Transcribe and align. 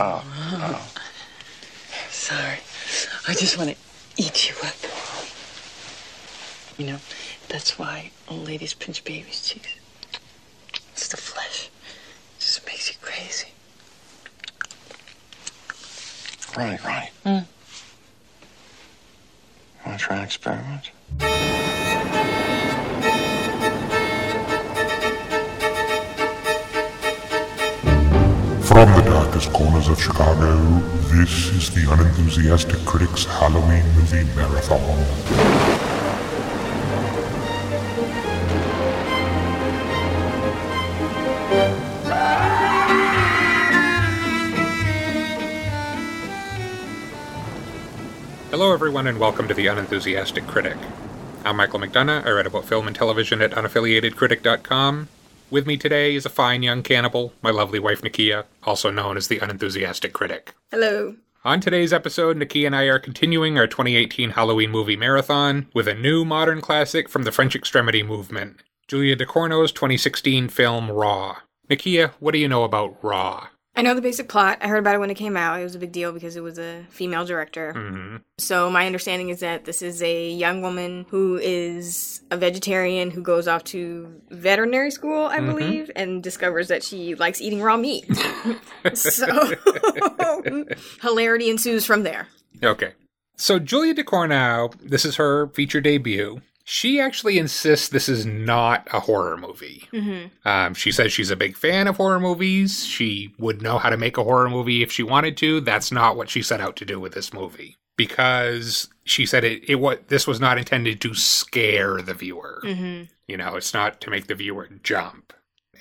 Oh, 0.00 0.22
oh. 0.52 0.88
Sorry. 2.08 2.58
I 3.26 3.34
just 3.34 3.58
want 3.58 3.70
to 3.70 3.76
eat 4.16 4.48
you 4.48 4.54
up. 4.64 4.76
You 6.78 6.86
know, 6.86 6.98
that's 7.48 7.80
why 7.80 8.12
old 8.28 8.46
ladies 8.46 8.74
pinch 8.74 9.02
babies' 9.02 9.48
cheeks. 9.48 9.74
It's 10.92 11.08
the 11.08 11.16
flesh. 11.16 11.66
It 11.66 12.40
just 12.40 12.64
makes 12.64 12.88
you 12.90 12.96
crazy. 13.02 13.48
Ronnie, 16.56 16.78
Ronnie. 16.84 17.10
Hmm. 17.24 17.28
You 19.78 19.86
want 19.86 19.98
to 19.98 20.04
try 20.04 20.16
an 20.18 20.22
experiment? 20.22 20.92
Darkest 29.38 29.56
corners 29.56 29.88
of 29.88 30.02
Chicago, 30.02 30.56
this 31.12 31.46
is 31.50 31.70
the 31.70 31.88
Unenthusiastic 31.92 32.84
Critics 32.84 33.24
Halloween 33.24 33.84
Movie 33.94 34.24
Marathon. 34.34 34.80
Hello, 48.50 48.72
everyone, 48.72 49.06
and 49.06 49.20
welcome 49.20 49.46
to 49.46 49.54
The 49.54 49.68
Unenthusiastic 49.68 50.48
Critic. 50.48 50.76
I'm 51.44 51.58
Michael 51.58 51.78
McDonough. 51.78 52.26
I 52.26 52.32
write 52.32 52.46
about 52.46 52.64
film 52.64 52.88
and 52.88 52.96
television 52.96 53.40
at 53.40 53.52
unaffiliatedcritic.com. 53.52 55.08
With 55.50 55.66
me 55.66 55.78
today 55.78 56.14
is 56.14 56.26
a 56.26 56.30
fine 56.30 56.62
young 56.62 56.82
cannibal, 56.82 57.32
my 57.40 57.48
lovely 57.50 57.78
wife 57.78 58.02
Nakia, 58.02 58.44
also 58.64 58.90
known 58.90 59.16
as 59.16 59.28
The 59.28 59.38
Unenthusiastic 59.38 60.12
Critic. 60.12 60.52
Hello. 60.70 61.16
On 61.42 61.58
today's 61.58 61.90
episode, 61.90 62.36
Nakia 62.36 62.66
and 62.66 62.76
I 62.76 62.82
are 62.82 62.98
continuing 62.98 63.56
our 63.56 63.66
2018 63.66 64.32
Halloween 64.32 64.70
movie 64.70 64.96
marathon 64.96 65.68
with 65.72 65.88
a 65.88 65.94
new 65.94 66.26
modern 66.26 66.60
classic 66.60 67.08
from 67.08 67.22
the 67.22 67.32
French 67.32 67.56
extremity 67.56 68.02
movement, 68.02 68.60
Julia 68.88 69.16
Ducournau's 69.16 69.72
2016 69.72 70.50
film 70.50 70.90
Raw. 70.90 71.38
Nakia, 71.70 72.10
what 72.20 72.32
do 72.32 72.38
you 72.38 72.48
know 72.48 72.64
about 72.64 73.02
Raw? 73.02 73.46
I 73.78 73.82
know 73.82 73.94
the 73.94 74.02
basic 74.02 74.28
plot. 74.28 74.58
I 74.60 74.66
heard 74.66 74.80
about 74.80 74.96
it 74.96 74.98
when 74.98 75.08
it 75.08 75.14
came 75.14 75.36
out. 75.36 75.60
It 75.60 75.62
was 75.62 75.76
a 75.76 75.78
big 75.78 75.92
deal 75.92 76.10
because 76.10 76.34
it 76.34 76.42
was 76.42 76.58
a 76.58 76.84
female 76.90 77.24
director. 77.24 77.72
hmm 77.74 78.16
So 78.36 78.68
my 78.68 78.86
understanding 78.86 79.28
is 79.28 79.38
that 79.38 79.66
this 79.66 79.82
is 79.82 80.02
a 80.02 80.30
young 80.30 80.62
woman 80.62 81.06
who 81.10 81.38
is 81.40 82.22
a 82.32 82.36
vegetarian 82.36 83.12
who 83.12 83.22
goes 83.22 83.46
off 83.46 83.62
to 83.64 84.20
veterinary 84.30 84.90
school, 84.90 85.26
I 85.26 85.38
believe, 85.40 85.92
and 85.94 86.24
discovers 86.24 86.66
that 86.68 86.82
she 86.82 87.14
likes 87.14 87.40
eating 87.40 87.62
raw 87.62 87.76
meat. 87.76 88.04
so 88.94 89.26
hilarity 91.00 91.48
ensues 91.48 91.86
from 91.86 92.02
there. 92.02 92.26
Okay. 92.60 92.94
So 93.36 93.60
Julia 93.60 93.94
Ducournau, 93.94 94.74
this 94.82 95.04
is 95.04 95.14
her 95.16 95.46
feature 95.50 95.80
debut. 95.80 96.40
She 96.70 97.00
actually 97.00 97.38
insists 97.38 97.88
this 97.88 98.10
is 98.10 98.26
not 98.26 98.86
a 98.92 99.00
horror 99.00 99.38
movie. 99.38 99.88
Mm-hmm. 99.90 100.46
Um, 100.46 100.74
she 100.74 100.92
says 100.92 101.14
she's 101.14 101.30
a 101.30 101.36
big 101.36 101.56
fan 101.56 101.88
of 101.88 101.96
horror 101.96 102.20
movies. 102.20 102.84
She 102.84 103.32
would 103.38 103.62
know 103.62 103.78
how 103.78 103.88
to 103.88 103.96
make 103.96 104.18
a 104.18 104.22
horror 104.22 104.50
movie 104.50 104.82
if 104.82 104.92
she 104.92 105.02
wanted 105.02 105.38
to. 105.38 105.62
That's 105.62 105.90
not 105.90 106.14
what 106.14 106.28
she 106.28 106.42
set 106.42 106.60
out 106.60 106.76
to 106.76 106.84
do 106.84 107.00
with 107.00 107.14
this 107.14 107.32
movie 107.32 107.78
because 107.96 108.86
she 109.04 109.24
said 109.24 109.44
it. 109.44 109.66
It 109.66 109.76
what 109.76 110.08
this 110.08 110.26
was 110.26 110.40
not 110.40 110.58
intended 110.58 111.00
to 111.00 111.14
scare 111.14 112.02
the 112.02 112.12
viewer. 112.12 112.60
Mm-hmm. 112.62 113.04
You 113.26 113.36
know, 113.38 113.56
it's 113.56 113.72
not 113.72 114.02
to 114.02 114.10
make 114.10 114.26
the 114.26 114.34
viewer 114.34 114.68
jump. 114.82 115.32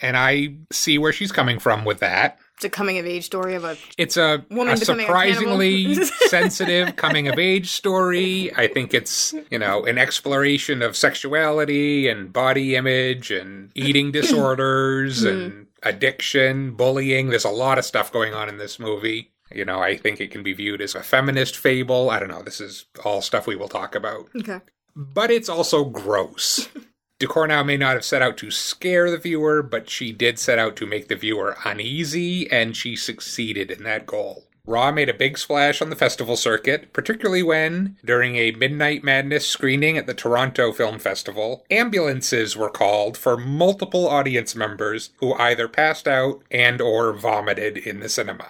And 0.02 0.16
I 0.16 0.56
see 0.72 0.98
where 0.98 1.12
she's 1.12 1.34
coming 1.34 1.60
from 1.60 1.84
with 1.84 2.00
that. 2.00 2.40
It's 2.58 2.66
a 2.66 2.70
coming 2.72 2.98
of 2.98 3.06
age 3.06 3.24
story 3.24 3.54
of 3.54 3.64
a 3.64 3.78
It's 4.00 4.18
a, 4.18 4.44
Woman 4.50 4.74
a 4.74 4.80
becoming 4.80 5.04
a 5.04 5.08
surprisingly 5.08 5.94
sensitive 6.28 6.96
coming 6.96 7.28
of 7.28 7.38
age 7.38 7.70
story. 7.70 8.52
I 8.56 8.66
think 8.66 8.96
it's, 8.96 9.36
you 9.52 9.60
know, 9.60 9.86
an 9.86 10.00
exploration 10.00 10.82
of 10.82 10.98
sexuality 10.98 12.08
and 12.08 12.34
body 12.34 12.76
image 12.76 13.30
and 13.30 13.70
eating 13.76 14.12
disorders 14.22 15.22
and 15.22 15.52
mm-hmm. 15.52 15.64
addiction, 15.84 16.72
bullying. 16.72 17.30
There's 17.30 17.46
a 17.46 17.50
lot 17.50 17.78
of 17.78 17.86
stuff 17.86 18.12
going 18.12 18.34
on 18.34 18.50
in 18.50 18.58
this 18.58 18.80
movie. 18.80 19.32
You 19.54 19.64
know, 19.64 19.80
I 19.80 19.96
think 19.96 20.20
it 20.20 20.32
can 20.32 20.42
be 20.42 20.54
viewed 20.54 20.82
as 20.82 20.96
a 20.96 21.04
feminist 21.04 21.56
fable. 21.58 22.10
I 22.10 22.17
don't 22.17 22.30
know. 22.30 22.42
This 22.42 22.60
is 22.60 22.86
all 23.06 23.22
stuff 23.22 23.46
we 23.46 23.56
will 23.56 23.70
talk 23.70 23.94
about. 23.94 24.30
okay. 24.36 24.62
But 24.96 25.30
it's 25.30 25.48
also 25.48 25.86
gross. 25.86 26.70
Ducournau 27.20 27.66
may 27.66 27.78
not 27.78 27.95
have 27.95 28.05
set 28.05 28.22
out 28.22 28.38
to 28.38 28.52
scare 28.52 29.10
the 29.10 29.17
viewer, 29.17 29.64
but 29.64 29.89
she 29.89 30.11
did 30.11 30.38
set 30.38 30.60
out 30.60 30.76
to 30.76 30.86
make 30.86 31.08
the 31.08 31.16
viewer 31.16 31.58
uneasy, 31.66 32.50
and 32.52 32.78
she 32.78 32.95
succeeded 32.95 33.72
in 33.72 33.83
that 33.83 34.05
goal. 34.05 34.44
Raw 34.67 34.92
made 34.92 35.08
a 35.10 35.14
big 35.14 35.38
splash 35.38 35.82
on 35.82 35.89
the 35.89 35.95
festival 35.95 36.36
circuit, 36.36 36.92
particularly 36.92 37.42
when, 37.42 37.98
during 38.04 38.36
a 38.36 38.52
Midnight 38.52 39.04
Madness 39.04 39.48
screening 39.48 39.98
at 39.98 40.05
the 40.08 40.14
Toronto 40.14 40.73
Film 40.73 41.00
Festival, 41.00 41.66
ambulances 41.72 42.55
were 42.58 42.70
called 42.70 43.17
for 43.17 43.38
multiple 43.38 44.08
audience 44.08 44.55
members 44.55 45.11
who 45.17 45.34
either 45.36 45.70
passed 45.70 46.08
out 46.08 46.44
and 46.52 46.82
or 46.82 47.14
vomited 47.14 47.78
in 47.78 48.02
the 48.02 48.10
cinema. 48.10 48.49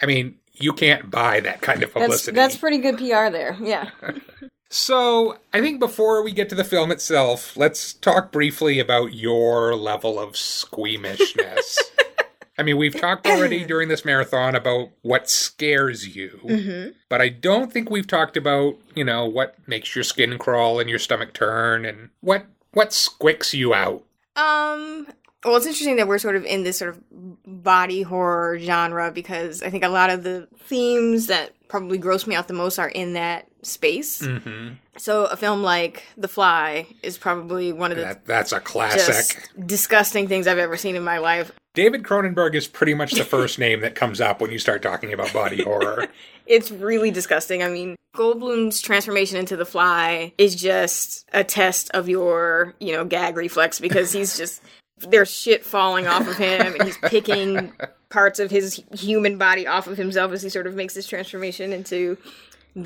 I 0.00 0.06
mean, 0.06 0.36
you 0.54 0.72
can't 0.72 1.10
buy 1.10 1.40
that 1.40 1.60
kind 1.60 1.82
of 1.82 1.92
That's 1.92 2.02
publicity. 2.04 2.34
that's 2.34 2.56
pretty 2.56 2.78
good 2.78 2.96
PR 2.96 3.30
there. 3.30 3.56
Yeah. 3.60 3.90
So, 4.70 5.38
I 5.54 5.60
think 5.62 5.80
before 5.80 6.22
we 6.22 6.32
get 6.32 6.48
to 6.50 6.54
the 6.54 6.64
film 6.64 6.90
itself, 6.90 7.56
let's 7.56 7.94
talk 7.94 8.30
briefly 8.30 8.78
about 8.78 9.14
your 9.14 9.74
level 9.74 10.18
of 10.20 10.36
squeamishness. 10.36 11.78
I 12.58 12.62
mean, 12.64 12.76
we've 12.76 12.94
talked 12.98 13.26
already 13.26 13.64
during 13.66 13.88
this 13.88 14.04
marathon 14.04 14.54
about 14.54 14.90
what 15.02 15.30
scares 15.30 16.14
you, 16.14 16.40
Mm-hmm. 16.44 16.90
but 17.08 17.22
I 17.22 17.28
don't 17.30 17.72
think 17.72 17.88
we've 17.88 18.06
talked 18.06 18.36
about, 18.36 18.76
you 18.94 19.04
know, 19.04 19.24
what 19.24 19.54
makes 19.66 19.94
your 19.94 20.04
skin 20.04 20.36
crawl 20.38 20.80
and 20.80 20.90
your 20.90 20.98
stomach 20.98 21.32
turn 21.32 21.84
and 21.86 22.10
what 22.20 22.46
what 22.72 22.90
squicks 22.90 23.54
you 23.54 23.72
out. 23.74 24.04
Um. 24.36 25.06
Well, 25.44 25.56
it's 25.56 25.66
interesting 25.66 25.96
that 25.96 26.08
we're 26.08 26.18
sort 26.18 26.34
of 26.34 26.44
in 26.44 26.64
this 26.64 26.78
sort 26.78 26.90
of 26.96 27.02
body 27.62 28.02
horror 28.02 28.58
genre 28.58 29.12
because 29.12 29.62
I 29.62 29.70
think 29.70 29.84
a 29.84 29.88
lot 29.88 30.10
of 30.10 30.24
the 30.24 30.48
themes 30.58 31.28
that 31.28 31.52
probably 31.68 31.96
gross 31.96 32.26
me 32.26 32.34
out 32.34 32.48
the 32.48 32.54
most 32.54 32.78
are 32.80 32.88
in 32.88 33.12
that 33.12 33.47
space. 33.62 34.22
Mm-hmm. 34.22 34.74
So 34.96 35.26
a 35.26 35.36
film 35.36 35.62
like 35.62 36.04
The 36.16 36.28
Fly 36.28 36.86
is 37.02 37.18
probably 37.18 37.72
one 37.72 37.90
of 37.90 37.96
the 37.98 38.04
That, 38.04 38.26
that's 38.26 38.52
a 38.52 38.60
classic. 38.60 39.48
disgusting 39.66 40.28
things 40.28 40.46
I've 40.46 40.58
ever 40.58 40.76
seen 40.76 40.96
in 40.96 41.04
my 41.04 41.18
life. 41.18 41.52
David 41.74 42.02
Cronenberg 42.02 42.54
is 42.54 42.66
pretty 42.66 42.94
much 42.94 43.12
the 43.12 43.24
first 43.36 43.58
name 43.58 43.80
that 43.80 43.94
comes 43.94 44.20
up 44.20 44.40
when 44.40 44.50
you 44.50 44.58
start 44.58 44.82
talking 44.82 45.12
about 45.12 45.32
body 45.32 45.62
horror. 45.64 46.08
It's 46.46 46.70
really 46.70 47.10
disgusting. 47.10 47.62
I 47.62 47.68
mean, 47.68 47.94
Goldblum's 48.16 48.80
transformation 48.80 49.36
into 49.36 49.56
the 49.56 49.66
fly 49.66 50.32
is 50.38 50.54
just 50.54 51.28
a 51.32 51.44
test 51.44 51.90
of 51.92 52.08
your, 52.08 52.74
you 52.80 52.92
know, 52.92 53.04
gag 53.04 53.36
reflex 53.36 53.78
because 53.78 54.12
he's 54.12 54.36
just 54.36 54.62
there's 55.08 55.30
shit 55.30 55.64
falling 55.64 56.06
off 56.08 56.26
of 56.26 56.36
him 56.36 56.74
and 56.74 56.82
he's 56.82 56.98
picking 56.98 57.72
parts 58.08 58.40
of 58.40 58.50
his 58.50 58.82
human 58.92 59.38
body 59.38 59.66
off 59.66 59.86
of 59.86 59.96
himself 59.96 60.32
as 60.32 60.42
he 60.42 60.48
sort 60.48 60.66
of 60.66 60.74
makes 60.74 60.94
this 60.94 61.06
transformation 61.06 61.72
into 61.72 62.16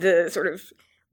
the 0.01 0.31
sort 0.31 0.47
of 0.47 0.63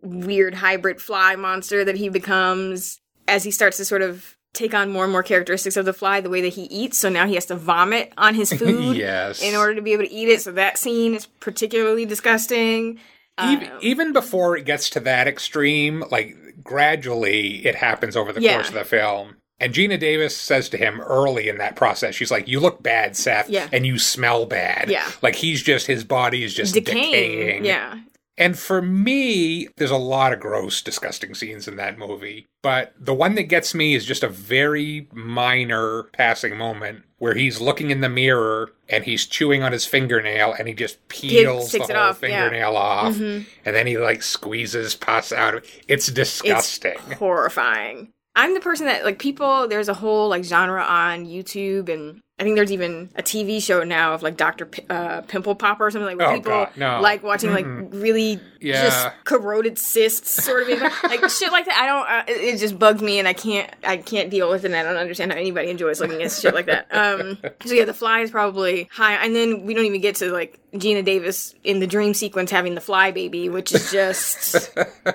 weird 0.01 0.53
hybrid 0.55 1.01
fly 1.01 1.35
monster 1.35 1.83
that 1.83 1.95
he 1.95 2.09
becomes 2.09 2.99
as 3.27 3.43
he 3.43 3.51
starts 3.51 3.77
to 3.77 3.85
sort 3.85 4.01
of 4.01 4.35
take 4.53 4.73
on 4.73 4.89
more 4.89 5.03
and 5.03 5.11
more 5.11 5.21
characteristics 5.21 5.77
of 5.77 5.85
the 5.85 5.93
fly 5.93 6.19
the 6.21 6.29
way 6.29 6.41
that 6.41 6.53
he 6.53 6.63
eats 6.63 6.97
so 6.97 7.07
now 7.09 7.27
he 7.27 7.35
has 7.35 7.45
to 7.45 7.55
vomit 7.55 8.11
on 8.17 8.33
his 8.33 8.51
food 8.59 8.95
yes. 8.97 9.41
in 9.43 9.55
order 9.55 9.75
to 9.75 9.81
be 9.81 9.93
able 9.93 10.03
to 10.03 10.11
eat 10.11 10.27
it. 10.29 10.41
So 10.41 10.51
that 10.53 10.77
scene 10.77 11.13
is 11.13 11.25
particularly 11.25 12.05
disgusting. 12.05 12.99
even, 13.43 13.69
Um, 13.71 13.77
even 13.81 14.13
before 14.13 14.57
it 14.57 14.65
gets 14.65 14.89
to 14.91 14.99
that 15.01 15.27
extreme, 15.27 16.03
like 16.09 16.35
gradually 16.63 17.65
it 17.65 17.75
happens 17.75 18.15
over 18.15 18.31
the 18.33 18.41
Yeah. 18.41 18.55
course 18.55 18.69
of 18.69 18.73
the 18.75 18.85
film. 18.85 19.35
And 19.61 19.73
Geena 19.73 19.99
Davis 19.99 20.35
says 20.37 20.69
to 20.69 20.77
him 20.77 21.01
early 21.01 21.49
in 21.49 21.57
that 21.57 21.75
process, 21.75 22.15
she's 22.15 22.31
like, 22.31 22.47
"You 22.47 22.61
look 22.61 22.81
bad, 22.81 23.17
Seth, 23.17 23.49
Yeah. 23.49 23.67
and 23.73 23.85
you 23.85 23.99
smell 23.99 24.45
bad." 24.45 24.85
Yeah. 24.89 25.05
like 25.21 25.35
he's 25.35 25.61
just 25.61 25.85
his 25.87 26.05
body 26.05 26.43
is 26.45 26.53
just 26.53 26.73
decaying. 26.73 27.11
decaying. 27.11 27.65
Yeah. 27.65 27.99
And 28.39 28.57
for 28.57 28.81
me, 28.81 29.67
there's 29.77 29.91
a 29.91 29.97
lot 29.97 30.31
of 30.31 30.39
gross, 30.39 30.81
disgusting 30.81 31.35
scenes 31.35 31.67
in 31.67 31.75
that 31.75 31.99
movie. 31.99 32.45
But 32.63 32.93
the 32.97 33.13
one 33.13 33.35
that 33.35 33.43
gets 33.43 33.75
me 33.75 33.93
is 33.93 34.05
just 34.05 34.23
a 34.23 34.29
very 34.29 35.07
minor 35.13 36.03
passing 36.13 36.57
moment 36.57 37.03
where 37.17 37.33
he's 37.35 37.59
looking 37.59 37.91
in 37.91 37.99
the 37.99 38.07
mirror 38.09 38.71
and 38.87 39.03
he's 39.03 39.25
chewing 39.25 39.61
on 39.61 39.73
his 39.73 39.85
fingernail 39.85 40.55
and 40.57 40.69
he 40.69 40.73
just 40.73 41.05
peels 41.09 41.73
the 41.73 41.79
whole 41.79 41.97
off, 41.97 42.19
yeah. 42.23 42.29
fingernail 42.29 42.77
off. 42.77 43.15
Mhm. 43.15 43.45
And 43.65 43.75
then 43.75 43.85
he 43.87 43.97
like 43.97 44.23
squeezes 44.23 44.95
pus 44.95 45.33
out 45.33 45.55
of 45.55 45.63
it. 45.63 45.69
It's 45.89 46.07
disgusting. 46.07 46.97
Horrifying. 47.17 48.09
I'm 48.35 48.53
the 48.53 48.61
person 48.61 48.85
that 48.85 49.03
like 49.03 49.19
people 49.19 49.67
there's 49.67 49.89
a 49.89 49.93
whole 49.93 50.29
like 50.29 50.45
genre 50.45 50.81
on 50.81 51.25
YouTube 51.25 51.89
and 51.89 52.21
I 52.39 52.43
think 52.43 52.55
there's 52.55 52.71
even 52.71 53.09
a 53.17 53.21
TV 53.21 53.61
show 53.61 53.83
now 53.83 54.13
of 54.13 54.23
like 54.23 54.37
Dr. 54.37 54.65
P- 54.65 54.85
uh, 54.89 55.21
Pimple 55.23 55.55
Popper 55.55 55.87
or 55.87 55.91
something 55.91 56.05
like 56.05 56.17
where 56.17 56.29
Oh, 56.29 56.35
people 56.35 56.51
God, 56.53 56.69
no. 56.77 57.01
like 57.01 57.21
watching 57.21 57.51
like 57.51 57.65
really 57.67 58.39
Yeah. 58.61 58.81
just 58.81 59.09
corroded 59.25 59.77
cysts 59.77 60.41
sort 60.45 60.69
of 60.69 60.81
like 61.03 61.29
shit 61.29 61.51
like 61.51 61.65
that. 61.65 61.75
I 61.77 61.85
don't. 61.85 62.09
Uh, 62.09 62.23
it, 62.39 62.55
it 62.55 62.57
just 62.59 62.79
bugs 62.79 63.01
me, 63.01 63.19
and 63.19 63.27
I 63.27 63.33
can't. 63.33 63.69
I 63.83 63.97
can't 63.97 64.29
deal 64.29 64.49
with 64.49 64.63
it. 64.63 64.67
and 64.67 64.75
I 64.77 64.83
don't 64.83 64.95
understand 64.95 65.33
how 65.33 65.37
anybody 65.37 65.69
enjoys 65.69 65.99
looking 65.99 66.23
at 66.23 66.31
shit 66.31 66.53
like 66.53 66.67
that. 66.67 66.87
Um. 66.95 67.37
So 67.65 67.73
yeah, 67.73 67.83
the 67.85 67.93
fly 67.93 68.21
is 68.21 68.31
probably 68.31 68.87
high, 68.91 69.15
and 69.15 69.35
then 69.35 69.65
we 69.65 69.73
don't 69.73 69.85
even 69.85 69.99
get 69.99 70.15
to 70.17 70.31
like 70.31 70.59
Geena 70.73 71.03
Davis 71.03 71.53
in 71.65 71.79
the 71.79 71.87
dream 71.87 72.13
sequence 72.13 72.51
having 72.51 72.73
the 72.73 72.81
fly 72.81 73.11
baby, 73.11 73.49
which 73.49 73.73
is 73.73 73.91
just. 73.91 74.69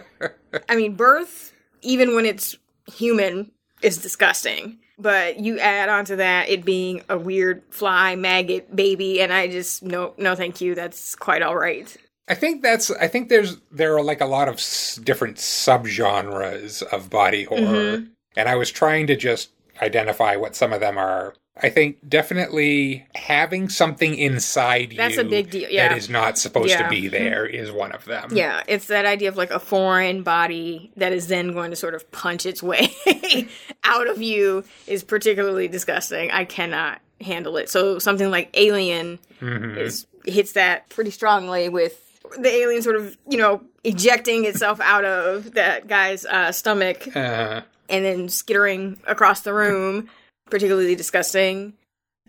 I 0.69 0.77
mean, 0.77 0.95
birth, 0.95 1.53
even 1.81 2.15
when 2.15 2.27
it's 2.27 2.57
human, 2.93 3.51
is 3.83 3.97
disgusting. 3.99 4.79
But 4.99 5.41
you 5.41 5.59
add 5.59 5.89
onto 5.89 6.17
that 6.17 6.49
it 6.49 6.65
being 6.65 7.03
a 7.09 7.19
weird 7.19 7.63
fly 7.71 8.15
maggot 8.17 8.75
baby, 8.75 9.21
and 9.21 9.33
I 9.33 9.49
just 9.49 9.83
no, 9.83 10.15
no, 10.19 10.35
thank 10.35 10.61
you. 10.61 10.75
That's 10.75 11.15
quite 11.17 11.43
all 11.43 11.57
right. 11.57 11.95
I 12.29 12.35
think 12.35 12.63
that's. 12.63 12.91
I 12.93 13.09
think 13.09 13.29
there's 13.29 13.57
there 13.73 13.97
are 13.97 14.03
like 14.03 14.21
a 14.21 14.27
lot 14.27 14.49
of 14.49 14.55
s- 14.55 14.97
different 15.03 15.37
subgenres 15.39 16.83
of 16.85 17.11
body 17.11 17.45
horror, 17.45 17.61
Mm-hmm. 17.61 18.05
and 18.37 18.49
I 18.49 18.55
was 18.55 18.71
trying 18.71 19.07
to 19.09 19.17
just 19.17 19.51
identify 19.83 20.37
what 20.37 20.55
some 20.57 20.73
of 20.73 20.81
them 20.81 20.97
are. 20.99 21.35
I 21.57 21.71
think 21.71 21.99
definitely 22.09 23.07
having 23.15 23.69
something 23.69 24.17
inside 24.17 24.91
you 24.93 24.97
That's 24.99 25.19
a 25.19 25.25
big 25.25 25.51
deal, 25.51 25.71
yeah. 25.71 25.89
that 25.89 25.97
is 25.97 26.09
not 26.11 26.37
supposed 26.37 26.71
Yeah. 26.71 26.83
to 26.83 26.89
be 26.89 27.07
there 27.07 27.47
is 27.47 27.71
one 27.71 27.93
of 27.93 28.05
them. 28.07 28.31
Yeah, 28.33 28.63
it's 28.67 28.87
that 28.87 29.07
idea 29.07 29.29
of 29.29 29.37
like 29.37 29.53
a 29.53 29.61
foreign 29.61 30.25
body 30.25 30.91
that 30.97 31.13
is 31.13 31.29
then 31.29 31.53
going 31.53 31.71
to 31.71 31.77
sort 31.77 31.95
of 31.95 32.11
punch 32.11 32.45
its 32.45 32.61
way 32.63 32.93
out 33.85 34.09
of 34.09 34.21
you 34.21 34.65
is 34.89 35.05
particularly 35.05 35.69
disgusting. 35.69 36.31
I 36.33 36.45
cannot 36.45 37.01
handle 37.21 37.57
it. 37.57 37.71
So 37.71 38.01
something 38.01 38.31
like 38.31 38.51
Alien 38.55 39.21
is 39.41 40.07
hits 40.25 40.53
that 40.53 40.89
pretty 40.89 41.11
strongly 41.11 41.69
with 41.69 42.01
the 42.39 42.49
alien 42.49 42.83
sort 42.83 42.97
of, 42.97 43.17
you 43.29 43.37
know, 43.39 43.63
ejecting 43.85 44.45
itself 44.47 44.81
out 44.81 45.05
of 45.05 45.53
that 45.53 45.87
guy's 45.87 46.25
uh, 46.27 46.51
stomach 46.51 47.15
Uh, 47.15 47.61
and 47.89 48.05
then 48.05 48.29
skittering 48.29 48.99
across 49.07 49.43
the 49.43 49.53
room. 49.55 50.09
Particularly 50.51 50.95
disgusting. 50.95 51.75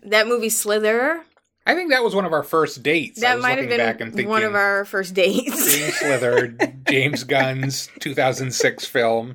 That 0.02 0.26
movie 0.26 0.48
Slither, 0.48 1.24
I 1.66 1.74
think 1.74 1.90
that 1.90 2.04
was 2.04 2.14
one 2.14 2.24
of 2.24 2.32
our 2.32 2.44
first 2.44 2.82
dates. 2.84 3.18
I 3.18 3.28
that 3.28 3.34
was 3.36 3.42
might 3.42 3.58
have 3.58 3.64
looking 3.64 3.78
back 3.78 4.00
and 4.00 4.12
been 4.12 4.16
thinking, 4.18 4.30
one 4.30 4.44
of 4.44 4.54
our 4.54 4.84
first 4.84 5.14
dates. 5.14 5.98
Slither, 5.98 6.48
James 6.88 7.24
Gunn's 7.24 7.88
2006 7.98 8.86
film. 8.86 9.34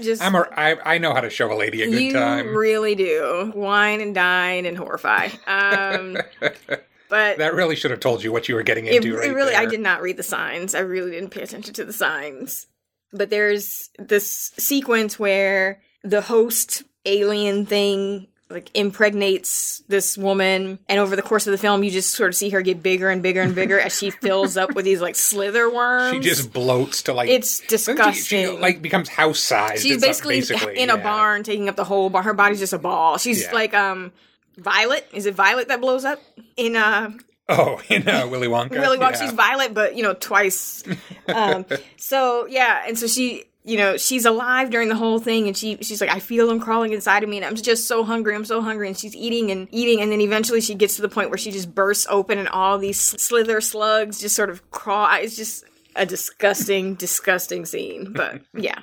Just 0.00 0.22
I'm 0.22 0.36
a, 0.36 0.48
I, 0.56 0.94
I 0.94 0.98
know 0.98 1.12
how 1.12 1.20
to 1.20 1.30
show 1.30 1.52
a 1.52 1.54
lady 1.54 1.82
a 1.82 1.90
good 1.90 2.00
you 2.00 2.12
time. 2.12 2.54
really 2.54 2.94
do. 2.94 3.52
Wine 3.56 4.00
and 4.00 4.14
dine 4.14 4.66
and 4.66 4.76
horrify. 4.76 5.28
Um, 5.48 6.16
but 7.08 7.38
that 7.38 7.54
really 7.54 7.74
should 7.74 7.90
have 7.90 8.00
told 8.00 8.22
you 8.22 8.30
what 8.30 8.48
you 8.48 8.54
were 8.54 8.62
getting 8.62 8.86
into. 8.86 9.14
it 9.14 9.18
right 9.18 9.34
really, 9.34 9.54
I 9.54 9.66
did 9.66 9.80
not 9.80 10.00
read 10.00 10.16
the 10.16 10.22
signs. 10.22 10.76
I 10.76 10.80
really 10.80 11.10
didn't 11.10 11.30
pay 11.30 11.42
attention 11.42 11.74
to 11.74 11.84
the 11.84 11.92
signs. 11.92 12.68
But 13.12 13.30
there's 13.30 13.90
this 13.98 14.52
sequence 14.58 15.18
where 15.18 15.80
the 16.02 16.20
host 16.20 16.84
alien 17.04 17.66
thing 17.66 18.26
like 18.50 18.70
impregnates 18.74 19.82
this 19.88 20.16
woman 20.18 20.78
and 20.88 21.00
over 21.00 21.16
the 21.16 21.22
course 21.22 21.46
of 21.46 21.50
the 21.50 21.58
film 21.58 21.82
you 21.82 21.90
just 21.90 22.12
sort 22.12 22.28
of 22.28 22.36
see 22.36 22.50
her 22.50 22.62
get 22.62 22.82
bigger 22.82 23.08
and 23.10 23.22
bigger 23.22 23.40
and 23.40 23.54
bigger 23.60 23.80
as 23.80 23.96
she 23.96 24.10
fills 24.10 24.56
up 24.56 24.74
with 24.74 24.84
these 24.84 25.00
like 25.00 25.16
slither 25.16 25.68
worms 25.72 26.14
She 26.14 26.20
just 26.30 26.52
bloats 26.52 27.02
to 27.04 27.14
like. 27.14 27.28
it's 27.30 27.60
disgusting 27.60 28.12
She, 28.46 28.46
she, 28.46 28.58
like 28.58 28.82
becomes 28.82 29.08
house 29.08 29.40
sized. 29.40 29.82
she's 29.82 30.00
basically, 30.00 30.42
in 30.78 30.90
a 30.90 30.96
barn 30.98 31.42
taking 31.42 31.68
up 31.68 31.76
the 31.76 31.84
whole 31.84 32.10
barn. 32.10 32.24
Her 32.24 32.34
body's 32.34 32.58
just 32.60 32.72
a 32.74 32.78
ball. 32.78 33.18
She's 33.18 33.42
Yeah. 33.42 33.52
like 33.52 33.74
um 33.74 34.12
Violet. 34.56 35.08
Is 35.12 35.26
it 35.26 35.34
Violet 35.34 35.68
that 35.68 35.80
blows 35.80 36.04
up 36.04 36.20
in 36.56 36.76
uh 36.76 37.10
Oh, 37.48 37.80
in 37.90 38.08
uh, 38.08 38.26
Willy 38.28 38.46
Wonka. 38.48 38.70
Willy 38.70 38.96
Wonka? 38.98 39.12
Yeah. 39.12 39.20
She's 39.22 39.32
Violet, 39.32 39.74
but 39.74 39.96
you 39.96 40.02
know 40.02 40.14
twice. 40.14 40.84
um, 41.28 41.66
so 41.96 42.46
yeah, 42.46 42.84
and 42.86 42.98
so 42.98 43.06
she. 43.06 43.44
You 43.66 43.78
know, 43.78 43.96
she's 43.96 44.26
alive 44.26 44.68
during 44.68 44.88
the 44.90 44.94
whole 44.94 45.18
thing, 45.18 45.46
and 45.48 45.56
she 45.56 45.78
she's 45.80 46.00
like, 46.00 46.10
I 46.10 46.18
feel 46.18 46.46
them 46.46 46.60
crawling 46.60 46.92
inside 46.92 47.22
of 47.22 47.28
me, 47.30 47.36
and 47.38 47.46
I'm 47.46 47.54
just 47.56 47.88
so 47.88 48.04
hungry. 48.04 48.34
I'm 48.34 48.44
so 48.44 48.60
hungry, 48.60 48.88
and 48.88 48.98
she's 48.98 49.16
eating 49.16 49.50
and 49.50 49.68
eating, 49.70 50.02
and 50.02 50.12
then 50.12 50.20
eventually 50.20 50.60
she 50.60 50.74
gets 50.74 50.96
to 50.96 51.02
the 51.02 51.08
point 51.08 51.30
where 51.30 51.38
she 51.38 51.50
just 51.50 51.74
bursts 51.74 52.06
open, 52.10 52.38
and 52.38 52.48
all 52.48 52.76
these 52.78 53.00
slither 53.00 53.60
slugs 53.62 54.20
just 54.20 54.36
sort 54.36 54.50
of 54.50 54.70
crawl. 54.70 55.08
It's 55.14 55.36
just 55.36 55.64
a 55.96 56.04
disgusting, 56.04 56.94
disgusting 57.06 57.64
scene. 57.64 58.12
But 58.12 58.42
yeah, 58.54 58.80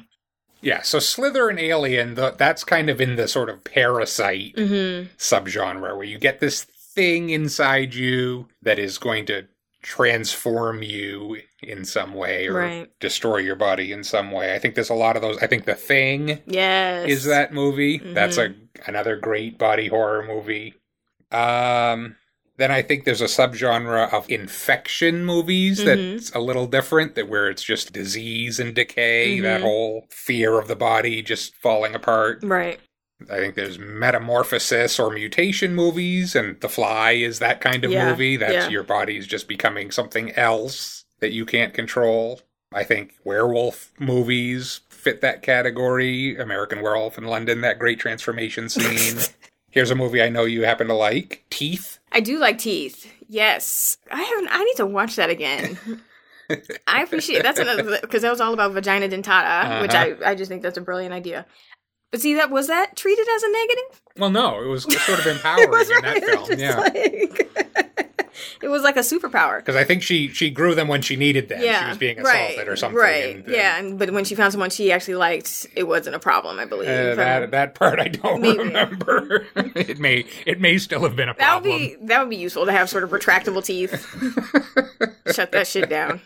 Yeah, 0.62 0.82
so 0.82 0.98
Slither 0.98 1.50
and 1.50 1.60
Alien, 1.60 2.16
the, 2.16 2.32
that's 2.32 2.64
kind 2.64 2.90
of 2.90 3.00
in 3.00 3.18
the 3.18 3.28
sort 3.28 3.50
of 3.50 3.64
parasite 3.64 4.56
Mm-hmm. 4.56 5.14
subgenre 5.18 5.96
where 5.96 6.04
you 6.04 6.18
get 6.18 6.40
this 6.40 6.64
thing 6.64 7.30
inside 7.30 7.94
you 7.94 8.48
that 8.64 8.80
is 8.80 8.98
going 8.98 9.26
to 9.28 9.46
transform 9.82 10.84
you 10.84 11.38
in 11.64 11.84
some 11.86 12.14
way 12.14 12.48
or 12.48 12.54
Right. 12.54 12.90
destroy 13.00 13.38
your 13.38 13.56
body 13.56 13.92
in 13.92 14.04
some 14.04 14.32
way. 14.32 14.54
I 14.54 14.60
think 14.60 14.76
there's 14.76 14.90
a 14.90 14.94
lot 14.96 15.16
of 15.16 15.22
those. 15.22 15.38
I 15.40 15.48
think 15.48 15.66
The 15.66 15.76
Thing 15.76 16.40
yes, 16.46 17.10
is 17.10 17.26
that 17.26 17.54
movie. 17.54 17.98
That's 17.98 18.38
a 18.38 18.50
Mm-hmm. 18.50 18.90
another 18.90 19.16
great 19.16 19.58
body 19.58 19.88
horror 19.88 20.24
movie. 20.24 20.76
Um 21.32 22.16
then 22.58 22.70
I 22.70 22.84
think 22.84 23.06
there's 23.06 23.22
a 23.22 23.26
subgenre 23.26 24.14
of 24.14 24.30
infection 24.30 25.26
movies 25.26 25.80
Mm-hmm. 25.80 26.12
that's 26.16 26.32
a 26.32 26.40
little 26.40 26.68
different, 26.68 27.16
that 27.16 27.28
where 27.28 27.50
it's 27.50 27.64
just 27.64 27.92
disease 27.94 28.60
and 28.60 28.76
decay, 28.76 29.36
Mm-hmm. 29.38 29.44
that 29.44 29.62
whole 29.62 30.06
fear 30.12 30.60
of 30.60 30.68
the 30.68 30.76
body 30.76 31.22
just 31.24 31.56
falling 31.56 31.96
apart. 31.96 32.40
right? 32.44 32.80
I 33.30 33.38
think 33.38 33.56
there's 33.56 33.78
metamorphosis 33.80 35.00
or 35.00 35.12
mutation 35.12 35.76
movies, 35.76 36.36
and 36.36 36.60
The 36.62 36.70
Fly 36.70 37.12
is 37.12 37.40
that 37.40 37.62
kind 37.62 37.84
of 37.84 37.92
Yeah, 37.92 38.10
movie. 38.10 38.38
that 38.38 38.52
yeah. 38.52 38.70
your 38.70 38.86
is 39.10 39.28
just 39.28 39.48
becoming 39.48 39.92
something 39.92 40.32
else 40.32 41.06
that 41.20 41.32
you 41.32 41.46
can't 41.46 41.74
control. 41.74 42.42
I 42.74 42.84
think 42.84 43.14
werewolf 43.24 43.92
movies 44.00 44.82
fit 44.90 45.22
that 45.22 45.42
category. 45.42 46.38
American 46.38 46.82
Werewolf 46.82 47.18
in 47.18 47.26
London, 47.26 47.62
that 47.62 47.80
great 47.80 48.00
transformation 48.00 48.70
scene. 48.70 49.18
Here's 49.70 49.92
a 49.92 49.96
movie 49.96 50.22
I 50.22 50.30
know 50.30 50.46
you 50.46 50.64
happen 50.64 50.88
to 50.88 50.94
like 50.94 51.46
Teeth. 51.50 52.00
I 52.12 52.20
do 52.20 52.40
like 52.40 52.58
teeth. 52.58 53.12
Yes, 53.28 53.98
I 54.12 54.22
haven't. 54.22 54.50
I 54.52 54.64
need 54.64 54.76
to 54.76 54.86
watch 54.86 55.16
that 55.16 55.30
again. 55.30 55.78
I 56.88 57.04
appreciate 57.04 57.44
that's 57.44 57.60
another 57.60 58.00
because 58.02 58.24
that 58.24 58.30
was 58.30 58.42
all 58.42 58.54
about 58.54 58.74
vagina 58.74 59.08
dentata, 59.08 59.82
which 59.82 59.92
uh-huh. 59.94 60.16
I 60.26 60.32
I 60.32 60.36
just 60.36 60.50
think 60.50 60.62
that's 60.62 60.78
a 60.78 60.82
brilliant 60.82 61.14
idea. 61.14 61.46
But 62.12 62.22
see, 62.22 62.34
that 62.36 62.52
was 62.52 62.68
that 62.68 62.96
treated 62.98 63.26
as 63.36 63.44
a 63.44 63.52
negative. 63.52 64.02
Well, 64.18 64.30
no, 64.30 64.62
it 64.62 64.68
was 64.68 64.84
sort 64.84 65.20
of 65.20 65.28
empowering 65.36 65.72
in 65.90 66.02
that 66.02 66.24
film. 66.24 66.60
Yeah. 66.60 66.78
like- 66.80 67.48
it 68.62 68.68
was 68.68 68.82
like 68.84 68.98
a 68.98 69.00
superpower. 69.02 69.60
Because 69.60 69.76
I 69.78 69.84
think 69.86 70.04
she 70.04 70.28
she 70.30 70.50
grew 70.50 70.76
them 70.76 70.88
when 70.90 71.02
she 71.02 71.16
needed 71.16 71.48
them. 71.50 71.62
Yeah, 71.64 71.84
she 71.84 71.90
was 71.90 71.98
being 71.98 72.22
right, 72.22 72.50
assaulted 72.52 72.68
or 72.68 72.76
something. 72.76 72.98
Right. 72.98 73.36
and, 73.38 73.48
uh, 73.48 73.52
yeah, 73.52 73.78
and, 73.80 73.98
but 73.98 74.12
when 74.12 74.26
she 74.26 74.36
found 74.36 74.52
someone 74.52 74.70
she 74.70 74.92
actually 74.92 75.16
liked, 75.16 75.68
it 75.76 75.84
wasn't 75.88 76.16
a 76.16 76.20
problem. 76.20 76.60
I 76.60 76.66
believe. 76.66 76.90
Uh, 76.90 77.16
that 77.16 77.52
that 77.52 77.76
part 77.76 78.00
I 78.00 78.10
don't 78.10 78.42
Maybe. 78.42 78.58
remember. 78.60 79.48
it 79.56 80.00
may 80.00 80.26
it 80.46 80.60
may 80.60 80.78
still 80.80 81.04
have 81.04 81.16
been 81.16 81.30
a 81.30 81.34
that 81.36 81.56
would 81.64 81.70
problem. 81.70 81.80
be 81.80 81.96
that 82.08 82.20
would 82.20 82.30
be 82.30 82.36
useful 82.38 82.66
to 82.66 82.72
have 82.74 82.90
sort 82.90 83.04
of 83.06 83.12
retractable 83.12 83.64
teeth. 83.64 83.92
Shut 85.34 85.52
that 85.54 85.68
shit 85.68 85.90
down. 85.90 86.20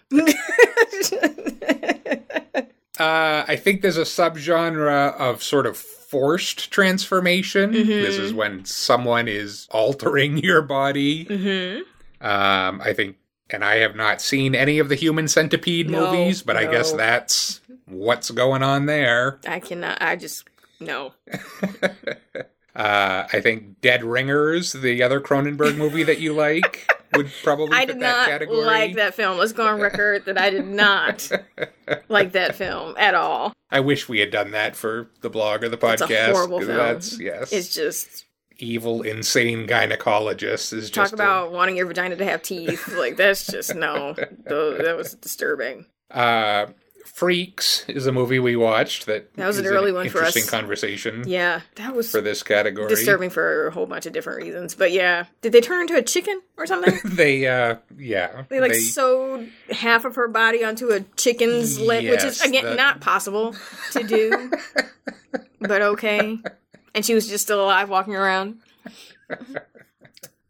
Uh, 2.99 3.43
I 3.47 3.55
think 3.55 3.81
there's 3.81 3.97
a 3.97 4.01
subgenre 4.01 5.13
of 5.15 5.43
sort 5.43 5.65
of 5.65 5.77
forced 5.77 6.71
transformation. 6.71 7.73
Mm-hmm. 7.73 7.89
This 7.89 8.17
is 8.17 8.33
when 8.33 8.63
someone 8.65 9.27
is 9.27 9.67
altering 9.71 10.37
your 10.43 10.61
body. 10.61 11.25
mm-hmm. 11.25 11.81
Um, 12.25 12.81
I 12.83 12.93
think, 12.93 13.17
and 13.49 13.63
I 13.63 13.75
have 13.77 13.95
not 13.95 14.21
seen 14.21 14.55
any 14.55 14.79
of 14.79 14.89
the 14.89 14.95
Human 14.95 15.27
Centipede 15.27 15.89
No, 15.89 16.11
movies, 16.11 16.41
but 16.41 16.57
I 16.57 16.65
guess 16.65 16.91
that's 16.93 17.61
what's 17.85 18.31
going 18.31 18.63
on 18.63 18.85
there. 18.85 19.39
I 19.47 19.59
cannot. 19.59 20.01
I 20.01 20.15
just 20.15 20.45
no. 20.79 21.13
Uh, 22.75 23.25
I 23.31 23.39
think 23.41 23.79
Dead 23.81 24.03
Ringers, 24.03 24.73
the 24.73 25.01
other 25.01 25.21
Cronenberg 25.21 25.77
movie 25.77 26.03
that 26.03 26.19
you 26.19 26.33
like, 26.33 26.91
would 27.15 27.31
probably 27.43 27.77
I 27.77 27.85
did 27.85 27.97
that 27.99 28.17
not 28.17 28.27
category. 28.27 28.57
like 28.65 28.95
that 28.95 29.13
film. 29.15 29.37
Let's 29.37 29.53
go 29.53 29.65
on 29.65 29.79
record 29.79 30.25
that 30.25 30.37
I 30.37 30.49
did 30.49 30.67
not 30.67 31.31
like 32.09 32.33
that 32.33 32.55
film 32.55 32.95
at 32.97 33.15
all. 33.15 33.53
I 33.71 33.79
wish 33.79 34.09
we 34.09 34.19
had 34.19 34.31
done 34.31 34.51
that 34.51 34.75
for 34.75 35.09
the 35.21 35.29
blog 35.29 35.63
or 35.63 35.69
the 35.69 35.77
It's 35.87 36.01
a 36.01 36.05
podcast. 36.05 36.31
horrible 36.33 36.59
film. 36.59 36.77
That's 36.77 37.19
yes. 37.19 37.53
It's 37.53 37.73
just 37.73 38.25
evil, 38.57 39.01
insane 39.01 39.67
gynecologist 39.67 40.71
is 40.73 40.89
talk 40.91 41.03
just 41.05 41.13
a- 41.13 41.15
about 41.15 41.51
wanting 41.51 41.77
your 41.77 41.85
vagina 41.85 42.15
to 42.17 42.25
have 42.25 42.41
teeth. 42.41 42.87
Like 42.89 43.15
that's 43.17 43.47
just 43.47 43.73
no. 43.75 44.13
That 44.45 44.95
was 44.97 45.13
disturbing. 45.15 45.85
uh, 46.11 46.67
Freaks 47.15 47.85
is 47.87 48.07
a 48.07 48.11
movie 48.11 48.39
we 48.39 48.57
watched 48.57 49.05
that 49.05 49.33
That 49.35 49.47
was 49.47 49.57
an 49.57 49.65
early 49.65 49.93
one 49.93 50.09
for 50.09 50.17
us. 50.21 50.35
interesting 50.35 50.47
conversation 50.59 51.23
Yeah, 51.25 51.61
that 51.75 51.95
was 51.95 52.11
for 52.11 52.19
this 52.19 52.43
category. 52.43 52.89
disturbing 52.89 53.29
for 53.29 53.67
a 53.67 53.71
whole 53.71 53.85
bunch 53.85 54.05
of 54.05 54.11
different 54.11 54.43
reasons. 54.43 54.75
But 54.75 54.91
yeah, 54.91 55.23
did 55.41 55.53
they 55.53 55.61
turn 55.61 55.79
into 55.79 55.95
a 55.95 56.01
chicken 56.01 56.41
or 56.57 56.67
something? 56.67 56.93
They 57.15 57.47
uh 57.47 57.75
yeah 57.97 58.43
They 58.49 58.59
like 58.59 58.73
sewed 58.73 59.49
half 59.71 60.03
of 60.03 60.15
her 60.15 60.27
body 60.27 60.65
onto 60.65 60.89
a 60.89 60.99
chicken's 61.15 61.79
leg, 61.79 62.09
which 62.09 62.25
is 62.25 62.41
again 62.41 62.65
that- 62.65 62.75
not 62.75 62.99
possible 62.99 63.55
to 63.93 64.03
do, 64.03 64.51
but 65.61 65.81
okay. 65.81 66.37
And 66.93 67.05
she 67.05 67.13
was 67.13 67.29
just 67.29 67.45
still 67.45 67.63
alive, 67.63 67.87
walking 67.89 68.15
around. 68.17 68.57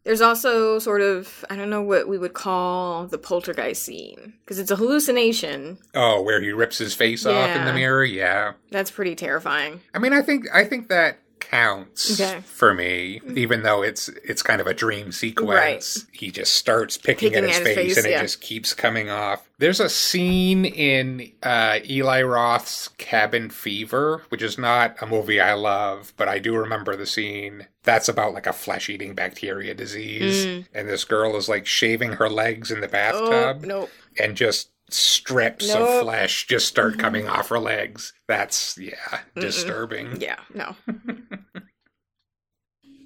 There's 0.06 0.20
also 0.20 0.78
sort 0.78 1.00
of 1.00 1.44
I 1.50 1.56
don't 1.56 1.68
know 1.68 1.82
what 1.82 2.06
we 2.06 2.16
would 2.16 2.32
call 2.32 3.08
the 3.08 3.18
poltergeist 3.18 3.82
scene 3.82 4.34
because 4.44 4.60
it's 4.60 4.70
a 4.70 4.76
hallucination. 4.76 5.78
Oh, 5.96 6.22
where 6.22 6.40
he 6.40 6.52
rips 6.52 6.78
his 6.78 6.94
face 6.94 7.26
off 7.26 7.50
in 7.50 7.64
the 7.64 7.72
mirror? 7.72 8.04
Yeah. 8.04 8.52
That's 8.70 8.92
pretty 8.92 9.16
terrifying. 9.16 9.80
I 9.92 9.98
mean, 9.98 10.12
I 10.12 10.22
think 10.22 10.46
I 10.54 10.64
think 10.64 10.88
that 10.90 11.18
counts 11.50 12.20
Okay. 12.20 12.40
for 12.40 12.74
me, 12.74 13.20
even 13.34 13.62
though 13.62 13.82
it's 13.82 14.08
it's 14.24 14.42
kind 14.42 14.60
of 14.60 14.66
a 14.66 14.74
dream 14.74 15.12
sequence. 15.12 16.06
He 16.12 16.30
just 16.30 16.54
starts 16.54 16.96
picking, 16.98 17.30
Picking 17.30 17.44
at 17.44 17.48
his 17.50 17.58
at 17.60 17.66
his 17.66 17.74
face, 17.76 17.94
face, 17.94 17.96
and 18.04 18.06
yeah. 18.12 18.18
it 18.18 18.22
just 18.22 18.40
keeps 18.40 18.74
coming 18.74 19.10
off. 19.10 19.48
There's 19.58 19.80
a 19.80 19.88
scene 19.88 20.64
in 20.66 21.32
uh, 21.42 21.78
Eli 21.88 22.22
Roth's 22.22 22.88
Cabin 22.98 23.48
Fever, 23.50 24.22
which 24.28 24.42
is 24.42 24.58
not 24.58 24.96
a 25.00 25.06
movie 25.06 25.40
I 25.40 25.54
love, 25.54 26.12
but 26.16 26.28
I 26.28 26.38
do 26.38 26.54
remember 26.56 26.94
the 26.96 27.06
scene. 27.06 27.66
That's 27.82 28.08
about 28.08 28.34
like 28.34 28.46
a 28.46 28.52
flesh-eating 28.52 29.14
bacteria 29.14 29.72
disease, 29.74 30.66
and 30.74 30.88
this 30.88 31.04
girl 31.04 31.36
is 31.36 31.48
like 31.48 31.66
shaving 31.66 32.12
her 32.14 32.28
legs 32.28 32.70
in 32.70 32.80
the 32.80 32.88
Oh 32.88 32.90
bathtub 32.90 33.64
nope. 33.64 33.90
and 34.18 34.36
just 34.36 34.70
strips 34.90 35.74
of 35.74 36.02
flesh 36.02 36.46
just 36.46 36.68
start 36.68 36.98
coming 36.98 37.28
off 37.28 37.48
her 37.48 37.58
legs. 37.58 38.12
That's 38.28 38.78
yeah, 38.78 39.20
disturbing. 39.34 40.20
Yeah, 40.20 40.38
no. 40.54 40.76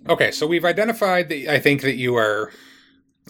Okay, 0.09 0.31
so 0.31 0.47
we've 0.47 0.65
identified 0.65 1.29
that 1.29 1.53
I 1.53 1.59
think 1.59 1.83
that 1.83 1.97
you 1.97 2.17
are 2.17 2.51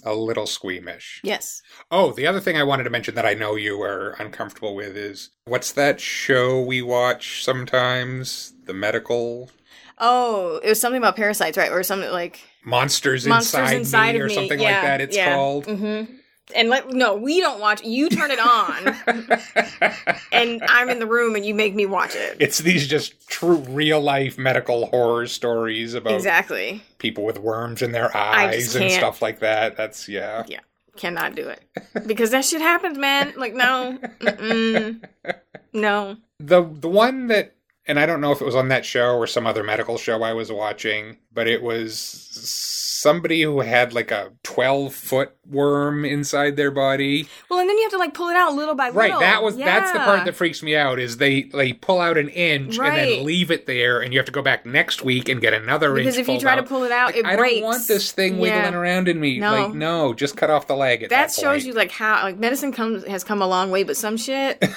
a 0.05 0.15
little 0.15 0.47
squeamish. 0.47 1.21
Yes. 1.25 1.63
Oh, 1.91 2.13
the 2.13 2.27
other 2.27 2.41
thing 2.41 2.57
I 2.57 2.63
wanted 2.63 2.85
to 2.85 2.91
mention 2.91 3.17
that 3.17 3.27
I 3.27 3.35
know 3.35 3.57
you 3.57 3.83
are 3.83 4.15
uncomfortable 4.21 4.75
with 4.75 4.97
is 4.97 5.31
what's 5.45 5.73
that 5.73 6.01
show 6.01 6.61
we 6.61 6.81
watch 6.81 7.45
sometimes? 7.45 8.55
The 8.67 8.73
medical 8.73 9.51
Oh, 9.99 10.61
it 10.65 10.69
was 10.71 10.81
something 10.81 10.99
about 10.99 11.17
parasites, 11.17 11.59
right? 11.59 11.71
Or 11.71 11.83
something 11.83 12.11
like 12.11 12.41
monsters, 12.65 13.27
monsters 13.27 13.61
inside, 13.61 13.77
inside 13.77 14.15
me 14.15 14.21
of 14.21 14.27
or 14.27 14.31
something 14.31 14.59
yeah, 14.59 14.73
like 14.73 14.83
that. 14.83 15.01
It's 15.03 15.17
yeah. 15.17 15.35
called. 15.35 15.67
Mm-hmm. 15.67 16.15
And 16.55 16.69
like, 16.69 16.89
no, 16.89 17.15
we 17.17 17.41
don't 17.41 17.61
watch. 17.61 17.83
You 17.85 18.09
turn 18.09 18.31
it 18.31 18.39
on, 18.39 18.87
and 20.33 20.63
I'm 20.69 20.89
in 20.91 20.99
the 20.99 21.07
room, 21.07 21.35
and 21.37 21.45
you 21.45 21.55
make 21.55 21.75
me 21.75 21.87
watch 21.87 22.15
it. 22.15 22.37
it's 22.41 22.59
these 22.59 22.87
just 22.87 23.29
true 23.29 23.57
real 23.57 24.01
life 24.01 24.39
medical 24.39 24.87
horror 24.87 25.27
stories 25.27 25.95
about 25.95 26.15
Exactly. 26.15 26.83
people 26.99 27.25
with 27.25 27.39
worms 27.39 27.83
in 27.83 27.93
their 27.93 28.15
eyes 28.17 28.75
and 28.77 28.91
stuff 28.91 29.23
like 29.23 29.41
that. 29.41 29.77
That's 29.77 30.09
yeah. 30.09 30.45
Yeah. 30.49 30.61
Cannot 30.97 31.35
do 31.35 31.49
it 31.49 31.63
because 32.07 32.31
that 32.31 32.45
shit 32.45 32.61
happens, 32.61 32.99
man. 32.99 33.33
Like, 33.37 33.55
no, 33.55 33.99
no. 35.73 36.17
The 36.39 36.63
the 36.63 36.89
one 36.89 37.29
that 37.29 37.55
and 37.87 37.99
I 37.99 38.07
don't 38.07 38.21
know 38.21 38.33
if 38.33 38.41
it 38.41 38.45
was 38.45 38.55
on 38.55 38.69
that 38.69 38.85
show 38.85 39.17
or 39.17 39.27
some 39.27 39.47
other 39.47 39.63
medical 39.63 39.97
show 39.99 40.23
I 40.23 40.33
was 40.33 40.51
watching, 40.53 41.17
but 41.33 41.47
it 41.47 41.63
was 41.63 41.97
somebody 43.01 43.43
who 43.43 43.61
had 43.61 43.93
like 43.93 44.11
a 44.11 44.33
12 44.43 44.95
foot 44.95 45.33
worm 45.49 46.05
inside 46.05 46.57
their 46.57 46.71
body. 46.71 47.29
Well, 47.49 47.59
and 47.61 47.69
then 47.69 47.77
you 47.77 47.83
have 47.85 47.93
to 47.93 47.99
like 47.99 48.15
pull 48.15 48.29
it 48.29 48.37
out 48.37 48.55
little 48.55 48.75
by 48.75 48.91
Right, 48.91 49.07
little. 49.11 49.21
Right. 49.21 49.27
That 49.27 49.43
was 49.43 49.57
that's 49.57 49.93
the 49.93 49.99
part 50.01 50.25
that 50.25 50.35
freaks 50.35 50.63
me 50.63 50.77
out 50.77 50.99
is 50.99 51.17
they 51.17 51.43
they 51.45 51.73
pull 51.73 52.01
out 52.01 52.17
an 52.19 52.29
inch 52.29 52.79
and 52.79 52.97
then 52.97 53.25
leave 53.25 53.51
it 53.51 53.67
there 53.67 54.01
and 54.01 54.13
you 54.13 54.19
have 54.19 54.27
to 54.27 54.33
go 54.33 54.43
back 54.43 54.65
next 54.67 55.03
week 55.03 55.29
and 55.29 55.41
get 55.41 55.53
another 55.55 55.95
because 55.95 56.17
inch 56.17 56.27
Because 56.27 56.29
if 56.29 56.35
you 56.35 56.41
try 56.41 56.57
to 56.57 56.63
pull 56.63 56.85
it 56.85 56.93
out, 56.93 57.15
it 57.17 57.25
I 57.25 57.37
breaks. 57.37 57.55
don't 57.61 57.65
want 57.65 57.89
this 57.89 58.13
thing 58.13 58.35
Yeah. 58.37 58.41
wiggling 58.41 58.75
around 58.75 59.09
in 59.09 59.19
me. 59.21 59.39
No. 59.39 59.53
Like 59.53 59.75
no, 59.75 60.13
just 60.15 60.37
cut 60.37 60.51
off 60.51 60.67
the 60.67 60.77
leg 60.77 61.03
at 61.03 61.11
That 61.11 61.29
that, 61.31 61.33
shows 61.41 61.65
you 61.65 61.73
like 61.73 61.91
how 61.91 62.23
like 62.23 62.39
medicine 62.39 62.73
comes 62.73 63.05
has 63.07 63.25
come 63.25 63.43
a 63.43 63.47
long 63.49 63.71
way, 63.71 63.83
but 63.83 63.97
some 63.97 64.17
shit. 64.17 64.63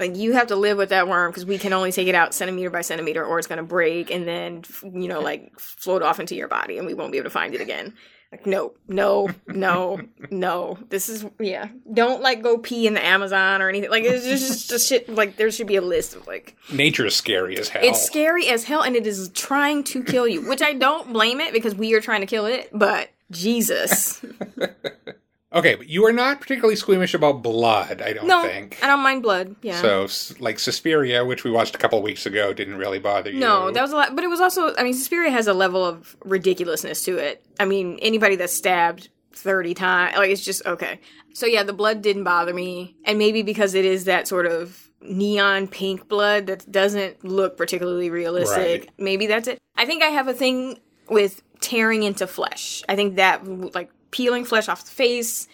Like 0.00 0.16
you 0.16 0.32
have 0.32 0.48
to 0.48 0.56
live 0.56 0.78
with 0.78 0.88
that 0.88 1.06
worm 1.06 1.30
because 1.30 1.44
we 1.44 1.58
can 1.58 1.72
only 1.74 1.92
take 1.92 2.08
it 2.08 2.14
out 2.14 2.34
centimeter 2.34 2.70
by 2.70 2.80
centimeter, 2.80 3.24
or 3.24 3.38
it's 3.38 3.46
gonna 3.46 3.62
break 3.62 4.10
and 4.10 4.26
then 4.26 4.64
you 4.82 5.08
know 5.08 5.20
like 5.30 5.58
float 5.60 6.02
off 6.02 6.18
into 6.18 6.34
your 6.34 6.48
body, 6.48 6.78
and 6.78 6.86
we 6.86 6.94
won't 6.94 7.12
be 7.12 7.18
able 7.18 7.26
to 7.26 7.30
find 7.30 7.54
it 7.54 7.60
again. 7.60 7.94
Like 8.32 8.46
no, 8.46 8.72
no, 8.88 9.28
no, 9.46 10.00
no. 10.30 10.78
This 10.88 11.08
is 11.08 11.26
yeah. 11.38 11.68
Don't 11.92 12.22
like 12.22 12.42
go 12.42 12.58
pee 12.58 12.86
in 12.86 12.94
the 12.94 13.04
Amazon 13.04 13.60
or 13.60 13.68
anything. 13.68 13.90
Like 13.90 14.04
it's 14.04 14.24
just 14.24 14.70
just 14.70 14.88
shit. 14.88 15.08
Like 15.08 15.36
there 15.36 15.50
should 15.50 15.66
be 15.66 15.76
a 15.76 15.82
list 15.82 16.16
of 16.16 16.26
like 16.26 16.56
Nature 16.72 17.06
is 17.06 17.14
scary 17.14 17.58
as 17.58 17.68
hell. 17.68 17.82
it's 17.84 18.02
scary 18.02 18.48
as 18.48 18.64
hell, 18.64 18.82
and 18.82 18.96
it 18.96 19.06
is 19.06 19.28
trying 19.34 19.84
to 19.84 20.02
kill 20.02 20.26
you. 20.26 20.48
Which 20.48 20.62
I 20.62 20.72
don't 20.74 21.12
blame 21.12 21.40
it 21.40 21.52
because 21.52 21.74
we 21.74 21.92
are 21.94 22.00
trying 22.00 22.20
to 22.20 22.26
kill 22.26 22.46
it, 22.46 22.70
but 22.72 23.10
Jesus. 23.30 24.24
Okay, 25.52 25.74
but 25.74 25.88
you 25.88 26.06
are 26.06 26.12
not 26.12 26.40
particularly 26.40 26.76
squeamish 26.76 27.12
about 27.12 27.42
blood, 27.42 28.00
I 28.00 28.12
don't 28.12 28.28
No, 28.28 28.42
think. 28.44 28.78
I 28.82 28.86
don't 28.86 29.00
mind 29.02 29.22
blood. 29.22 29.56
Yeah. 29.62 29.80
So, 29.80 30.06
like 30.38 30.60
Suspiria, 30.60 31.24
which 31.24 31.42
we 31.42 31.50
watched 31.50 31.74
a 31.74 31.78
couple 31.78 32.00
weeks 32.02 32.24
ago, 32.24 32.52
didn't 32.52 32.76
really 32.76 33.00
bother 33.00 33.30
you. 33.30 33.40
No, 33.40 33.72
that 33.72 33.82
was 33.82 33.90
a 33.90 33.96
lot, 33.96 34.14
but 34.14 34.22
it 34.22 34.28
was 34.28 34.40
also. 34.40 34.74
I 34.76 34.84
mean, 34.84 34.94
Suspiria 34.94 35.30
has 35.30 35.48
a 35.48 35.54
level 35.54 35.84
of 35.84 36.16
ridiculousness 36.24 37.04
to 37.04 37.18
it. 37.18 37.44
I 37.58 37.64
mean, 37.64 37.98
anybody 38.00 38.36
that's 38.36 38.52
stabbed 38.52 39.08
thirty 39.32 39.74
times, 39.74 40.16
like 40.16 40.30
it's 40.30 40.44
just 40.44 40.64
okay. 40.66 41.00
So 41.34 41.46
yeah, 41.46 41.64
the 41.64 41.72
blood 41.72 42.00
didn't 42.00 42.24
bother 42.24 42.54
me, 42.54 42.94
and 43.04 43.18
maybe 43.18 43.42
because 43.42 43.74
it 43.74 43.84
is 43.84 44.04
that 44.04 44.28
sort 44.28 44.46
of 44.46 44.88
neon 45.02 45.66
pink 45.66 46.08
blood 46.08 46.46
that 46.46 46.70
doesn't 46.70 47.24
look 47.24 47.56
particularly 47.56 48.10
realistic. 48.10 48.82
Right. 48.82 48.90
Maybe 48.98 49.26
that's 49.26 49.48
it. 49.48 49.58
I 49.76 49.86
think 49.86 50.02
I 50.02 50.08
have 50.08 50.28
a 50.28 50.34
thing 50.34 50.78
with 51.08 51.42
tearing 51.60 52.04
into 52.04 52.26
flesh. 52.26 52.82
I 52.88 52.94
think 52.94 53.16
that 53.16 53.44
like 53.74 53.90
peeling 54.10 54.44
flesh 54.44 54.68
off 54.68 54.84
the 54.84 54.90
face. 54.90 55.48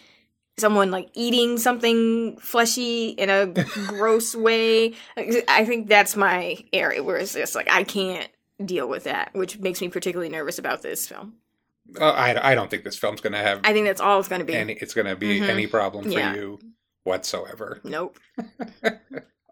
Someone 0.59 0.91
like 0.91 1.11
eating 1.13 1.59
something 1.59 2.39
fleshy 2.39 3.09
in 3.11 3.29
a 3.29 3.47
gross 3.89 4.35
way. 4.35 4.95
I 5.17 5.65
think 5.67 5.89
that's 5.89 6.17
my 6.17 6.57
area 6.73 7.05
where 7.05 7.19
it's 7.19 7.35
just 7.35 7.55
like 7.55 7.71
I 7.71 7.85
can't 7.85 8.29
deal 8.65 8.89
with 8.89 9.05
that, 9.05 9.35
which 9.35 9.59
makes 9.59 9.83
me 9.83 9.89
particularly 9.89 10.31
nervous 10.31 10.59
about 10.59 10.81
this 10.81 11.07
film. 11.07 11.35
Uh, 12.01 12.05
I, 12.11 12.53
I 12.53 12.55
don't 12.55 12.71
think 12.71 12.85
this 12.85 12.97
film's 12.99 13.21
going 13.21 13.35
to 13.35 13.39
have 13.39 13.61
I 13.65 13.73
think 13.75 13.87
that's 13.87 14.01
all 14.01 14.19
it's 14.19 14.29
going 14.29 14.41
to 14.41 14.47
be. 14.47 14.55
any. 14.55 14.73
It's 14.73 14.95
going 14.95 15.07
to 15.07 15.15
be 15.15 15.41
Mhm. 15.41 15.49
any 15.51 15.67
problem 15.67 16.05
for 16.05 16.11
Yeah. 16.19 16.35
you 16.35 16.59
whatsoever. 17.05 17.81
nope. 17.85 18.19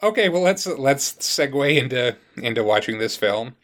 Okay, 0.03 0.29
well 0.29 0.43
let's 0.43 0.67
let's 0.67 1.13
segue 1.15 1.79
into 1.79 2.17
into 2.37 2.63
watching 2.63 2.99
this 2.99 3.17
film. 3.17 3.57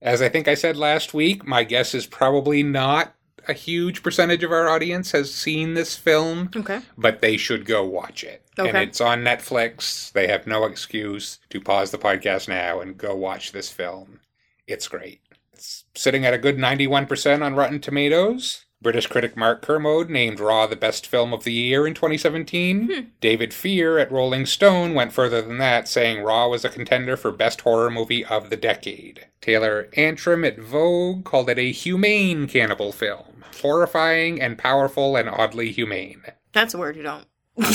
As 0.00 0.22
I 0.22 0.28
think 0.28 0.46
I 0.46 0.54
said 0.54 0.76
last 0.76 1.12
week, 1.14 1.44
my 1.46 1.64
guess 1.64 1.94
is 1.94 2.06
probably 2.06 2.62
not 2.62 3.14
a 3.48 3.52
huge 3.52 4.02
percentage 4.02 4.42
of 4.44 4.52
our 4.52 4.68
audience 4.68 5.12
has 5.12 5.32
seen 5.34 5.74
this 5.74 5.96
film, 5.96 6.50
Okay. 6.54 6.80
but 6.96 7.20
they 7.20 7.36
should 7.36 7.64
go 7.64 7.84
watch 7.84 8.22
it. 8.24 8.42
And 8.58 8.76
it's 8.76 9.00
on 9.00 9.22
Netflix. 9.22 10.12
They 10.12 10.26
have 10.28 10.46
no 10.46 10.64
excuse 10.64 11.38
to 11.50 11.60
pause 11.60 11.90
the 11.90 11.98
podcast 11.98 12.48
now 12.48 12.80
and 12.80 12.96
go 12.98 13.14
watch 13.14 13.52
this 13.52 13.70
film. 13.70 14.20
It's 14.66 14.88
great. 14.88 15.20
It's 15.52 15.84
sitting 15.94 16.24
at 16.26 16.34
a 16.34 16.38
good 16.38 16.56
91% 16.58 17.42
on 17.42 17.54
Rotten 17.54 17.80
Tomatoes. 17.80 18.64
British 18.82 19.06
critic 19.06 19.36
Mark 19.36 19.62
Kermode 19.62 20.10
named 20.10 20.40
Raw 20.40 20.66
the 20.66 20.76
best 20.76 21.06
film 21.06 21.32
of 21.32 21.44
the 21.44 21.52
year 21.52 21.86
in 21.86 21.94
2017. 21.94 22.86
Hmm. 22.86 23.00
David 23.20 23.54
Fear 23.54 23.98
at 23.98 24.10
Rolling 24.10 24.44
Stone 24.44 24.94
went 24.94 25.12
further 25.12 25.40
than 25.40 25.58
that, 25.58 25.88
saying 25.88 26.22
Raw 26.22 26.48
was 26.48 26.64
a 26.64 26.68
contender 26.68 27.16
for 27.16 27.30
best 27.30 27.60
horror 27.60 27.90
movie 27.90 28.24
of 28.24 28.50
the 28.50 28.56
decade. 28.56 29.26
Taylor 29.40 29.88
Antrim 29.96 30.44
at 30.44 30.58
Vogue 30.58 31.24
called 31.24 31.48
it 31.48 31.58
a 31.58 31.70
humane 31.70 32.46
cannibal 32.48 32.92
film. 32.92 33.44
Horrifying 33.62 34.40
and 34.40 34.58
powerful 34.58 35.16
and 35.16 35.28
oddly 35.28 35.70
humane. 35.70 36.22
That's 36.52 36.74
a 36.74 36.78
word 36.78 36.96
you 36.96 37.02
don't 37.02 37.26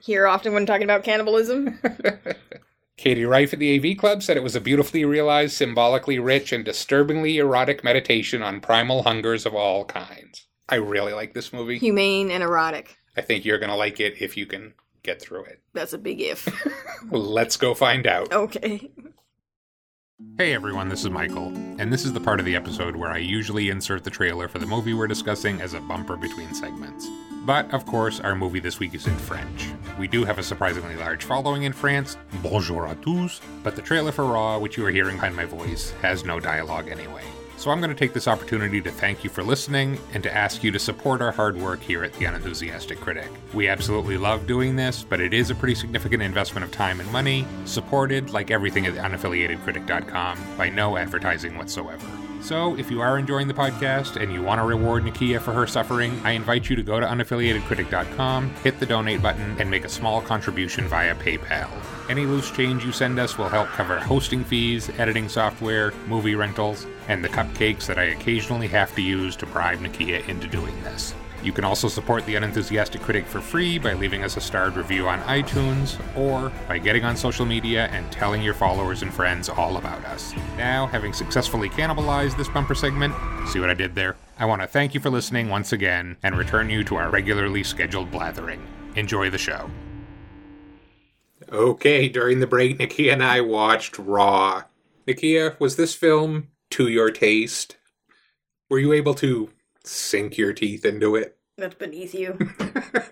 hear 0.00 0.26
often 0.26 0.52
when 0.52 0.66
talking 0.66 0.84
about 0.84 1.04
cannibalism. 1.04 1.78
Katie 2.98 3.24
Rife 3.24 3.52
at 3.52 3.60
the 3.60 3.92
AV 3.92 3.96
Club 3.96 4.24
said 4.24 4.36
it 4.36 4.42
was 4.42 4.56
a 4.56 4.60
beautifully 4.60 5.04
realized, 5.04 5.54
symbolically 5.54 6.18
rich, 6.18 6.52
and 6.52 6.64
disturbingly 6.64 7.38
erotic 7.38 7.84
meditation 7.84 8.42
on 8.42 8.60
primal 8.60 9.04
hungers 9.04 9.46
of 9.46 9.54
all 9.54 9.84
kinds. 9.84 10.48
I 10.68 10.74
really 10.74 11.12
like 11.12 11.32
this 11.32 11.52
movie. 11.52 11.78
Humane 11.78 12.30
and 12.30 12.42
erotic. 12.42 12.98
I 13.16 13.20
think 13.22 13.44
you're 13.44 13.60
going 13.60 13.70
to 13.70 13.76
like 13.76 14.00
it 14.00 14.20
if 14.20 14.36
you 14.36 14.46
can 14.46 14.74
get 15.04 15.22
through 15.22 15.44
it. 15.44 15.62
That's 15.72 15.92
a 15.92 15.98
big 15.98 16.20
if. 16.20 16.48
Let's 17.10 17.56
go 17.56 17.72
find 17.72 18.06
out. 18.06 18.32
Okay. 18.32 18.90
Hey 20.36 20.52
everyone, 20.52 20.88
this 20.88 21.04
is 21.04 21.10
Michael, 21.10 21.52
and 21.78 21.92
this 21.92 22.04
is 22.04 22.12
the 22.12 22.18
part 22.18 22.40
of 22.40 22.46
the 22.46 22.56
episode 22.56 22.96
where 22.96 23.10
I 23.10 23.18
usually 23.18 23.68
insert 23.68 24.02
the 24.02 24.10
trailer 24.10 24.48
for 24.48 24.58
the 24.58 24.66
movie 24.66 24.92
we're 24.92 25.06
discussing 25.06 25.60
as 25.60 25.74
a 25.74 25.80
bumper 25.80 26.16
between 26.16 26.52
segments. 26.54 27.06
But, 27.48 27.72
of 27.72 27.86
course, 27.86 28.20
our 28.20 28.34
movie 28.34 28.60
this 28.60 28.78
week 28.78 28.94
is 28.94 29.06
in 29.06 29.16
French. 29.16 29.68
We 29.98 30.06
do 30.06 30.22
have 30.22 30.38
a 30.38 30.42
surprisingly 30.42 30.96
large 30.96 31.24
following 31.24 31.62
in 31.62 31.72
France, 31.72 32.18
bonjour 32.42 32.86
à 32.86 33.00
tous, 33.00 33.40
but 33.62 33.74
the 33.74 33.80
trailer 33.80 34.12
for 34.12 34.26
Raw, 34.26 34.58
which 34.58 34.76
you 34.76 34.84
are 34.84 34.90
hearing 34.90 35.16
behind 35.16 35.34
my 35.34 35.46
voice, 35.46 35.92
has 36.02 36.26
no 36.26 36.40
dialogue 36.40 36.88
anyway. 36.88 37.22
So 37.56 37.70
I'm 37.70 37.80
going 37.80 37.88
to 37.88 37.96
take 37.96 38.12
this 38.12 38.28
opportunity 38.28 38.82
to 38.82 38.90
thank 38.90 39.24
you 39.24 39.30
for 39.30 39.42
listening 39.42 39.98
and 40.12 40.22
to 40.24 40.36
ask 40.36 40.62
you 40.62 40.70
to 40.72 40.78
support 40.78 41.22
our 41.22 41.32
hard 41.32 41.56
work 41.56 41.80
here 41.80 42.04
at 42.04 42.12
The 42.12 42.26
Unenthusiastic 42.26 43.00
Critic. 43.00 43.30
We 43.54 43.66
absolutely 43.66 44.18
love 44.18 44.46
doing 44.46 44.76
this, 44.76 45.02
but 45.02 45.18
it 45.18 45.32
is 45.32 45.48
a 45.48 45.54
pretty 45.54 45.74
significant 45.74 46.22
investment 46.22 46.66
of 46.66 46.70
time 46.70 47.00
and 47.00 47.10
money, 47.10 47.46
supported, 47.64 48.28
like 48.28 48.50
everything 48.50 48.84
at 48.84 48.92
unaffiliatedcritic.com, 48.92 50.38
by 50.58 50.68
no 50.68 50.98
advertising 50.98 51.56
whatsoever. 51.56 52.06
So, 52.40 52.78
if 52.78 52.90
you 52.90 53.00
are 53.00 53.18
enjoying 53.18 53.48
the 53.48 53.54
podcast 53.54 54.20
and 54.20 54.32
you 54.32 54.42
want 54.42 54.60
to 54.60 54.64
reward 54.64 55.04
Nakia 55.04 55.40
for 55.40 55.52
her 55.52 55.66
suffering, 55.66 56.18
I 56.24 56.32
invite 56.32 56.70
you 56.70 56.76
to 56.76 56.82
go 56.82 56.98
to 56.98 57.06
unaffiliatedcritic.com, 57.06 58.50
hit 58.62 58.80
the 58.80 58.86
donate 58.86 59.20
button, 59.20 59.56
and 59.58 59.70
make 59.70 59.84
a 59.84 59.88
small 59.88 60.22
contribution 60.22 60.86
via 60.88 61.14
PayPal. 61.16 61.68
Any 62.08 62.24
loose 62.24 62.50
change 62.50 62.84
you 62.84 62.92
send 62.92 63.18
us 63.18 63.36
will 63.36 63.48
help 63.48 63.68
cover 63.68 63.98
hosting 63.98 64.44
fees, 64.44 64.88
editing 64.98 65.28
software, 65.28 65.92
movie 66.06 66.36
rentals, 66.36 66.86
and 67.08 67.22
the 67.22 67.28
cupcakes 67.28 67.86
that 67.86 67.98
I 67.98 68.04
occasionally 68.04 68.68
have 68.68 68.94
to 68.94 69.02
use 69.02 69.36
to 69.36 69.46
bribe 69.46 69.80
Nakia 69.80 70.26
into 70.28 70.46
doing 70.46 70.82
this. 70.84 71.14
You 71.42 71.52
can 71.52 71.64
also 71.64 71.86
support 71.86 72.26
The 72.26 72.34
Unenthusiastic 72.34 73.00
Critic 73.00 73.24
for 73.24 73.40
free 73.40 73.78
by 73.78 73.92
leaving 73.92 74.24
us 74.24 74.36
a 74.36 74.40
starred 74.40 74.76
review 74.76 75.08
on 75.08 75.20
iTunes 75.20 75.96
or 76.16 76.52
by 76.66 76.78
getting 76.78 77.04
on 77.04 77.16
social 77.16 77.46
media 77.46 77.86
and 77.92 78.10
telling 78.10 78.42
your 78.42 78.54
followers 78.54 79.02
and 79.02 79.14
friends 79.14 79.48
all 79.48 79.76
about 79.76 80.04
us. 80.04 80.34
Now, 80.56 80.86
having 80.86 81.12
successfully 81.12 81.70
cannibalized 81.70 82.36
this 82.36 82.48
bumper 82.48 82.74
segment, 82.74 83.14
see 83.48 83.60
what 83.60 83.70
I 83.70 83.74
did 83.74 83.94
there? 83.94 84.16
I 84.38 84.46
want 84.46 84.62
to 84.62 84.68
thank 84.68 84.94
you 84.94 85.00
for 85.00 85.10
listening 85.10 85.48
once 85.48 85.72
again 85.72 86.16
and 86.24 86.36
return 86.36 86.70
you 86.70 86.82
to 86.84 86.96
our 86.96 87.08
regularly 87.08 87.62
scheduled 87.62 88.10
blathering. 88.10 88.66
Enjoy 88.96 89.30
the 89.30 89.38
show. 89.38 89.70
Okay, 91.52 92.08
during 92.08 92.40
the 92.40 92.46
break, 92.48 92.78
Nakia 92.78 93.12
and 93.12 93.22
I 93.22 93.40
watched 93.42 93.96
Raw. 93.98 94.64
Nakia, 95.06 95.58
was 95.60 95.76
this 95.76 95.94
film 95.94 96.48
to 96.70 96.88
your 96.88 97.10
taste? 97.10 97.76
Were 98.68 98.78
you 98.78 98.92
able 98.92 99.14
to 99.14 99.50
sink 99.84 100.36
your 100.38 100.52
teeth 100.52 100.84
into 100.84 101.16
it? 101.16 101.36
That's 101.58 101.74
beneath 101.74 102.14
you. 102.14 102.38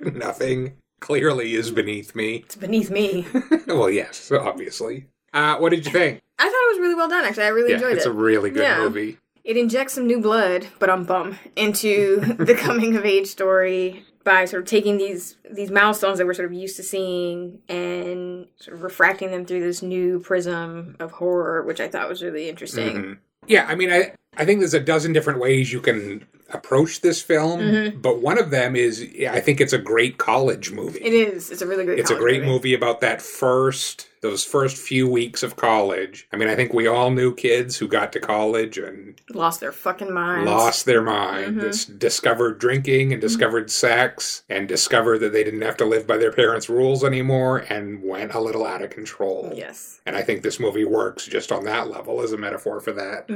Nothing 0.00 0.74
clearly 1.00 1.54
is 1.54 1.70
beneath 1.70 2.14
me. 2.14 2.36
It's 2.36 2.56
beneath 2.56 2.90
me. 2.90 3.26
well, 3.66 3.90
yes, 3.90 4.30
obviously. 4.32 5.06
Uh, 5.32 5.56
what 5.56 5.70
did 5.70 5.84
you 5.84 5.92
think? 5.92 6.20
I 6.38 6.44
thought 6.44 6.50
it 6.52 6.72
was 6.74 6.80
really 6.80 6.94
well 6.94 7.08
done. 7.08 7.24
Actually, 7.24 7.44
I 7.44 7.48
really 7.48 7.70
yeah, 7.70 7.76
enjoyed 7.76 7.92
it's 7.96 8.04
it. 8.06 8.08
It's 8.08 8.16
a 8.16 8.18
really 8.18 8.50
good 8.50 8.62
Yeah. 8.62 8.78
movie. 8.80 9.18
it 9.44 9.56
injects 9.56 9.94
some 9.94 10.06
new 10.06 10.20
blood, 10.20 10.66
but 10.78 10.90
I'm 10.90 11.04
bum 11.04 11.38
into 11.56 12.20
the 12.38 12.54
coming 12.54 12.96
of 12.96 13.04
age 13.04 13.26
story 13.26 14.04
by 14.24 14.44
sort 14.44 14.62
of 14.62 14.68
taking 14.68 14.96
these 14.98 15.36
these 15.50 15.70
milestones 15.70 16.18
that 16.18 16.26
we're 16.26 16.34
sort 16.34 16.46
of 16.46 16.52
used 16.52 16.76
to 16.76 16.82
seeing 16.82 17.60
and 17.68 18.46
sort 18.56 18.76
of 18.76 18.82
refracting 18.82 19.30
them 19.30 19.44
through 19.46 19.60
this 19.60 19.82
new 19.82 20.18
prism 20.20 20.96
of 20.98 21.12
horror, 21.12 21.62
which 21.62 21.80
I 21.80 21.88
thought 21.88 22.08
was 22.08 22.22
really 22.22 22.48
interesting. 22.48 22.96
Mhm. 22.96 23.18
Yeah, 23.46 23.66
I 23.68 23.74
mean, 23.76 23.92
I 23.92 24.12
I 24.36 24.44
think 24.44 24.60
there's 24.60 24.74
a 24.74 24.80
dozen 24.80 25.12
different 25.12 25.40
ways 25.40 25.72
you 25.72 25.80
can 25.80 26.26
approach 26.50 27.00
this 27.00 27.20
film, 27.20 27.60
Mm-hmm. 27.60 28.00
but 28.00 28.22
one 28.22 28.38
of 28.38 28.50
them 28.50 28.76
is 28.76 29.02
I 29.28 29.40
think 29.40 29.60
it's 29.60 29.72
a 29.72 29.78
great 29.78 30.16
college 30.18 30.70
movie. 30.70 31.00
It 31.02 31.12
is. 31.12 31.50
It's 31.50 31.60
a 31.62 31.66
really 31.66 31.84
great. 31.84 31.98
It's 31.98 32.10
a 32.10 32.14
great 32.16 32.44
movie 32.44 32.72
about 32.74 33.00
that 33.00 33.20
first, 33.20 34.08
those 34.22 34.44
first 34.44 34.76
few 34.76 35.08
weeks 35.08 35.42
of 35.42 35.56
college. 35.56 36.28
I 36.32 36.36
mean, 36.36 36.48
I 36.48 36.54
think 36.54 36.72
we 36.72 36.86
all 36.86 37.10
knew 37.10 37.34
kids 37.34 37.76
who 37.78 37.88
got 37.88 38.12
to 38.12 38.20
college 38.20 38.78
and 38.78 39.20
Lost 39.34 39.58
their 39.58 39.72
fucking 39.72 40.12
minds. 40.12 40.48
lost 40.48 40.86
their 40.86 41.02
mind, 41.02 41.56
Mhm. 41.56 41.62
dis- 41.62 41.84
discovered 41.86 42.58
drinking 42.60 43.12
and 43.12 43.20
discovered 43.20 43.68
sex, 43.70 44.44
and 44.48 44.68
discovered 44.68 45.18
that 45.18 45.32
they 45.32 45.42
didn't 45.42 45.62
have 45.62 45.76
to 45.78 45.84
live 45.84 46.06
by 46.06 46.16
their 46.16 46.32
parents' 46.32 46.68
rules 46.68 47.02
anymore, 47.02 47.64
and 47.68 48.02
went 48.04 48.34
a 48.34 48.40
little 48.40 48.64
out 48.64 48.82
of 48.82 48.90
control. 48.90 49.52
Yes. 49.54 50.00
And 50.06 50.14
I 50.14 50.22
think 50.22 50.42
this 50.42 50.60
movie 50.60 50.84
works 50.84 51.26
just 51.26 51.50
on 51.50 51.64
that 51.64 51.88
level 51.90 52.22
as 52.22 52.30
a 52.32 52.36
metaphor 52.38 52.78
for 52.80 52.92
that. 52.92 53.28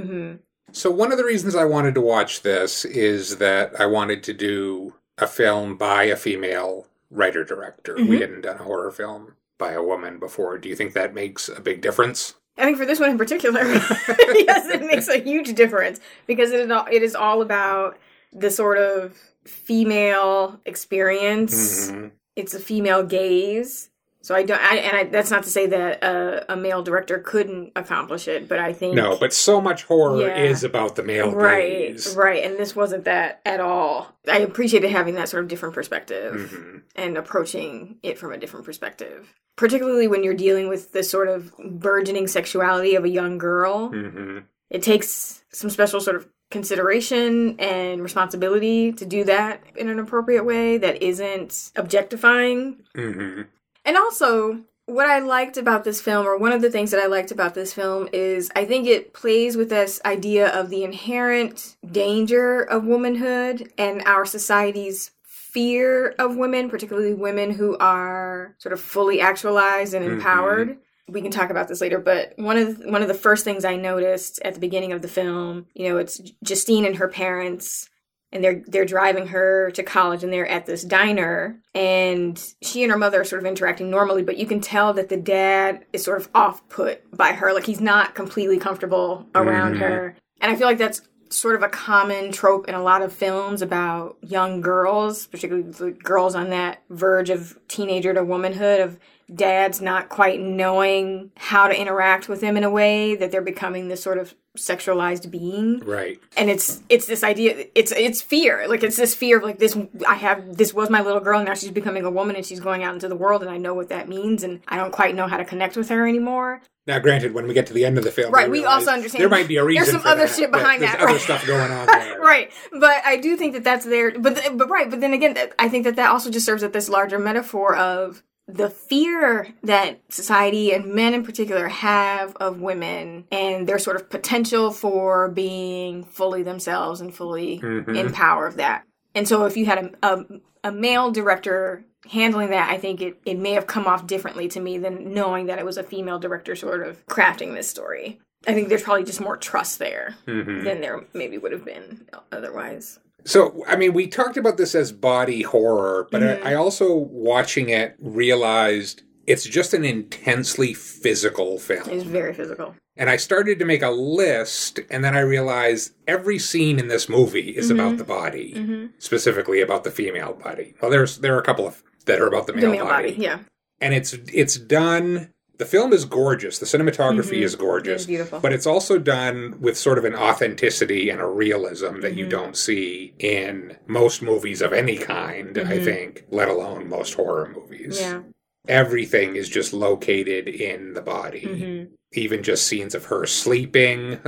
So, 0.73 0.91
one 0.91 1.13
of 1.13 1.19
the 1.19 1.25
reasons 1.25 1.55
I 1.55 1.65
wanted 1.65 1.95
to 1.95 2.01
watch 2.01 2.43
this 2.43 2.85
is 2.85 3.37
that 3.39 3.79
I 3.81 3.87
wanted 3.87 4.23
to 4.25 4.33
do 4.33 4.95
a 5.19 5.27
film 5.27 5.77
by 5.77 6.05
a 6.05 6.17
female 6.17 6.87
writer 7.11 7.45
director. 7.45 7.95
We 7.97 8.03
Mhm. 8.17 8.21
hadn't 8.21 8.41
done 8.43 8.57
a 8.61 8.63
horror 8.65 8.91
film 8.91 9.35
by 9.59 9.73
a 9.73 9.83
woman 9.83 10.19
before. 10.19 10.57
Do 10.59 10.69
you 10.69 10.77
think 10.77 10.95
that 10.95 11.15
makes 11.15 11.49
a 11.49 11.61
big 11.61 11.81
difference? 11.81 12.35
I 12.57 12.65
think 12.65 12.79
for 12.79 12.87
this 12.87 13.01
one 13.01 13.11
in 13.11 13.19
particular, 13.19 13.61
yes, 13.65 14.69
it 14.71 14.83
makes 14.83 15.09
a 15.09 15.19
huge 15.19 15.55
difference 15.55 15.99
because 16.27 16.51
it 16.53 16.61
is 16.61 16.71
all, 16.71 16.87
it 16.91 17.03
is 17.03 17.15
all 17.15 17.43
about 17.43 17.97
the 18.33 18.51
sort 18.51 18.79
of 18.79 19.17
female 19.45 20.61
experience. 20.67 21.91
Mhm. 21.91 22.11
It's 22.37 22.55
a 22.55 22.61
female 22.61 23.03
gaze. 23.03 23.91
So 24.23 24.35
I 24.35 24.43
don't, 24.43 24.61
I, 24.61 24.77
and 24.77 24.97
I, 24.97 25.05
that's 25.05 25.31
not 25.31 25.45
to 25.45 25.49
say 25.51 25.67
that 25.69 26.05
a, 26.05 26.53
a 26.53 26.57
male 26.57 26.83
director 26.83 27.19
couldn't 27.19 27.73
accomplish 27.75 28.29
it, 28.29 28.49
but 28.49 28.59
I 28.59 28.75
think 28.75 28.95
No, 28.95 29.17
but 29.19 29.33
so 29.33 29.61
much 29.63 29.85
horror 29.85 30.21
Yeah. 30.21 30.37
is 30.43 30.63
about 30.63 30.97
the 30.97 31.03
male 31.03 31.33
right, 31.33 31.89
gaze. 31.93 32.15
right, 32.15 32.45
and 32.45 32.59
this 32.59 32.77
wasn't 32.77 33.05
that 33.05 33.41
at 33.47 33.61
all. 33.61 34.15
I 34.31 34.39
appreciated 34.41 34.91
having 34.91 35.15
that 35.15 35.31
sort 35.31 35.43
of 35.43 35.49
different 35.49 35.75
perspective 35.75 36.53
Mhm. 36.53 36.83
and 36.97 37.17
approaching 37.17 37.97
it 38.03 38.19
from 38.19 38.33
a 38.33 38.37
different 38.39 38.67
perspective, 38.67 39.33
particularly 39.57 40.07
when 40.07 40.23
you're 40.23 40.35
dealing 40.35 40.69
with 40.69 40.93
the 40.93 41.03
sort 41.03 41.29
of 41.29 41.57
burgeoning 41.59 42.27
sexuality 42.29 42.95
of 42.97 43.05
a 43.05 43.09
young 43.09 43.39
girl. 43.39 43.91
Mhm. 43.91 44.45
it 44.69 44.83
takes 44.85 45.43
some 45.51 45.69
special 45.69 46.01
sort 46.01 46.15
of 46.15 46.29
consideration 46.53 47.57
and 47.59 48.03
responsibility 48.03 48.93
to 48.93 49.05
do 49.05 49.25
that 49.25 49.61
in 49.77 49.89
an 49.89 49.99
appropriate 49.99 50.45
way 50.45 50.79
that 50.79 51.03
isn't 51.03 51.73
objectifying. 51.75 52.77
Mhm. 52.95 53.47
And 53.85 53.97
also, 53.97 54.61
what 54.87 55.09
I 55.09 55.21
liked 55.21 55.57
about 55.57 55.85
this 55.85 56.01
film, 56.01 56.27
or 56.27 56.37
one 56.37 56.53
of 56.53 56.63
the 56.63 56.71
things 56.71 56.91
that 56.91 57.03
I 57.03 57.07
liked 57.07 57.31
about 57.31 57.55
this 57.55 57.73
film, 57.73 58.09
is 58.13 58.51
I 58.57 58.65
think 58.65 58.87
it 58.87 59.13
plays 59.13 59.57
with 59.57 59.71
this 59.71 60.01
idea 60.05 60.49
of 60.49 60.69
the 60.69 60.83
inherent 60.85 61.77
danger 61.91 62.61
of 62.61 62.85
womanhood 62.85 63.73
and 63.79 64.03
our 64.03 64.25
society's 64.25 65.13
fear 65.25 66.15
of 66.19 66.37
women, 66.37 66.71
particularly 66.71 67.15
women 67.15 67.51
who 67.53 67.77
are 67.79 68.55
sort 68.59 68.73
of 68.73 68.81
fully 68.81 69.21
actualized 69.21 69.95
and 69.95 70.05
Mhm. 70.07 70.13
empowered. 70.13 70.79
We 71.09 71.23
can 71.23 71.33
talk 71.33 71.51
about 71.51 71.67
this 71.67 71.81
later, 71.81 71.99
but 71.99 72.35
one 72.37 72.57
of 72.57 72.79
the, 72.79 72.89
one 72.91 73.03
of 73.03 73.09
the 73.09 73.15
first 73.15 73.43
things 73.45 73.65
I 73.65 73.75
noticed 73.75 74.41
at 74.45 74.55
the 74.55 74.61
beginning 74.61 74.93
of 74.93 75.03
the 75.03 75.09
film, 75.09 75.67
you 75.75 75.89
know, 75.89 75.99
it's 75.99 76.21
Justine 76.45 76.85
and 76.85 76.97
her 76.97 77.09
parents 77.09 77.90
and 78.33 78.43
they're 78.45 78.63
they're 78.67 78.85
driving 78.85 79.27
her 79.29 79.71
to 79.73 79.83
college 79.83 80.23
and 80.25 80.33
they're 80.33 80.47
at 80.47 80.67
this 80.67 80.83
diner 80.85 81.59
and 81.75 82.55
she 82.63 82.83
and 82.83 82.93
her 82.93 82.99
mother 82.99 83.21
are 83.21 83.25
sort 83.25 83.43
of 83.43 83.47
interacting 83.47 83.91
normally 83.91 84.23
but 84.23 84.37
you 84.37 84.47
can 84.47 84.61
tell 84.61 84.93
that 84.93 85.09
the 85.09 85.17
dad 85.17 85.85
is 85.93 86.05
sort 86.05 86.21
of 86.21 86.29
off 86.35 86.67
put 86.69 87.01
by 87.17 87.33
her 87.33 87.53
like 87.53 87.67
he's 87.67 87.81
not 87.81 88.15
completely 88.15 88.59
comfortable 88.59 89.27
around 89.35 89.75
Mhm. 89.75 89.79
her 89.79 90.17
and 90.41 90.53
i 90.53 90.57
feel 90.57 90.67
like 90.67 90.79
that's 90.79 91.03
sort 91.33 91.55
of 91.55 91.63
a 91.63 91.69
common 91.69 92.33
trope 92.33 92.69
in 92.69 92.75
a 92.75 92.83
lot 92.83 93.03
of 93.03 93.13
films 93.13 93.63
about 93.63 94.17
young 94.23 94.61
girls 94.61 95.27
particularly 95.29 95.69
the 95.71 95.91
girls 95.93 96.35
on 96.35 96.51
that 96.51 96.83
verge 96.91 97.31
of 97.31 97.57
teenager 97.69 98.13
to 98.15 98.25
womanhood 98.25 98.81
of 98.81 98.99
dads 99.35 99.81
not 99.81 100.09
quite 100.09 100.41
knowing 100.41 101.31
how 101.37 101.69
to 101.69 101.79
interact 101.81 102.29
with 102.29 102.41
them 102.41 102.57
in 102.57 102.65
a 102.65 102.71
way 102.71 103.15
that 103.17 103.31
they're 103.31 103.41
becoming 103.43 103.89
this 103.89 104.03
sort 104.03 104.19
of 104.19 104.35
sexualized 104.59 105.31
being 105.31 105.79
Right. 105.81 106.19
and 106.37 106.51
it's 106.51 106.83
it's 106.89 107.07
this 107.07 107.23
idea 107.23 107.67
it's 107.75 107.93
it's 107.93 108.21
fear 108.21 108.67
like 108.69 108.83
it's 108.83 108.97
this 108.97 109.15
fear 109.15 109.39
of 109.39 109.45
like 109.45 109.59
this 109.59 109.77
i 110.09 110.15
have 110.15 110.57
this 110.57 110.75
was 110.75 110.91
my 110.91 111.01
little 111.03 111.21
girl 111.21 111.39
and 111.39 111.47
now 111.49 111.55
she's 111.55 111.71
becoming 111.71 112.05
a 112.05 112.11
woman 112.11 112.35
and 112.35 112.45
she's 112.45 112.59
going 112.61 112.83
out 112.83 112.93
into 112.95 113.09
the 113.09 113.15
world 113.17 113.43
and 113.43 113.51
i 113.51 113.57
know 113.57 113.75
what 113.75 113.89
that 113.91 114.09
means 114.09 114.43
and 114.43 114.61
i 114.69 114.77
don't 114.77 114.91
quite 114.93 115.15
know 115.15 115.29
how 115.29 115.37
to 115.37 115.45
connect 115.45 115.77
with 115.77 115.89
her 115.89 116.07
anymore 116.07 116.61
Now, 116.87 116.99
granted, 116.99 117.33
when 117.35 117.47
we 117.47 117.55
get 117.55 117.67
to 117.69 117.73
the 117.75 117.85
end 117.85 117.99
of 117.99 118.05
the 118.05 118.11
film, 118.11 118.33
Right, 118.33 118.51
we 118.51 118.65
also 118.65 118.91
understand 118.91 119.21
there 119.23 119.29
might 119.29 119.47
be 119.47 119.59
a 119.59 119.65
reason. 119.65 119.85
there's 119.85 120.03
some 120.03 120.11
other 120.11 120.27
that, 120.27 120.35
shit 120.35 120.51
behind 120.51 120.83
there's 120.83 120.93
that, 120.93 121.01
Other 121.03 121.13
right. 121.13 121.21
stuff 121.21 121.47
going 121.47 121.71
on 121.71 121.87
there. 121.99 122.21
right 122.21 122.51
but 122.73 122.97
i 123.07 123.17
do 123.19 123.37
think 123.37 123.53
that 123.53 123.63
that's 123.65 123.85
there 123.85 124.11
but 124.19 124.35
but 124.57 124.69
right 124.69 124.91
but 124.91 125.01
then 125.01 125.13
again 125.13 125.37
i 125.61 125.69
think 125.69 125.85
that 125.85 125.95
that 125.97 126.11
also 126.11 126.29
just 126.31 126.45
serves 126.45 126.63
as 126.65 126.73
this 126.73 126.89
larger 126.89 127.19
metaphor 127.21 127.77
of 127.77 128.23
the 128.55 128.71
fear 128.71 129.49
that 129.63 130.01
society 130.09 130.73
and 130.73 130.87
men 130.95 131.15
in 131.15 131.25
particular 131.25 131.69
have 131.69 132.35
of 132.37 132.61
women 132.61 133.25
and 133.31 133.67
their 133.67 133.79
sort 133.79 133.97
of 133.97 134.11
potential 134.11 134.71
for 134.71 135.29
being 135.29 136.05
fully 136.05 136.43
themselves 136.43 137.01
and 137.01 137.15
fully 137.15 137.59
Mhm. 137.61 137.97
in 137.97 138.13
power 138.13 138.47
of 138.47 138.57
that. 138.57 138.85
And 139.15 139.27
so 139.27 139.45
if 139.45 139.57
you 139.57 139.67
had 139.67 139.93
a, 140.03 140.15
a, 140.15 140.25
a 140.65 140.73
male 140.73 141.11
director 141.11 141.85
handling 142.11 142.51
that, 142.51 142.71
I 142.71 142.79
think 142.79 143.01
it, 143.03 143.21
it 143.25 143.39
may 143.39 143.53
have 143.53 143.67
come 143.67 143.87
off 143.87 144.07
differently 144.07 144.49
to 144.49 144.61
me 144.61 144.79
than 144.79 145.13
knowing 145.13 145.47
that 145.47 145.59
it 145.59 145.65
was 145.65 145.77
a 145.79 145.83
female 145.83 146.19
director 146.19 146.55
sort 146.57 146.87
of 146.87 147.05
crafting 147.07 147.55
this 147.55 147.69
story. 147.69 148.21
I 148.47 148.55
think 148.55 148.69
there's 148.71 148.83
probably 148.83 149.05
just 149.05 149.21
more 149.21 149.37
trust 149.37 149.79
there 149.79 150.15
Mhm. 150.27 150.65
than 150.65 150.81
there 150.81 151.05
maybe 151.13 151.37
would 151.39 151.53
have 151.53 151.65
been 151.65 152.07
otherwise. 152.33 152.99
So, 153.25 153.65
I 153.67 153.77
mean, 153.77 153.93
we 153.93 154.07
talked 154.07 154.37
about 154.37 154.57
this 154.57 154.75
as 154.75 154.93
body 154.93 155.43
horror, 155.43 156.09
but 156.11 156.23
Mhm. 156.23 156.43
I, 156.45 156.53
I 156.53 156.55
also, 156.55 156.95
watching 156.97 157.69
it, 157.69 157.97
realized 157.99 159.03
it's 159.27 159.45
just 159.45 159.75
an 159.75 159.85
intensely 159.85 160.75
physical 160.75 161.59
film. 161.59 161.89
It's 161.91 162.05
very 162.05 162.33
physical. 162.35 162.75
And 162.97 163.09
I 163.09 163.17
started 163.17 163.59
to 163.61 163.65
make 163.65 163.83
a 163.83 163.91
list, 163.91 164.81
and 164.91 165.03
then 165.05 165.15
I 165.17 165.21
realized 165.21 165.93
every 166.09 166.39
scene 166.39 166.79
in 166.79 166.89
this 166.89 167.09
movie 167.09 167.51
is 167.51 167.71
Mm-hmm. 167.71 167.81
about 167.81 167.99
the 167.99 168.05
body, 168.05 168.91
specifically 168.99 169.61
about 169.61 169.85
the 169.85 169.91
female 169.91 170.33
body. 170.35 170.75
Well, 170.83 170.91
there's 170.91 171.19
there 171.19 171.35
are 171.35 171.39
a 171.41 171.45
couple 171.45 171.67
of 171.67 171.83
that 172.07 172.21
are 172.21 172.27
about 172.27 172.47
the 172.47 172.53
male, 172.55 172.63
the 172.63 172.77
male 172.77 172.85
body, 172.87 173.15
yeah. 173.19 173.39
and 173.81 173.95
it's 173.95 174.13
it's 174.33 174.57
done. 174.57 175.31
The 175.61 175.67
film 175.67 175.93
is 175.93 176.07
gorgeous. 176.07 176.59
The 176.59 176.65
cinematography 176.65 177.39
Mhm. 177.41 177.43
is 177.43 177.55
gorgeous. 177.55 178.03
It's 178.03 178.07
beautiful. 178.07 178.41
But 178.41 178.55
it's 178.55 178.67
also 178.67 178.99
done 178.99 179.57
with 179.61 179.77
sort 179.77 179.99
of 179.99 180.07
an 180.07 180.15
authenticity 180.15 181.11
and 181.11 181.21
a 181.21 181.27
realism 181.27 182.01
that 182.01 182.15
you 182.17 182.25
Mhm. 182.25 182.31
don't 182.31 182.57
see 182.57 183.13
in 183.19 183.77
most 183.87 184.23
movies 184.23 184.63
of 184.63 184.73
any 184.73 184.97
kind, 184.97 185.59
I 185.59 185.77
Mhm. 185.79 185.85
think, 185.85 186.25
let 186.31 186.49
alone 186.49 186.89
most 186.89 187.13
horror 187.13 187.53
movies. 187.55 188.01
Yeah. 188.01 188.23
Everything 188.69 189.37
is 189.37 189.51
just 189.51 189.75
located 189.75 190.49
in 190.49 190.95
the 190.95 191.03
body. 191.03 191.41
hmm 191.41 191.95
Even 192.15 192.43
just 192.43 192.67
scenes 192.67 192.95
of 192.95 193.05
her 193.05 193.27
sleeping, 193.27 194.19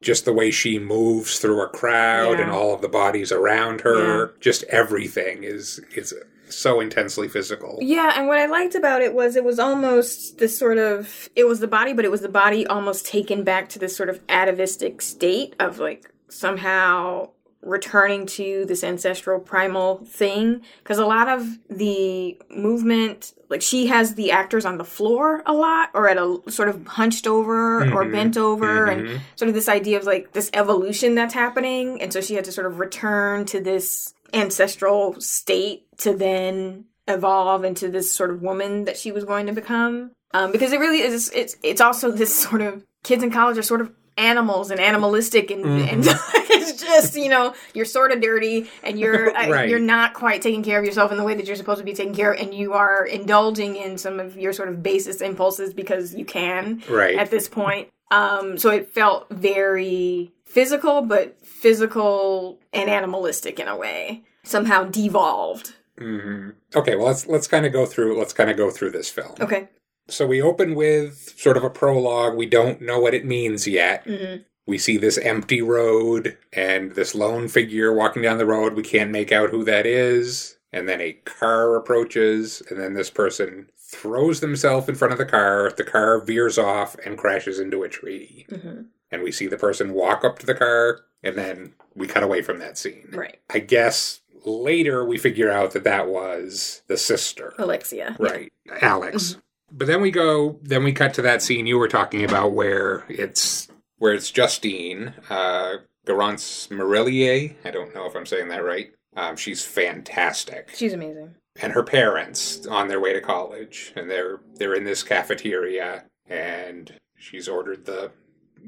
just 0.00 0.24
the 0.24 0.32
way 0.32 0.50
she 0.52 0.78
moves 0.78 1.40
through 1.40 1.60
a 1.62 1.68
crowd 1.68 2.38
Yeah. 2.38 2.44
and 2.44 2.50
all 2.52 2.72
of 2.74 2.80
the 2.80 2.88
bodies 2.88 3.32
around 3.32 3.80
her, 3.80 4.34
just 4.40 4.62
everything 4.70 5.42
is 5.42 5.80
is 5.96 6.14
so 6.48 6.80
intensely 6.80 7.28
physical. 7.28 7.78
Yeah, 7.80 8.12
and 8.16 8.28
what 8.28 8.38
I 8.38 8.46
liked 8.46 8.74
about 8.74 9.02
it 9.02 9.14
was 9.14 9.36
it 9.36 9.44
was 9.44 9.58
almost 9.58 10.38
this 10.38 10.56
sort 10.58 10.78
of 10.78 11.28
it 11.36 11.44
was 11.46 11.60
the 11.60 11.68
body, 11.68 11.92
but 11.92 12.04
it 12.04 12.10
was 12.10 12.20
the 12.20 12.28
body 12.28 12.66
almost 12.66 13.06
taken 13.06 13.44
back 13.44 13.68
to 13.70 13.78
this 13.78 13.96
sort 13.96 14.08
of 14.08 14.20
atavistic 14.28 15.02
state 15.02 15.54
of 15.60 15.78
like 15.78 16.10
somehow 16.28 17.30
returning 17.62 18.26
to 18.26 18.64
this 18.66 18.84
ancestral 18.84 19.40
primal 19.40 19.96
thing 20.06 20.62
because 20.78 20.98
a 20.98 21.06
lot 21.06 21.26
of 21.28 21.44
the 21.68 22.38
movement 22.48 23.32
like 23.48 23.60
she 23.60 23.86
has 23.88 24.14
the 24.14 24.30
actors 24.30 24.64
on 24.64 24.78
the 24.78 24.84
floor 24.84 25.42
a 25.46 25.52
lot 25.52 25.90
or 25.92 26.08
at 26.08 26.16
a 26.16 26.38
sort 26.48 26.68
of 26.68 26.86
hunched 26.86 27.26
over 27.26 27.80
or 27.92 28.04
Mhm. 28.04 28.12
bent 28.12 28.36
over 28.36 28.86
and 28.86 29.08
Mhm. 29.08 29.18
sort 29.34 29.48
of 29.48 29.54
this 29.54 29.68
idea 29.68 29.98
of 29.98 30.04
like 30.04 30.32
this 30.32 30.48
evolution 30.52 31.16
that's 31.16 31.34
happening 31.34 32.00
and 32.00 32.12
so 32.12 32.20
she 32.20 32.34
had 32.34 32.44
to 32.44 32.52
sort 32.52 32.68
of 32.68 32.78
return 32.78 33.44
to 33.46 33.60
this 33.60 34.14
ancestral 34.32 35.20
state 35.20 35.86
to 35.98 36.14
then 36.16 36.84
evolve 37.08 37.64
into 37.64 37.88
this 37.88 38.10
sort 38.12 38.30
of 38.30 38.42
woman 38.42 38.84
that 38.84 38.96
she 38.96 39.12
was 39.12 39.24
going 39.24 39.46
to 39.46 39.52
become 39.52 40.10
um, 40.34 40.50
because 40.52 40.72
it 40.72 40.80
really 40.80 41.00
is 41.00 41.30
it's 41.34 41.56
it's 41.62 41.80
also 41.80 42.10
this 42.10 42.34
sort 42.42 42.60
of 42.60 42.82
kids 43.04 43.22
in 43.22 43.30
college 43.30 43.56
are 43.58 43.62
sort 43.62 43.80
of 43.80 43.92
animals 44.18 44.70
and 44.70 44.80
animalistic 44.80 45.50
and, 45.50 45.64
and 45.64 46.02
it's 46.48 46.82
just 46.82 47.16
you 47.16 47.28
know 47.28 47.54
you're 47.74 47.84
sort 47.84 48.10
of 48.12 48.20
dirty 48.20 48.68
and 48.82 48.98
you're 48.98 49.28
uh, 49.36 49.48
Right. 49.48 49.68
you're 49.68 49.78
not 49.78 50.14
quite 50.14 50.40
taking 50.42 50.62
care 50.62 50.78
of 50.78 50.84
yourself 50.86 51.12
in 51.12 51.18
the 51.18 51.22
way 51.24 51.34
that 51.34 51.46
you're 51.46 51.54
supposed 51.54 51.78
to 51.80 51.84
be 51.84 51.92
taking 51.92 52.14
care 52.14 52.32
of 52.32 52.40
and 52.40 52.52
you 52.54 52.72
are 52.72 53.04
indulging 53.04 53.76
in 53.76 53.98
some 53.98 54.18
of 54.18 54.36
your 54.36 54.52
sort 54.54 54.70
of 54.70 54.82
basest 54.82 55.20
impulses 55.22 55.74
because 55.74 56.14
you 56.14 56.24
can 56.24 56.82
Right. 56.88 57.16
at 57.16 57.30
this 57.30 57.46
point. 57.48 57.88
Um, 58.10 58.56
so 58.56 58.70
it 58.70 58.88
felt 58.88 59.28
very 59.30 60.32
physical, 60.44 61.02
but 61.02 61.36
physical 61.60 62.60
and 62.72 62.88
animalistic 62.88 63.58
in 63.58 63.68
a 63.68 63.76
way. 63.76 64.22
Somehow 64.44 64.84
devolved. 64.84 65.74
hmm 65.98 66.50
Okay, 66.74 66.94
well 66.96 67.06
let's 67.06 67.26
let's 67.26 67.48
kind 67.48 67.66
of 67.66 67.72
go 67.72 67.86
through 67.86 68.18
let's 68.18 68.32
kind 68.32 68.50
of 68.50 68.56
go 68.56 68.70
through 68.70 68.90
this 68.92 69.10
film. 69.10 69.34
Okay. 69.40 69.68
So 70.08 70.26
we 70.26 70.40
open 70.40 70.74
with 70.76 71.34
sort 71.36 71.56
of 71.56 71.64
a 71.64 71.70
prologue. 71.70 72.36
We 72.36 72.46
don't 72.46 72.80
know 72.80 73.00
what 73.00 73.14
it 73.14 73.24
means 73.24 73.66
yet. 73.66 74.04
hmm 74.06 74.36
We 74.66 74.78
see 74.78 74.96
this 74.98 75.18
empty 75.18 75.62
road 75.62 76.36
and 76.52 76.92
this 76.94 77.14
lone 77.14 77.48
figure 77.48 77.92
walking 77.92 78.22
down 78.22 78.38
the 78.38 78.46
road. 78.46 78.74
We 78.74 78.82
can't 78.82 79.10
make 79.10 79.32
out 79.32 79.50
who 79.50 79.64
that 79.64 79.86
is. 79.86 80.56
And 80.72 80.88
then 80.88 81.00
a 81.00 81.12
car 81.24 81.74
approaches, 81.76 82.60
and 82.68 82.78
then 82.78 82.92
this 82.94 83.08
person 83.08 83.70
throws 83.78 84.40
themselves 84.40 84.88
in 84.88 84.94
front 84.96 85.12
of 85.12 85.18
the 85.18 85.24
car. 85.24 85.72
The 85.74 85.84
car 85.84 86.20
veers 86.20 86.58
off 86.58 86.96
and 87.04 87.16
crashes 87.16 87.58
into 87.58 87.82
a 87.82 87.88
tree. 87.88 88.46
hmm 88.50 88.82
And 89.10 89.22
we 89.22 89.32
see 89.32 89.46
the 89.46 89.56
person 89.56 89.94
walk 89.94 90.24
up 90.24 90.38
to 90.40 90.46
the 90.46 90.54
car, 90.54 91.00
and 91.22 91.36
then 91.36 91.74
we 91.94 92.06
cut 92.06 92.22
away 92.22 92.42
from 92.42 92.58
that 92.58 92.76
scene. 92.76 93.08
Right. 93.12 93.38
I 93.50 93.60
guess 93.60 94.20
later 94.44 95.04
we 95.04 95.18
figure 95.18 95.50
out 95.50 95.72
that 95.72 95.84
that 95.84 96.08
was 96.08 96.82
the 96.86 96.96
sister. 96.96 97.54
Alexia. 97.58 98.16
Right. 98.18 98.52
Alex. 98.80 99.38
But 99.72 99.86
then 99.88 100.00
we 100.00 100.10
go 100.10 100.58
then 100.62 100.84
we 100.84 100.92
cut 100.92 101.14
to 101.14 101.22
that 101.22 101.42
scene 101.42 101.66
you 101.66 101.78
were 101.78 101.88
talking 101.88 102.24
about 102.24 102.52
where 102.52 103.04
it's 103.08 103.68
where 103.98 104.14
it's 104.14 104.30
Justine, 104.30 105.14
uh 105.28 105.78
Garance 106.06 106.68
Marillier. 106.68 107.56
I 107.64 107.70
don't 107.70 107.94
know 107.94 108.06
if 108.06 108.14
I'm 108.14 108.26
saying 108.26 108.48
that 108.48 108.64
right. 108.64 108.92
Um, 109.16 109.36
she's 109.36 109.64
fantastic. 109.64 110.70
She's 110.74 110.92
amazing. 110.92 111.34
And 111.60 111.72
her 111.72 111.82
parents 111.82 112.66
on 112.66 112.88
their 112.88 113.00
way 113.00 113.12
to 113.12 113.20
college. 113.20 113.92
And 113.96 114.08
they're 114.08 114.40
they're 114.54 114.74
in 114.74 114.84
this 114.84 115.02
cafeteria 115.02 116.04
and 116.28 116.92
she's 117.18 117.48
ordered 117.48 117.86
the 117.86 118.12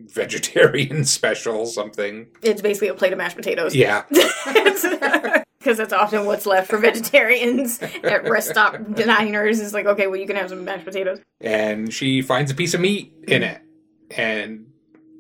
vegetarian 0.07 1.05
special 1.19 1.67
something. 1.67 2.27
It's 2.43 2.63
basically 2.63 2.89
a 2.89 2.95
plate 2.95 3.13
of 3.13 3.19
mashed 3.19 3.37
potatoes. 3.37 3.75
Yeah. 3.75 4.05
Because 5.59 5.77
that's 5.79 5.93
often 5.93 6.25
what's 6.25 6.47
left 6.47 6.71
for 6.71 6.79
vegetarians 6.79 7.83
at 7.83 8.25
rest 8.29 8.49
stop 8.49 8.77
diners. 8.95 9.61
Is 9.61 9.75
like, 9.75 9.87
okay, 9.87 10.07
well, 10.07 10.17
you 10.17 10.27
can 10.27 10.37
have 10.37 10.49
some 10.51 10.65
mashed 10.65 10.85
potatoes. 10.85 11.21
And 11.41 11.93
she 11.93 12.23
finds 12.23 12.51
a 12.51 12.55
piece 12.55 12.75
of 12.75 12.81
meat 12.81 13.13
in 13.27 13.43
it. 13.43 13.61
And 14.17 14.67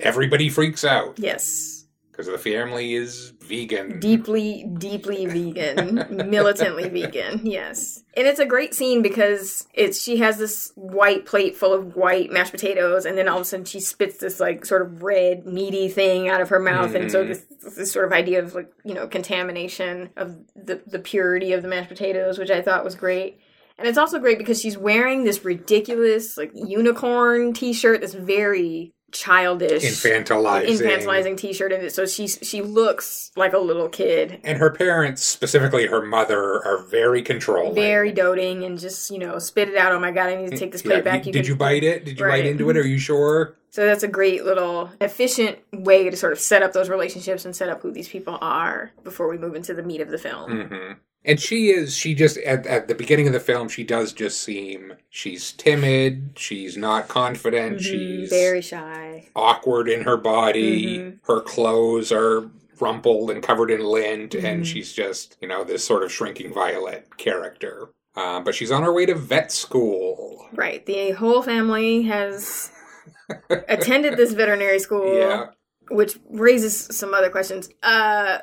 everybody 0.00 0.48
freaks 0.48 0.84
out. 0.84 1.18
Yes. 1.18 1.86
because 2.10 2.26
the 2.26 2.38
family 2.38 2.94
is 2.94 3.32
vegan. 3.48 4.00
deeply, 4.00 4.64
deeply 4.78 5.26
vegan, 5.26 6.30
militantly 6.30 6.88
vegan. 6.88 7.44
Yes, 7.44 8.04
and 8.16 8.26
it's 8.26 8.40
a 8.40 8.46
great 8.46 8.74
scene 8.74 9.02
because 9.02 9.66
it's 9.74 10.02
she 10.02 10.18
has 10.18 10.38
this 10.38 10.72
white 10.76 11.26
plate 11.26 11.56
full 11.56 11.72
of 11.72 11.96
white 11.96 12.30
mashed 12.30 12.52
potatoes, 12.52 13.06
and 13.06 13.16
then 13.16 13.28
all 13.28 13.36
of 13.36 13.42
a 13.42 13.44
sudden 13.44 13.64
she 13.64 13.80
spits 13.80 14.18
this 14.18 14.38
like 14.40 14.64
sort 14.64 14.82
of 14.82 15.02
red 15.02 15.46
meaty 15.46 15.88
thing 15.88 16.28
out 16.28 16.40
of 16.40 16.48
her 16.50 16.60
mouth, 16.60 16.94
and 16.94 17.10
so 17.10 17.24
mm. 17.24 17.28
this 17.28 17.74
this 17.76 17.92
sort 17.92 18.06
of 18.06 18.12
idea 18.12 18.42
of 18.42 18.54
like 18.54 18.70
you 18.84 18.94
know 18.94 19.06
contamination 19.06 20.10
of 20.16 20.36
the 20.54 20.82
the 20.86 20.98
purity 20.98 21.52
of 21.52 21.62
the 21.62 21.68
mashed 21.68 21.88
potatoes, 21.88 22.38
which 22.38 22.50
I 22.50 22.62
thought 22.62 22.84
was 22.84 22.94
great. 22.94 23.40
And 23.78 23.86
it's 23.86 23.98
also 23.98 24.18
great 24.18 24.38
because 24.38 24.60
she's 24.60 24.76
wearing 24.76 25.22
this 25.22 25.44
ridiculous 25.44 26.36
like 26.36 26.50
unicorn 26.52 27.52
T-shirt 27.52 28.00
that's 28.00 28.14
very 28.14 28.92
childish, 29.12 29.82
infantilizing. 29.84 30.66
infantilizing 30.80 31.36
T-shirt, 31.36 31.72
and 31.72 31.90
so 31.90 32.06
she's 32.06 32.38
she 32.42 32.62
looks 32.62 33.30
like 33.36 33.52
a 33.52 33.58
little 33.58 33.88
kid, 33.88 34.40
And 34.44 34.58
her 34.58 34.70
parents, 34.70 35.22
specifically 35.22 35.86
her 35.86 36.04
mother, 36.04 36.62
are 36.64 36.78
very 36.84 37.22
controlling. 37.22 37.74
very 37.74 38.12
doting, 38.12 38.64
and 38.64 38.78
just 38.78 39.10
you 39.10 39.18
know 39.18 39.38
spit 39.38 39.68
it 39.68 39.76
out. 39.76 39.92
Oh 39.92 40.00
my 40.00 40.10
god, 40.10 40.28
I 40.28 40.36
need 40.36 40.50
to 40.50 40.58
take 40.58 40.72
this 40.72 40.82
plate 40.82 40.96
Yeah, 40.96 41.00
back. 41.02 41.26
you- 41.26 41.32
did 41.32 41.44
can- 41.44 41.48
you 41.52 41.56
bite 41.56 41.84
it? 41.84 42.04
Did 42.04 42.18
you 42.20 42.26
Right. 42.26 42.42
bite 42.42 42.50
into 42.50 42.68
it? 42.70 42.76
Are 42.76 42.86
you 42.86 42.98
sure? 42.98 43.54
So 43.70 43.84
that's 43.84 44.02
a 44.02 44.08
great 44.08 44.44
little 44.44 44.90
efficient 45.00 45.58
way 45.72 46.08
to 46.08 46.16
sort 46.16 46.32
of 46.32 46.40
set 46.40 46.62
up 46.62 46.72
those 46.72 46.88
relationships 46.88 47.44
and 47.44 47.54
set 47.54 47.68
up 47.68 47.82
who 47.82 47.90
these 47.92 48.08
people 48.08 48.38
are 48.40 48.92
before 49.04 49.28
we 49.28 49.36
move 49.36 49.54
into 49.54 49.74
the 49.74 49.82
meat 49.82 50.00
of 50.00 50.08
the 50.10 50.18
film. 50.18 50.68
hmm 50.68 50.92
And 51.24 51.38
she 51.40 51.68
is, 51.70 51.94
she 51.96 52.14
just, 52.14 52.38
at, 52.38 52.66
at 52.66 52.88
the 52.88 52.94
beginning 52.94 53.26
of 53.26 53.32
the 53.32 53.40
film, 53.40 53.68
she 53.68 53.84
does 53.84 54.12
just 54.12 54.40
seem, 54.40 54.94
she's 55.10 55.52
timid, 55.52 56.30
she's 56.36 56.76
not 56.76 57.08
confident, 57.08 57.78
Mhm, 57.78 57.82
she's 57.82 58.30
very 58.30 58.62
shy. 58.62 59.28
awkward 59.36 59.88
in 59.88 60.02
her 60.02 60.16
body, 60.16 60.98
Mhm. 60.98 61.18
her 61.24 61.40
clothes 61.40 62.12
are 62.12 62.50
rumpled 62.80 63.30
and 63.30 63.42
covered 63.42 63.70
in 63.70 63.80
lint, 63.84 64.32
Mhm. 64.32 64.44
and 64.44 64.66
she's 64.66 64.92
just, 64.92 65.36
you 65.42 65.48
know, 65.48 65.64
this 65.64 65.84
sort 65.84 66.02
of 66.04 66.12
shrinking 66.12 66.54
violet 66.54 67.08
character. 67.18 67.88
Um, 68.14 68.42
but 68.44 68.54
she's 68.54 68.70
on 68.70 68.82
her 68.84 68.92
way 68.92 69.04
to 69.06 69.14
vet 69.14 69.52
school. 69.52 70.48
Right. 70.52 70.84
The 70.86 71.10
whole 71.10 71.42
family 71.42 72.02
has 72.02 72.70
attended 73.50 74.16
this 74.16 74.32
veterinary 74.32 74.78
school. 74.78 75.14
Yeah. 75.18 75.46
which 75.90 76.18
raises 76.28 76.76
some 76.94 77.14
other 77.14 77.30
questions. 77.30 77.70
Uh, 77.82 78.38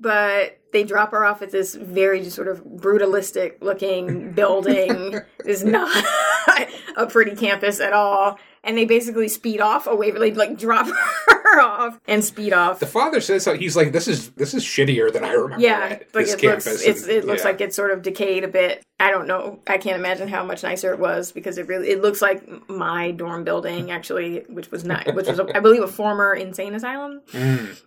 but 0.00 0.58
they 0.74 0.84
drop 0.84 1.12
her 1.12 1.24
off 1.24 1.40
at 1.40 1.50
this 1.50 1.74
very 1.74 2.28
sort 2.28 2.48
of 2.48 2.62
brutalistic 2.64 3.62
looking 3.62 4.32
building. 4.34 5.20
is 5.46 5.64
not 5.64 6.04
a 6.96 7.06
pretty 7.06 7.34
campus 7.34 7.80
at 7.80 7.94
all. 7.94 8.38
And 8.62 8.78
they 8.78 8.86
basically 8.86 9.28
speed 9.28 9.60
off 9.60 9.86
away, 9.86 10.10
they 10.10 10.32
like 10.32 10.58
drop 10.58 10.86
her 11.28 11.60
off 11.60 12.00
and 12.08 12.24
speed 12.24 12.52
off. 12.54 12.80
The 12.80 12.86
father 12.86 13.20
says. 13.20 13.44
He's 13.44 13.76
like, 13.76 13.92
"This 13.92 14.08
is 14.08 14.30
this 14.30 14.54
is 14.54 14.64
shittier 14.64 15.12
than 15.12 15.22
I 15.22 15.32
remember." 15.32 15.62
Yeah, 15.62 15.86
it, 15.88 16.08
like 16.14 16.24
this 16.24 16.34
it 16.34 16.42
looks, 16.42 16.64
campus." 16.64 16.82
it's, 16.82 17.02
and- 17.02 17.12
it 17.12 17.24
looks 17.26 17.42
yeah. 17.42 17.48
like 17.48 17.60
it's 17.60 17.76
sort 17.76 17.90
of 17.90 18.00
decayed 18.00 18.42
a 18.42 18.48
bit. 18.48 18.82
I 18.98 19.10
don't 19.10 19.26
know. 19.26 19.60
I 19.66 19.76
can't 19.76 19.98
imagine 19.98 20.28
how 20.28 20.44
much 20.44 20.62
nicer 20.62 20.94
it 20.94 20.98
was 20.98 21.30
because 21.30 21.58
it 21.58 21.68
really 21.68 21.90
it 21.90 22.00
looks 22.00 22.22
like 22.22 22.42
my 22.70 23.10
dorm 23.10 23.44
building 23.44 23.90
actually, 23.90 24.44
which 24.48 24.70
was 24.70 24.82
not, 24.82 25.14
which 25.14 25.26
was 25.26 25.38
I 25.40 25.60
believe 25.60 25.82
a 25.82 25.88
former 25.88 26.32
insane 26.32 26.74
asylum. 26.74 27.20
Mm. 27.32 27.82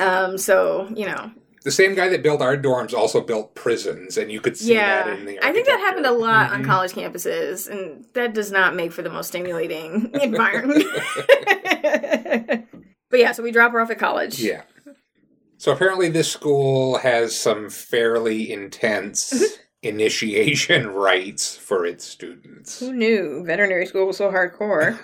Um, 0.00 0.38
so 0.38 0.88
you 0.92 1.06
know, 1.06 1.30
The 1.66 1.72
same 1.72 1.96
guy 1.96 2.08
that 2.10 2.22
built 2.22 2.40
our 2.42 2.56
dorms 2.56 2.94
also 2.94 3.20
built 3.20 3.56
prisons, 3.56 4.16
and 4.16 4.30
you 4.30 4.40
could 4.40 4.56
see 4.56 4.74
yeah, 4.74 5.02
that 5.02 5.18
in 5.18 5.24
the. 5.26 5.44
I 5.44 5.50
think 5.52 5.66
that 5.66 5.80
happened 5.80 6.06
a 6.06 6.12
lot 6.12 6.52
on 6.52 6.62
Mhm. 6.62 6.66
college 6.66 6.92
campuses, 6.92 7.68
and 7.68 8.04
that 8.14 8.34
does 8.34 8.52
not 8.52 8.76
make 8.76 8.92
for 8.92 9.02
the 9.02 9.10
most 9.10 9.26
stimulating 9.26 10.10
environment. 10.22 10.84
but 13.10 13.18
yeah, 13.18 13.32
so 13.32 13.42
we 13.42 13.50
drop 13.50 13.72
her 13.72 13.80
off 13.80 13.90
at 13.90 13.98
college. 13.98 14.38
Yeah. 14.40 14.62
So 15.58 15.72
apparently, 15.72 16.08
this 16.08 16.30
school 16.30 16.98
has 16.98 17.36
some 17.36 17.68
fairly 17.68 18.50
intense 18.52 19.32
Mm-hmm. 19.32 19.62
initiation 19.82 20.86
rites 20.88 21.56
for 21.56 21.84
its 21.84 22.04
students. 22.04 22.78
Who 22.80 22.92
knew 22.92 23.42
veterinary 23.44 23.86
school 23.86 24.06
was 24.06 24.16
so 24.16 24.30
hardcore? 24.32 24.98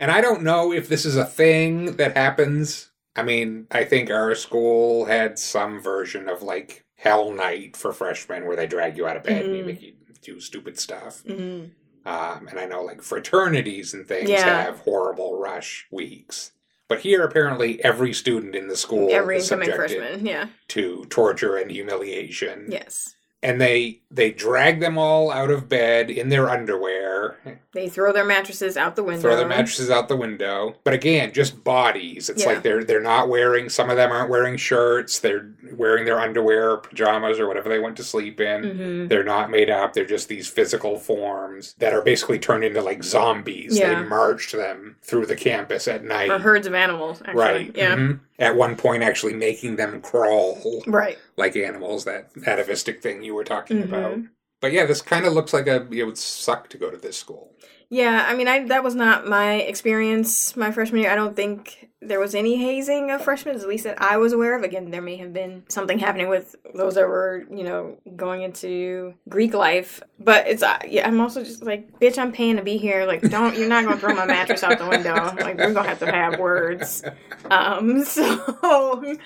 and 0.00 0.10
I 0.10 0.20
don't 0.22 0.42
know 0.42 0.72
if 0.72 0.88
this 0.88 1.04
is 1.04 1.16
a 1.16 1.24
thing 1.26 1.96
that 1.96 2.16
happens. 2.16 2.90
I 3.16 3.22
mean, 3.22 3.66
I 3.70 3.84
think 3.84 4.10
our 4.10 4.34
school 4.34 5.06
had 5.06 5.38
some 5.38 5.80
version 5.80 6.28
of 6.28 6.42
like 6.42 6.84
Hell 6.96 7.32
Night 7.32 7.76
for 7.76 7.92
freshmen 7.92 8.46
where 8.46 8.56
they 8.56 8.66
drag 8.66 8.96
you 8.96 9.06
out 9.06 9.16
of 9.16 9.22
bed 9.24 9.44
and 9.46 9.56
you 9.56 9.62
Mhm. 9.62 9.66
make 9.66 9.82
you 9.82 9.94
do 10.22 10.40
stupid 10.40 10.78
stuff. 10.78 11.22
hmm 11.26 11.64
Um, 12.04 12.46
and 12.48 12.58
I 12.60 12.66
know 12.66 12.82
like 12.84 13.02
fraternities 13.02 13.92
and 13.92 14.06
things 14.06 14.30
Yeah. 14.30 14.62
have 14.64 14.78
horrible 14.80 15.38
rush 15.40 15.86
weeks. 15.90 16.52
But 16.88 17.00
here, 17.00 17.24
apparently, 17.24 17.82
every 17.82 18.12
student 18.12 18.54
in 18.54 18.68
the 18.68 18.76
school 18.76 19.08
Every 19.10 19.38
is 19.38 19.44
incoming 19.50 19.70
subjected 19.72 19.98
freshman, 19.98 20.26
yeah, 20.26 20.46
to 20.68 21.04
torture 21.06 21.56
and 21.56 21.68
humiliation. 21.68 22.66
yes. 22.70 23.15
And 23.42 23.60
they 23.60 24.00
they 24.10 24.30
drag 24.30 24.80
them 24.80 24.96
all 24.96 25.30
out 25.30 25.50
of 25.50 25.68
bed 25.68 26.10
in 26.10 26.28
their 26.30 26.48
underwear, 26.48 27.36
They 27.72 27.88
throw 27.88 28.12
their 28.12 28.24
mattresses 28.24 28.76
out 28.76 28.96
the 28.96 29.02
window. 29.02 29.20
throw 29.20 29.36
their 29.36 29.48
mattresses 29.48 29.90
out 29.90 30.08
the 30.08 30.16
window. 30.16 30.76
But 30.84 30.94
again, 30.94 31.32
just 31.32 31.62
bodies. 31.62 32.30
It's 32.30 32.42
Yeah. 32.42 32.50
like 32.50 32.62
they're 32.62 32.82
they're 32.84 33.02
not 33.02 33.28
wearing. 33.28 33.68
Some 33.68 33.90
of 33.90 33.96
them 33.96 34.10
aren't 34.10 34.30
wearing 34.30 34.56
shirts. 34.56 35.18
They're 35.18 35.48
wearing 35.72 36.04
their 36.04 36.18
underwear, 36.18 36.70
or 36.70 36.76
pajamas, 36.78 37.38
or 37.38 37.46
whatever 37.46 37.68
they 37.68 37.78
went 37.80 37.96
to 37.98 38.04
sleep 38.04 38.40
in. 38.40 38.62
Mhm. 38.62 39.08
They're 39.08 39.24
not 39.24 39.50
made 39.50 39.68
up. 39.70 39.92
They're 39.92 40.04
just 40.06 40.28
these 40.28 40.48
physical 40.48 40.98
forms 40.98 41.74
that 41.78 41.92
are 41.92 42.02
basically 42.02 42.38
turned 42.38 42.64
into 42.64 42.80
like 42.80 43.02
zombies. 43.04 43.78
Yeah. 43.78 44.00
They 44.02 44.08
marched 44.08 44.52
them 44.52 44.96
through 45.02 45.26
the 45.26 45.36
campus 45.36 45.86
at 45.88 46.04
night. 46.04 46.30
Or 46.30 46.38
herds 46.38 46.66
of 46.66 46.74
animals, 46.74 47.20
actually. 47.24 47.42
Right. 47.42 47.72
Yeah. 47.74 47.96
mhm. 47.96 48.20
At 48.38 48.54
one 48.56 48.76
point, 48.76 49.02
actually 49.02 49.32
making 49.34 49.76
them 49.76 50.00
crawl 50.00 50.82
Right. 50.86 51.18
Like 51.36 51.56
animals. 51.56 52.04
That 52.04 52.30
atavistic 52.46 53.02
thing 53.02 53.22
you 53.22 53.34
were 53.34 53.44
talking 53.44 53.78
Mhm. 53.78 53.84
about. 53.84 54.18
But 54.60 54.72
yeah, 54.72 54.86
this 54.86 55.02
kind 55.02 55.26
of 55.26 55.32
looks 55.32 55.52
like 55.52 55.66
a. 55.66 55.86
It 55.92 56.04
would 56.04 56.18
suck 56.18 56.68
to 56.70 56.78
go 56.78 56.90
to 56.90 56.96
this 56.96 57.16
school. 57.16 57.52
Yeah, 57.88 58.24
I 58.28 58.34
mean, 58.34 58.48
I 58.48 58.66
that 58.66 58.82
was 58.82 58.94
not 58.94 59.28
my 59.28 59.54
experience 59.54 60.56
my 60.56 60.72
freshman 60.72 61.02
year. 61.02 61.10
I 61.12 61.14
don't 61.14 61.36
think 61.36 61.88
there 62.02 62.18
was 62.20 62.34
any 62.34 62.56
hazing 62.56 63.10
of 63.10 63.22
freshmen, 63.22 63.54
at 63.56 63.66
least 63.68 63.84
that 63.84 64.00
I 64.00 64.16
was 64.16 64.32
aware 64.32 64.56
of. 64.56 64.62
Again, 64.62 64.90
there 64.90 65.02
may 65.02 65.16
have 65.16 65.32
been 65.32 65.64
something 65.68 65.98
happening 65.98 66.28
with 66.28 66.54
those 66.74 66.94
that 66.94 67.08
were, 67.08 67.44
you 67.50 67.64
know, 67.64 67.98
going 68.16 68.42
into 68.42 69.14
Greek 69.28 69.54
life. 69.54 70.02
But 70.18 70.46
it's, 70.46 70.62
uh, 70.62 70.78
yeah, 70.86 71.06
I'm 71.06 71.20
also 71.20 71.42
just 71.42 71.62
like, 71.64 71.98
bitch, 71.98 72.18
I'm 72.18 72.32
paying 72.32 72.56
to 72.56 72.62
be 72.62 72.76
here. 72.76 73.06
Like, 73.06 73.22
don't, 73.22 73.56
you're 73.56 73.68
not 73.68 73.84
going 73.84 73.96
to 73.96 74.00
throw 74.00 74.14
my 74.14 74.26
mattress 74.26 74.62
out 74.62 74.78
the 74.78 74.86
window. 74.88 75.14
Like, 75.14 75.56
we're 75.58 75.72
going 75.72 75.74
to 75.74 75.82
have 75.84 75.98
to 76.00 76.10
have 76.12 76.38
words. 76.38 77.02
Um, 77.50 78.04
so, 78.04 79.16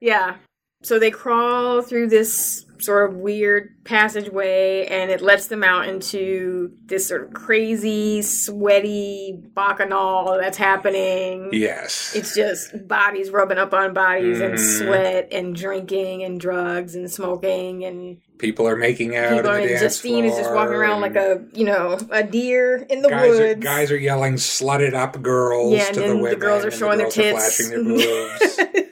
yeah. 0.00 0.36
So 0.82 0.98
they 0.98 1.10
crawl 1.10 1.82
through 1.82 2.08
this 2.08 2.64
sort 2.78 3.10
of 3.10 3.16
weird 3.18 3.74
passageway 3.84 4.86
and 4.86 5.10
it 5.10 5.20
lets 5.20 5.48
them 5.48 5.62
out 5.62 5.86
into 5.86 6.72
this 6.86 7.06
sort 7.06 7.24
of 7.26 7.34
crazy, 7.34 8.22
sweaty 8.22 9.38
bacchanal 9.54 10.38
that's 10.40 10.56
happening. 10.56 11.50
Yes. 11.52 12.14
It's 12.16 12.34
just 12.34 12.88
bodies 12.88 13.28
rubbing 13.28 13.58
up 13.58 13.74
on 13.74 13.92
bodies 13.92 14.40
and 14.40 14.54
Mhm. 14.54 14.78
sweat 14.78 15.28
and 15.30 15.54
drinking 15.54 16.22
and 16.22 16.40
drugs 16.40 16.94
and 16.94 17.10
smoking 17.10 17.84
and 17.84 18.16
people 18.38 18.66
are 18.66 18.76
making 18.76 19.14
out. 19.14 19.32
people 19.36 19.50
are 19.50 19.60
the 19.60 19.76
Justine 19.78 20.24
is 20.24 20.34
just 20.38 20.50
walking 20.54 20.72
around 20.74 21.02
like 21.02 21.16
a 21.16 21.42
you 21.52 21.66
know 21.66 21.98
a 22.10 22.22
deer 22.22 22.86
in 22.88 23.02
the 23.02 23.10
guys 23.10 23.38
Are, 23.38 23.42
woods. 23.42 23.62
guys 23.62 23.92
are 23.92 23.98
yelling 23.98 24.36
"slutted 24.36 24.94
up 24.94 25.20
girls" 25.20 25.74
Yeah, 25.74 25.84
and 25.88 25.94
to 25.96 26.00
the 26.00 26.06
then 26.06 26.16
the 26.16 26.22
women. 26.22 26.38
girls 26.38 26.64
are 26.64 26.70
the 26.70 26.76
showing 26.78 26.96
their 26.96 27.08
girls 27.10 27.18
are 27.18 27.22
tits. 27.22 27.56
flashing 27.58 27.96
their 27.98 28.68
boobs. 28.78 28.89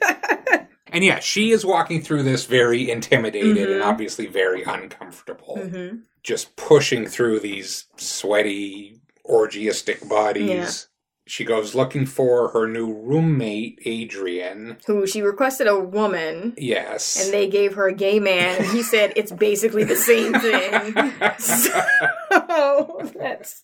And 0.91 1.03
yeah, 1.03 1.19
she 1.19 1.51
is 1.51 1.65
walking 1.65 2.01
through 2.01 2.23
this 2.23 2.45
very 2.45 2.89
intimidated 2.89 3.57
and 3.69 3.81
Mhm. 3.81 3.85
obviously 3.85 4.25
very 4.27 4.63
uncomfortable. 4.63 5.57
hmm 5.57 5.97
Just 6.23 6.55
pushing 6.57 7.05
through 7.05 7.39
these 7.39 7.85
sweaty, 7.95 8.99
orgiastic 9.25 10.07
bodies. 10.09 10.49
Yeah. 10.49 10.69
She 11.27 11.45
goes 11.45 11.75
looking 11.75 12.07
for 12.07 12.47
her 12.49 12.67
new 12.67 12.91
roommate, 12.91 13.77
Adrian. 13.85 14.77
Who 14.87 15.05
she 15.05 15.21
requested 15.21 15.67
a 15.67 15.77
woman. 15.79 16.55
Yes. 16.57 17.23
And 17.23 17.31
they 17.31 17.47
gave 17.47 17.75
her 17.75 17.87
a 17.87 17.93
gay 17.93 18.19
man, 18.19 18.57
and 18.57 18.65
he 18.71 18.81
said 18.81 19.13
it's 19.15 19.31
basically 19.31 19.83
the 19.83 19.95
same 19.95 20.33
thing. 20.33 20.95
So 22.29 23.11
that's 23.15 23.63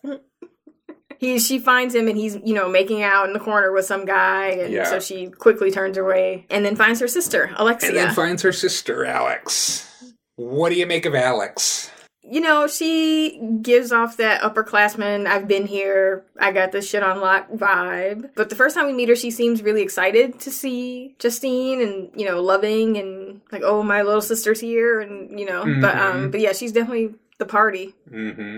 he. 1.17 1.39
She 1.39 1.59
finds 1.59 1.93
him, 1.95 2.07
and 2.07 2.17
he's 2.17 2.37
you 2.43 2.53
know 2.53 2.67
making 2.69 3.03
out 3.03 3.27
in 3.27 3.33
the 3.33 3.39
corner 3.39 3.71
with 3.71 3.85
some 3.85 4.05
guy, 4.05 4.47
and 4.47 4.73
Yeah. 4.73 4.85
so 4.85 4.99
she 4.99 5.27
quickly 5.29 5.71
turns 5.71 5.97
away, 5.97 6.45
and 6.49 6.65
then 6.65 6.75
finds 6.75 6.99
her 6.99 7.07
sister 7.07 7.51
Alexia. 7.57 7.89
and 7.89 7.97
then 7.97 8.13
finds 8.13 8.41
her 8.43 8.51
sister, 8.51 9.05
Alex. 9.05 10.13
What 10.37 10.69
do 10.69 10.75
you 10.75 10.85
make 10.85 11.05
of 11.05 11.15
Alex? 11.15 11.91
you 12.27 12.41
know, 12.41 12.65
she 12.65 13.39
gives 13.61 13.91
off 13.91 14.17
that 14.17 14.41
upperclassman, 14.41 15.27
I've 15.27 15.47
been 15.47 15.67
here, 15.67 16.25
I 16.39 16.51
got 16.51 16.71
this 16.71 16.89
shit 16.89 17.03
on 17.03 17.21
lock 17.21 17.51
vibe. 17.51 18.31
But 18.35 18.49
the 18.49 18.55
first 18.55 18.75
time 18.75 18.87
we 18.87 18.93
meet 18.93 19.09
her, 19.09 19.15
she 19.15 19.29
seems 19.29 19.61
really 19.61 19.83
excited 19.83 20.39
to 20.39 20.49
see 20.49 21.15
Justine 21.19 21.81
and, 21.83 22.09
you 22.19 22.25
know, 22.25 22.41
loving 22.41 22.97
and 22.97 23.41
like, 23.51 23.61
oh, 23.63 23.83
my 23.83 24.01
little 24.01 24.23
sister's 24.23 24.59
here 24.59 24.99
and, 25.01 25.39
you 25.39 25.45
know, 25.45 25.65
but, 25.79 25.95
um, 25.95 26.15
Mhm. 26.15 26.31
but 26.31 26.39
yeah, 26.39 26.51
she's 26.53 26.71
definitely 26.71 27.13
the 27.37 27.45
party. 27.45 27.93
hmm 28.09 28.57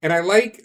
And 0.00 0.12
I 0.12 0.20
like 0.20 0.64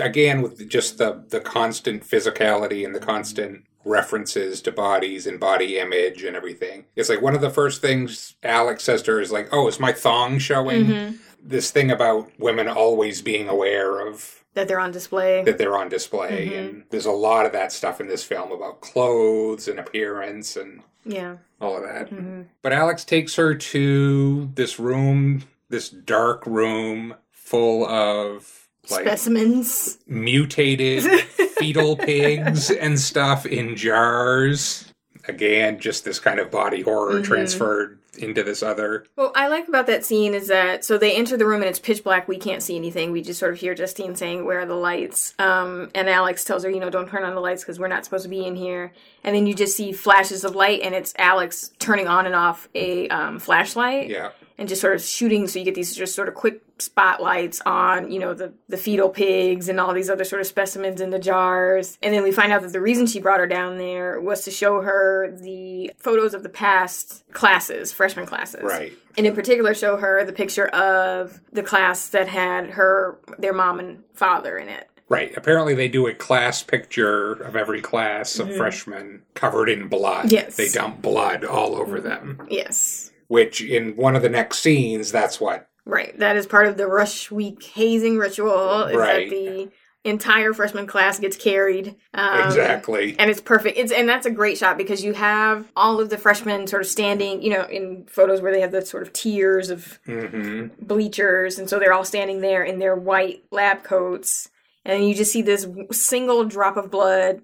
again 0.00 0.42
with 0.42 0.68
just 0.68 0.98
the 0.98 1.24
the 1.28 1.40
constant 1.40 2.02
physicality 2.04 2.84
and 2.84 2.94
the 2.94 3.00
constant 3.00 3.64
references 3.84 4.60
to 4.62 4.72
bodies 4.72 5.26
and 5.26 5.40
body 5.40 5.78
image 5.78 6.22
and 6.24 6.36
everything. 6.36 6.84
It's 6.96 7.08
like 7.08 7.22
one 7.22 7.34
of 7.34 7.40
the 7.40 7.50
first 7.50 7.80
things 7.80 8.34
Alex 8.42 8.84
says 8.84 9.02
to 9.02 9.12
her 9.12 9.20
is 9.20 9.32
like, 9.32 9.48
"Oh, 9.52 9.66
is 9.68 9.80
my 9.80 9.92
thong 9.92 10.38
showing?" 10.38 10.86
Mhm. 10.86 11.18
This 11.42 11.70
thing 11.70 11.90
about 11.90 12.30
women 12.38 12.68
always 12.68 13.22
being 13.22 13.48
aware 13.48 14.00
of 14.06 14.44
That 14.54 14.66
they're 14.68 14.80
on 14.80 14.90
display. 14.90 15.42
that 15.44 15.56
they're 15.56 15.76
on 15.76 15.88
display, 15.88 16.48
Mhm. 16.48 16.58
and 16.58 16.82
there's 16.90 17.06
a 17.06 17.12
lot 17.12 17.46
of 17.46 17.52
that 17.52 17.72
stuff 17.72 18.00
in 18.00 18.08
this 18.08 18.24
film 18.24 18.50
about 18.52 18.80
clothes 18.80 19.68
and 19.68 19.78
appearance 19.78 20.56
and 20.56 20.82
yeah. 21.04 21.36
all 21.60 21.76
of 21.76 21.84
that. 21.84 22.08
hmm 22.10 22.42
But 22.60 22.72
Alex 22.72 23.04
takes 23.04 23.36
her 23.36 23.54
to 23.54 24.50
this 24.56 24.78
room, 24.80 25.44
this 25.70 25.88
dark 25.88 26.44
room 26.44 27.14
full 27.30 27.86
of 27.86 28.57
like 28.90 29.06
Specimens. 29.06 29.98
mutated 30.06 31.02
fetal 31.58 31.96
pigs 31.96 32.70
and 32.70 32.98
stuff 32.98 33.46
in 33.46 33.76
jars. 33.76 34.92
Again, 35.26 35.78
just 35.78 36.04
this 36.04 36.18
kind 36.18 36.40
of 36.40 36.50
body 36.50 36.80
horror 36.82 37.20
Mhm. 37.20 37.24
transferred 37.24 37.98
into 38.16 38.42
this 38.42 38.62
other. 38.62 39.04
What 39.14 39.32
I 39.36 39.46
like 39.48 39.68
about 39.68 39.86
that 39.86 40.04
scene 40.04 40.34
is 40.34 40.48
that 40.48 40.84
so 40.84 40.96
they 40.98 41.14
enter 41.14 41.36
the 41.36 41.44
room 41.46 41.60
and 41.60 41.68
it's 41.68 41.78
pitch 41.78 42.02
black. 42.02 42.26
We 42.26 42.38
can't 42.38 42.62
see 42.62 42.76
anything. 42.76 43.12
We 43.12 43.20
just 43.22 43.38
sort 43.38 43.52
of 43.52 43.60
hear 43.60 43.74
Justine 43.74 44.16
saying, 44.16 44.44
"Where 44.44 44.60
are 44.60 44.66
the 44.66 44.74
lights?" 44.74 45.34
Um, 45.38 45.90
and 45.94 46.08
Alex 46.08 46.42
tells 46.44 46.64
her, 46.64 46.70
"You 46.70 46.80
know, 46.80 46.90
don't 46.90 47.08
turn 47.08 47.22
on 47.24 47.34
the 47.34 47.40
lights 47.40 47.62
because 47.62 47.78
we're 47.78 47.86
not 47.88 48.04
supposed 48.04 48.24
to 48.24 48.28
be 48.30 48.44
in 48.44 48.56
here." 48.56 48.92
And 49.22 49.36
then 49.36 49.46
you 49.46 49.54
just 49.54 49.76
see 49.76 49.92
flashes 49.92 50.44
of 50.44 50.56
light, 50.56 50.80
and 50.82 50.94
it's 50.94 51.12
Alex 51.18 51.70
turning 51.78 52.08
on 52.08 52.24
and 52.26 52.34
off 52.34 52.68
a 52.74 53.06
um, 53.08 53.38
flashlight 53.38 54.08
Yeah. 54.08 54.30
and 54.56 54.68
just 54.68 54.80
sort 54.80 54.94
of 54.94 55.02
shooting. 55.02 55.46
So 55.46 55.58
you 55.58 55.64
get 55.66 55.74
these 55.74 55.94
just 55.94 56.14
sort 56.14 56.28
of 56.28 56.34
quick 56.34 56.62
spotlights 56.78 57.60
on, 57.66 58.10
you 58.10 58.18
know, 58.18 58.34
the 58.34 58.52
the 58.68 58.76
fetal 58.76 59.08
pigs 59.08 59.68
and 59.68 59.80
all 59.80 59.92
these 59.92 60.10
other 60.10 60.24
sort 60.24 60.40
of 60.40 60.46
specimens 60.46 61.00
in 61.00 61.10
the 61.10 61.18
jars. 61.18 61.98
And 62.02 62.14
then 62.14 62.22
we 62.22 62.32
find 62.32 62.52
out 62.52 62.62
that 62.62 62.72
the 62.72 62.80
reason 62.80 63.06
she 63.06 63.20
brought 63.20 63.40
her 63.40 63.46
down 63.46 63.78
there 63.78 64.20
was 64.20 64.44
to 64.44 64.50
show 64.50 64.82
her 64.82 65.30
the 65.30 65.92
photos 65.98 66.34
of 66.34 66.42
the 66.42 66.48
past 66.48 67.24
classes, 67.32 67.92
freshman 67.92 68.26
classes 68.26 68.62
Right. 68.62 68.92
and 69.16 69.26
in 69.26 69.34
particular 69.34 69.74
show 69.74 69.96
her 69.96 70.24
the 70.24 70.32
picture 70.32 70.68
of 70.68 71.40
the 71.52 71.62
class 71.62 72.08
that 72.08 72.28
had 72.28 72.70
her 72.70 73.18
their 73.38 73.52
mom 73.52 73.78
and 73.80 74.04
father 74.14 74.56
in 74.58 74.68
it 74.68 74.88
Right. 75.08 75.34
Apparently, 75.36 75.74
they 75.74 75.88
do 75.88 76.06
a 76.06 76.14
class 76.14 76.62
picture 76.62 77.32
of 77.32 77.56
every 77.56 77.80
class 77.80 78.38
of 78.38 78.48
mm-hmm. 78.48 78.58
freshmen 78.58 79.22
covered 79.34 79.68
in 79.70 79.88
blood. 79.88 80.30
Yes. 80.30 80.56
They 80.56 80.68
dump 80.68 81.00
blood 81.00 81.44
all 81.44 81.76
over 81.76 82.00
them. 82.00 82.46
yes 82.50 83.10
Which, 83.28 83.62
in 83.62 83.96
one 83.96 84.16
of 84.16 84.22
the 84.22 84.28
next 84.28 84.58
scenes, 84.60 85.10
that's 85.10 85.40
what. 85.40 85.68
Right 85.88 86.16
that 86.20 86.36
is 86.36 86.46
part 86.46 86.66
of 86.68 86.76
the 86.76 86.86
rush 86.86 87.30
week 87.32 87.62
hazing 87.64 88.16
ritual 88.18 88.84
is 88.84 88.96
Right. 88.96 89.28
that 89.28 89.34
the 89.34 89.70
entire 90.04 90.52
freshman 90.54 90.86
class 90.86 91.18
gets 91.18 91.36
carried 91.36 91.96
um, 92.14 92.44
exactly. 92.46 93.16
and 93.18 93.30
it's 93.30 93.40
perfect 93.40 93.76
it's 93.76 93.90
and 93.90 94.08
that's 94.08 94.24
a 94.26 94.30
great 94.30 94.56
shot 94.56 94.78
because 94.78 95.02
you 95.02 95.12
have 95.12 95.66
all 95.74 96.00
of 96.00 96.08
the 96.08 96.16
freshmen 96.16 96.66
sort 96.68 96.80
of 96.82 96.88
standing 96.88 97.42
you 97.42 97.50
know 97.50 97.64
in 97.64 98.06
photos 98.06 98.40
where 98.40 98.52
they 98.52 98.60
have 98.60 98.70
the 98.70 98.86
sort 98.86 99.02
of 99.02 99.12
tiers 99.12 99.70
of 99.70 99.98
hmm 100.06 100.68
bleachers 100.80 101.58
and 101.58 101.68
so 101.68 101.78
they're 101.78 101.92
all 101.92 102.04
standing 102.04 102.40
there 102.40 102.62
in 102.62 102.78
their 102.78 102.94
white 102.94 103.42
lab 103.50 103.82
coats 103.82 104.48
and 104.84 105.06
you 105.06 105.14
just 105.14 105.32
see 105.32 105.42
this 105.42 105.66
single 105.90 106.44
drop 106.44 106.76
of 106.76 106.90
blood 106.90 107.42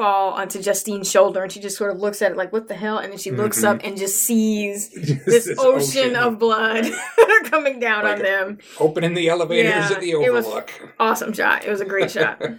fall 0.00 0.32
onto 0.32 0.62
Justine's 0.62 1.10
shoulder 1.10 1.42
and 1.42 1.52
she 1.52 1.60
just 1.60 1.76
sort 1.76 1.92
of 1.94 2.00
looks 2.00 2.22
at 2.22 2.30
it 2.32 2.36
like 2.38 2.54
what 2.54 2.68
the 2.68 2.74
hell? 2.74 2.96
And 2.96 3.12
then 3.12 3.18
she 3.18 3.30
looks 3.30 3.60
Mhm. 3.60 3.64
up 3.68 3.80
and 3.84 3.98
just 3.98 4.22
sees 4.22 4.88
this, 5.26 5.46
ocean, 5.58 6.16
of 6.16 6.38
blood 6.38 6.86
coming 7.44 7.78
down 7.80 8.04
Like 8.04 8.16
on 8.16 8.22
them. 8.22 8.58
Opening 8.78 9.12
the 9.12 9.28
elevators 9.28 9.90
Yeah, 9.90 9.90
at 9.96 10.00
the 10.00 10.14
Overlook. 10.14 10.72
awesome 10.98 11.34
shot. 11.34 11.66
It 11.66 11.70
was 11.70 11.82
a 11.82 11.84
great 11.84 12.10
shot. 12.10 12.40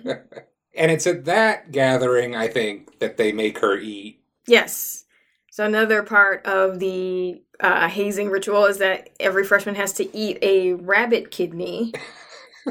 And 0.73 0.89
it's 0.89 1.05
at 1.05 1.25
that 1.25 1.71
gathering, 1.73 2.33
I 2.33 2.47
think, 2.47 2.99
that 2.99 3.17
they 3.17 3.33
make 3.33 3.57
her 3.59 3.77
eat. 3.77 4.21
yes. 4.47 5.03
So 5.51 5.65
another 5.65 6.01
part 6.03 6.45
of 6.45 6.79
the 6.79 7.41
uh, 7.59 7.89
hazing 7.89 8.29
ritual 8.29 8.65
is 8.67 8.77
that 8.77 9.09
every 9.19 9.43
freshman 9.43 9.75
has 9.75 9.91
to 9.93 10.15
eat 10.15 10.37
a 10.41 10.73
rabbit 10.73 11.29
kidney 11.31 11.91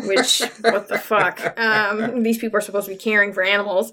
which 0.06 0.40
what 0.62 0.88
the 0.88 0.98
fuck? 0.98 1.58
Um, 1.58 2.22
these 2.22 2.38
people 2.38 2.56
are 2.56 2.62
supposed 2.62 2.86
to 2.86 2.92
be 2.94 2.98
caring 2.98 3.32
for 3.34 3.42
animals 3.42 3.92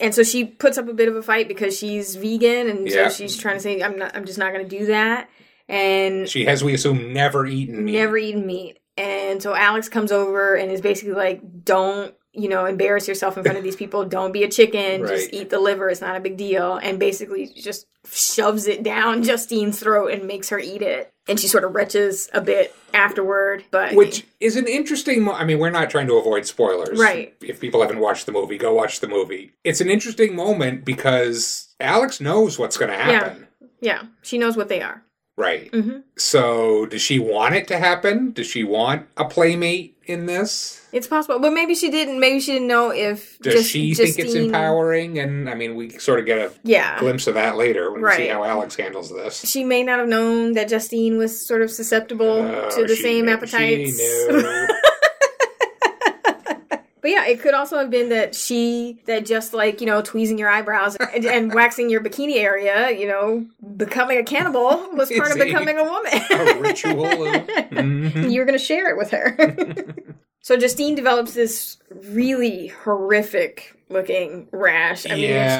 and 0.00 0.14
so 0.14 0.22
she 0.22 0.44
puts 0.44 0.78
up 0.78 0.88
a 0.88 0.92
bit 0.94 1.08
of 1.08 1.16
a 1.16 1.22
fight 1.22 1.48
because 1.48 1.76
she's 1.78 2.16
vegan 2.16 2.68
and 2.68 2.88
Yeah. 2.88 3.08
so 3.08 3.14
she's 3.14 3.36
trying 3.36 3.56
to 3.56 3.60
say 3.60 3.82
i'm 3.82 3.98
not 3.98 4.14
i'm 4.16 4.24
just 4.24 4.38
not 4.38 4.52
going 4.52 4.68
to 4.68 4.78
do 4.78 4.86
that. 4.86 5.28
And 5.68 6.28
She 6.28 6.44
has, 6.44 6.62
we 6.62 6.74
assume, 6.74 7.12
never 7.12 7.44
eaten 7.44 7.84
meat. 7.84 7.92
never 7.94 8.16
eaten 8.16 8.46
meat. 8.46 8.78
And 8.96 9.42
so 9.42 9.54
alex 9.54 9.88
comes 9.88 10.12
over 10.12 10.54
and 10.54 10.70
is 10.70 10.80
basically 10.80 11.14
like 11.14 11.64
don't 11.64 12.14
you 12.32 12.48
know 12.48 12.66
embarrass 12.66 13.08
yourself 13.08 13.36
in 13.36 13.42
front 13.42 13.58
of 13.58 13.64
these 13.64 13.74
people. 13.76 14.04
Don't 14.04 14.32
be 14.32 14.44
a 14.44 14.48
chicken. 14.50 15.06
Just 15.06 15.32
eat 15.32 15.50
the 15.50 15.58
liver. 15.58 15.88
It's 15.88 16.00
not 16.02 16.16
a 16.16 16.20
big 16.20 16.36
deal. 16.36 16.76
And 16.76 16.98
basically 17.00 17.46
just 17.48 17.86
shoves 18.08 18.66
it 18.68 18.82
down 18.82 19.22
justine's 19.32 19.80
throat 19.80 20.12
and 20.12 20.24
makes 20.26 20.50
her 20.50 20.58
eat 20.58 20.82
it 20.82 21.12
and 21.28 21.38
she 21.40 21.48
sort 21.48 21.64
of 21.64 21.72
retches 21.72 22.28
a 22.32 22.40
bit 22.40 22.74
afterward. 22.94 23.64
But 23.70 23.94
Which 23.94 24.26
is 24.40 24.56
an 24.56 24.66
interesting. 24.66 25.22
Mo- 25.22 25.32
I 25.32 25.44
mean, 25.44 25.58
we're 25.58 25.70
not 25.70 25.90
trying 25.90 26.06
to 26.08 26.14
avoid 26.14 26.46
spoilers, 26.46 26.98
Right. 26.98 27.34
If 27.40 27.60
people 27.60 27.80
haven't 27.82 28.00
watched 28.00 28.26
the 28.26 28.32
movie, 28.32 28.58
go 28.58 28.72
watch 28.74 29.00
the 29.00 29.08
movie. 29.08 29.52
It's 29.64 29.80
an 29.80 29.90
interesting 29.90 30.34
moment 30.36 30.84
because 30.84 31.74
Alex 31.80 32.20
knows 32.20 32.58
what's 32.58 32.76
going 32.76 32.90
to 32.90 32.96
happen, 32.98 33.46
yeah, 33.80 34.04
she 34.22 34.38
knows 34.38 34.56
what 34.56 34.68
they 34.68 34.80
are. 34.80 35.02
Right? 35.36 35.68
hmm 35.74 35.98
So, 36.16 36.86
does 36.86 37.02
she 37.02 37.18
want 37.18 37.54
it 37.54 37.68
to 37.68 37.78
happen? 37.78 38.32
Does 38.32 38.46
she 38.46 38.64
want 38.64 39.06
a 39.16 39.24
playmate 39.24 39.96
in 40.06 40.26
this? 40.26 40.80
It's 40.92 41.06
possible, 41.06 41.38
but 41.40 41.52
maybe 41.52 41.74
she 41.74 41.90
didn't. 41.90 42.18
Maybe 42.20 42.40
she 42.40 42.52
didn't 42.52 42.68
know 42.68 42.90
if. 42.90 43.38
Does 43.40 43.54
just, 43.54 43.70
she 43.70 43.92
think 43.94 44.18
it's 44.18 44.34
empowering? 44.34 45.18
And 45.18 45.50
I 45.50 45.54
mean, 45.54 45.74
we 45.74 45.90
sort 45.90 46.20
of 46.20 46.26
get 46.26 46.38
a 46.38 46.52
Yeah. 46.62 46.98
glimpse 46.98 47.26
of 47.26 47.34
that 47.34 47.56
later 47.56 47.90
when 47.92 48.02
we 48.02 48.10
see 48.12 48.28
how 48.28 48.44
Alex 48.44 48.76
handles 48.76 49.10
this. 49.10 49.44
She 49.48 49.62
may 49.64 49.82
not 49.82 49.98
have 49.98 50.08
known 50.08 50.54
that 50.54 50.68
Justine 50.68 51.18
was 51.18 51.46
sort 51.46 51.60
of 51.62 51.70
susceptible 51.70 52.26
Oh, 52.30 52.70
to 52.76 52.86
the 52.86 52.96
she 52.96 53.02
same 53.02 53.26
knew- 53.26 53.32
appetites. 53.32 54.00
But 57.06 57.12
yeah, 57.12 57.26
it 57.26 57.40
could 57.40 57.54
also 57.54 57.78
have 57.78 57.88
been 57.88 58.08
that 58.08 58.34
she, 58.34 58.98
that 59.06 59.24
just 59.24 59.54
like, 59.54 59.80
you 59.80 59.86
know, 59.86 60.02
tweezing 60.02 60.38
your 60.38 60.48
eyebrows 60.48 60.96
and, 60.96 61.24
and 61.24 61.54
waxing 61.60 61.88
your 61.88 62.02
bikini 62.02 62.38
area, 62.38 62.90
you 62.90 63.06
know, 63.06 63.46
becoming 63.76 64.18
a 64.18 64.24
cannibal 64.24 64.88
was 64.92 65.08
part 65.12 65.30
of 65.30 65.36
Is 65.36 65.42
a- 65.42 65.44
becoming 65.44 65.78
a 65.78 65.84
woman. 65.84 66.12
a 66.30 66.60
ritual. 66.60 67.06
Of, 67.06 67.16
Mhm. 67.46 68.32
You're 68.32 68.44
going 68.44 68.58
to 68.58 68.64
share 68.64 68.90
it 68.90 68.96
with 68.96 69.12
her. 69.12 69.36
so 70.40 70.56
Justine 70.56 70.96
develops 70.96 71.34
this 71.34 71.76
really 72.08 72.66
horrific 72.66 73.76
looking 73.88 74.48
rash. 74.50 75.06
I 75.06 75.10
mean, 75.10 75.20
Yeah. 75.30 75.58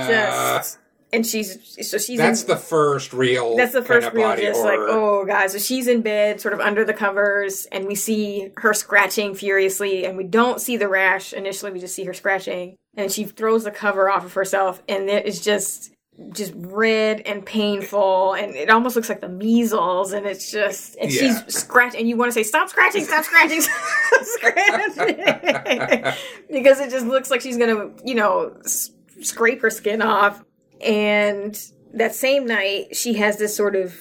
it's 0.59 0.73
just. 0.73 0.79
And 1.17 1.27
she's 1.27 1.77
so 1.89 1.99
she's 1.99 2.19
That's 2.19 2.43
in, 2.43 2.49
the 2.49 2.57
first 2.57 3.13
real. 3.13 3.57
that's 3.57 3.73
the 3.73 3.79
kind 3.81 3.87
first 3.89 4.07
of 4.09 4.15
real 4.15 4.37
just 4.37 4.63
like 4.63 4.79
oh 4.79 5.25
god 5.25 5.51
so 5.51 5.59
she's 5.59 5.89
in 5.89 6.03
bed 6.03 6.41
sort 6.41 6.55
of 6.55 6.61
under 6.61 6.85
the 6.85 6.93
covers 6.95 7.67
and 7.73 7.87
we 7.87 7.95
see 7.95 8.51
her 8.59 8.73
scratching 8.75 9.35
furiously 9.35 10.05
and 10.07 10.17
we 10.17 10.25
don't 10.25 10.61
see 10.61 10.77
the 10.77 10.89
rash 10.89 11.33
initially 11.33 11.73
we 11.73 11.81
just 11.81 11.95
see 11.95 12.05
her 12.05 12.15
scratching 12.15 12.77
and 12.97 13.11
she 13.11 13.25
throws 13.25 13.65
the 13.65 13.71
cover 13.71 14.09
off 14.11 14.25
of 14.25 14.35
herself 14.35 14.83
and 14.89 15.09
it 15.11 15.27
is 15.27 15.41
just 15.41 15.91
just 16.33 16.53
red 16.57 17.21
and 17.27 17.45
painful 17.45 18.33
and 18.35 18.55
it 18.57 18.71
almost 18.71 18.97
looks 18.97 19.09
like 19.11 19.21
the 19.21 19.29
measles 19.29 20.13
and 20.13 20.25
it's 20.27 20.51
just 20.51 20.97
and 21.01 21.13
Yeah. 21.13 21.21
she's 21.45 21.55
scratching 21.55 22.01
and 22.01 22.09
you 22.09 22.17
want 22.17 22.31
to 22.31 22.33
say 22.35 22.43
stop 22.43 22.69
scratching 22.71 23.05
stop 23.05 23.25
scratching 23.25 23.61
stop 23.63 24.25
scratching 24.25 26.05
because 26.51 26.81
it 26.81 26.91
just 26.91 27.07
looks 27.07 27.31
like 27.31 27.41
she's 27.43 27.57
gonna 27.59 27.91
you 28.05 28.15
know 28.15 28.57
s- 28.65 28.91
scrape 29.21 29.61
her 29.63 29.71
skin 29.71 30.01
off 30.03 30.43
and 30.81 31.59
that 31.95 32.15
same 32.15 32.47
night 32.47 32.95
she 32.95 33.15
has 33.15 33.39
this 33.39 33.57
sort 33.57 33.75
of 33.77 33.95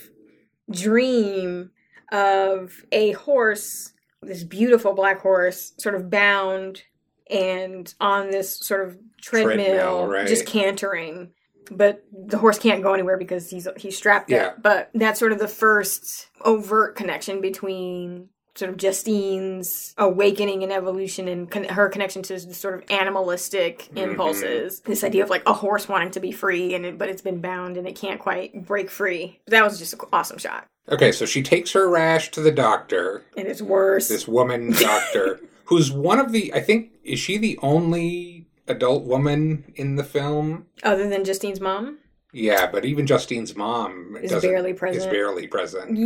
dream 0.71 1.71
of 2.11 2.83
a 2.91 3.11
horse 3.13 3.93
this 4.21 4.43
beautiful 4.43 4.93
black 4.93 5.21
horse 5.21 5.73
sort 5.77 5.95
of 5.95 6.09
bound 6.09 6.81
and 7.29 7.93
on 7.99 8.29
this 8.29 8.59
sort 8.59 8.87
of 8.87 8.97
treadmill, 9.21 9.55
Treadmill, 9.55 10.07
right. 10.07 10.27
just 10.27 10.45
cantering 10.45 11.31
but 11.71 12.03
the 12.11 12.37
horse 12.37 12.59
can't 12.59 12.83
go 12.83 12.93
anywhere 12.93 13.17
because 13.17 13.49
he's 13.49 13.67
he's 13.77 13.97
strapped 13.97 14.29
Yeah. 14.29 14.47
up 14.47 14.61
but 14.61 14.89
that's 14.93 15.19
sort 15.19 15.31
of 15.31 15.39
the 15.39 15.47
first 15.47 16.27
overt 16.43 16.95
connection 16.95 17.41
between 17.41 18.29
sort 18.55 18.71
of 18.71 18.77
Justine's 18.77 19.93
awakening 19.97 20.63
and 20.63 20.71
evolution 20.71 21.27
and 21.27 21.49
con- 21.51 21.65
her 21.65 21.89
connection 21.89 22.21
to 22.23 22.33
the 22.39 22.53
sort 22.53 22.75
of 22.75 22.83
animalistic 22.89 23.89
Mm-hmm. 23.95 23.97
impulses. 23.97 24.79
This 24.81 25.03
idea 25.03 25.23
of 25.23 25.29
like 25.29 25.43
a 25.45 25.53
horse 25.53 25.87
wanting 25.89 26.11
to 26.11 26.19
be 26.19 26.31
free 26.31 26.73
and 26.73 26.85
it, 26.85 26.97
but 26.97 27.09
it's 27.09 27.21
been 27.21 27.41
bound 27.41 27.77
and 27.77 27.87
it 27.87 27.95
can't 27.95 28.19
quite 28.19 28.65
break 28.65 28.89
free. 28.89 29.39
That 29.47 29.63
was 29.63 29.77
just 29.79 29.93
an 29.93 29.99
awesome 30.13 30.37
shot. 30.37 30.65
Okay, 30.89 31.11
so 31.11 31.25
she 31.25 31.41
takes 31.43 31.71
her 31.73 31.89
rash 31.89 32.31
to 32.31 32.41
the 32.41 32.51
doctor. 32.51 33.23
And 33.37 33.47
it's 33.47 33.61
worse. 33.61 34.07
This 34.07 34.27
woman 34.27 34.71
doctor, 34.71 35.39
who's 35.65 35.91
one 35.91 36.19
of 36.19 36.31
the. 36.31 36.53
I 36.53 36.61
think 36.61 36.91
is 37.03 37.19
she 37.19 37.37
the 37.37 37.57
only 37.61 38.47
adult 38.67 39.03
woman 39.05 39.73
in 39.75 39.95
the 39.95 40.03
film? 40.03 40.67
Other 40.83 41.09
than 41.09 41.23
Justine's 41.23 41.59
mom? 41.59 41.97
Yeah, 42.33 42.69
but 42.69 42.85
even 42.85 43.07
Justine's 43.07 43.55
mom 43.55 44.17
Is 44.21 44.31
barely 44.41 44.73
present. 44.73 45.05
Is 45.05 45.09
barely 45.09 45.47
present. 45.47 45.97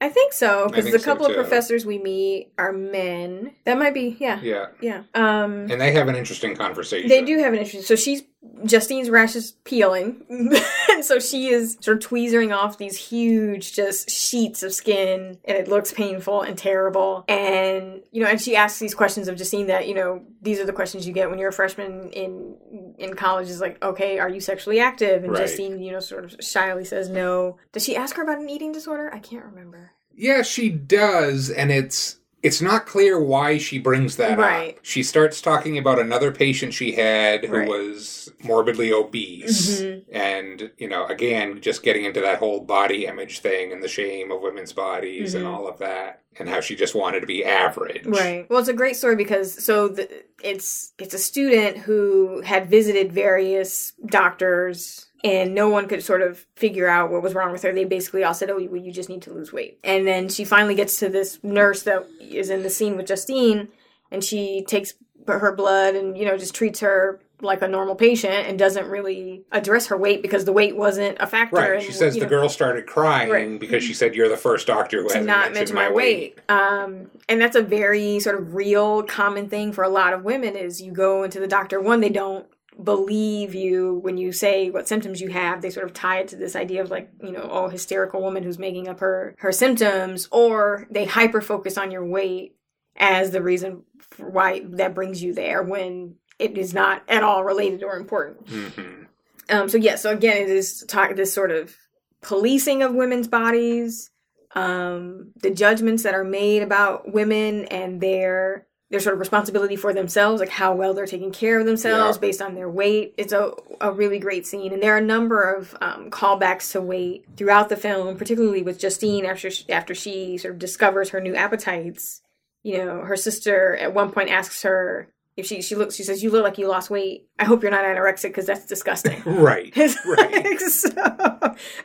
I 0.00 0.08
think 0.08 0.32
so 0.32 0.68
because 0.68 0.84
think 0.84 0.94
the 0.94 1.00
so, 1.00 1.04
couple 1.04 1.26
of 1.26 1.34
professors 1.34 1.84
we 1.84 1.98
meet 1.98 2.52
are 2.56 2.72
men. 2.72 3.52
That 3.64 3.78
might 3.78 3.94
be 3.94 4.16
yeah, 4.20 4.40
Yeah, 4.40 4.66
yeah. 4.80 5.02
Um, 5.14 5.68
and 5.70 5.80
they 5.80 5.92
have 5.92 6.06
an 6.08 6.14
interesting 6.14 6.54
conversation. 6.54 7.08
They 7.08 7.24
do 7.24 7.38
have 7.38 7.52
an 7.52 7.58
interesting. 7.58 7.82
So 7.82 7.96
she's 7.96 8.22
Justine's 8.64 9.10
rash 9.10 9.34
is 9.34 9.52
peeling, 9.64 10.22
and 10.90 11.04
so 11.04 11.18
she 11.18 11.48
is 11.48 11.76
sort 11.80 11.96
of 11.96 12.02
tweezering 12.02 12.52
off 12.52 12.78
these 12.78 12.96
huge, 12.96 13.72
just 13.72 14.10
sheets 14.10 14.62
of 14.62 14.72
skin, 14.72 15.38
and 15.44 15.56
it 15.56 15.68
looks 15.68 15.92
painful 15.92 16.42
and 16.42 16.56
terrible. 16.56 17.24
And 17.28 18.02
you 18.12 18.22
know, 18.22 18.28
and 18.28 18.40
she 18.40 18.54
asks 18.54 18.78
these 18.78 18.94
questions 18.94 19.26
of 19.26 19.36
Justine 19.36 19.66
that 19.66 19.88
you 19.88 19.94
know 19.94 20.22
these 20.40 20.60
are 20.60 20.64
the 20.64 20.72
questions 20.72 21.06
you 21.06 21.12
get 21.12 21.30
when 21.30 21.38
you're 21.38 21.48
a 21.48 21.52
freshman 21.52 22.10
in 22.10 22.94
in 22.98 23.14
college. 23.14 23.48
Is 23.48 23.60
like, 23.60 23.82
okay, 23.82 24.18
are 24.18 24.28
you 24.28 24.40
sexually 24.40 24.78
active? 24.80 25.24
And 25.24 25.32
Right. 25.32 25.42
Justine, 25.42 25.80
you 25.80 25.92
know, 25.92 26.00
sort 26.00 26.24
of 26.24 26.36
shyly 26.40 26.84
says 26.84 27.08
no. 27.08 27.58
Does 27.72 27.84
she 27.84 27.96
ask 27.96 28.16
her 28.16 28.22
about 28.22 28.38
an 28.38 28.48
eating 28.48 28.72
disorder? 28.72 29.12
I 29.12 29.18
can't 29.18 29.44
remember. 29.44 29.92
Yeah, 30.14 30.42
she 30.42 30.68
does, 30.70 31.50
and 31.50 31.70
it's 31.70 32.17
it's 32.42 32.60
not 32.60 32.86
clear 32.86 33.20
why 33.20 33.58
she 33.58 33.78
brings 33.78 34.16
that 34.16 34.38
Right. 34.38 34.76
up. 34.76 34.80
She 34.82 35.02
starts 35.02 35.40
talking 35.40 35.76
about 35.76 35.98
another 35.98 36.30
patient 36.30 36.72
she 36.72 36.92
had 36.92 37.44
who 37.44 37.56
Right. 37.56 37.68
was 37.68 38.30
morbidly 38.44 38.92
obese, 38.92 39.80
Mm-hmm. 39.80 40.14
and 40.16 40.70
you 40.78 40.88
know, 40.88 41.06
again, 41.06 41.60
just 41.60 41.82
getting 41.82 42.04
into 42.04 42.20
that 42.20 42.38
whole 42.38 42.60
body 42.60 43.06
image 43.06 43.40
thing 43.40 43.72
and 43.72 43.82
the 43.82 43.88
shame 43.88 44.30
of 44.30 44.40
women's 44.40 44.72
bodies 44.72 45.34
and 45.34 45.46
all 45.46 45.66
of 45.66 45.78
that, 45.78 46.22
and 46.38 46.48
how 46.48 46.60
she 46.60 46.76
just 46.76 46.94
wanted 46.94 47.20
to 47.20 47.26
be 47.26 47.44
average. 47.44 48.02
Mm-hmm. 48.02 48.12
Right. 48.12 48.46
Well, 48.48 48.60
it's 48.60 48.68
a 48.68 48.72
great 48.72 48.96
story 48.96 49.16
because 49.16 49.52
so 49.64 49.88
the, 49.88 50.08
it's 50.42 50.92
it's 50.98 51.14
a 51.14 51.18
student 51.18 51.78
who 51.78 52.40
had 52.42 52.70
visited 52.70 53.12
various 53.12 53.94
doctors 54.06 55.06
and 55.24 55.54
no 55.54 55.68
one 55.68 55.88
could 55.88 56.02
sort 56.02 56.22
of 56.22 56.46
figure 56.56 56.88
out 56.88 57.10
what 57.10 57.22
was 57.22 57.34
wrong 57.34 57.52
with 57.52 57.62
her. 57.62 57.72
They 57.72 57.84
basically 57.84 58.24
all 58.24 58.34
said, 58.34 58.50
"Oh, 58.50 58.56
well, 58.70 58.76
you 58.80 58.92
just 58.92 59.08
need 59.08 59.22
to 59.22 59.32
lose 59.32 59.52
weight." 59.52 59.78
And 59.82 60.06
then 60.06 60.28
she 60.28 60.44
finally 60.44 60.74
gets 60.74 60.98
to 61.00 61.08
this 61.08 61.42
nurse 61.42 61.82
that 61.84 62.06
is 62.20 62.50
in 62.50 62.62
the 62.62 62.70
scene 62.70 62.96
with 62.96 63.06
Justine, 63.06 63.68
and 64.10 64.22
she 64.22 64.64
takes 64.66 64.94
her 65.26 65.52
blood 65.54 65.94
and 65.94 66.16
you 66.16 66.24
know 66.24 66.38
just 66.38 66.54
treats 66.54 66.80
her 66.80 67.20
like 67.40 67.62
a 67.62 67.68
normal 67.68 67.94
patient 67.94 68.48
and 68.48 68.58
doesn't 68.58 68.88
really 68.88 69.44
address 69.52 69.86
her 69.86 69.96
weight 69.96 70.22
because 70.22 70.44
the 70.44 70.52
weight 70.52 70.76
wasn't 70.76 71.16
a 71.20 71.26
factor. 71.26 71.54
Right. 71.56 71.74
and, 71.74 71.82
She 71.82 71.92
says 71.92 72.14
the 72.14 72.22
know, 72.22 72.26
girl 72.28 72.48
started 72.48 72.86
crying 72.86 73.30
Right. 73.30 73.60
because 73.60 73.84
she 73.84 73.94
said, 73.94 74.14
"You're 74.16 74.28
the 74.28 74.36
first 74.36 74.66
doctor 74.66 75.02
who 75.02 75.08
to 75.10 75.20
not 75.20 75.52
mention 75.52 75.76
my 75.76 75.88
weight. 75.90 76.38
Um, 76.48 77.10
and 77.28 77.40
that's 77.40 77.54
a 77.54 77.62
very 77.62 78.18
sort 78.18 78.40
of 78.40 78.54
real 78.56 79.04
common 79.04 79.48
thing 79.48 79.72
for 79.72 79.84
a 79.84 79.88
lot 79.88 80.14
of 80.14 80.24
women 80.24 80.56
is 80.56 80.82
you 80.82 80.90
go 80.90 81.22
into 81.22 81.38
the 81.38 81.46
doctor, 81.46 81.80
one, 81.80 82.00
they 82.00 82.08
don't 82.08 82.46
believe 82.82 83.54
you 83.54 83.94
when 84.02 84.16
you 84.16 84.32
say 84.32 84.70
what 84.70 84.88
symptoms 84.88 85.20
you 85.20 85.28
have. 85.28 85.62
They 85.62 85.70
sort 85.70 85.86
of 85.86 85.92
tie 85.92 86.18
it 86.20 86.28
to 86.28 86.36
this 86.36 86.54
idea 86.54 86.82
of 86.82 86.90
like, 86.90 87.10
you 87.22 87.32
know, 87.32 87.42
all 87.42 87.68
hysterical 87.68 88.22
woman 88.22 88.42
who's 88.42 88.58
making 88.58 88.88
up 88.88 89.00
her, 89.00 89.34
her 89.38 89.52
symptoms, 89.52 90.28
or 90.30 90.86
they 90.90 91.04
hyper 91.04 91.40
focus 91.40 91.76
on 91.76 91.90
your 91.90 92.04
weight 92.04 92.56
as 92.96 93.30
the 93.30 93.42
reason 93.42 93.82
for 93.98 94.30
why 94.30 94.62
that 94.64 94.94
brings 94.94 95.22
you 95.22 95.34
there 95.34 95.62
when 95.62 96.14
it 96.38 96.56
is 96.56 96.72
not 96.72 97.02
at 97.08 97.22
all 97.22 97.44
related 97.44 97.82
or 97.82 97.96
important. 97.96 98.48
hmm 98.48 99.04
Um, 99.50 99.68
so 99.68 99.78
yeah, 99.78 99.96
so 99.96 100.12
again, 100.12 100.36
it 100.36 100.50
is 100.50 100.84
talk 100.86 101.16
this 101.16 101.32
sort 101.32 101.50
of 101.50 101.74
policing 102.20 102.82
of 102.82 102.94
women's 102.94 103.28
bodies, 103.28 104.10
um, 104.54 105.32
the 105.42 105.50
judgments 105.50 106.02
that 106.02 106.14
are 106.14 106.24
made 106.24 106.62
about 106.62 107.12
women 107.12 107.64
and 107.66 108.00
their 108.00 108.67
their 108.90 109.00
sort 109.00 109.12
of 109.14 109.20
responsibility 109.20 109.76
for 109.76 109.92
themselves, 109.92 110.40
like 110.40 110.48
how 110.48 110.74
well 110.74 110.94
they're 110.94 111.04
taking 111.06 111.30
care 111.30 111.60
of 111.60 111.66
themselves 111.66 112.16
Yeah. 112.16 112.20
based 112.20 112.40
on 112.40 112.54
their 112.54 112.70
weight. 112.70 113.14
It's 113.18 113.32
a 113.34 113.52
a 113.80 113.92
really 113.92 114.18
great 114.18 114.46
scene, 114.46 114.72
and 114.72 114.82
there 114.82 114.94
are 114.94 114.98
a 114.98 115.02
number 115.02 115.42
of 115.42 115.76
um, 115.80 116.10
callbacks 116.10 116.72
to 116.72 116.80
weight 116.80 117.24
throughout 117.36 117.68
the 117.68 117.76
film, 117.76 118.16
particularly 118.16 118.62
with 118.62 118.78
Justine 118.78 119.24
after 119.26 119.50
she, 119.50 119.68
after 119.70 119.94
she 119.94 120.38
sort 120.38 120.54
of 120.54 120.58
discovers 120.58 121.10
her 121.10 121.20
new 121.20 121.34
appetites. 121.36 122.22
You 122.62 122.78
know, 122.84 123.00
her 123.02 123.16
sister 123.16 123.76
at 123.76 123.94
one 123.94 124.10
point 124.10 124.30
asks 124.30 124.62
her 124.62 125.08
if 125.38 125.46
she 125.46 125.62
she 125.62 125.74
looks. 125.74 125.94
She 125.94 126.02
says, 126.02 126.22
"You 126.22 126.30
look 126.30 126.42
like 126.44 126.58
you 126.58 126.68
lost 126.68 126.90
weight. 126.90 127.28
I 127.38 127.44
hope 127.44 127.62
you're 127.62 127.70
not 127.70 127.84
anorexic 127.84 128.24
because 128.30 128.46
that's 128.46 128.66
disgusting." 128.66 129.22
Right. 129.26 129.72
Right. 130.04 130.60
so, 130.60 130.90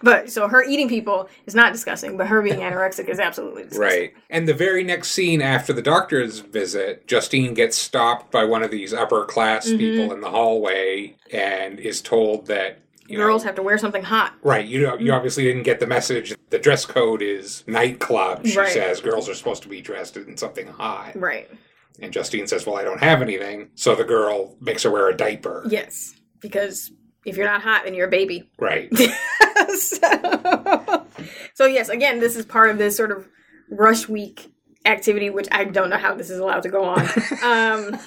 but 0.02 0.30
so 0.30 0.48
her 0.48 0.64
eating 0.64 0.90
people 0.90 1.30
is 1.46 1.56
not 1.56 1.72
disgusting, 1.72 2.18
but 2.18 2.28
her 2.28 2.42
being 2.42 2.60
anorexic 2.60 3.08
is 3.10 3.20
absolutely 3.20 3.64
disgusting. 3.64 4.02
Right. 4.02 4.14
And 4.30 4.48
the 4.48 4.54
very 4.54 4.84
next 4.84 5.12
scene 5.12 5.42
after 5.42 5.72
the 5.74 5.82
doctor's 5.82 6.40
visit, 6.40 7.08
Justine 7.08 7.54
gets 7.54 7.78
stopped 7.78 8.32
by 8.32 8.44
one 8.44 8.64
of 8.64 8.72
these 8.72 8.94
upper 8.94 9.26
class 9.26 9.68
Mm-hmm. 9.68 9.78
people 9.78 10.14
in 10.14 10.22
the 10.22 10.30
hallway 10.30 11.16
and 11.32 11.80
is 11.80 12.02
told 12.02 12.48
that 12.48 12.80
you 13.08 13.18
Girls 13.18 13.44
know, 13.44 13.48
have 13.48 13.56
to 13.56 13.62
wear 13.64 13.78
something 13.78 14.04
hot. 14.04 14.34
Right, 14.44 14.66
you 14.66 14.82
know, 14.82 14.98
you 14.98 15.12
obviously 15.14 15.44
didn't 15.44 15.64
get 15.64 15.80
the 15.80 15.88
message. 15.88 16.34
The 16.50 16.60
dress 16.60 16.86
code 16.86 17.22
is 17.22 17.64
nightclub. 17.68 18.46
She 18.48 18.58
Right. 18.58 18.72
says 18.72 19.00
girls 19.02 19.28
are 19.30 19.34
supposed 19.36 19.62
to 19.64 19.70
be 19.70 19.82
dressed 19.82 20.16
in 20.18 20.38
something 20.38 20.68
hot, 20.68 21.16
Right. 21.16 21.50
And 22.02 22.12
Justine 22.12 22.48
says, 22.48 22.66
"Well, 22.66 22.78
I 22.78 22.84
don't 22.84 23.00
have 23.00 23.22
anything." 23.22 23.70
So 23.76 23.96
the 23.96 24.04
girl 24.04 24.58
makes 24.60 24.84
her 24.84 24.92
wear 24.92 25.10
a 25.10 25.16
diaper. 25.16 25.64
Yes, 25.70 26.16
because 26.40 26.92
if 27.26 27.38
you're 27.38 27.46
not 27.46 27.62
hot, 27.62 27.84
then 27.86 27.94
you're 27.94 28.08
a 28.08 28.12
baby. 28.12 28.50
Right. 28.60 28.90
so, 29.78 31.06
so 31.54 31.66
yes, 31.66 31.90
again, 31.90 32.20
this 32.20 32.36
is 32.36 32.46
part 32.46 32.70
of 32.70 32.78
this 32.78 32.98
sort 32.98 33.12
of 33.12 33.28
rush 33.70 34.10
week 34.10 34.52
activity, 34.86 35.30
which 35.30 35.48
I 35.52 35.64
don't 35.64 35.90
know 35.90 35.98
how 35.98 36.16
this 36.16 36.30
is 36.30 36.40
allowed 36.40 36.64
to 36.64 36.70
go 36.70 36.84
on. 36.84 37.08
Um, 37.44 38.00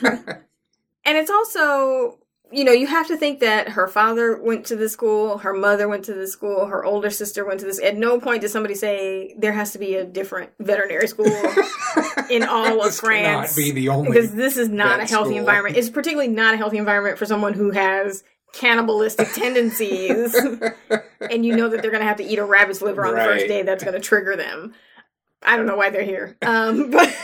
and 1.05 1.17
it's 1.17 1.31
also, 1.31 2.19
you 2.53 2.65
know, 2.65 2.73
you 2.73 2.87
have 2.87 3.09
to 3.09 3.17
think 3.17 3.41
that 3.41 3.71
her 3.71 3.89
father 3.89 4.41
went 4.41 4.67
to 4.67 4.77
the 4.77 4.89
school, 4.89 5.39
her 5.39 5.53
mother 5.53 5.89
went 5.89 6.05
to 6.05 6.15
the 6.15 6.27
school, 6.27 6.67
her 6.67 6.85
older 6.85 7.11
sister 7.11 7.45
went 7.45 7.61
to 7.61 7.67
this. 7.67 7.81
At 7.83 7.97
no 7.97 8.21
point 8.21 8.43
does 8.43 8.53
somebody 8.53 8.75
say 8.75 9.35
there 9.37 9.53
has 9.53 9.73
to 9.73 9.79
be 9.79 9.95
a 9.97 10.05
different 10.05 10.51
veterinary 10.61 11.09
school 11.09 11.27
in 12.31 12.45
all 12.45 12.79
of 12.79 12.85
This 12.85 13.01
cannot 13.01 13.49
France 13.49 13.57
be 13.57 13.73
the 13.73 13.89
only 13.89 14.09
because 14.09 14.33
this 14.33 14.57
is 14.57 14.69
not 14.69 15.01
a 15.01 15.07
healthy 15.07 15.31
school. 15.31 15.39
environment. 15.39 15.77
It's 15.77 15.91
particularly 15.91 16.31
not 16.33 16.55
a 16.55 16.57
healthy 16.57 16.79
environment 16.79 17.19
for 17.19 17.27
someone 17.27 17.53
who 17.53 17.73
has 17.73 18.23
cannibalistic 18.53 19.33
tendencies 19.33 20.35
and 21.31 21.45
you 21.45 21.55
know 21.55 21.69
that 21.69 21.83
they're 21.83 21.91
going 21.91 22.01
to 22.01 22.07
have 22.07 22.17
to 22.17 22.25
eat 22.25 22.39
a 22.39 22.45
rabbit's 22.45 22.81
liver 22.81 23.05
on 23.05 23.15
the 23.15 23.21
first 23.21 23.49
day 23.49 23.63
that's 23.63 23.85
going 23.85 23.93
to 23.93 24.01
trigger 24.01 24.35
them 24.35 24.73
i 25.43 25.59
don't 25.59 25.67
know 25.67 25.77
why 25.77 25.91
they're 25.91 26.05
here 26.05 26.39
um 26.41 26.91
but 26.91 27.15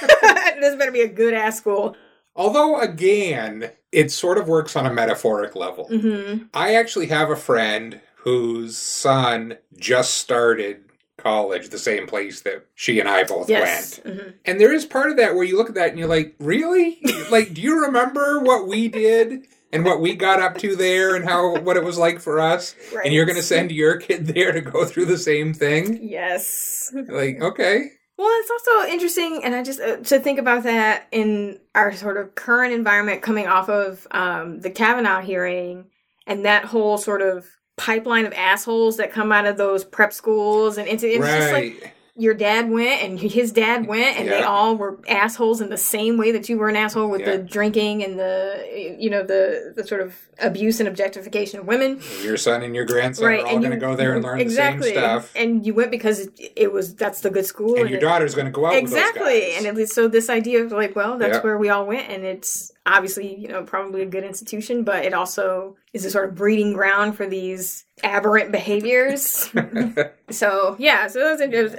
this 0.60 0.76
better 0.76 0.92
be 0.92 1.00
a 1.00 1.08
good 1.08 1.32
ass 1.32 1.56
school 1.56 1.96
Although, 2.34 2.80
again, 2.80 3.70
it 3.92 4.10
sort 4.10 4.38
of 4.38 4.48
works 4.48 4.74
on 4.74 4.86
a 4.86 4.92
metaphoric 4.92 5.54
level. 5.54 5.86
hmm 5.88 6.44
I 6.54 6.74
actually 6.74 7.06
have 7.08 7.30
a 7.30 7.36
friend 7.36 8.00
whose 8.16 8.76
son 8.78 9.58
just 9.76 10.14
started 10.14 10.84
college, 11.18 11.68
the 11.68 11.78
same 11.78 12.06
place 12.06 12.40
that 12.40 12.66
she 12.74 12.98
and 12.98 13.08
I 13.08 13.22
both 13.24 13.48
yes 13.48 14.00
went. 14.04 14.18
Mhm. 14.18 14.34
And 14.44 14.60
there 14.60 14.72
is 14.72 14.84
part 14.86 15.10
of 15.10 15.16
that 15.18 15.34
where 15.34 15.44
you 15.44 15.56
look 15.56 15.68
at 15.68 15.74
that 15.76 15.90
and 15.90 15.98
you're 15.98 16.08
like, 16.08 16.34
really? 16.40 16.98
like, 17.30 17.54
do 17.54 17.60
you 17.60 17.82
remember 17.84 18.40
what 18.40 18.66
we 18.66 18.88
did 18.88 19.46
and 19.72 19.84
what 19.84 20.00
we 20.00 20.14
got 20.16 20.40
up 20.40 20.58
to 20.58 20.74
there 20.74 21.14
and 21.14 21.24
how 21.24 21.58
what 21.60 21.76
it 21.76 21.84
was 21.84 21.96
like 21.98 22.20
for 22.20 22.40
us? 22.40 22.74
Right. 22.92 23.04
And 23.06 23.14
you're 23.14 23.24
going 23.26 23.36
to 23.36 23.42
send 23.42 23.70
your 23.70 23.96
kid 23.98 24.26
there 24.26 24.50
to 24.52 24.60
go 24.60 24.84
through 24.84 25.06
the 25.06 25.18
same 25.18 25.52
thing? 25.54 25.98
yes 26.02 26.92
Like, 26.92 27.40
okay. 27.40 27.92
Well, 28.22 28.30
it's 28.38 28.50
also 28.52 28.88
interesting, 28.88 29.40
and 29.42 29.52
I 29.52 29.64
just 29.64 29.80
uh, 29.80 29.96
to 29.96 30.20
think 30.20 30.38
about 30.38 30.62
that 30.62 31.08
in 31.10 31.58
our 31.74 31.92
sort 31.92 32.16
of 32.16 32.36
current 32.36 32.72
environment, 32.72 33.20
coming 33.20 33.48
off 33.48 33.68
of 33.68 34.06
um, 34.12 34.60
the 34.60 34.70
Kavanaugh 34.70 35.22
hearing, 35.22 35.86
and 36.24 36.44
that 36.44 36.64
whole 36.66 36.98
sort 36.98 37.20
of 37.20 37.48
pipeline 37.76 38.24
of 38.24 38.32
assholes 38.34 38.98
that 38.98 39.10
come 39.10 39.32
out 39.32 39.44
of 39.44 39.56
those 39.56 39.84
prep 39.84 40.12
schools, 40.12 40.78
and 40.78 40.86
into 40.86 41.08
it's 41.08 41.26
just 41.26 41.50
like 41.52 41.82
right. 41.82 41.92
Your 42.14 42.34
dad 42.34 42.68
went 42.70 43.02
and 43.02 43.18
his 43.18 43.52
dad 43.52 43.86
went, 43.86 44.18
and 44.18 44.28
they 44.28 44.42
all 44.42 44.76
were 44.76 44.98
assholes 45.08 45.62
in 45.62 45.70
the 45.70 45.78
same 45.78 46.18
way 46.18 46.30
that 46.32 46.46
you 46.48 46.58
were 46.58 46.68
an 46.68 46.76
asshole 46.76 47.08
with 47.08 47.22
Yeah. 47.22 47.36
the 47.36 47.42
drinking 47.42 48.04
and 48.04 48.18
the 48.18 48.96
you 48.98 49.08
know 49.08 49.22
the 49.22 49.72
the 49.74 49.86
sort 49.86 50.02
of 50.02 50.14
abuse 50.38 50.78
and 50.80 50.88
objectification 50.88 51.60
of 51.60 51.66
women 51.66 52.00
your 52.22 52.36
son 52.36 52.62
and 52.62 52.74
your 52.74 52.84
grandson 52.84 53.24
are 53.26 53.36
all 53.46 53.58
going 53.58 53.70
to 53.70 53.76
go 53.76 53.94
there 53.96 54.14
and 54.14 54.24
learn 54.24 54.40
exactly. 54.40 54.88
the 54.90 54.94
same 54.94 55.02
stuff. 55.20 55.32
and 55.36 55.64
you 55.66 55.72
went 55.72 55.90
because 55.90 56.20
it, 56.20 56.52
it 56.56 56.72
was 56.72 56.94
that's 56.96 57.20
the 57.20 57.30
good 57.30 57.46
school 57.46 57.76
And 57.78 57.88
your 57.88 57.98
it- 57.98 58.02
daughter's 58.02 58.34
going 58.34 58.46
to 58.46 58.50
go 58.52 58.66
out 58.66 58.74
exactly 58.74 59.20
with 59.22 59.34
those 59.34 59.48
guys. 59.50 59.58
and 59.58 59.66
at 59.66 59.74
least 59.74 59.94
so 59.94 60.08
this 60.08 60.28
idea 60.28 60.64
of 60.64 60.72
like 60.72 60.94
well 60.96 61.16
that's 61.18 61.36
Yeah. 61.36 61.42
where 61.42 61.56
we 61.58 61.68
all 61.70 61.86
went 61.86 62.10
and 62.10 62.24
it's 62.24 62.72
obviously 62.84 63.34
you 63.36 63.48
know 63.48 63.62
probably 63.62 64.02
a 64.02 64.06
good 64.06 64.24
institution 64.24 64.84
but 64.84 65.04
it 65.04 65.14
also 65.14 65.76
is 65.92 66.04
a 66.04 66.10
sort 66.10 66.28
of 66.28 66.34
breeding 66.34 66.72
ground 66.72 67.16
for 67.16 67.26
these 67.26 67.84
aberrant 68.02 68.50
behaviors 68.52 69.50
so 70.30 70.76
yeah 70.78 71.06
so 71.06 71.18
that's 71.20 71.40
it 71.40 71.50
was, 71.62 71.72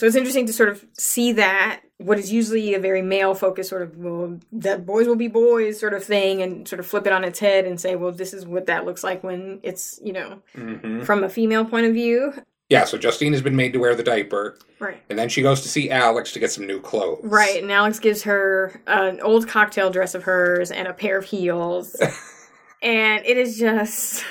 so 0.00 0.06
it's 0.06 0.16
interesting 0.16 0.46
to 0.46 0.52
sort 0.52 0.68
of 0.68 0.84
see 0.94 1.32
that 1.32 1.80
what 1.98 2.18
is 2.18 2.32
usually 2.32 2.74
a 2.74 2.80
very 2.80 3.02
male 3.02 3.34
focused 3.34 3.70
sort 3.70 3.82
of 3.82 3.96
well 3.96 4.38
that 4.50 4.84
boys 4.86 5.06
will 5.06 5.16
be 5.16 5.28
boys 5.28 5.78
sort 5.78 5.94
of 5.94 6.02
thing 6.02 6.42
and 6.42 6.66
sort 6.66 6.80
of 6.80 6.86
flip 6.86 7.06
it 7.06 7.12
on 7.12 7.22
its 7.24 7.38
head 7.38 7.64
and 7.64 7.80
say 7.80 7.94
well 7.96 8.10
this 8.12 8.34
is 8.34 8.44
what 8.46 8.66
that 8.66 8.84
looks 8.84 9.04
like 9.04 9.22
when 9.22 9.60
it's 9.62 10.00
you 10.02 10.12
know 10.12 10.40
Mhm. 10.56 11.04
from 11.04 11.22
a 11.24 11.28
female 11.28 11.64
point 11.64 11.86
of 11.86 11.92
view 11.94 12.32
Yeah, 12.68 12.84
so 12.84 12.96
Justine 12.96 13.32
has 13.34 13.42
been 13.42 13.56
made 13.56 13.72
to 13.74 13.78
wear 13.78 13.94
the 13.94 14.02
diaper, 14.02 14.56
right 14.80 15.02
and 15.10 15.18
then 15.18 15.28
she 15.28 15.42
goes 15.42 15.60
to 15.60 15.68
see 15.68 15.90
Alex 15.90 16.32
to 16.32 16.38
get 16.40 16.50
some 16.50 16.66
new 16.66 16.80
clothes. 16.80 17.20
Right, 17.22 17.62
and 17.62 17.70
Alex 17.70 17.98
gives 17.98 18.22
her 18.22 18.80
an 18.86 19.20
old 19.20 19.46
cocktail 19.46 19.90
dress 19.90 20.14
of 20.14 20.22
hers 20.24 20.70
and 20.70 20.88
a 20.88 20.94
pair 20.94 21.18
of 21.18 21.24
heels. 21.26 21.94
and 22.82 23.24
it 23.26 23.36
is 23.36 23.58
just 23.58 24.24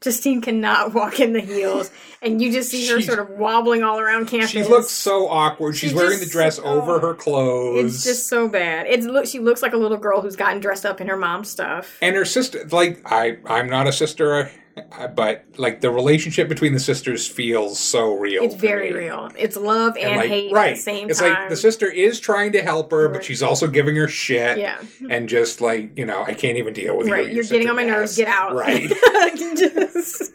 Justine 0.00 0.40
cannot 0.40 0.94
walk 0.94 1.18
in 1.20 1.32
the 1.32 1.40
heels. 1.40 1.90
And 2.22 2.40
you 2.40 2.52
just 2.52 2.70
see 2.70 2.86
her 2.88 3.00
She- 3.00 3.06
sort 3.06 3.18
of 3.18 3.30
wobbling 3.30 3.82
all 3.82 3.98
around 3.98 4.26
campus. 4.26 4.50
She 4.50 4.62
looks 4.62 4.90
so 4.90 5.28
awkward. 5.28 5.76
She's 5.76 5.90
She 5.90 5.96
wearing 5.96 6.18
just- 6.18 6.24
the 6.24 6.30
dress 6.30 6.58
oh. 6.58 6.64
over 6.80 7.00
her 7.00 7.14
clothes. 7.14 7.94
It's 7.96 8.04
just 8.04 8.28
so 8.28 8.48
bad. 8.48 8.86
It's 8.88 9.06
look 9.06 9.26
she 9.26 9.38
looks 9.38 9.62
like 9.62 9.72
a 9.72 9.76
little 9.76 9.96
girl 9.96 10.20
who's 10.20 10.36
gotten 10.36 10.60
dressed 10.60 10.84
up 10.86 11.00
in 11.00 11.06
her 11.08 11.16
mom's 11.16 11.50
stuff. 11.50 11.96
and 12.00 12.14
her 12.16 12.24
sister, 12.24 12.64
like 12.70 13.00
I, 13.04 13.38
I'm 13.46 13.68
not 13.68 13.86
a 13.86 13.92
sister, 13.92 14.50
Uh, 14.92 15.08
but 15.08 15.44
like 15.56 15.80
the 15.80 15.90
relationship 15.90 16.48
between 16.48 16.72
the 16.72 16.80
sisters 16.80 17.26
feels 17.26 17.78
so 17.78 18.14
real. 18.14 18.42
It's 18.42 18.54
very 18.54 18.90
me. 18.92 18.98
real. 18.98 19.30
It's 19.36 19.56
love 19.56 19.96
and, 19.96 20.06
And 20.06 20.16
like, 20.16 20.28
hate 20.28 20.52
right, 20.52 20.70
at 20.72 20.76
the 20.76 20.82
same 20.82 21.10
it's 21.10 21.18
time. 21.20 21.30
It's 21.32 21.38
like 21.40 21.48
the 21.50 21.56
sister 21.56 21.90
is 21.90 22.20
trying 22.20 22.52
to 22.52 22.62
help 22.62 22.90
her, 22.90 23.08
but 23.08 23.24
she's 23.24 23.42
also 23.42 23.66
giving 23.66 23.96
her 23.96 24.08
shit. 24.08 24.58
Yeah. 24.58 24.80
and 25.10 25.28
just 25.28 25.60
like 25.60 25.96
you 25.98 26.06
know, 26.06 26.22
I 26.22 26.34
can't 26.34 26.58
even 26.58 26.74
deal 26.74 26.96
with 26.96 27.06
you. 27.06 27.12
Right, 27.12 27.32
you're 27.32 27.44
getting 27.44 27.68
on 27.68 27.76
my 27.76 27.84
nerves. 27.84 28.16
Get 28.16 28.28
out. 28.28 28.54
Right. 28.54 28.88
Just- 29.56 30.32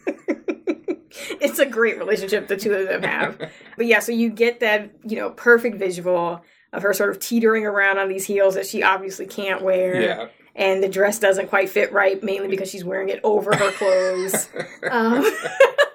it's 1.40 1.58
a 1.58 1.66
great 1.66 1.98
relationship 1.98 2.48
the 2.48 2.56
two 2.56 2.72
of 2.74 2.88
them 2.88 3.02
have. 3.02 3.38
But 3.76 3.86
yeah, 3.86 4.00
so 4.00 4.12
you 4.12 4.30
get 4.30 4.60
that 4.60 4.90
you 5.06 5.16
know 5.16 5.30
perfect 5.30 5.76
visual 5.76 6.44
of 6.72 6.82
her 6.82 6.92
sort 6.92 7.10
of 7.10 7.20
teetering 7.20 7.64
around 7.64 7.98
on 7.98 8.08
these 8.08 8.24
heels 8.26 8.54
that 8.54 8.66
she 8.66 8.82
obviously 8.82 9.26
can't 9.26 9.62
wear. 9.62 10.00
yeah. 10.00 10.26
And 10.56 10.82
the 10.82 10.88
dress 10.88 11.18
doesn't 11.18 11.48
quite 11.48 11.68
fit 11.68 11.92
right, 11.92 12.22
mainly 12.22 12.48
because 12.48 12.70
she's 12.70 12.84
wearing 12.84 13.08
it 13.08 13.20
over 13.24 13.54
her 13.56 13.70
clothes. 13.72 14.48
um, 14.90 15.24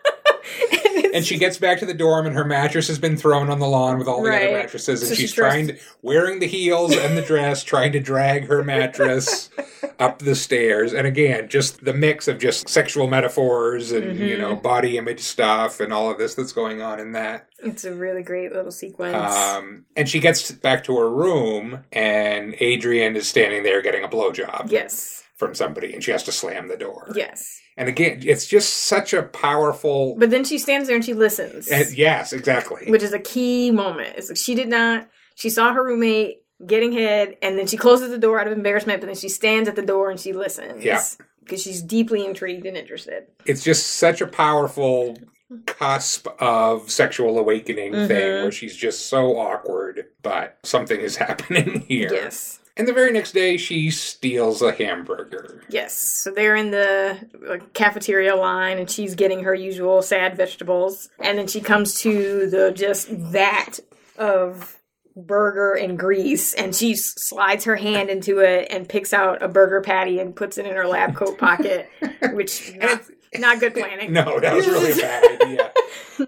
And 1.14 1.26
she 1.26 1.38
gets 1.40 1.58
back 1.58 1.80
to 1.80 1.86
the 1.88 1.94
dorm, 1.94 2.28
and 2.28 2.36
her 2.36 2.46
mattress 2.46 2.88
has 2.88 3.00
been 3.00 3.18
thrown 3.18 3.50
on 3.50 3.58
the 3.60 3.68
lawn 3.68 3.98
with 3.98 4.08
all 4.08 4.22
the 4.22 4.30
other 4.30 4.46
Right. 4.46 4.54
mattresses, 4.54 5.02
and 5.02 5.10
So 5.10 5.16
she's 5.16 5.30
she's 5.30 5.34
trying 5.34 5.68
to 5.68 5.78
wearing 6.04 6.40
the 6.40 6.46
heels 6.46 6.96
and 6.96 7.18
the 7.18 7.22
dress, 7.24 7.64
trying 7.64 7.92
to 7.94 8.00
drag 8.00 8.46
her 8.48 8.64
mattress 8.64 9.50
up 10.00 10.20
the 10.20 10.36
stairs. 10.36 10.94
And 10.94 11.08
again, 11.08 11.50
just 11.50 11.84
the 11.84 11.94
mix 11.94 12.28
of 12.28 12.38
just 12.38 12.70
sexual 12.70 13.08
metaphors 13.08 13.92
and 13.92 14.18
you 14.20 14.36
Mm-hmm. 14.36 14.42
know 14.42 14.56
body 14.56 14.98
image 14.98 15.20
stuff 15.22 15.80
and 15.80 15.92
all 15.92 16.12
of 16.12 16.18
this 16.20 16.36
that's 16.36 16.54
going 16.54 16.82
on 16.82 17.00
in 17.00 17.14
that. 17.14 17.48
it's 17.64 17.86
a 17.86 17.94
really 17.94 18.22
great 18.24 18.52
little 18.54 18.72
sequence. 18.72 19.16
Um, 19.36 19.86
and 19.96 20.08
she 20.08 20.20
gets 20.20 20.52
back 20.52 20.84
to 20.86 20.96
her 20.98 21.10
room, 21.10 21.84
and 21.92 22.56
Adrian 22.60 23.16
is 23.16 23.28
standing 23.28 23.64
there 23.64 23.82
getting 23.82 24.04
a 24.04 24.08
blowjob 24.08 24.70
yes, 24.72 25.24
from 25.36 25.56
somebody, 25.56 25.94
and 25.94 26.04
she 26.04 26.12
has 26.12 26.24
to 26.24 26.32
slam 26.32 26.68
the 26.68 26.78
door. 26.78 27.12
yes. 27.16 27.60
And 27.80 27.90
again, 27.90 28.22
it's 28.24 28.46
just 28.46 28.74
such 28.84 29.14
a 29.14 29.24
powerful. 29.24 30.16
But 30.20 30.30
then 30.30 30.44
she 30.44 30.58
stands 30.60 30.88
there 30.88 30.96
and 30.98 31.06
she 31.06 31.14
listens. 31.16 31.68
and 31.70 31.90
yes, 31.98 32.34
exactly. 32.34 32.92
which 32.92 33.02
is 33.02 33.14
a 33.14 33.20
key 33.20 33.72
moment. 33.72 34.16
It's 34.18 34.30
like 34.30 34.38
she 34.38 34.54
did 34.54 34.68
not. 34.68 35.08
She 35.36 35.50
saw 35.50 35.74
her 35.74 35.84
roommate 35.84 36.44
getting 36.68 36.92
head, 36.92 37.38
and 37.42 37.58
then 37.58 37.66
she 37.68 37.78
closes 37.78 38.10
the 38.12 38.18
door 38.18 38.38
out 38.40 38.46
of 38.48 38.54
embarrassment. 38.54 39.00
But 39.02 39.08
then 39.08 39.16
she 39.16 39.30
stands 39.30 39.68
at 39.70 39.76
the 39.78 39.82
door 39.82 40.12
and 40.12 40.20
she 40.20 40.34
listens. 40.34 40.84
Yeah. 40.84 41.02
because 41.42 41.64
she's 41.64 41.82
deeply 41.82 42.26
intrigued 42.26 42.66
and 42.68 42.76
interested. 42.78 43.24
it's 43.46 43.64
just 43.64 43.88
such 43.88 44.20
a 44.22 44.28
powerful 44.28 45.18
cusp 45.66 46.28
of 46.40 46.92
sexual 46.92 47.40
awakening 47.40 47.92
Mm-hmm. 47.94 48.08
thing 48.08 48.32
where 48.44 48.52
she's 48.52 48.76
just 48.76 49.08
so 49.08 49.38
awkward, 49.40 50.06
but 50.22 50.58
something 50.64 51.00
is 51.00 51.16
happening 51.26 51.86
here. 51.88 52.10
Yes, 52.12 52.59
And 52.80 52.88
the 52.88 52.94
very 52.94 53.12
next 53.12 53.34
day, 53.34 53.58
she 53.58 53.92
steals 53.92 54.62
a 54.62 54.72
hamburger. 54.72 55.62
yes. 55.70 55.94
So 55.94 56.32
they're 56.32 56.56
in 56.56 56.72
the 56.72 57.20
uh, 57.48 57.58
cafeteria 57.74 58.38
line, 58.38 58.80
and 58.80 58.90
she's 58.90 59.16
getting 59.16 59.44
her 59.44 59.54
usual 59.54 60.02
sad 60.02 60.38
vegetables, 60.38 61.10
and 61.20 61.38
then 61.38 61.48
she 61.48 61.60
comes 61.60 62.00
to 62.02 62.50
the 62.50 62.72
just 62.72 63.10
vat 63.10 63.82
of 64.18 64.80
burger 65.16 65.74
and 65.74 66.00
grease 66.00 66.54
and 66.54 66.74
she 66.74 66.96
slides 66.96 67.66
her 67.66 67.76
hand 67.76 68.10
into 68.10 68.40
it 68.40 68.68
and 68.72 68.88
picks 68.88 69.12
out 69.12 69.42
a 69.42 69.50
burger 69.50 69.82
patty 69.82 70.20
and 70.20 70.34
puts 70.34 70.58
it 70.58 70.66
in 70.66 70.74
her 70.74 70.88
lab 70.88 71.14
coat 71.14 71.38
pocket 71.38 71.90
which 72.32 72.74
not, 72.78 73.02
not 73.38 73.60
good 73.60 73.74
planning 73.76 74.12
No, 74.12 74.40
that 74.40 74.56
was 74.56 74.68
really 74.68 74.92
a 74.92 74.96
bad 75.02 75.42
idea. 75.42 75.72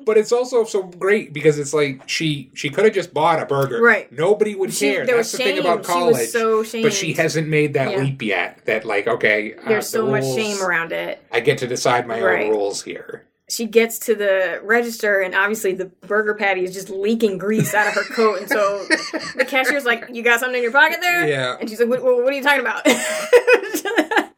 But 0.06 0.18
it's 0.18 0.32
also 0.32 0.64
so 0.64 0.84
great 0.84 1.34
because 1.34 1.58
it's 1.60 1.74
like 1.74 2.08
she 2.08 2.52
she 2.54 2.70
could 2.70 2.86
have 2.86 2.94
just 2.94 3.14
bought 3.14 3.42
a 3.42 3.46
burger. 3.46 3.82
Right. 3.82 4.12
Nobody 4.12 4.56
would 4.56 4.74
She- 4.74 4.92
care. 4.92 5.06
there 5.06 5.16
That's 5.18 5.32
was 5.34 5.40
the 5.40 5.44
thing 5.46 5.60
about 5.60 5.86
shame. 5.86 5.96
She 5.98 6.04
was 6.04 6.16
college. 6.16 6.30
so 6.30 6.82
But 6.84 6.94
she 6.94 7.08
shamed. 7.08 7.18
hasn't 7.18 7.48
made 7.48 7.74
that 7.74 7.92
Yeah. 7.92 7.98
leap 8.04 8.22
yet. 8.22 8.66
That 8.66 8.86
like, 8.86 9.08
okay, 9.08 9.54
uh, 9.56 9.68
there's 9.68 9.86
the 9.92 10.00
so 10.00 10.08
much 10.08 10.24
rules- 10.24 10.36
shame 10.36 10.62
around 10.62 10.92
it 10.92 11.22
I 11.32 11.40
get 11.40 11.58
to 11.60 11.68
decide 11.68 12.08
my 12.08 12.22
Right. 12.22 12.46
own 12.46 12.52
rules 12.52 12.84
here. 12.84 13.26
she 13.50 13.66
gets 13.66 14.00
to 14.00 14.16
the 14.16 14.62
register 14.64 15.20
and 15.20 15.36
obviously 15.36 15.74
the 15.74 15.86
burger 16.08 16.34
patty 16.34 16.64
is 16.64 16.74
just 16.74 16.90
leaking 16.90 17.38
grease 17.38 17.74
out 17.74 17.86
of 17.86 17.94
her 17.96 18.04
coat 18.14 18.40
and 18.40 18.48
so 18.50 18.86
the 19.36 19.44
cashier's 19.46 19.84
like 19.84 20.06
you 20.10 20.24
got 20.24 20.40
something 20.40 20.56
in 20.56 20.64
your 20.64 20.72
pocket 20.72 21.00
there 21.02 21.28
Yeah. 21.28 21.58
and 21.60 21.70
she's 21.70 21.78
like 21.82 21.90
what, 21.90 22.02
what 22.02 22.24
what 22.24 22.32
are 22.32 22.36
you 22.38 22.42
talking 22.44 22.62
about 22.62 22.82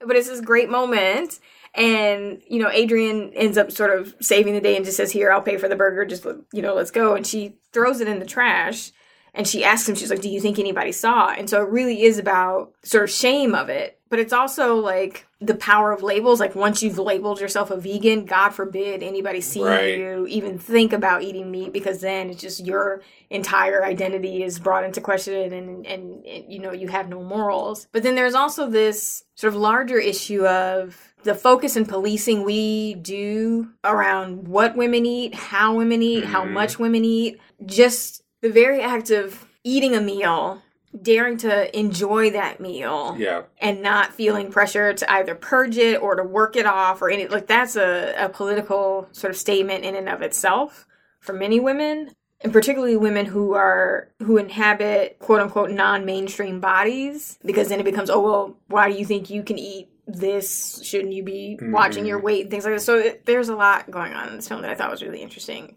but 0.05 0.15
it's 0.15 0.27
this 0.29 0.41
great 0.41 0.67
moment 0.69 1.39
and 1.75 2.41
you 2.47 2.59
know 2.59 2.69
adrian 2.71 3.31
ends 3.33 3.57
up 3.57 3.71
sort 3.71 3.97
of 3.97 4.15
saving 4.21 4.53
the 4.53 4.61
day 4.61 4.75
and 4.75 4.85
just 4.85 4.97
says 4.97 5.11
here 5.11 5.31
i'll 5.31 5.41
pay 5.41 5.57
for 5.57 5.67
the 5.67 5.75
burger 5.75 6.05
just 6.05 6.25
you 6.51 6.61
know 6.61 6.73
let's 6.75 6.91
go 6.91 7.15
and 7.15 7.25
she 7.25 7.55
throws 7.71 7.99
it 7.99 8.07
in 8.07 8.19
the 8.19 8.25
trash 8.25 8.91
and 9.33 9.47
she 9.47 9.63
asks 9.63 9.89
him 9.89 9.95
she's 9.95 10.09
like 10.09 10.21
do 10.21 10.29
you 10.29 10.39
think 10.39 10.59
anybody 10.59 10.91
saw 10.91 11.29
and 11.29 11.49
so 11.49 11.61
it 11.61 11.69
really 11.69 12.03
is 12.03 12.17
about 12.19 12.73
sort 12.83 13.03
of 13.03 13.09
shame 13.09 13.55
of 13.55 13.69
it 13.69 13.99
but 14.13 14.19
it's 14.19 14.31
also 14.31 14.75
like 14.75 15.25
the 15.41 15.55
power 15.55 15.91
of 15.91 16.03
labels. 16.03 16.39
Like 16.39 16.53
once 16.53 16.83
you've 16.83 16.99
labeled 16.99 17.41
yourself 17.41 17.71
a 17.71 17.77
vegan, 17.77 18.25
God 18.25 18.51
forbid 18.51 19.01
anybody 19.01 19.41
see 19.41 19.63
Right. 19.63 19.97
you 19.97 20.27
even 20.27 20.59
think 20.59 20.93
about 20.93 21.23
eating 21.23 21.49
meat 21.49 21.73
because 21.73 22.01
then 22.01 22.29
it's 22.29 22.39
just 22.39 22.63
your 22.63 23.01
entire 23.31 23.83
identity 23.83 24.43
is 24.43 24.59
brought 24.59 24.83
into 24.83 25.01
question 25.01 25.51
and, 25.51 25.87
and, 25.87 26.25
and 26.27 26.53
you 26.53 26.59
know 26.59 26.71
you 26.71 26.89
have 26.89 27.09
no 27.09 27.23
morals. 27.23 27.87
But 27.91 28.03
then 28.03 28.13
there's 28.13 28.35
also 28.35 28.69
this 28.69 29.23
sort 29.33 29.51
of 29.51 29.59
larger 29.59 29.97
issue 29.97 30.45
of 30.45 31.12
the 31.23 31.35
focus 31.35 31.75
in 31.75 31.85
policing 31.85 32.43
we 32.43 32.95
do 32.95 33.69
around 33.83 34.47
what 34.47 34.75
women 34.75 35.05
eat, 35.05 35.33
how 35.35 35.75
women 35.75 36.01
eat, 36.01 36.25
how 36.25 36.43
Mhm. 36.45 36.51
much 36.51 36.79
women 36.79 37.03
eat, 37.05 37.39
just 37.65 38.23
the 38.41 38.49
very 38.49 38.81
act 38.81 39.09
of 39.09 39.45
eating 39.63 39.95
a 39.95 40.01
meal, 40.01 40.61
daring 41.01 41.37
to 41.37 41.75
enjoy 41.77 42.29
that 42.29 42.59
meal 42.59 43.15
Yeah. 43.17 43.43
and 43.59 43.81
not 43.81 44.13
feeling 44.13 44.51
pressure 44.51 44.93
to 44.93 45.11
either 45.11 45.33
purge 45.33 45.77
it 45.77 45.99
or 46.01 46.15
to 46.15 46.23
work 46.23 46.55
it 46.55 46.65
off 46.67 47.01
or 47.01 47.09
any 47.09 47.27
like 47.27 47.47
that's 47.47 47.75
a, 47.75 48.13
a 48.17 48.29
political 48.29 49.07
sort 49.11 49.31
of 49.31 49.37
statement 49.37 49.83
in 49.85 49.95
and 49.95 50.07
of 50.07 50.21
itself 50.21 50.85
for 51.19 51.33
many 51.33 51.59
women 51.59 52.11
and 52.41 52.53
particularly 52.53 52.95
women 52.95 53.25
who 53.25 53.53
are 53.55 54.09
who 54.21 54.37
inhabit 54.37 55.17
quote 55.17 55.39
unquote 55.39 55.71
non-mainstream 55.71 56.59
bodies 56.59 57.39
because 57.43 57.69
then 57.69 57.79
it 57.79 57.85
becomes 57.85 58.11
oh 58.11 58.19
well 58.19 58.57
why 58.67 58.91
do 58.91 58.95
you 58.95 59.05
think 59.05 59.31
you 59.31 59.41
can 59.41 59.57
eat 59.57 59.87
this 60.13 60.81
shouldn't 60.83 61.13
you 61.13 61.23
be 61.23 61.57
mm-hmm. 61.59 61.71
watching 61.71 62.05
your 62.05 62.19
weight 62.19 62.41
and 62.43 62.51
things 62.51 62.65
like 62.65 62.73
that 62.75 62.81
so 62.81 62.97
it, 62.97 63.25
there's 63.25 63.49
a 63.49 63.55
lot 63.55 63.89
going 63.91 64.13
on 64.13 64.29
in 64.29 64.35
this 64.35 64.47
film 64.47 64.61
that 64.61 64.69
i 64.71 64.75
thought 64.75 64.91
was 64.91 65.01
really 65.03 65.21
interesting 65.21 65.75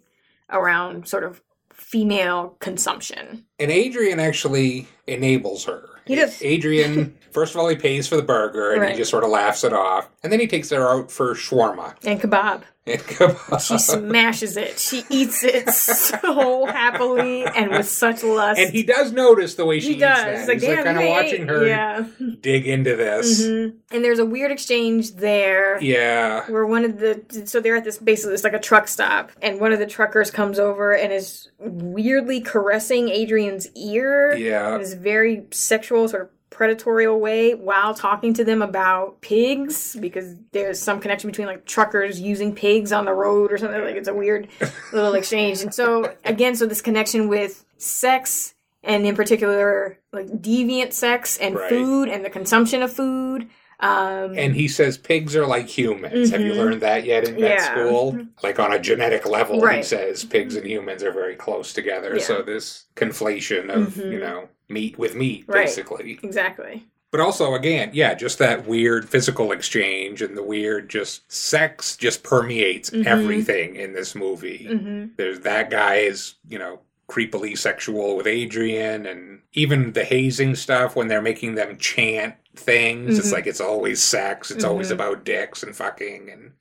around 0.51 1.09
sort 1.09 1.24
of 1.24 1.43
female 1.72 2.57
consumption 2.61 3.45
And 3.59 3.70
Adrian 3.70 4.18
actually 4.18 4.89
enables 5.07 5.64
her. 5.66 5.89
He 6.07 6.14
does. 6.14 6.41
Adrian, 6.43 7.16
first 7.32 7.55
of 7.55 7.61
all, 7.61 7.68
he 7.68 7.76
pays 7.76 8.09
for 8.09 8.16
the 8.16 8.22
burger 8.22 8.72
and 8.72 8.80
Right. 8.80 8.93
he 8.93 8.97
just 8.97 9.11
sort 9.11 9.24
of 9.24 9.30
laughs 9.30 9.62
it 9.64 9.72
off. 9.72 10.09
And 10.22 10.32
then 10.32 10.41
he 10.41 10.47
takes 10.47 10.70
her 10.70 10.89
out 10.89 11.11
for 11.11 11.34
shawarma. 11.34 11.95
And 12.05 12.20
kebab. 12.20 12.62
She 13.61 13.78
smashes 13.78 14.57
it. 14.57 14.78
She 14.78 15.03
eats 15.11 15.43
it 15.43 15.68
so 15.72 16.66
happily 16.66 17.45
and 17.45 17.70
with 17.70 17.89
such 17.89 18.22
lust. 18.22 18.61
and 18.61 18.72
he 18.72 18.82
does 18.84 19.12
notice 19.12 19.55
the 19.57 19.64
way 19.64 19.80
she 19.80 19.89
he 19.89 19.93
eats 19.95 20.01
does. 20.03 20.24
that. 20.24 20.49
Like, 20.49 20.61
He's 20.61 20.68
like 20.68 20.84
kind 20.84 20.99
of 20.99 21.05
watching 21.09 21.49
her 21.49 21.66
Yeah. 21.66 22.05
dig 22.41 22.66
into 22.66 22.95
this. 22.95 23.43
Mhm. 23.45 23.74
And 23.91 24.05
there's 24.05 24.18
a 24.20 24.24
weird 24.26 24.53
exchange 24.53 25.16
there. 25.16 25.80
Yeah. 25.82 26.49
Where 26.51 26.66
one 26.66 26.84
of 26.84 26.99
the 26.99 27.22
so 27.47 27.61
they're 27.61 27.76
at 27.76 27.84
this 27.84 27.99
basically 27.99 28.34
it's 28.34 28.45
like 28.45 28.53
a 28.53 28.59
truck 28.61 28.87
stop, 28.89 29.32
and 29.43 29.59
one 29.61 29.72
of 29.72 29.78
the 29.80 29.87
truckers 29.87 30.30
comes 30.30 30.59
over 30.59 30.93
and 30.93 31.12
is 31.12 31.49
weirdly 31.59 32.41
caressing 32.41 33.09
Adrian's 33.09 33.68
ear 33.74 34.34
Yeah. 34.37 34.78
this 34.78 34.95
very 34.95 35.45
sexual 35.51 36.09
sort 36.09 36.22
of 36.22 36.28
predatorial 36.57 37.19
way 37.21 37.55
while 37.55 37.93
talking 37.93 38.33
to 38.35 38.45
them 38.45 38.63
about 38.63 39.21
pigs 39.21 39.95
because 40.01 40.35
there's 40.53 40.79
some 40.81 41.01
connection 41.01 41.29
between 41.31 41.47
like 41.47 41.67
truckers 41.67 42.19
using 42.19 42.55
pigs 42.55 42.93
on 42.93 43.05
the 43.05 43.13
road 43.13 43.53
or 43.53 43.59
something 43.59 43.83
like 43.85 43.97
it's 43.97 44.09
a 44.09 44.15
weird 44.15 44.49
little 44.93 45.13
exchange 45.15 45.61
and 45.61 45.75
so 45.75 46.15
again 46.25 46.57
so 46.57 46.65
this 46.67 46.81
connection 46.81 47.29
with 47.29 47.65
sex 47.77 48.55
and 48.83 49.07
in 49.07 49.15
particular 49.15 49.99
like 50.13 50.27
deviant 50.29 50.93
sex 50.95 51.37
and 51.39 51.57
Right. 51.57 51.69
food 51.69 52.09
and 52.09 52.25
the 52.25 52.31
consumption 52.31 52.81
of 52.83 52.91
food 52.93 53.49
um 53.81 54.39
And 54.39 54.55
he 54.55 54.69
says 54.69 54.97
pigs 54.97 55.37
are 55.37 55.47
like 55.47 55.69
humans. 55.69 56.31
Have 56.31 56.41
you 56.41 56.53
Mhm. 56.53 56.57
learned 56.57 56.81
that 56.81 57.05
yet 57.05 57.29
in 57.29 57.35
vet 57.35 57.59
Yeah. 57.59 57.73
school? 57.75 58.19
Like 58.43 58.59
on 58.59 58.73
a 58.73 58.79
genetic 58.79 59.27
level, 59.27 59.67
he 59.69 59.83
says 59.83 60.25
pigs 60.25 60.57
and 60.57 60.67
humans 60.67 61.03
are 61.03 61.13
very 61.13 61.35
close 61.35 61.75
together. 61.75 62.15
Yeah. 62.17 62.23
So 62.23 62.41
this 62.41 62.87
conflation 62.97 63.69
of, 63.69 63.93
Mhm. 63.93 64.13
you 64.13 64.19
know, 64.19 64.49
meat 64.69 64.99
with 64.99 65.14
meat, 65.14 65.45
Right. 65.47 65.64
basically. 65.67 66.19
exactly 66.23 66.85
But 67.12 67.21
also, 67.21 67.55
again, 67.55 67.91
yeah, 67.95 68.14
just 68.14 68.39
that 68.41 68.67
weird 68.67 69.09
physical 69.09 69.53
exchange 69.53 70.21
and 70.21 70.37
the 70.37 70.43
weird 70.43 70.91
just 70.91 71.31
sex 71.33 71.97
just 71.97 72.23
permeates 72.25 72.91
Mhm. 72.91 73.07
everything 73.07 73.77
in 73.77 73.93
this 73.95 74.14
movie. 74.14 74.67
hmm 74.67 75.07
There's 75.17 75.41
that 75.41 75.71
guy 75.71 75.97
is, 75.99 76.35
you 76.49 76.59
know, 76.59 76.81
creepily 77.09 77.57
sexual 77.57 78.17
with 78.17 78.27
Adrian 78.27 79.07
and 79.07 79.41
even 79.53 79.93
the 79.93 80.05
hazing 80.05 80.57
stuff 80.57 80.97
when 80.97 81.07
they're 81.07 81.23
making 81.23 81.55
them 81.55 81.79
chant 81.79 82.35
things. 82.57 83.17
It's 83.19 83.29
Mhm. 83.29 83.33
like 83.33 83.47
it's 83.47 83.61
always 83.61 84.03
sex. 84.03 84.51
It's 84.51 84.64
always 84.64 84.89
Mhm. 84.89 84.95
about 84.95 85.25
dicks 85.25 85.62
and 85.62 85.75
fucking 85.77 86.29
and 86.31 86.53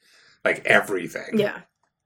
like 0.45 0.62
everything. 0.66 1.39
yeah 1.39 1.62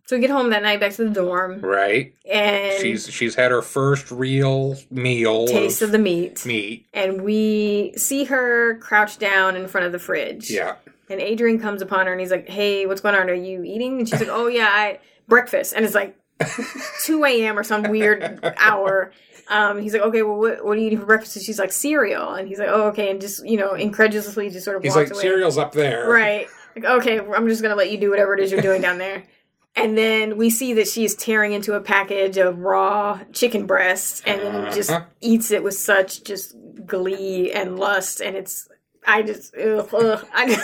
so 0.10 0.16
we 0.16 0.22
get 0.22 0.32
home 0.32 0.50
that 0.50 0.64
night 0.64 0.80
back 0.80 0.92
to 0.94 1.04
the 1.04 1.10
dorm 1.12 1.62
Right? 1.62 2.16
and 2.30 2.82
She's 2.82 3.08
she's 3.12 3.36
had 3.36 3.52
her 3.52 3.62
first 3.62 4.10
real 4.10 4.76
meal 4.90 5.46
taste 5.46 5.84
of 5.84 5.92
the 5.92 6.00
meat 6.00 6.44
meat. 6.48 6.88
and 6.96 7.22
we 7.22 7.94
see 7.96 8.24
her 8.24 8.78
crouched 8.80 9.20
down 9.20 9.56
in 9.56 9.68
front 9.68 9.86
of 9.86 9.92
the 9.92 10.00
fridge. 10.00 10.50
Yeah. 10.50 10.76
And 11.12 11.20
Adrian 11.22 11.60
comes 11.60 11.82
upon 11.84 12.08
her 12.08 12.12
and 12.12 12.20
he's 12.22 12.32
like, 12.32 12.48
"Hey, 12.50 12.86
what's 12.88 13.02
going 13.02 13.14
on? 13.16 13.30
Are 13.30 13.34
you 13.34 13.64
eating?" 13.64 14.00
And 14.00 14.10
she's 14.10 14.20
like, 14.20 14.30
"Oh 14.32 14.48
yeah, 14.48 14.70
I 14.72 15.00
breakfast." 15.28 15.74
And 15.76 15.86
it's 15.86 15.96
like 15.96 16.16
two 17.04 17.24
a.m. 17.26 17.58
or 17.58 17.64
some 17.64 17.84
weird 17.84 18.40
hour. 18.58 19.12
Um, 19.50 19.80
he's 19.82 19.94
like, 19.94 20.04
"Okay, 20.04 20.22
well, 20.22 20.38
what, 20.38 20.64
what 20.64 20.78
are 20.78 20.80
you 20.82 20.88
eating 20.88 21.00
for 21.00 21.06
breakfast?" 21.08 21.36
And 21.36 21.44
she's 21.46 21.58
like, 21.60 21.72
"Cereal." 21.72 22.34
And 22.36 22.48
he's 22.48 22.60
like, 22.60 22.70
"Oh, 22.70 22.90
okay." 22.90 23.10
And 23.10 23.20
just 23.20 23.44
you 23.46 23.58
know, 23.58 23.74
incredulously, 23.74 24.50
just 24.52 24.66
sort 24.66 24.78
of 24.78 24.84
He's 24.84 24.96
like, 24.96 25.10
away. 25.12 25.20
cereal's 25.22 25.58
up 25.58 25.72
there. 25.72 26.08
Right. 26.10 26.48
Like, 26.76 26.86
okay, 26.86 27.20
I'm 27.20 27.48
just 27.48 27.62
gonna 27.64 27.76
let 27.76 27.92
you 27.92 27.98
do 27.98 28.12
whatever 28.12 28.36
it 28.36 28.40
is 28.40 28.52
you're 28.52 28.62
doing 28.62 28.82
down 28.82 28.98
there. 29.00 29.24
And 29.76 29.98
then 29.98 30.36
we 30.38 30.50
see 30.50 30.74
that 30.74 30.88
she's 30.88 31.16
tearing 31.16 31.54
into 31.54 31.74
a 31.74 31.80
package 31.82 32.38
of 32.38 32.60
raw 32.60 33.20
chicken 33.34 33.66
breasts 33.66 34.22
and 34.26 34.42
then 34.42 34.74
just 34.74 34.90
Uh-huh. 34.90 35.06
eats 35.22 35.52
it 35.52 35.64
with 35.64 35.76
such 35.76 36.24
just 36.24 36.56
glee 36.86 37.52
and 37.54 37.80
lust. 37.80 38.20
And 38.20 38.36
it's, 38.36 38.68
I 39.08 39.22
just, 39.22 39.56
ugh, 39.56 39.88
ugh. 39.94 40.26
I, 40.34 40.56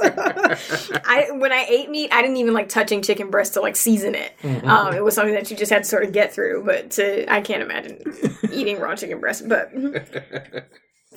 I, 1.04 1.28
when 1.32 1.52
I 1.52 1.66
ate 1.68 1.90
meat, 1.90 2.10
I 2.12 2.22
didn't 2.22 2.38
even 2.38 2.54
like 2.54 2.68
touching 2.68 3.02
chicken 3.02 3.30
breast 3.30 3.54
to 3.54 3.60
like 3.60 3.76
season 3.76 4.14
it. 4.14 4.32
Mm-hmm. 4.42 4.68
Um, 4.68 4.94
it 4.94 5.04
was 5.04 5.14
something 5.14 5.34
that 5.34 5.50
you 5.50 5.56
just 5.56 5.70
had 5.70 5.84
to 5.84 5.88
sort 5.88 6.04
of 6.04 6.12
get 6.12 6.32
through. 6.32 6.64
But 6.64 6.90
to, 6.92 7.32
I 7.32 7.40
can't 7.40 7.62
imagine 7.62 8.02
eating 8.52 8.80
raw 8.80 8.94
chicken 8.96 9.20
breast. 9.20 9.48
But 9.48 9.70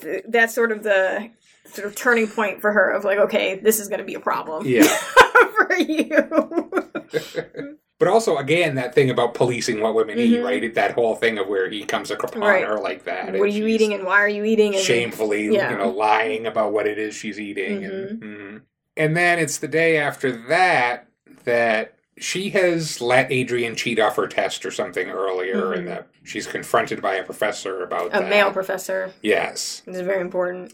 th- 0.02 0.24
that's 0.28 0.54
sort 0.54 0.72
of 0.72 0.84
the 0.84 1.32
sort 1.74 1.88
of 1.88 1.96
turning 1.96 2.28
point 2.28 2.62
for 2.62 2.72
her 2.72 2.92
of 2.92 3.04
like, 3.04 3.20
okay, 3.20 3.60
this 3.60 3.80
is 3.80 3.88
going 3.88 4.00
to 4.00 4.06
be 4.06 4.16
a 4.16 4.20
problem 4.20 4.66
Yeah. 4.66 4.84
for 5.58 5.76
you. 5.76 6.84
But 8.00 8.12
also, 8.12 8.36
again, 8.36 8.76
that 8.76 8.94
thing 8.94 9.10
about 9.10 9.34
policing 9.34 9.80
what 9.80 9.96
women 9.96 10.20
eat, 10.20 10.38
Mhm. 10.40 10.44
right? 10.44 10.76
That 10.76 10.92
whole 10.92 11.16
thing 11.16 11.38
of 11.38 11.48
where 11.48 11.70
he 11.70 11.86
comes 11.86 12.12
upon 12.12 12.42
Right. 12.42 12.66
her 12.66 12.78
like 12.78 13.06
that. 13.06 13.32
what 13.32 13.44
are 13.44 13.48
you 13.48 13.66
eating 13.66 13.94
and 13.94 14.04
why 14.04 14.20
are 14.20 14.28
you 14.28 14.44
eating? 14.44 14.76
And 14.76 14.84
Shamefully, 14.84 15.54
Yeah. 15.54 15.72
you 15.72 15.78
know, 15.78 15.90
lying 15.90 16.46
about 16.46 16.74
what 16.74 16.86
it 16.86 16.98
is 16.98 17.16
she's 17.16 17.40
eating. 17.40 17.86
And, 17.86 17.94
Mm-hmm. 18.22 18.26
mhm. 18.56 18.62
and 18.98 19.16
then 19.16 19.40
it's 19.40 19.60
the 19.60 19.70
day 19.70 19.96
after 19.98 20.34
that 20.50 21.08
that 21.46 21.94
she 22.18 22.50
has 22.50 23.00
let 23.00 23.32
Adrian 23.32 23.76
cheat 23.76 24.00
off 24.00 24.18
her 24.18 24.28
test 24.28 24.66
or 24.66 24.72
something 24.72 25.10
earlier, 25.10 25.72
and 25.72 25.88
that 25.88 26.08
she's 26.24 26.46
confronted 26.48 27.02
by 27.02 27.16
a 27.16 27.24
professor 27.24 27.84
about 27.84 28.08
Mm-hmm. 28.08 28.18
a 28.18 28.22
that. 28.22 28.30
male 28.30 28.52
professor. 28.52 29.14
Yes. 29.22 29.82
it's 29.88 30.00
very 30.02 30.20
important. 30.20 30.74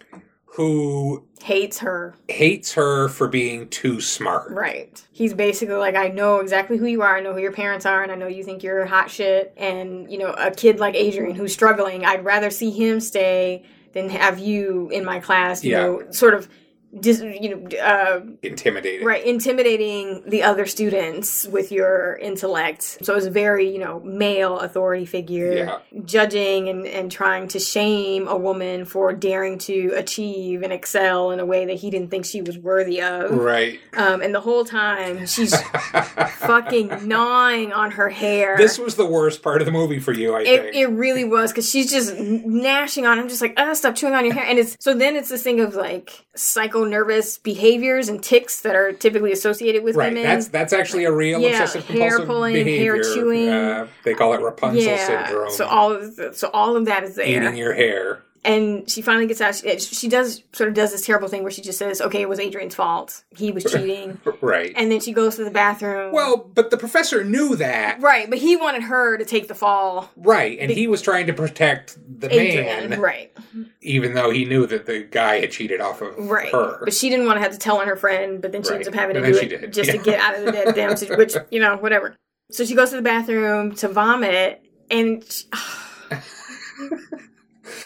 Who 0.56 1.24
Hates 1.44 1.80
her. 1.80 2.16
hates 2.28 2.74
her 2.74 3.08
for 3.08 3.28
being 3.28 3.70
too 3.70 4.02
smart. 4.02 4.52
Right. 4.52 5.02
He's 5.12 5.34
basically 5.34 5.76
like, 5.76 5.96
I 5.96 6.10
know 6.10 6.40
exactly 6.40 6.78
who 6.78 6.86
you 6.86 7.02
are. 7.02 7.16
I 7.18 7.22
know 7.22 7.34
who 7.34 7.40
your 7.40 7.54
parents 7.54 7.86
are, 7.86 8.04
and 8.04 8.12
I 8.12 8.16
know 8.16 8.28
you 8.28 8.44
think 8.44 8.62
you're 8.64 8.86
hot 8.86 9.10
shit. 9.10 9.54
And, 9.56 10.12
you 10.12 10.18
know, 10.18 10.34
a 10.34 10.52
kid 10.52 10.80
like 10.80 10.96
Adrian 10.96 11.36
who's 11.36 11.54
struggling, 11.54 12.04
I'd 12.06 12.26
rather 12.26 12.50
see 12.50 12.72
him 12.72 13.00
stay 13.00 13.64
than 13.94 14.10
have 14.10 14.38
you 14.40 14.90
in 14.92 15.06
my 15.06 15.20
class, 15.20 15.64
you 15.64 15.72
Yeah. 15.72 15.84
know, 15.84 16.04
sort 16.12 16.34
of, 16.34 16.50
dis, 16.98 17.22
you 17.22 17.56
know, 17.56 17.78
uh, 17.78 18.22
Intimidating. 18.42 19.06
right, 19.06 19.24
intimidating 19.26 20.24
the 20.28 20.44
other 20.44 20.66
students 20.66 21.46
with 21.48 21.72
your 21.72 22.16
intellect. 22.18 23.00
So 23.04 23.14
it 23.14 23.16
was 23.16 23.26
a 23.26 23.32
very, 23.32 23.72
you 23.72 23.80
know, 23.80 24.00
male 24.02 24.60
authority 24.60 25.06
figure 25.06 25.54
Yeah. 25.54 25.78
judging 26.06 26.70
and, 26.70 26.86
and 26.88 27.12
trying 27.12 27.48
to 27.50 27.60
shame 27.60 28.28
a 28.28 28.38
woman 28.38 28.86
for 28.86 29.14
daring 29.14 29.58
to 29.60 29.94
achieve 29.96 30.64
and 30.64 30.74
excel 30.74 31.32
in 31.32 31.40
a 31.40 31.46
way 31.46 31.66
that 31.66 31.76
he 31.76 31.90
didn't 31.90 32.10
think 32.10 32.26
she 32.26 32.42
was 32.42 32.58
worthy 32.58 33.02
of. 33.02 33.32
Right. 33.32 33.80
Um, 33.96 34.22
and 34.22 34.34
the 34.34 34.42
whole 34.42 34.66
time 34.66 35.26
she's 35.28 35.56
fucking 36.40 37.08
gnawing 37.08 37.72
on 37.74 37.92
her 37.92 38.10
hair. 38.10 38.58
This 38.58 38.78
was 38.78 38.96
the 38.96 39.06
worst 39.06 39.42
part 39.44 39.62
of 39.62 39.66
the 39.66 39.72
movie 39.72 40.00
for 40.00 40.12
you, 40.14 40.34
I 40.36 40.42
it, 40.42 40.62
think. 40.64 40.76
it 40.76 40.88
really 40.88 41.24
was 41.24 41.52
because 41.52 41.70
she's 41.70 41.92
just 41.92 42.16
gnashing 42.18 43.06
on. 43.06 43.20
I'm 43.20 43.30
just 43.30 43.42
like, 43.42 43.54
ah, 43.58 43.74
stop 43.74 43.96
chewing 43.96 44.14
on 44.14 44.26
your 44.26 44.34
hair. 44.34 44.46
And 44.46 44.58
it's 44.60 44.76
so 44.80 44.94
then 44.94 45.16
it's 45.16 45.30
this 45.30 45.44
thing 45.44 45.60
of 45.60 45.76
like 45.76 46.26
psycho 46.36 46.79
nervous 46.86 47.38
behaviors 47.38 48.10
and 48.10 48.22
tics 48.24 48.62
that 48.62 48.76
are 48.76 48.92
typically 48.92 49.32
associated 49.32 49.84
with 49.84 49.96
right. 49.96 50.10
women. 50.14 50.24
That's 50.24 50.48
that's 50.50 50.74
actually 50.74 51.06
a 51.06 51.12
real 51.12 51.40
Yeah, 51.40 51.50
obsessive 51.50 51.86
hair 51.88 52.18
compulsive 52.18 52.28
pulling, 52.28 52.56
hair 52.56 52.64
behavior. 52.96 53.04
chewing. 53.16 53.50
Uh, 53.50 53.88
they 54.04 54.14
call 54.14 54.34
it 54.34 54.42
Rapunzel 54.42 54.82
yeah. 54.84 55.06
syndrome. 55.26 55.52
So 55.52 55.66
all 55.68 55.92
of 55.92 56.16
the, 56.16 56.34
so 56.34 56.50
all 56.54 56.76
of 56.76 56.86
that 56.86 57.04
is 57.04 57.16
there. 57.16 57.28
eating 57.28 57.58
your 57.58 57.74
hair. 57.74 58.22
And 58.46 58.90
she 58.90 59.02
finally 59.02 59.28
gets 59.28 59.42
out. 59.42 59.56
She, 59.56 59.78
she 59.80 60.08
does 60.08 60.44
sort 60.54 60.70
of 60.70 60.74
does 60.74 60.92
this 60.92 61.06
terrible 61.06 61.28
thing 61.28 61.44
where 61.44 61.52
she 61.52 61.62
just 61.62 61.78
says, 61.78 62.00
"Okay, 62.00 62.22
it 62.22 62.30
was 62.30 62.40
Adrian's 62.40 62.76
fault. 62.76 63.24
He 63.36 63.52
was 63.52 63.64
cheating." 63.66 64.20
Right. 64.42 64.72
and 64.76 64.90
then 64.90 65.02
she 65.02 65.12
goes 65.12 65.36
to 65.36 65.44
the 65.44 65.52
bathroom. 65.52 66.14
well, 66.14 66.38
but 66.38 66.72
the 66.72 66.78
professor 66.78 67.24
knew 67.24 67.56
that. 67.58 68.02
right, 68.02 68.30
but 68.30 68.40
he 68.40 68.56
wanted 68.56 68.84
her 68.84 69.18
to 69.18 69.26
take 69.26 69.48
the 69.50 69.56
fall. 69.56 70.10
Right. 70.16 70.58
And 70.60 70.72
he 70.72 70.88
was 70.88 71.02
trying 71.02 71.28
to 71.28 71.34
protect 71.34 71.98
the 72.20 72.34
Adrian, 72.34 72.92
man, 72.92 73.02
right, 73.02 73.36
even 73.82 74.14
though 74.14 74.30
he 74.30 74.46
knew 74.46 74.66
that 74.68 74.86
the 74.86 75.04
guy 75.04 75.42
had 75.42 75.52
cheated 75.52 75.82
off 75.82 76.02
of 76.02 76.18
right. 76.18 76.52
her. 76.54 76.80
But 76.84 76.94
she 76.94 77.10
didn't 77.10 77.26
want 77.26 77.38
to 77.38 77.42
have 77.42 77.52
to 77.52 77.58
tell 77.58 77.80
on 77.80 77.88
her 77.88 77.98
friend. 77.98 78.42
But 78.42 78.52
then 78.54 78.64
she 78.64 78.74
ends 78.74 78.88
up 78.88 78.94
having 78.94 79.16
to 79.16 79.22
do 79.22 79.38
it 79.38 79.50
did, 79.50 79.74
just 79.74 79.92
to 79.92 79.98
get 79.98 80.20
out 80.22 80.38
of 80.38 80.46
the 80.46 80.52
dead 80.52 80.76
damn 80.76 80.96
situation. 80.98 81.18
Which 81.18 81.36
you 81.52 81.60
know, 81.60 81.76
whatever. 81.78 82.16
So 82.52 82.64
she 82.66 82.76
goes 82.76 82.92
to 82.92 82.96
the 82.96 83.02
bathroom 83.02 83.76
to 83.76 83.90
vomit, 83.90 84.64
and 84.90 85.24
she, 85.30 85.46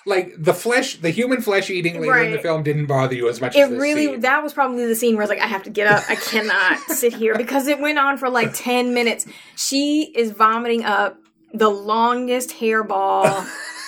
like 0.05 0.33
the 0.37 0.53
flesh, 0.53 0.97
the 0.97 1.09
human 1.09 1.41
flesh 1.41 1.69
eating 1.69 1.99
later 1.99 2.23
in 2.23 2.31
the 2.31 2.39
film 2.39 2.63
didn't 2.63 2.87
bother 2.87 3.15
you 3.15 3.29
as 3.29 3.41
much 3.41 3.55
it 3.55 3.61
as 3.61 3.69
really 3.71 4.05
scene. 4.05 4.19
that 4.21 4.43
was 4.43 4.53
probably 4.53 4.85
the 4.85 4.95
scene 4.95 5.15
where 5.15 5.23
I 5.23 5.25
was 5.25 5.29
like, 5.29 5.39
I 5.39 5.47
have 5.47 5.63
to 5.63 5.69
get 5.69 5.87
up. 5.87 6.03
I 6.09 6.15
cannot 6.15 6.79
sit 6.89 7.13
here 7.13 7.35
because 7.35 7.67
it 7.67 7.79
went 7.79 7.97
on 7.97 8.17
for 8.17 8.29
like 8.29 8.53
ten 8.53 8.93
minutes. 8.93 9.25
She 9.55 10.11
is 10.15 10.31
vomiting 10.31 10.83
up 10.83 11.17
the 11.53 11.69
longest 11.69 12.51
hairball. 12.51 13.47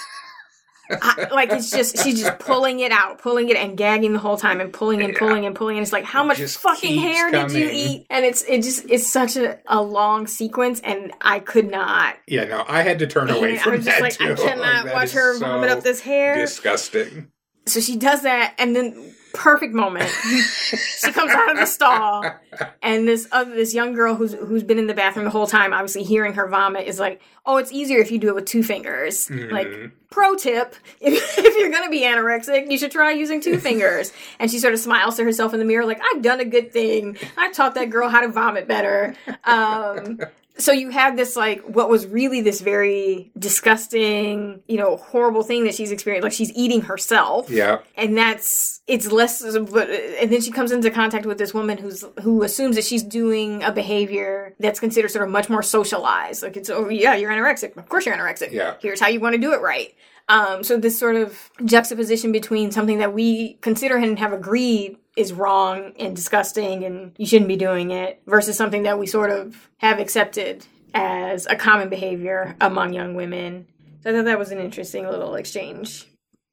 I, 0.89 1.27
like 1.31 1.51
it's 1.51 1.71
just 1.71 2.03
she's 2.03 2.21
just 2.21 2.39
pulling 2.39 2.79
it 2.79 2.91
out, 2.91 3.19
pulling 3.19 3.49
it 3.49 3.57
and 3.57 3.77
gagging 3.77 4.13
the 4.13 4.19
whole 4.19 4.37
time, 4.37 4.61
and 4.61 4.71
pulling 4.71 5.01
and 5.01 5.15
pulling 5.15 5.45
and 5.45 5.55
pulling. 5.55 5.77
And 5.77 5.83
it's 5.83 5.93
like, 5.93 6.03
how 6.03 6.23
much 6.23 6.39
fucking 6.39 6.99
hair 6.99 7.31
did 7.31 7.51
you 7.51 7.69
eat? 7.71 8.07
And 8.09 8.25
it's 8.25 8.43
it 8.43 8.61
just 8.63 8.85
it's 8.89 9.07
such 9.07 9.35
a, 9.35 9.59
a 9.67 9.81
long 9.81 10.27
sequence, 10.27 10.79
and 10.81 11.13
I 11.21 11.39
could 11.39 11.69
not. 11.69 12.15
yeah, 12.27 12.43
no, 12.45 12.65
I 12.67 12.81
had 12.83 12.99
to 12.99 13.07
turn 13.07 13.29
away 13.29 13.51
And 13.53 13.61
from 13.61 13.73
I 13.73 13.75
was 13.77 13.85
just 13.85 13.97
that 13.97 14.03
like, 14.03 14.13
too. 14.17 14.33
I 14.33 14.35
cannot 14.35 14.85
that 14.85 14.93
watch 14.93 15.11
her 15.11 15.33
so 15.33 15.39
vomit 15.39 15.69
up 15.69 15.81
this 15.83 16.01
hair. 16.01 16.35
Disgusting. 16.35 17.31
So 17.65 17.79
she 17.79 17.95
does 17.97 18.21
that, 18.23 18.53
and 18.59 18.75
then 18.75 19.14
perfect 19.35 19.73
moment. 19.73 20.09
she 20.09 21.11
comes 21.11 21.31
out 21.31 21.51
of 21.51 21.57
the 21.57 21.65
stall, 21.65 22.25
and 22.81 23.07
this 23.07 23.27
other 23.31 23.53
this 23.53 23.73
young 23.73 23.93
girl 23.93 24.15
who's 24.15 24.33
who's 24.33 24.63
been 24.63 24.79
in 24.79 24.87
the 24.87 24.93
bathroom 24.93 25.25
the 25.25 25.31
whole 25.31 25.47
time, 25.47 25.73
obviously 25.73 26.03
hearing 26.03 26.33
her 26.33 26.47
vomit, 26.47 26.87
is 26.87 26.99
like, 26.99 27.21
"Oh, 27.45 27.57
it's 27.57 27.71
easier 27.71 27.99
if 27.99 28.11
you 28.11 28.17
do 28.17 28.29
it 28.29 28.35
with 28.35 28.45
two 28.45 28.63
fingers." 28.63 29.29
Like, 29.29 29.67
pro 30.09 30.35
tip: 30.35 30.75
if, 31.01 31.37
if 31.37 31.57
you're 31.57 31.71
gonna 31.71 31.89
be 31.89 32.01
anorexic, 32.01 32.71
you 32.71 32.77
should 32.77 32.91
try 32.91 33.11
using 33.11 33.41
two 33.41 33.57
fingers. 33.57 34.11
And 34.39 34.49
she 34.49 34.59
sort 34.59 34.73
of 34.73 34.79
smiles 34.79 35.15
to 35.17 35.23
herself 35.23 35.53
in 35.53 35.59
the 35.59 35.65
mirror, 35.65 35.85
like, 35.85 36.01
"I've 36.13 36.21
done 36.21 36.39
a 36.39 36.45
good 36.45 36.71
thing. 36.71 37.17
I 37.37 37.51
taught 37.51 37.75
that 37.75 37.89
girl 37.89 38.09
how 38.09 38.21
to 38.21 38.27
vomit 38.29 38.67
better." 38.67 39.15
Um, 39.43 40.19
so 40.57 40.71
you 40.71 40.89
have 40.89 41.17
this 41.17 41.35
like 41.35 41.61
what 41.63 41.89
was 41.89 42.07
really 42.07 42.39
this 42.39 42.61
very 42.61 43.29
disgusting 43.37 44.61
you 44.67 44.77
know 44.77 44.95
horrible 44.97 45.43
thing 45.43 45.65
that 45.65 45.75
she's 45.75 45.91
experienced 45.91 46.23
like 46.23 46.31
she's 46.31 46.51
eating 46.53 46.81
herself 46.81 47.49
Yeah. 47.49 47.79
and 47.97 48.17
that's 48.17 48.74
it's 48.87 49.11
less 49.11 49.41
but 49.71 49.89
and 49.89 50.31
then 50.31 50.41
she 50.41 50.51
comes 50.51 50.71
into 50.71 50.91
contact 50.91 51.25
with 51.25 51.37
this 51.37 51.53
woman 51.53 51.77
who's 51.77 52.03
who 52.21 52.43
assumes 52.43 52.75
that 52.75 52.85
she's 52.85 53.01
doing 53.03 53.63
a 53.63 53.71
behavior 53.71 54.53
that's 54.59 54.79
considered 54.79 55.09
sort 55.09 55.25
of 55.25 55.31
much 55.31 55.49
more 55.49 55.63
socialized 55.63 56.43
like 56.43 56.55
it's 56.55 56.69
oh 56.69 56.89
yeah 56.89 57.15
you're 57.15 57.31
anorexic 57.31 57.75
of 57.77 57.89
course 57.89 58.05
you're 58.05 58.15
anorexic 58.15 58.51
Yeah. 58.51 58.75
here's 58.79 58.99
how 58.99 59.07
you 59.07 59.19
want 59.19 59.33
to 59.33 59.41
do 59.41 59.53
it 59.53 59.61
right 59.61 59.95
um, 60.27 60.63
so 60.63 60.77
this 60.77 60.97
sort 60.97 61.15
of 61.17 61.51
juxtaposition 61.65 62.31
between 62.31 62.71
something 62.71 62.97
that 62.97 63.13
we 63.13 63.53
consider 63.61 63.95
and 63.95 64.17
have 64.17 64.33
agreed 64.33 64.97
is 65.15 65.31
wrong 65.31 65.93
and 65.99 66.15
disgusting 66.15 66.83
and 66.83 67.11
you 67.17 67.27
shouldn't 67.27 67.47
be 67.47 67.55
doing 67.57 67.91
it 67.91 68.21
versus 68.25 68.57
something 68.57 68.83
that 68.83 68.97
we 68.97 69.05
sort 69.05 69.29
of 69.29 69.69
have 69.77 69.99
accepted 69.99 70.65
as 70.95 71.45
a 71.45 71.55
common 71.55 71.89
behavior 71.89 72.55
among 72.59 72.91
young 72.93 73.13
women. 73.13 73.67
So 74.01 74.09
I 74.09 74.13
thought 74.13 74.25
that 74.25 74.39
was 74.39 74.51
an 74.51 74.57
interesting 74.59 75.07
little 75.07 75.35
exchange. 75.35 76.07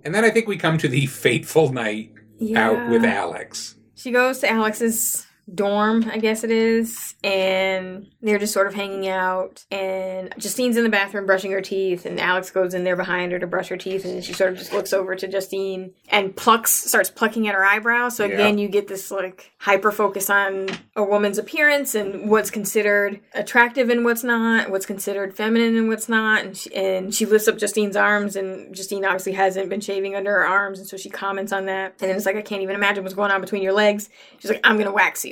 And 0.04 0.14
then 0.14 0.22
I 0.24 0.30
think 0.30 0.46
we 0.48 0.58
come 0.58 0.76
to 0.76 0.88
the 0.88 1.06
fateful 1.24 1.72
night 1.72 2.12
out 2.56 2.90
with 2.90 3.04
Alex. 3.04 3.74
She 3.94 4.10
goes 4.10 4.40
to 4.40 4.50
Alex's 4.50 5.26
dorm, 5.52 6.08
I 6.10 6.18
guess 6.18 6.44
it 6.44 6.50
is, 6.50 7.14
and 7.24 8.06
they're 8.22 8.38
just 8.38 8.52
sort 8.52 8.66
of 8.66 8.74
hanging 8.74 9.08
out. 9.08 9.64
And 9.70 10.32
Justine's 10.38 10.76
in 10.76 10.84
the 10.84 10.90
bathroom 10.90 11.26
brushing 11.26 11.50
her 11.52 11.60
teeth, 11.60 12.06
and 12.06 12.20
Alex 12.20 12.50
goes 12.50 12.74
in 12.74 12.84
there 12.84 12.96
behind 12.96 13.32
her 13.32 13.38
to 13.38 13.46
brush 13.46 13.68
her 13.68 13.76
teeth, 13.76 14.04
and 14.04 14.24
she 14.24 14.32
sort 14.32 14.52
of 14.52 14.58
just 14.58 14.72
looks 14.72 14.92
over 14.92 15.14
to 15.14 15.26
Justine 15.28 15.92
and 16.08 16.34
plucks, 16.36 16.70
starts 16.72 17.10
plucking 17.10 17.48
at 17.48 17.54
her 17.54 17.64
eyebrow. 17.64 18.08
So 18.08 18.24
Yeah. 18.24 18.34
again, 18.34 18.58
you 18.58 18.68
get 18.68 18.88
this 18.88 19.10
like 19.10 19.52
hyper 19.58 19.90
focus 19.92 20.30
on 20.30 20.68
a 20.96 21.02
woman's 21.02 21.38
appearance 21.38 21.94
and 21.94 22.30
what's 22.30 22.50
considered 22.50 23.20
attractive 23.34 23.90
and 23.90 24.04
what's 24.04 24.24
not, 24.24 24.70
what's 24.70 24.86
considered 24.86 25.36
feminine 25.36 25.76
and 25.76 25.88
what's 25.88 26.08
not. 26.08 26.44
And 26.44 26.56
she, 26.56 26.74
and 26.74 27.14
she 27.14 27.26
lifts 27.26 27.48
up 27.48 27.58
Justine's 27.58 27.96
arms, 27.96 28.36
and 28.36 28.74
Justine 28.74 29.04
obviously 29.04 29.32
hasn't 29.32 29.68
been 29.68 29.80
shaving 29.80 30.14
under 30.14 30.30
her 30.30 30.46
arms, 30.46 30.78
and 30.78 30.86
so 30.88 30.96
she 30.96 31.10
comments 31.10 31.52
on 31.52 31.66
that. 31.66 31.94
And 32.00 32.08
then 32.10 32.16
it's 32.16 32.26
like, 32.26 32.36
I 32.36 32.42
can't 32.42 32.62
even 32.62 32.74
imagine 32.76 33.02
what's 33.02 33.14
going 33.14 33.30
on 33.30 33.40
between 33.40 33.62
your 33.62 33.72
legs. 33.72 34.08
She's 34.38 34.50
like, 34.50 34.60
I'm 34.64 34.78
gonna 34.78 34.92
wax 34.92 35.24
you. 35.24 35.31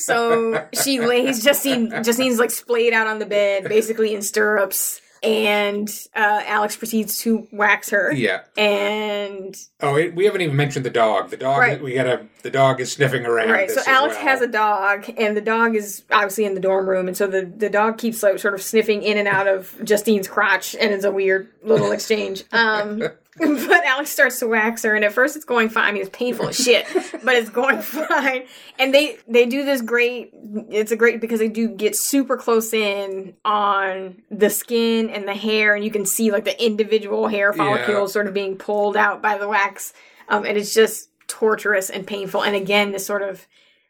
So 0.00 0.66
she 0.82 1.00
lays 1.00 1.44
Justine. 1.44 1.90
Justine's 2.02 2.38
like 2.38 2.50
splayed 2.50 2.92
out 2.92 3.06
on 3.06 3.18
the 3.18 3.26
bed, 3.26 3.64
basically 3.64 4.14
in 4.14 4.22
stirrups, 4.22 5.00
and 5.22 5.88
uh, 6.16 6.42
Alex 6.46 6.76
proceeds 6.76 7.18
to 7.20 7.46
wax 7.52 7.90
her. 7.90 8.12
Yeah. 8.12 8.42
And 8.56 9.54
Oh, 9.80 9.96
it, 9.96 10.14
we 10.14 10.24
haven't 10.24 10.40
even 10.40 10.56
mentioned 10.56 10.84
the 10.84 10.90
dog. 10.90 11.30
The 11.30 11.36
dog. 11.36 11.58
Right. 11.58 11.82
We 11.82 11.94
got 11.94 12.06
a. 12.06 12.26
The 12.42 12.50
dog 12.50 12.80
is 12.80 12.92
sniffing 12.92 13.26
around. 13.26 13.50
right, 13.50 13.70
so 13.70 13.82
Alex 13.86 14.14
well. 14.14 14.24
has 14.24 14.40
a 14.40 14.46
dog, 14.46 15.10
and 15.18 15.36
the 15.36 15.40
dog 15.42 15.76
is 15.76 16.04
obviously 16.10 16.44
in 16.46 16.54
the 16.54 16.60
dorm 16.60 16.88
room, 16.88 17.06
and 17.06 17.16
so 17.16 17.26
the 17.26 17.44
the 17.44 17.68
dog 17.68 17.98
keeps 17.98 18.22
like 18.22 18.38
sort 18.38 18.54
of 18.54 18.62
sniffing 18.62 19.02
in 19.02 19.18
and 19.18 19.28
out 19.28 19.46
of 19.46 19.74
Justine's 19.84 20.26
crotch, 20.28 20.74
and 20.74 20.92
it's 20.92 21.04
a 21.04 21.10
weird 21.10 21.48
little 21.62 21.92
exchange. 21.92 22.44
Um, 22.52 23.02
but 23.38 23.84
Alex 23.84 24.10
starts 24.10 24.40
to 24.40 24.48
wax 24.48 24.82
her, 24.82 24.94
and 24.94 25.04
at 25.04 25.12
first 25.12 25.36
it's 25.36 25.44
going 25.44 25.68
fine. 25.68 25.84
I 25.84 25.92
mean, 25.92 26.02
it's 26.02 26.10
painful 26.10 26.48
as 26.48 26.56
shit, 26.56 26.86
but 27.24 27.36
it's 27.36 27.50
going 27.50 27.80
fine. 27.80 28.44
And 28.78 28.92
they 28.92 29.18
they 29.28 29.46
do 29.46 29.64
this 29.64 29.82
great. 29.82 30.30
It's 30.68 30.90
a 30.90 30.96
great 30.96 31.20
because 31.20 31.38
they 31.38 31.48
do 31.48 31.68
get 31.68 31.94
super 31.94 32.36
close 32.36 32.72
in 32.72 33.34
on 33.44 34.22
the 34.30 34.50
skin 34.50 35.10
and 35.10 35.28
the 35.28 35.34
hair, 35.34 35.76
and 35.76 35.84
you 35.84 35.92
can 35.92 36.06
see 36.06 36.32
like 36.32 36.44
the 36.44 36.64
individual 36.64 37.28
hair 37.28 37.52
follicles 37.52 38.12
sort 38.12 38.26
of 38.26 38.34
being 38.34 38.56
pulled 38.56 38.96
out 38.96 39.22
by 39.22 39.38
the 39.38 39.46
wax, 39.46 39.92
um, 40.28 40.44
and 40.44 40.58
it's 40.58 40.74
just 40.74 41.08
torturous 41.28 41.88
and 41.88 42.06
painful. 42.06 42.42
And 42.42 42.56
again, 42.56 42.90
this 42.90 43.06
sort 43.06 43.22
of 43.22 43.46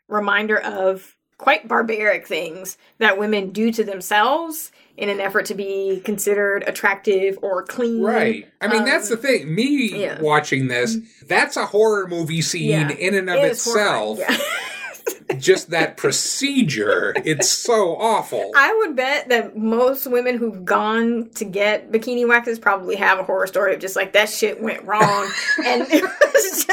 reminder 0.06 0.58
of 0.58 1.16
quite 1.38 1.66
barbaric 1.66 2.26
things 2.26 2.76
that 2.98 3.18
women 3.18 3.50
do 3.50 3.72
to 3.72 3.82
themselves 3.82 4.70
in 5.00 5.08
an 5.08 5.18
effort 5.20 5.46
to 5.46 5.54
be 5.54 6.00
considered 6.04 6.62
attractive 6.66 7.38
or 7.42 7.62
clean. 7.64 8.02
Right. 8.02 8.46
I 8.60 8.68
mean, 8.68 8.80
Um, 8.82 8.84
that's 8.86 9.08
the 9.08 9.16
thing. 9.16 9.52
Me 9.54 10.02
yeah. 10.02 10.20
watching 10.20 10.68
this, 10.68 10.98
that's 11.26 11.56
a 11.56 11.66
horror 11.66 12.06
movie 12.06 12.42
scene 12.42 12.68
Yeah. 12.70 12.90
in 12.90 13.14
and 13.14 13.28
of 13.30 13.36
It 13.36 13.52
itself. 13.52 14.20
Just 15.38 15.70
that 15.70 15.96
procedure, 15.96 17.14
it's 17.24 17.48
so 17.48 17.96
awful. 17.96 18.50
I 18.56 18.74
would 18.74 18.96
bet 18.96 19.28
that 19.28 19.56
most 19.56 20.06
women 20.06 20.36
who've 20.36 20.64
gone 20.64 21.30
to 21.36 21.44
get 21.44 21.90
bikini 21.90 22.26
waxes 22.28 22.58
probably 22.58 22.96
have 22.96 23.18
a 23.18 23.22
horror 23.22 23.46
story 23.46 23.74
of 23.74 23.80
just 23.80 23.94
like 23.96 24.12
that 24.12 24.28
shit 24.28 24.60
went 24.60 24.84
wrong, 24.84 25.28
and 25.64 25.86
it 25.90 26.02
was 26.02 26.64
just, 26.66 26.68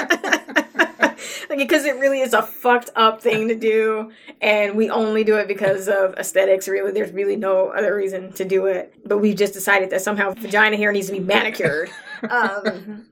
like 1.50 1.60
because 1.60 1.86
it 1.86 1.98
really 1.98 2.22
is 2.22 2.34
a 2.34 2.41
fucked 2.41 2.89
up 2.95 3.22
thing 3.22 3.48
to 3.48 3.56
do, 3.56 4.12
and 4.41 4.76
we 4.76 4.89
only 4.89 5.24
do 5.24 5.38
it 5.38 5.48
because 5.48 5.88
of 5.88 6.14
aesthetics. 6.16 6.68
Really, 6.68 6.91
there's 6.91 7.12
really 7.12 7.36
no 7.36 7.70
other 7.70 7.95
reason 7.95 8.34
to 8.34 8.45
do 8.45 8.66
it, 8.66 8.93
but 9.06 9.20
we've 9.20 9.38
just 9.38 9.54
decided 9.54 9.89
that 9.91 10.02
somehow 10.02 10.34
vagina 10.34 10.78
hair 10.78 10.91
needs 10.91 11.08
to 11.08 11.14
be 11.14 11.20
manicured. 11.20 11.89
Um, 12.32 13.06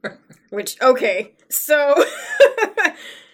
which 0.49 0.81
okay, 0.81 1.33
so. 1.47 2.03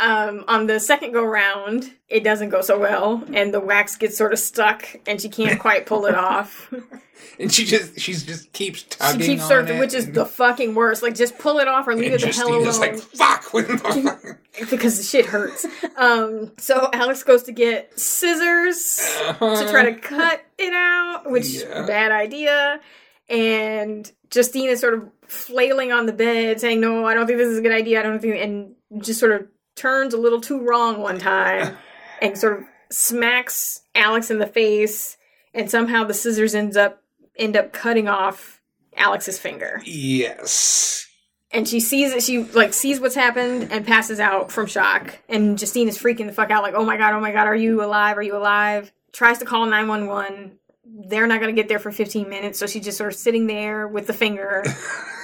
Um, 0.00 0.44
on 0.48 0.66
the 0.66 0.80
second 0.80 1.12
go 1.12 1.22
round, 1.22 1.92
it 2.08 2.24
doesn't 2.24 2.48
go 2.48 2.62
so 2.62 2.78
well, 2.78 3.22
and 3.34 3.52
the 3.52 3.60
wax 3.60 3.96
gets 3.96 4.16
sort 4.16 4.32
of 4.32 4.38
stuck, 4.38 4.86
and 5.06 5.20
she 5.20 5.28
can't 5.28 5.60
quite 5.60 5.84
pull 5.84 6.06
it 6.06 6.14
off. 6.14 6.72
and 7.38 7.52
she 7.52 7.66
just, 7.66 8.00
she's 8.00 8.24
just 8.24 8.50
keeps 8.54 8.82
tugging. 8.84 9.20
She 9.20 9.26
keeps 9.36 9.50
it, 9.50 9.78
which 9.78 9.92
is 9.92 10.10
the 10.10 10.24
fucking 10.24 10.74
worst. 10.74 11.02
Like, 11.02 11.14
just 11.14 11.38
pull 11.38 11.58
it 11.58 11.68
off 11.68 11.86
or 11.86 11.94
leave 11.94 12.14
it 12.14 12.22
the 12.22 12.28
hell 12.28 12.48
alone 12.48 12.80
like, 12.80 12.96
"Fuck!" 12.96 13.52
What 13.52 13.68
the 13.68 13.76
fuck? 13.76 14.38
because 14.70 14.96
the 14.96 15.04
shit 15.04 15.26
hurts. 15.26 15.66
Um, 15.96 16.52
so 16.56 16.88
Alex 16.94 17.22
goes 17.22 17.42
to 17.42 17.52
get 17.52 17.98
scissors 18.00 18.96
to 19.38 19.68
try 19.70 19.90
to 19.92 19.94
cut 19.96 20.42
it 20.56 20.72
out, 20.72 21.30
which 21.30 21.46
Yeah. 21.46 21.84
bad 21.86 22.10
idea. 22.10 22.80
And 23.28 24.10
Justine 24.30 24.70
is 24.70 24.80
sort 24.80 24.94
of 24.94 25.10
flailing 25.26 25.92
on 25.92 26.06
the 26.06 26.12
bed, 26.12 26.58
saying, 26.58 26.80
"No, 26.80 27.04
I 27.04 27.12
don't 27.12 27.26
think 27.26 27.38
this 27.38 27.48
is 27.48 27.58
a 27.58 27.62
good 27.62 27.72
idea. 27.72 28.00
I 28.00 28.02
don't 28.02 28.18
think," 28.18 28.36
and 28.36 28.74
just 29.04 29.20
sort 29.20 29.32
of 29.32 29.46
turns 29.80 30.14
a 30.14 30.18
little 30.18 30.40
too 30.40 30.60
wrong 30.64 31.00
one 31.00 31.18
time, 31.18 31.76
and 32.22 32.36
sort 32.38 32.58
of 32.58 32.64
smacks 32.90 33.82
Alex 33.94 34.30
in 34.30 34.38
the 34.38 34.46
face, 34.46 35.16
and 35.54 35.70
somehow 35.70 36.04
the 36.04 36.14
scissors 36.14 36.54
ends 36.54 36.76
up 36.76 37.02
end 37.36 37.56
up 37.56 37.72
cutting 37.72 38.06
off 38.08 38.60
Alex's 38.96 39.38
finger 39.38 39.80
Yes. 39.86 41.06
and 41.52 41.66
she 41.66 41.80
sees 41.80 42.12
it. 42.12 42.22
She 42.22 42.42
like 42.44 42.74
sees 42.74 43.00
what's 43.00 43.14
happened 43.14 43.68
and 43.72 43.86
passes 43.86 44.20
out 44.20 44.52
from 44.52 44.66
shock. 44.66 45.18
And 45.28 45.58
Justine 45.58 45.88
is 45.88 45.96
freaking 45.98 46.26
the 46.26 46.32
fuck 46.32 46.50
out, 46.50 46.62
like, 46.62 46.74
"Oh 46.74 46.84
my 46.84 46.96
god, 46.96 47.14
oh 47.14 47.20
my 47.20 47.32
god, 47.32 47.46
are 47.46 47.56
you 47.56 47.82
alive? 47.82 48.18
Are 48.18 48.22
you 48.22 48.36
alive?" 48.36 48.92
Tries 49.12 49.38
to 49.38 49.44
call 49.44 49.64
nine 49.66 49.88
one 49.88 50.06
one. 50.06 50.58
They're 50.84 51.26
not 51.26 51.40
gonna 51.40 51.52
get 51.52 51.68
there 51.68 51.78
for 51.78 51.90
fifteen 51.92 52.28
minutes, 52.28 52.58
so 52.58 52.66
she's 52.66 52.84
just 52.84 52.98
sort 52.98 53.12
of 53.12 53.18
sitting 53.18 53.46
there 53.46 53.88
with 53.88 54.06
the 54.06 54.12
finger. 54.12 54.64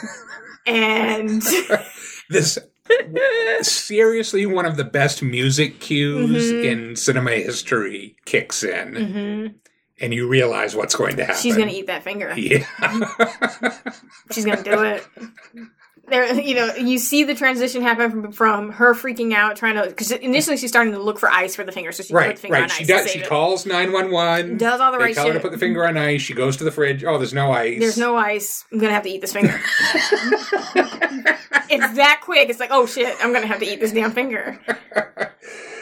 and 0.67 1.43
This 2.31 2.59
seriously 3.63 4.47
one 4.47 4.67
of 4.67 4.77
the 4.77 4.85
best 4.85 5.23
music 5.23 5.81
cues 5.81 6.53
Mhm. 6.53 6.65
in 6.65 6.97
cinema 6.97 7.33
history 7.33 8.17
kicks 8.25 8.63
in, 8.63 8.95
Mhm. 8.95 9.55
and 10.01 10.15
you 10.15 10.29
realize 10.29 10.75
what's 10.77 10.95
going 10.95 11.17
to 11.17 11.25
happen. 11.25 11.41
she's 11.41 11.57
gonna 11.57 11.71
eat 11.73 11.87
that 11.87 12.03
finger. 12.05 12.33
Yeah. 12.37 12.65
She's 14.33 14.45
gonna 14.45 14.63
do 14.63 14.83
it. 14.83 15.07
There, 16.09 16.33
you 16.41 16.55
know, 16.55 16.73
you 16.77 16.99
see 17.01 17.25
the 17.25 17.35
transition 17.35 17.83
happen 17.83 18.11
from, 18.13 18.31
from 18.33 18.71
her 18.71 18.95
freaking 18.95 19.33
out, 19.35 19.57
trying 19.57 19.75
to 19.75 19.89
because 19.89 20.13
initially 20.13 20.57
she's 20.57 20.71
starting 20.71 20.93
to 20.93 21.01
look 21.01 21.19
for 21.19 21.29
ice 21.29 21.57
for 21.57 21.65
the 21.65 21.73
finger, 21.73 21.91
so 21.91 22.05
she 22.05 22.13
put 22.13 22.19
right, 22.19 22.37
the 22.37 22.41
finger 22.43 22.57
on 22.59 22.63
right. 22.63 22.71
ice. 22.71 22.77
She 22.77 22.85
to 22.85 22.93
does. 22.93 23.11
She 23.11 23.19
it. 23.21 23.29
calls 23.29 23.67
nine 23.67 23.91
one 23.91 24.13
one. 24.13 24.57
does 24.57 24.81
all 24.81 24.93
the 24.93 24.99
They 24.99 25.05
right 25.07 25.15
tell 25.17 25.27
her 25.27 25.33
to 25.33 25.41
put 25.41 25.51
the 25.51 25.59
finger 25.59 25.85
on 25.85 25.97
ice. 25.97 26.21
She 26.23 26.33
goes 26.33 26.57
to 26.59 26.65
the 26.65 26.71
fridge. 26.71 27.03
Oh, 27.03 27.19
there's 27.19 27.35
no 27.35 27.51
ice. 27.51 27.81
There's 27.81 27.99
no 27.99 28.17
ice. 28.17 28.65
I'm 28.71 28.79
gonna 28.79 28.93
have 28.95 29.03
to 29.03 29.09
eat 29.11 29.21
this 29.21 29.33
finger. 29.33 29.61
it's 31.71 31.95
that 31.97 32.21
quick. 32.23 32.49
It's 32.49 32.61
like, 32.61 32.71
oh 32.73 32.87
shit, 32.87 33.17
I'm 33.23 33.33
gonna 33.33 33.47
have 33.47 33.61
to 33.61 33.67
eat 33.67 33.81
this 33.81 33.93
damn 33.93 34.13
finger. 34.13 34.59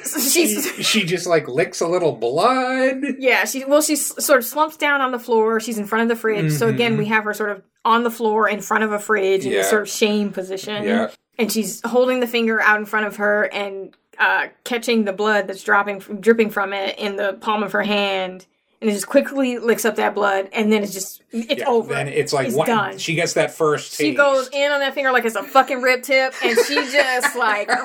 So 0.04 0.18
She, 0.30 0.46
she 0.82 1.04
just 1.04 1.26
like 1.26 1.48
licks 1.48 1.80
a 1.80 1.88
little 1.88 2.12
blood. 2.12 3.02
yeah. 3.18 3.44
She 3.46 3.64
well, 3.64 3.80
she 3.82 3.96
sort 3.96 4.38
of 4.40 4.44
slumps 4.44 4.76
down 4.76 5.00
on 5.00 5.12
the 5.12 5.18
floor. 5.18 5.60
She's 5.60 5.78
in 5.78 5.86
front 5.86 6.02
of 6.02 6.08
the 6.08 6.16
fridge. 6.20 6.52
So 6.52 6.68
again, 6.68 6.94
Mhm. 6.94 6.98
we 6.98 7.04
have 7.06 7.24
her 7.24 7.34
sort 7.34 7.50
of 7.50 7.62
on 7.84 8.02
the 8.04 8.10
floor 8.10 8.48
in 8.48 8.60
front 8.60 8.84
of 8.84 8.92
a 8.92 8.98
fridge 8.98 9.44
in 9.46 9.52
Yeah. 9.52 9.58
this 9.58 9.70
sort 9.70 9.82
of 9.82 9.88
shame 9.88 10.30
position. 10.30 10.84
Yeah. 10.84 11.10
and 11.36 11.50
she's 11.50 11.80
holding 11.84 12.20
the 12.20 12.28
finger 12.28 12.60
out 12.60 12.78
in 12.78 12.86
front 12.86 13.06
of 13.06 13.16
her 13.16 13.44
and 13.52 13.92
uh, 14.20 14.46
catching 14.62 15.04
the 15.04 15.12
blood 15.12 15.48
that's 15.48 15.64
dropping, 15.64 15.98
dripping 15.98 16.48
from 16.48 16.72
it 16.72 16.96
in 16.96 17.16
the 17.16 17.32
palm 17.40 17.64
of 17.64 17.72
her 17.72 17.82
hand, 17.82 18.46
and 18.84 18.90
it 18.90 18.94
just 18.94 19.08
quickly 19.08 19.56
licks 19.58 19.86
up 19.86 19.96
that 19.96 20.14
blood, 20.14 20.50
and 20.52 20.70
then 20.70 20.82
it's 20.82 20.92
just 20.92 21.22
it's 21.32 21.60
Yeah, 21.60 21.68
over. 21.68 21.94
Then 21.94 22.06
it's 22.08 22.34
like 22.34 22.48
It's 22.48 22.54
one, 22.56 22.66
done. 22.66 22.98
she 22.98 23.14
gets 23.14 23.32
that 23.32 23.50
first. 23.54 23.94
she 23.94 24.12
goes 24.14 24.50
in 24.52 24.70
on 24.70 24.80
that 24.80 24.92
finger 24.92 25.10
like 25.10 25.24
it's 25.24 25.36
a 25.36 25.42
fucking 25.42 25.80
rib 25.80 26.02
tip, 26.02 26.34
and 26.44 26.58
she 26.66 26.74
just 26.74 27.34
like. 27.38 27.68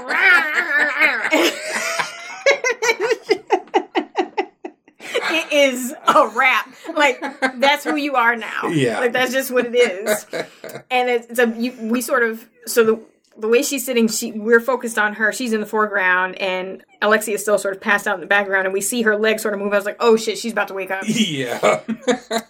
it 5.00 5.52
is 5.54 5.94
a 6.08 6.28
wrap. 6.36 6.68
Like 6.96 7.22
that's 7.60 7.84
who 7.84 7.96
you 7.96 8.16
are 8.16 8.36
now. 8.36 8.68
Yeah. 8.68 9.00
like 9.00 9.14
that's 9.14 9.32
just 9.32 9.52
what 9.52 9.66
it 9.68 9.76
is. 9.76 10.26
And 10.92 11.10
it's, 11.10 11.28
it's 11.28 11.40
a 11.40 11.48
you, 11.58 11.72
we 11.82 12.02
sort 12.02 12.24
of 12.24 12.48
so 12.66 12.84
the 12.84 13.00
the 13.40 13.48
way 13.48 13.64
she's 13.64 13.86
sitting, 13.86 14.08
she 14.08 14.32
we're 14.34 14.60
focused 14.60 15.00
on 15.00 15.14
her. 15.16 15.32
She's 15.32 15.54
in 15.54 15.62
the 15.62 15.66
foreground, 15.66 16.36
and 16.36 16.84
Alexia 17.02 17.36
is 17.36 17.42
still 17.42 17.58
sort 17.58 17.76
of 17.76 17.82
passed 17.82 18.08
out 18.08 18.16
in 18.16 18.22
the 18.22 18.28
background, 18.28 18.66
and 18.66 18.74
we 18.74 18.82
see 18.82 19.02
her 19.04 19.18
legs 19.18 19.42
sort 19.42 19.54
of 19.54 19.60
move. 19.60 19.72
I 19.74 19.78
was 19.78 19.86
like, 19.86 19.98
oh 20.00 20.18
shit, 20.18 20.38
she's 20.38 20.52
about 20.52 20.68
to 20.68 20.74
wake 20.74 20.92
up. 20.92 21.04
Yeah. 21.08 21.82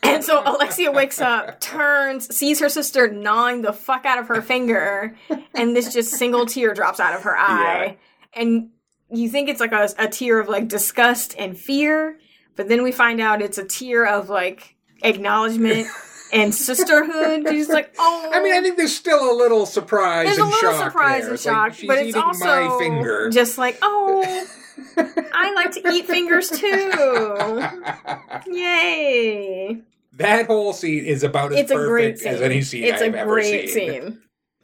And 0.04 0.24
so 0.24 0.42
Alexia 0.44 0.92
wakes 0.92 1.22
up, 1.22 1.60
turns, 1.62 2.34
sees 2.36 2.60
her 2.60 2.70
sister 2.70 3.10
gnawing 3.10 3.62
the 3.62 3.74
fuck 3.74 4.06
out 4.06 4.18
of 4.18 4.28
her 4.28 4.42
finger, 4.42 5.16
and 5.54 5.76
this 5.76 5.94
just 5.94 6.12
single 6.12 6.46
tear 6.46 6.74
drops 6.74 7.00
out 7.00 7.14
of 7.14 7.24
her 7.24 7.38
eye. 7.38 7.86
yeah. 7.86 8.42
And 8.42 8.70
you 9.12 9.30
think 9.30 9.50
it's 9.50 9.60
like 9.60 9.72
a, 9.72 9.90
a 9.98 10.08
tear 10.08 10.40
of 10.40 10.50
like 10.50 10.68
disgust 10.68 11.36
and 11.38 11.58
fear, 11.58 12.20
but 12.56 12.68
then 12.68 12.84
we 12.84 12.92
find 12.92 13.20
out 13.22 13.42
it's 13.42 13.58
a 13.58 13.66
tear 13.66 14.06
of 14.06 14.30
like 14.30 14.76
acknowledgement 15.04 15.88
and 16.32 16.54
sisterhood. 16.54 17.48
She's 17.50 17.70
like, 17.70 17.94
oh. 18.00 18.30
I 18.34 18.42
mean, 18.42 18.54
I 18.54 18.62
think 18.62 18.78
there's 18.78 18.96
still 18.96 19.32
a 19.32 19.36
little 19.36 19.66
surprise 19.66 20.28
there's 20.28 20.38
a 20.40 20.46
little 20.46 20.74
surprise 20.74 21.22
there. 21.22 21.30
and 21.30 21.34
It's 21.36 21.46
like, 21.46 21.56
shock, 21.56 21.74
she's 21.74 21.88
but 21.88 21.98
it's 22.00 22.16
also 22.16 23.30
just 23.32 23.58
like, 23.58 23.78
oh, 23.82 24.48
I 25.34 25.54
like 25.54 25.72
to 25.74 25.92
eat 25.92 26.06
fingers 26.08 26.50
too. 26.60 27.62
Yay! 28.52 29.82
that 30.14 30.48
whole 30.48 30.74
scene 30.74 31.06
is 31.06 31.24
about 31.24 31.54
as 31.54 31.60
It's 31.60 31.72
great 31.72 32.16
perfect 32.16 32.26
as 32.26 32.42
any 32.42 32.62
scene 32.62 32.84
it's 32.84 33.02
I've 33.02 33.14
a 33.16 33.20
ever 33.20 33.32
great 33.36 33.70
seen. 33.70 33.92
scene. 33.92 34.22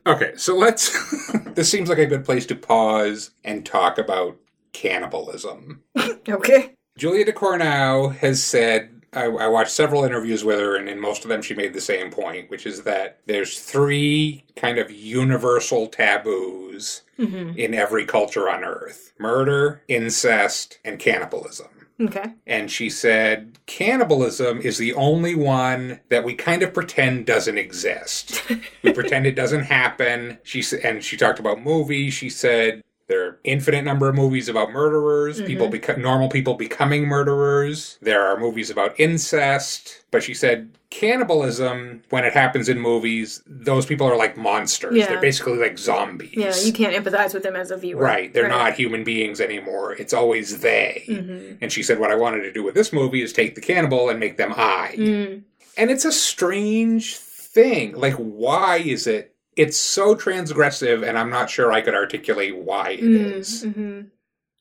Okay, 0.07 0.33
so 0.35 0.55
let's. 0.55 0.91
this 1.55 1.69
seems 1.71 1.89
like 1.89 1.97
a 1.97 2.05
good 2.05 2.25
place 2.25 2.45
to 2.47 2.55
pause 2.55 3.31
and 3.43 3.65
talk 3.65 3.97
about 3.97 4.37
cannibalism. 4.73 5.81
Okay. 6.29 6.73
Julia 6.97 7.25
Ducournau 7.25 8.15
has 8.17 8.43
said. 8.43 8.94
I, 9.15 9.25
I 9.25 9.47
watched 9.47 9.71
several 9.71 10.03
interviews 10.03 10.43
with 10.43 10.59
her, 10.59 10.75
and 10.75 10.89
in 10.89 10.99
most 10.99 11.23
of 11.23 11.29
them, 11.29 11.41
she 11.41 11.53
made 11.53 11.73
the 11.73 11.81
same 11.81 12.11
point, 12.11 12.49
which 12.49 12.65
is 12.65 12.83
that 12.83 13.19
there's 13.25 13.59
three 13.59 14.43
kind 14.55 14.77
of 14.77 14.91
universal 14.91 15.87
taboos 15.87 17.01
Mm-hmm. 17.17 17.57
in 17.57 17.73
every 17.73 18.05
culture 18.05 18.49
on 18.49 18.65
Earth 18.65 19.13
murder, 19.17 19.81
incest, 19.87 20.79
and 20.83 20.99
cannibalism. 20.99 21.69
Okay. 22.01 22.33
And 22.45 22.69
she 22.69 22.89
said, 22.89 23.57
cannibalism 23.67 24.59
is 24.59 24.77
the 24.77 24.93
only 24.95 25.33
one 25.33 26.01
that 26.09 26.25
we 26.25 26.33
kind 26.33 26.61
of 26.61 26.73
pretend 26.73 27.25
doesn't 27.25 27.57
exist. 27.57 28.43
we 28.83 28.91
pretend 28.91 29.25
it 29.25 29.35
doesn't 29.35 29.63
happen. 29.63 30.39
She 30.43 30.61
and 30.83 31.01
she 31.01 31.15
talked 31.15 31.39
about 31.39 31.61
movies. 31.63 32.13
She 32.13 32.29
said 32.29 32.83
there 33.07 33.23
are 33.25 33.39
infinite 33.43 33.83
number 33.83 34.09
of 34.09 34.15
movies 34.15 34.49
about 34.49 34.71
murderers, 34.71 35.39
people 35.41 35.69
beco- 35.69 35.97
normal 35.97 36.27
people 36.27 36.55
becoming 36.55 37.05
murderers. 37.05 37.99
There 38.01 38.25
are 38.25 38.39
movies 38.39 38.71
about 38.71 38.99
incest, 38.99 40.03
but 40.09 40.23
she 40.23 40.33
said 40.33 40.71
cannibalism 40.89 42.01
when 42.09 42.25
it 42.25 42.33
happens 42.33 42.67
in 42.67 42.79
movies, 42.79 43.43
those 43.45 43.85
people 43.85 44.07
are 44.07 44.17
like 44.17 44.37
monsters. 44.37 44.95
Yeah. 44.95 45.07
They're 45.07 45.21
basically 45.21 45.57
like 45.57 45.77
zombies. 45.77 46.33
Yeah, 46.33 46.55
you 46.63 46.73
can't 46.73 46.95
empathize 46.95 47.33
with 47.33 47.43
them 47.43 47.55
as 47.55 47.69
a 47.69 47.77
viewer. 47.77 48.01
Right, 48.01 48.33
they're 48.33 48.47
not 48.47 48.73
human 48.73 49.03
beings 49.03 49.39
anymore. 49.39 49.93
It's 49.93 50.13
always 50.13 50.61
they. 50.61 51.03
Mm-hmm. 51.07 51.57
And 51.61 51.71
she 51.71 51.83
said, 51.83 51.99
What 51.99 52.11
I 52.11 52.15
wanted 52.15 52.41
to 52.41 52.51
do 52.51 52.63
with 52.63 52.73
this 52.73 52.91
movie 52.91 53.21
is 53.21 53.33
take 53.33 53.53
the 53.53 53.61
cannibal 53.61 54.09
and 54.09 54.19
make 54.19 54.37
them 54.37 54.53
I. 54.55 54.95
Mm. 54.97 55.43
And 55.77 55.91
it's 55.91 56.05
a 56.05 56.11
strange 56.11 57.17
thing. 57.17 57.95
Like, 57.95 58.15
why 58.15 58.77
is 58.77 59.05
it? 59.05 59.34
It's 59.55 59.77
so 59.77 60.15
transgressive, 60.15 61.07
and 61.07 61.17
I'm 61.17 61.29
not 61.29 61.49
sure 61.49 61.71
I 61.71 61.81
could 61.81 61.95
articulate 61.95 62.57
why 62.57 62.89
it 62.91 63.03
is. 63.03 63.63
Mm-hmm. 63.63 64.01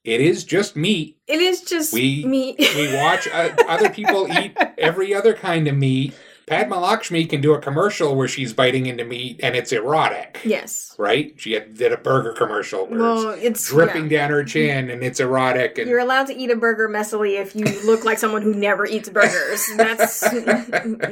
It 0.05 0.21
is 0.21 0.45
just 0.45 0.77
meat. 0.77 1.17
It 1.27 1.41
is 1.41 1.63
just 1.63 1.93
We- 1.93 2.25
me. 2.25 2.55
We 2.59 2.95
watch 2.95 3.27
uh, 3.27 3.55
other 3.67 3.89
people 3.89 4.29
eat 4.31 4.57
every 4.79 5.15
other 5.15 5.33
kind 5.35 5.67
of 5.67 5.77
meat. 5.77 6.15
Padma 6.47 6.79
Lakshmi 6.79 7.25
can 7.27 7.41
do 7.41 7.55
a 7.55 7.59
commercial 7.61 8.15
where 8.17 8.29
she's 8.29 8.53
biting 8.53 8.87
into 8.87 9.05
meat 9.05 9.41
and 9.43 9.57
it's 9.57 9.73
erotic. 9.73 10.41
yes. 10.45 10.95
Right? 10.99 11.35
She 11.39 11.53
had, 11.53 11.77
did 11.77 11.93
a 11.93 11.97
burger 11.97 12.33
commercial 12.33 12.87
where 12.87 12.99
Well, 13.01 13.31
it's 13.31 13.43
it's 13.43 13.69
dripping 13.69 14.11
yeah. 14.11 14.19
down 14.21 14.31
her 14.31 14.45
chin 14.45 14.91
and 14.91 15.03
it's 15.03 15.21
erotic. 15.21 15.79
And 15.79 15.89
You're 15.89 15.99
allowed 16.01 16.27
to 16.29 16.35
eat 16.37 16.51
a 16.51 16.57
burger 16.57 16.89
messily 16.89 17.41
if 17.41 17.57
you 17.57 17.65
look 17.87 18.05
like 18.05 18.19
someone 18.19 18.43
who 18.43 18.55
never 18.55 18.87
eats 18.87 19.09
burgers. 19.09 19.67
That's 19.77 20.21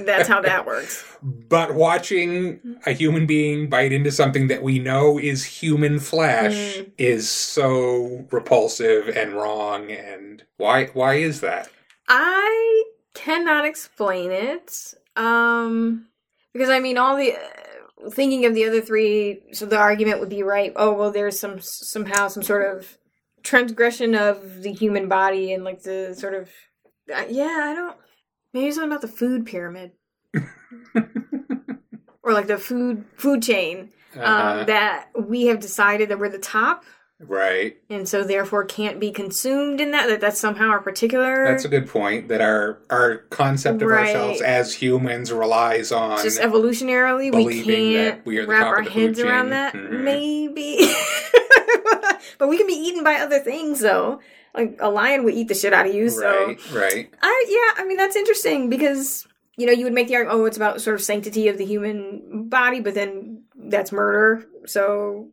that's 0.04 0.28
how 0.28 0.40
that 0.42 0.66
works. 0.66 1.04
But 1.22 1.74
watching 1.74 2.60
a 2.86 2.92
human 2.92 3.26
being 3.26 3.68
bite 3.68 3.92
into 3.92 4.10
something 4.10 4.48
that 4.48 4.62
we 4.62 4.78
know 4.78 5.18
is 5.18 5.44
human 5.44 5.98
flesh 5.98 6.52
Mm. 6.52 6.90
is 6.98 7.28
so 7.30 8.26
repulsive 8.30 9.08
and 9.08 9.32
wrong. 9.34 9.90
And 9.90 10.44
why? 10.56 10.86
Why 10.86 11.14
is 11.14 11.40
that? 11.40 11.68
I 12.08 12.84
cannot 13.14 13.64
explain 13.64 14.30
it. 14.30 14.94
Um 15.16 16.06
because 16.52 16.68
I 16.70 16.80
mean 16.80 16.98
all 16.98 17.16
the 17.16 17.34
uh, 17.34 18.10
thinking 18.10 18.44
of 18.46 18.54
the 18.54 18.66
other 18.66 18.80
three 18.80 19.40
so 19.52 19.66
the 19.66 19.78
argument 19.78 20.20
would 20.20 20.28
be 20.28 20.42
right. 20.42 20.72
Oh, 20.76 20.92
well 20.92 21.10
there's 21.10 21.38
some 21.38 21.58
somehow 21.60 22.28
some 22.28 22.42
sort 22.42 22.76
of 22.76 22.98
transgression 23.42 24.14
of 24.14 24.62
the 24.62 24.72
human 24.72 25.08
body 25.08 25.52
and 25.52 25.64
like 25.64 25.82
the 25.82 26.14
sort 26.18 26.34
of 26.34 26.48
uh, 27.14 27.24
yeah, 27.28 27.60
I 27.70 27.74
don't 27.74 27.96
maybe 28.52 28.66
it's 28.68 28.76
something 28.76 28.90
about 28.90 29.02
the 29.02 29.08
food 29.08 29.46
pyramid. 29.46 29.92
or 32.22 32.32
like 32.32 32.46
the 32.46 32.58
food 32.58 33.04
food 33.16 33.42
chain 33.42 33.90
um, 34.16 34.22
Uh-huh. 34.24 34.64
that 34.64 35.08
we 35.18 35.46
have 35.46 35.60
decided 35.60 36.08
that 36.08 36.18
we're 36.18 36.28
the 36.28 36.38
top 36.38 36.84
right. 37.26 37.76
and 37.88 38.08
so 38.08 38.22
therefore 38.24 38.64
can't 38.64 38.98
be 39.00 39.10
consumed 39.10 39.80
in 39.80 39.90
that 39.92 40.06
that 40.08 40.20
that's 40.20 40.38
somehow 40.40 40.68
our 40.68 40.80
particular 40.80 41.44
That's 41.46 41.64
a 41.64 41.68
good 41.68 41.88
point. 41.88 42.28
That 42.28 42.40
our 42.40 42.78
our 42.90 43.18
concept 43.30 43.80
of 43.82 43.88
Right. 43.88 44.06
ourselves 44.08 44.40
as 44.40 44.74
humans 44.74 45.32
relies 45.32 45.92
on. 45.92 46.22
just 46.22 46.40
evolutionarily 46.40 47.32
we 47.34 47.62
can't 47.62 48.16
that 48.18 48.26
we 48.26 48.38
are 48.38 48.42
the 48.46 48.48
wrap 48.52 48.66
our 48.66 48.78
of 48.80 48.84
the 48.86 48.90
food 48.90 49.00
heads 49.00 49.20
around 49.20 49.50
that 49.50 49.74
Mhm. 49.74 50.00
maybe 50.02 50.78
but 52.38 52.48
we 52.48 52.56
can 52.58 52.66
be 52.66 52.72
eaten 52.74 53.04
by 53.04 53.14
other 53.16 53.38
things 53.38 53.80
though 53.80 54.20
like 54.54 54.76
a 54.80 54.90
lion 54.90 55.24
would 55.24 55.34
eat 55.34 55.48
the 55.48 55.54
shit 55.54 55.72
out 55.72 55.86
of 55.86 55.94
you 55.94 56.08
so 56.10 56.46
right. 56.46 56.72
Right. 56.72 57.10
i 57.22 57.44
yeah 57.48 57.82
i 57.82 57.86
mean 57.86 57.96
that's 57.96 58.16
interesting 58.16 58.68
because 58.68 59.26
you 59.56 59.66
know 59.66 59.72
you 59.72 59.84
would 59.84 59.92
make 59.92 60.08
the 60.08 60.16
argument 60.16 60.40
oh 60.40 60.44
it's 60.46 60.56
about 60.56 60.80
sort 60.80 60.94
of 60.94 61.02
sanctity 61.02 61.48
of 61.48 61.58
the 61.58 61.64
human 61.64 62.48
body 62.48 62.80
but 62.80 62.94
then 62.94 63.42
that's 63.56 63.92
murder 63.92 64.44
so 64.66 65.28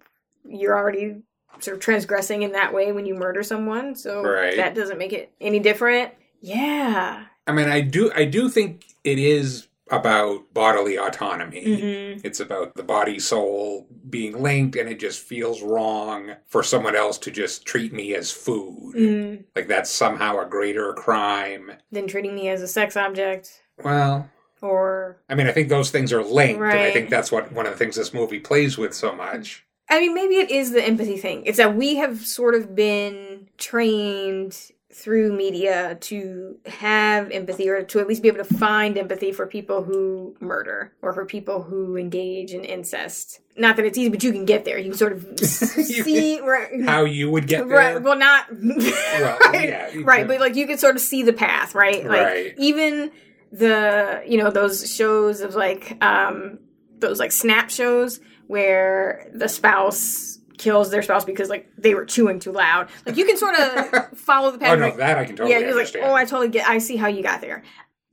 you're 0.45 0.77
already 0.77 1.17
sort 1.59 1.75
of 1.75 1.81
transgressing 1.81 2.41
in 2.43 2.51
that 2.53 2.73
way 2.73 2.91
when 2.91 3.05
you 3.05 3.15
murder 3.15 3.43
someone 3.43 3.95
so 3.95 4.21
Right. 4.23 4.55
that 4.57 4.75
doesn't 4.75 4.97
make 4.97 5.13
it 5.13 5.31
any 5.41 5.59
different 5.59 6.13
yeah 6.41 7.25
I 7.47 7.51
mean, 7.51 7.67
I 7.67 7.81
do. 7.81 8.11
I 8.15 8.25
do 8.25 8.47
think 8.47 8.85
it 9.03 9.17
is 9.17 9.69
about 9.89 10.53
bodily 10.53 10.99
autonomy. 10.99 11.65
mm-hmm. 11.65 12.21
It's 12.23 12.39
about 12.39 12.75
the 12.75 12.83
body 12.83 13.17
soul 13.17 13.87
being 14.07 14.39
linked, 14.43 14.75
and 14.75 14.87
it 14.87 14.99
just 14.99 15.19
feels 15.19 15.63
wrong 15.63 16.35
for 16.45 16.61
someone 16.61 16.95
else 16.95 17.17
to 17.19 17.31
just 17.31 17.65
treat 17.65 17.91
me 17.91 18.13
as 18.13 18.29
food. 18.31 18.93
mm 18.95 19.43
Like 19.55 19.67
that's 19.67 19.89
somehow 19.89 20.37
a 20.39 20.45
greater 20.45 20.93
crime. 20.93 21.71
than 21.91 22.05
treating 22.05 22.35
me 22.35 22.49
as 22.49 22.61
a 22.61 22.67
sex 22.67 22.95
object 22.95 23.63
Well, 23.83 24.29
or 24.61 25.17
I 25.27 25.33
mean, 25.33 25.47
I 25.47 25.51
think 25.51 25.69
those 25.69 25.89
things 25.89 26.13
are 26.13 26.23
linked, 26.23 26.61
and 26.61 26.83
I 26.83 26.91
think 26.91 27.09
that's 27.09 27.31
what 27.31 27.51
one 27.51 27.65
of 27.65 27.71
the 27.71 27.79
things 27.79 27.95
this 27.95 28.13
movie 28.13 28.39
plays 28.39 28.77
with 28.77 28.93
so 28.93 29.15
much. 29.15 29.65
I 29.89 29.99
mean, 29.99 30.13
maybe 30.13 30.35
it 30.35 30.51
is 30.51 30.71
the 30.71 30.83
empathy 30.85 31.17
thing. 31.17 31.43
It's 31.45 31.57
that 31.57 31.75
we 31.75 31.95
have 31.95 32.25
sort 32.25 32.55
of 32.55 32.75
been 32.75 33.47
trained 33.57 34.71
through 34.91 35.31
media 35.35 35.95
to 36.01 36.57
have 36.65 37.31
empathy 37.31 37.69
or 37.69 37.83
to 37.83 37.99
at 37.99 38.07
least 38.07 38.21
be 38.21 38.27
able 38.27 38.43
to 38.43 38.53
find 38.55 38.97
empathy 38.97 39.31
for 39.31 39.47
people 39.47 39.83
who 39.83 40.35
murder 40.39 40.91
or 41.01 41.13
for 41.13 41.25
people 41.25 41.61
who 41.63 41.95
engage 41.95 42.51
in 42.53 42.63
incest. 42.65 43.39
Not 43.55 43.75
that 43.77 43.85
it's 43.85 43.97
easy, 43.97 44.09
but 44.09 44.23
you 44.23 44.31
can 44.31 44.45
get 44.45 44.65
there. 44.65 44.77
You 44.77 44.89
can 44.89 44.97
sort 44.97 45.13
of 45.13 45.39
see 45.45 46.39
right, 46.41 46.83
How 46.83 47.05
you 47.05 47.29
would 47.31 47.47
get 47.47 47.67
there? 47.67 47.77
right 47.77 48.01
well 48.01 48.17
not 48.17 48.45
right, 48.51 49.69
yeah, 49.69 49.91
right 50.03 50.27
but 50.27 50.39
like 50.39 50.55
you 50.55 50.67
could 50.67 50.79
sort 50.79 50.95
of 50.95 51.01
see 51.01 51.23
the 51.23 51.33
path 51.33 51.75
right 51.75 52.03
like 52.05 52.19
Right. 52.27 52.53
even 52.57 53.11
the 53.51 54.23
you 54.27 54.37
know 54.37 54.49
those 54.51 54.93
shows 54.93 55.41
of 55.41 55.55
like 55.55 55.97
um 56.03 56.59
those 56.97 57.19
like 57.19 57.31
snap 57.31 57.69
shows 57.69 58.19
where 58.49 59.29
the 59.31 59.47
spouse 59.47 60.39
kills 60.57 60.89
their 60.89 61.03
spouse 61.03 61.23
because 61.23 61.49
like 61.49 61.69
they 61.77 61.93
were 61.93 62.03
chewing 62.03 62.39
too 62.39 62.51
loud. 62.51 62.89
Like 63.05 63.15
you 63.15 63.23
can 63.25 63.37
sort 63.37 63.53
of 63.55 64.09
follow 64.17 64.49
the 64.51 64.57
Oh 64.57 64.59
pattern. 64.59 64.79
no, 64.89 64.97
that 64.97 65.17
I 65.19 65.25
can 65.25 65.35
totally 65.35 65.51
yeah 65.51 65.59
you're 65.59 65.77
like 65.77 65.95
oh 66.01 66.13
i 66.13 66.25
totally 66.25 66.49
get 66.49 66.67
i 66.67 66.79
see 66.79 66.95
how 66.97 67.07
you 67.07 67.21
got 67.23 67.41
there. 67.41 67.63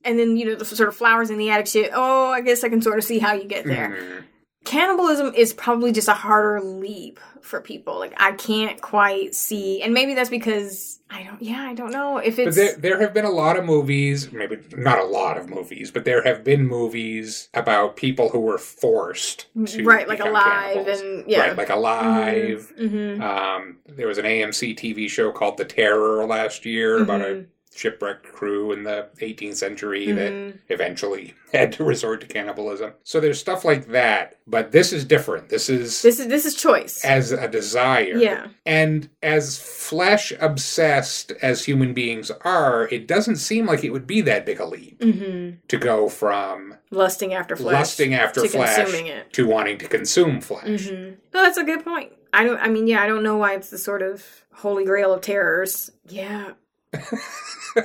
And 0.05 0.19
then 0.19 0.37
you 0.37 0.45
know 0.45 0.55
the 0.55 0.65
sort 0.67 0.89
of 0.91 0.95
flowers 0.95 1.31
in 1.31 1.39
the 1.39 1.49
attic 1.51 1.67
shit 1.67 1.91
oh 1.95 2.31
i 2.31 2.43
guess 2.43 2.63
i 2.63 2.69
can 2.69 2.83
sort 2.83 2.99
of 2.99 3.05
see 3.05 3.19
how 3.19 3.33
you 3.33 3.45
get 3.45 3.65
there. 3.65 3.89
Mhm. 3.99 4.25
Cannibalism 4.67 5.33
is 5.35 5.55
probably 5.55 5.93
just 5.93 6.09
a 6.09 6.15
harder 6.15 6.61
leap 6.61 7.19
for 7.41 7.61
people. 7.61 7.99
Like 7.99 8.13
I 8.19 8.33
can't 8.33 8.81
quite 8.83 9.35
see, 9.35 9.81
and 9.83 9.95
maybe 9.95 10.15
that's 10.15 10.29
because 10.31 11.01
I 11.09 11.23
don't. 11.23 11.41
Yeah, 11.41 11.63
I 11.63 11.75
don't 11.75 11.93
know 11.93 12.19
if 12.19 12.37
But 12.37 12.49
it's 12.49 12.57
there, 12.57 12.75
there 12.77 13.01
have 13.01 13.15
been 13.15 13.25
a 13.25 13.31
lot 13.31 13.57
of 13.57 13.65
movies, 13.65 14.33
maybe 14.33 14.59
not 14.77 14.99
a 14.99 15.05
lot 15.05 15.39
of 15.39 15.49
movies, 15.49 15.91
but 15.91 16.05
there 16.05 16.23
have 16.25 16.43
been 16.45 16.67
movies 16.67 17.49
about 17.55 17.97
people 17.97 18.29
who 18.31 18.41
were 18.41 18.59
forced 18.59 19.47
to 19.67 19.85
right, 19.85 20.09
like 20.09 20.21
alive 20.21 20.75
cannibals. 20.75 21.01
and 21.01 21.31
yeah. 21.31 21.41
right, 21.41 21.57
like 21.57 21.71
alive. 21.71 22.73
hmm 22.77 23.23
Um, 23.23 23.79
there 23.87 24.09
was 24.09 24.19
an 24.19 24.25
AMC 24.25 24.77
TV 24.77 25.09
show 25.09 25.31
called 25.33 25.57
The 25.57 25.65
Terror 25.65 26.27
last 26.27 26.67
year 26.67 27.03
about 27.03 27.21
Mm-hmm. 27.21 27.41
a 27.43 27.56
shipwrecked 27.77 28.25
crew 28.33 28.73
in 28.73 28.83
the 28.85 29.09
18th 29.21 29.57
century 29.57 30.07
Mhm. 30.07 30.17
that 30.17 30.59
eventually 30.75 31.35
had 31.53 31.73
to 31.73 31.85
resort 31.85 32.21
to 32.23 32.27
cannibalism. 32.27 32.93
So 33.05 33.21
there's 33.21 33.39
stuff 33.39 33.65
like 33.65 33.89
that, 33.89 34.37
but 34.47 34.73
this 34.73 34.93
is 34.93 35.05
different. 35.05 35.49
This 35.49 35.69
is 35.69 36.03
This 36.03 36.19
is 36.19 36.29
this 36.29 36.45
is 36.47 36.55
choice. 36.55 37.05
as 37.05 37.33
a 37.33 37.49
desire. 37.49 38.17
Yeah. 38.17 38.49
And 38.65 39.09
as 39.23 39.59
flesh 39.59 40.33
obsessed 40.41 41.33
as 41.43 41.65
human 41.65 41.93
beings 41.95 42.31
are, 42.43 42.89
it 42.91 43.07
doesn't 43.07 43.37
seem 43.37 43.67
like 43.67 43.85
it 43.85 43.91
would 43.91 44.07
be 44.07 44.21
that 44.23 44.47
big 44.47 44.59
a 44.61 44.65
leap 44.67 45.03
hmm 45.03 45.51
to 45.69 45.77
go 45.77 46.09
from 46.09 46.75
Lusting 46.91 47.35
after 47.35 47.57
flesh. 47.57 47.75
lusting 47.75 48.15
after 48.15 48.41
to 48.43 48.49
flesh 48.49 48.77
consuming 48.77 49.07
it. 49.07 49.33
to 49.33 49.47
wanting 49.47 49.79
to 49.79 49.87
consume 49.89 50.41
flesh. 50.41 50.89
hmm 50.89 51.11
No, 51.35 51.43
that's 51.43 51.59
a 51.59 51.65
good 51.65 51.85
point. 51.85 52.13
I 52.33 52.45
don't. 52.45 52.59
I 52.59 52.69
mean, 52.69 52.87
yeah, 52.87 53.03
I 53.03 53.07
don't 53.07 53.23
know 53.23 53.37
why 53.37 53.55
it's 53.55 53.71
the 53.71 53.79
sort 53.79 54.03
of 54.03 54.23
holy 54.53 54.85
grail 54.85 55.13
of 55.15 55.21
terrors. 55.23 55.91
Yeah. 56.09 56.51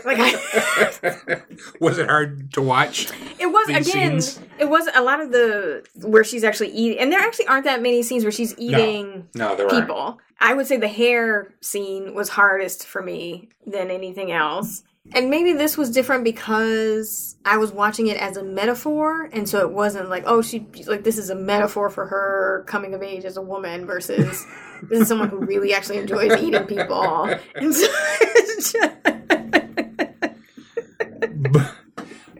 Like 0.05 0.17
I, 0.19 1.41
was 1.81 1.97
it 1.97 2.07
hard 2.07 2.53
to 2.53 2.61
watch? 2.61 3.07
It 3.39 3.47
was 3.47 3.67
These 3.67 3.87
again. 3.89 4.21
scenes? 4.21 4.39
It 4.59 4.69
was 4.69 4.87
a 4.93 5.01
lot 5.01 5.19
of 5.19 5.31
the 5.31 5.83
where 6.03 6.23
she's 6.23 6.43
actually 6.43 6.69
eating, 6.69 6.99
and 6.99 7.11
there 7.11 7.19
actually 7.19 7.47
aren't 7.47 7.65
that 7.65 7.81
many 7.81 8.03
scenes 8.03 8.23
where 8.23 8.31
she's 8.31 8.57
eating 8.57 9.27
No, 9.35 9.55
there 9.55 9.67
aren't. 9.67 9.87
people. 9.87 10.19
I 10.39 10.53
would 10.53 10.65
say 10.65 10.77
the 10.77 10.87
hair 10.87 11.53
scene 11.61 12.15
was 12.15 12.29
hardest 12.29 12.87
for 12.87 13.01
me 13.01 13.49
than 13.67 13.91
anything 13.91 14.31
else. 14.31 14.83
And 15.13 15.29
maybe 15.29 15.53
this 15.53 15.77
was 15.77 15.89
different 15.89 16.23
because 16.23 17.35
I 17.43 17.57
was 17.57 17.71
watching 17.71 18.07
it 18.07 18.17
as 18.17 18.37
a 18.37 18.43
metaphor, 18.43 19.29
and 19.33 19.49
so 19.49 19.59
it 19.59 19.71
wasn't 19.71 20.09
like, 20.09 20.23
oh, 20.27 20.41
she 20.43 20.65
like 20.87 21.03
this 21.03 21.17
is 21.17 21.29
a 21.31 21.35
metaphor 21.35 21.89
for 21.89 22.05
her 22.05 22.63
coming 22.67 22.93
of 22.93 23.01
age 23.03 23.25
as 23.25 23.35
a 23.35 23.41
woman 23.41 23.85
versus 23.85 24.45
this 24.89 25.01
is 25.01 25.07
someone 25.07 25.29
who 25.29 25.37
really 25.37 25.73
actually 25.73 25.97
enjoys 25.99 26.31
eating 26.41 26.63
people. 26.65 27.23
And 27.55 27.73
so 27.75 27.87
it's 28.21 28.71
just- 28.73 28.95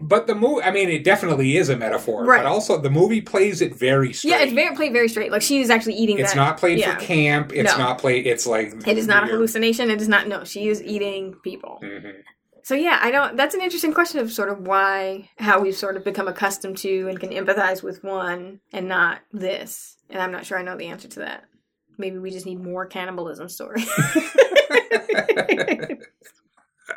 But 0.04 0.26
the 0.28 0.36
movie, 0.36 0.64
I 0.64 0.72
mean, 0.72 0.90
it 0.90 1.04
definitely 1.04 1.56
is 1.58 1.70
a 1.70 1.78
metaphor. 1.78 2.26
Right. 2.26 2.40
But 2.40 2.48
also, 2.48 2.78
the 2.82 2.90
movie 2.90 3.22
plays 3.22 3.62
it 3.62 3.76
very 3.76 4.12
straight. 4.14 4.32
yeah, 4.32 4.40
it's 4.42 4.52
very 4.52 4.76
played 4.76 4.92
very 4.94 5.08
straight. 5.08 5.32
Like 5.32 5.42
she 5.44 5.62
is 5.62 5.70
actually 5.70 5.94
eating. 5.94 6.18
It's 6.20 6.32
that. 6.32 6.38
not 6.38 6.58
played 6.58 6.80
yeah. 6.80 6.96
for 6.96 7.02
camp. 7.02 7.54
It's 7.54 7.72
No. 7.72 7.78
not 7.78 8.00
played. 8.00 8.26
It's 8.28 8.46
like 8.48 8.74
It 8.88 8.98
is 8.98 9.08
not 9.08 9.24
a 9.24 9.28
hallucination. 9.28 9.90
It 9.92 10.02
is 10.02 10.10
not. 10.10 10.28
No, 10.28 10.44
she 10.44 10.68
is 10.68 10.82
eating 10.84 11.36
people. 11.44 11.80
Mhm. 11.84 12.14
So 12.64 12.76
yeah, 12.76 13.00
I 13.02 13.12
don't. 13.12 13.38
That's 13.38 13.56
an 13.56 13.62
interesting 13.62 13.94
question 13.94 14.20
of 14.20 14.32
sort 14.32 14.50
of 14.50 14.68
why 14.68 15.30
how 15.38 15.62
we've 15.62 15.76
sort 15.76 15.96
of 15.96 16.04
become 16.04 16.28
accustomed 16.28 16.78
to 16.80 17.08
and 17.08 17.20
can 17.20 17.30
empathize 17.30 17.82
with 17.84 18.04
one 18.04 18.60
and 18.74 18.88
not 18.90 19.20
this. 19.32 19.96
And 20.10 20.22
I'm 20.22 20.32
not 20.32 20.46
sure 20.46 20.58
I 20.58 20.64
know 20.64 20.76
the 20.76 20.88
answer 20.88 21.08
to 21.10 21.20
that. 21.20 21.44
Maybe 22.02 22.18
we 22.18 22.32
just 22.32 22.46
need 22.46 22.60
more 22.60 22.86
cannibalism 22.86 23.48
stories. 23.48 23.90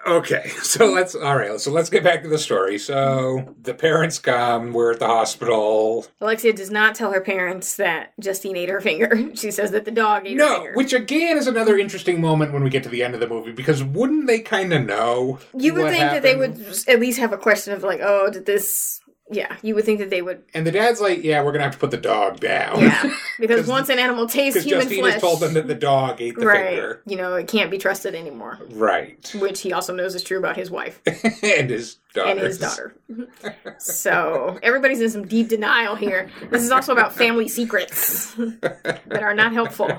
Okay, 0.07 0.49
so 0.63 0.87
let's 0.93 1.15
all 1.15 1.37
right. 1.37 1.59
So 1.59 1.71
let's 1.71 1.89
get 1.89 2.05
back 2.05 2.23
to 2.23 2.29
the 2.29 2.39
story. 2.39 2.79
So 2.79 3.55
the 3.63 3.73
parents 3.73 4.19
come. 4.19 4.73
We're 4.73 4.93
at 4.93 4.99
the 4.99 5.07
hospital. 5.07 6.07
Alexia 6.21 6.53
does 6.53 6.71
not 6.71 6.95
tell 6.95 7.13
her 7.13 7.23
parents 7.23 7.77
that 7.77 8.13
Justine 8.21 8.57
ate 8.57 8.69
her 8.69 8.81
finger. 8.81 9.31
She 9.45 9.51
says 9.51 9.73
that 9.73 9.85
the 9.85 9.91
dog 9.91 10.27
ate 10.27 10.33
her 10.33 10.37
No, 10.39 10.67
which 10.75 10.93
again 10.93 11.37
is 11.37 11.47
another 11.47 11.77
interesting 11.77 12.21
moment 12.21 12.53
when 12.53 12.63
we 12.63 12.71
get 12.71 12.83
to 12.85 12.89
the 12.89 13.03
end 13.03 13.15
of 13.15 13.21
the 13.21 13.29
movie 13.29 13.53
because 13.53 13.83
wouldn't 13.83 14.27
they 14.27 14.41
kind 14.41 14.73
of 14.73 14.85
know? 14.85 15.39
you 15.57 15.75
would 15.75 15.91
think 15.91 16.01
that 16.01 16.23
they 16.23 16.37
would 16.37 16.61
at 16.89 17.01
least 17.01 17.19
have 17.19 17.33
a 17.33 17.39
question 17.39 17.73
of 17.73 17.83
like, 17.83 18.01
oh, 18.03 18.31
did 18.31 18.47
this? 18.47 19.01
Yeah, 19.31 19.57
you 19.63 19.75
would 19.75 19.85
think 19.87 20.01
that 20.01 20.11
they 20.11 20.21
would. 20.21 20.43
And 20.53 20.67
the 20.67 20.71
dad's 20.71 21.01
like, 21.01 21.25
"Yeah, 21.25 21.43
we're 21.43 21.53
gonna 21.53 21.65
have 21.65 21.73
to 21.73 21.79
put 21.79 21.91
the 21.91 21.97
dog 21.97 22.41
down." 22.41 22.79
Yeah, 22.81 23.03
because 23.41 23.61
'Cause- 23.61 23.69
once 23.69 23.89
an 23.89 23.99
animal 23.99 24.27
tastes 24.29 24.63
human 24.65 24.83
Justine 24.83 25.01
flesh, 25.03 25.21
told 25.21 25.41
them 25.41 25.55
that 25.55 25.67
the 25.67 25.75
dog 25.75 26.21
ate 26.21 26.37
the 26.37 26.45
right? 26.47 26.67
finger. 26.69 27.03
You 27.07 27.17
know, 27.17 27.35
it 27.37 27.49
can't 27.49 27.71
be 27.71 27.79
trusted 27.79 28.15
anymore. 28.15 28.59
Right, 28.71 29.35
Which 29.37 29.63
he 29.63 29.73
also 29.73 29.95
knows 29.95 30.15
is 30.15 30.23
true 30.23 30.37
about 30.39 30.57
his 30.57 30.71
wife. 30.71 31.01
and 31.43 31.71
his 31.71 31.97
daughter. 32.13 32.31
and 32.33 32.41
his 32.41 32.59
daughter. 32.59 32.95
so 33.79 34.59
everybody's 34.63 35.01
in 35.01 35.11
some 35.11 35.27
deep 35.27 35.49
denial 35.49 35.95
here. 35.97 36.31
This 36.51 36.63
is 36.63 36.71
also 36.71 36.93
about 36.93 37.15
family 37.15 37.49
secrets 37.49 38.35
that 38.37 39.23
are 39.23 39.35
not 39.35 39.53
helpful. 39.53 39.91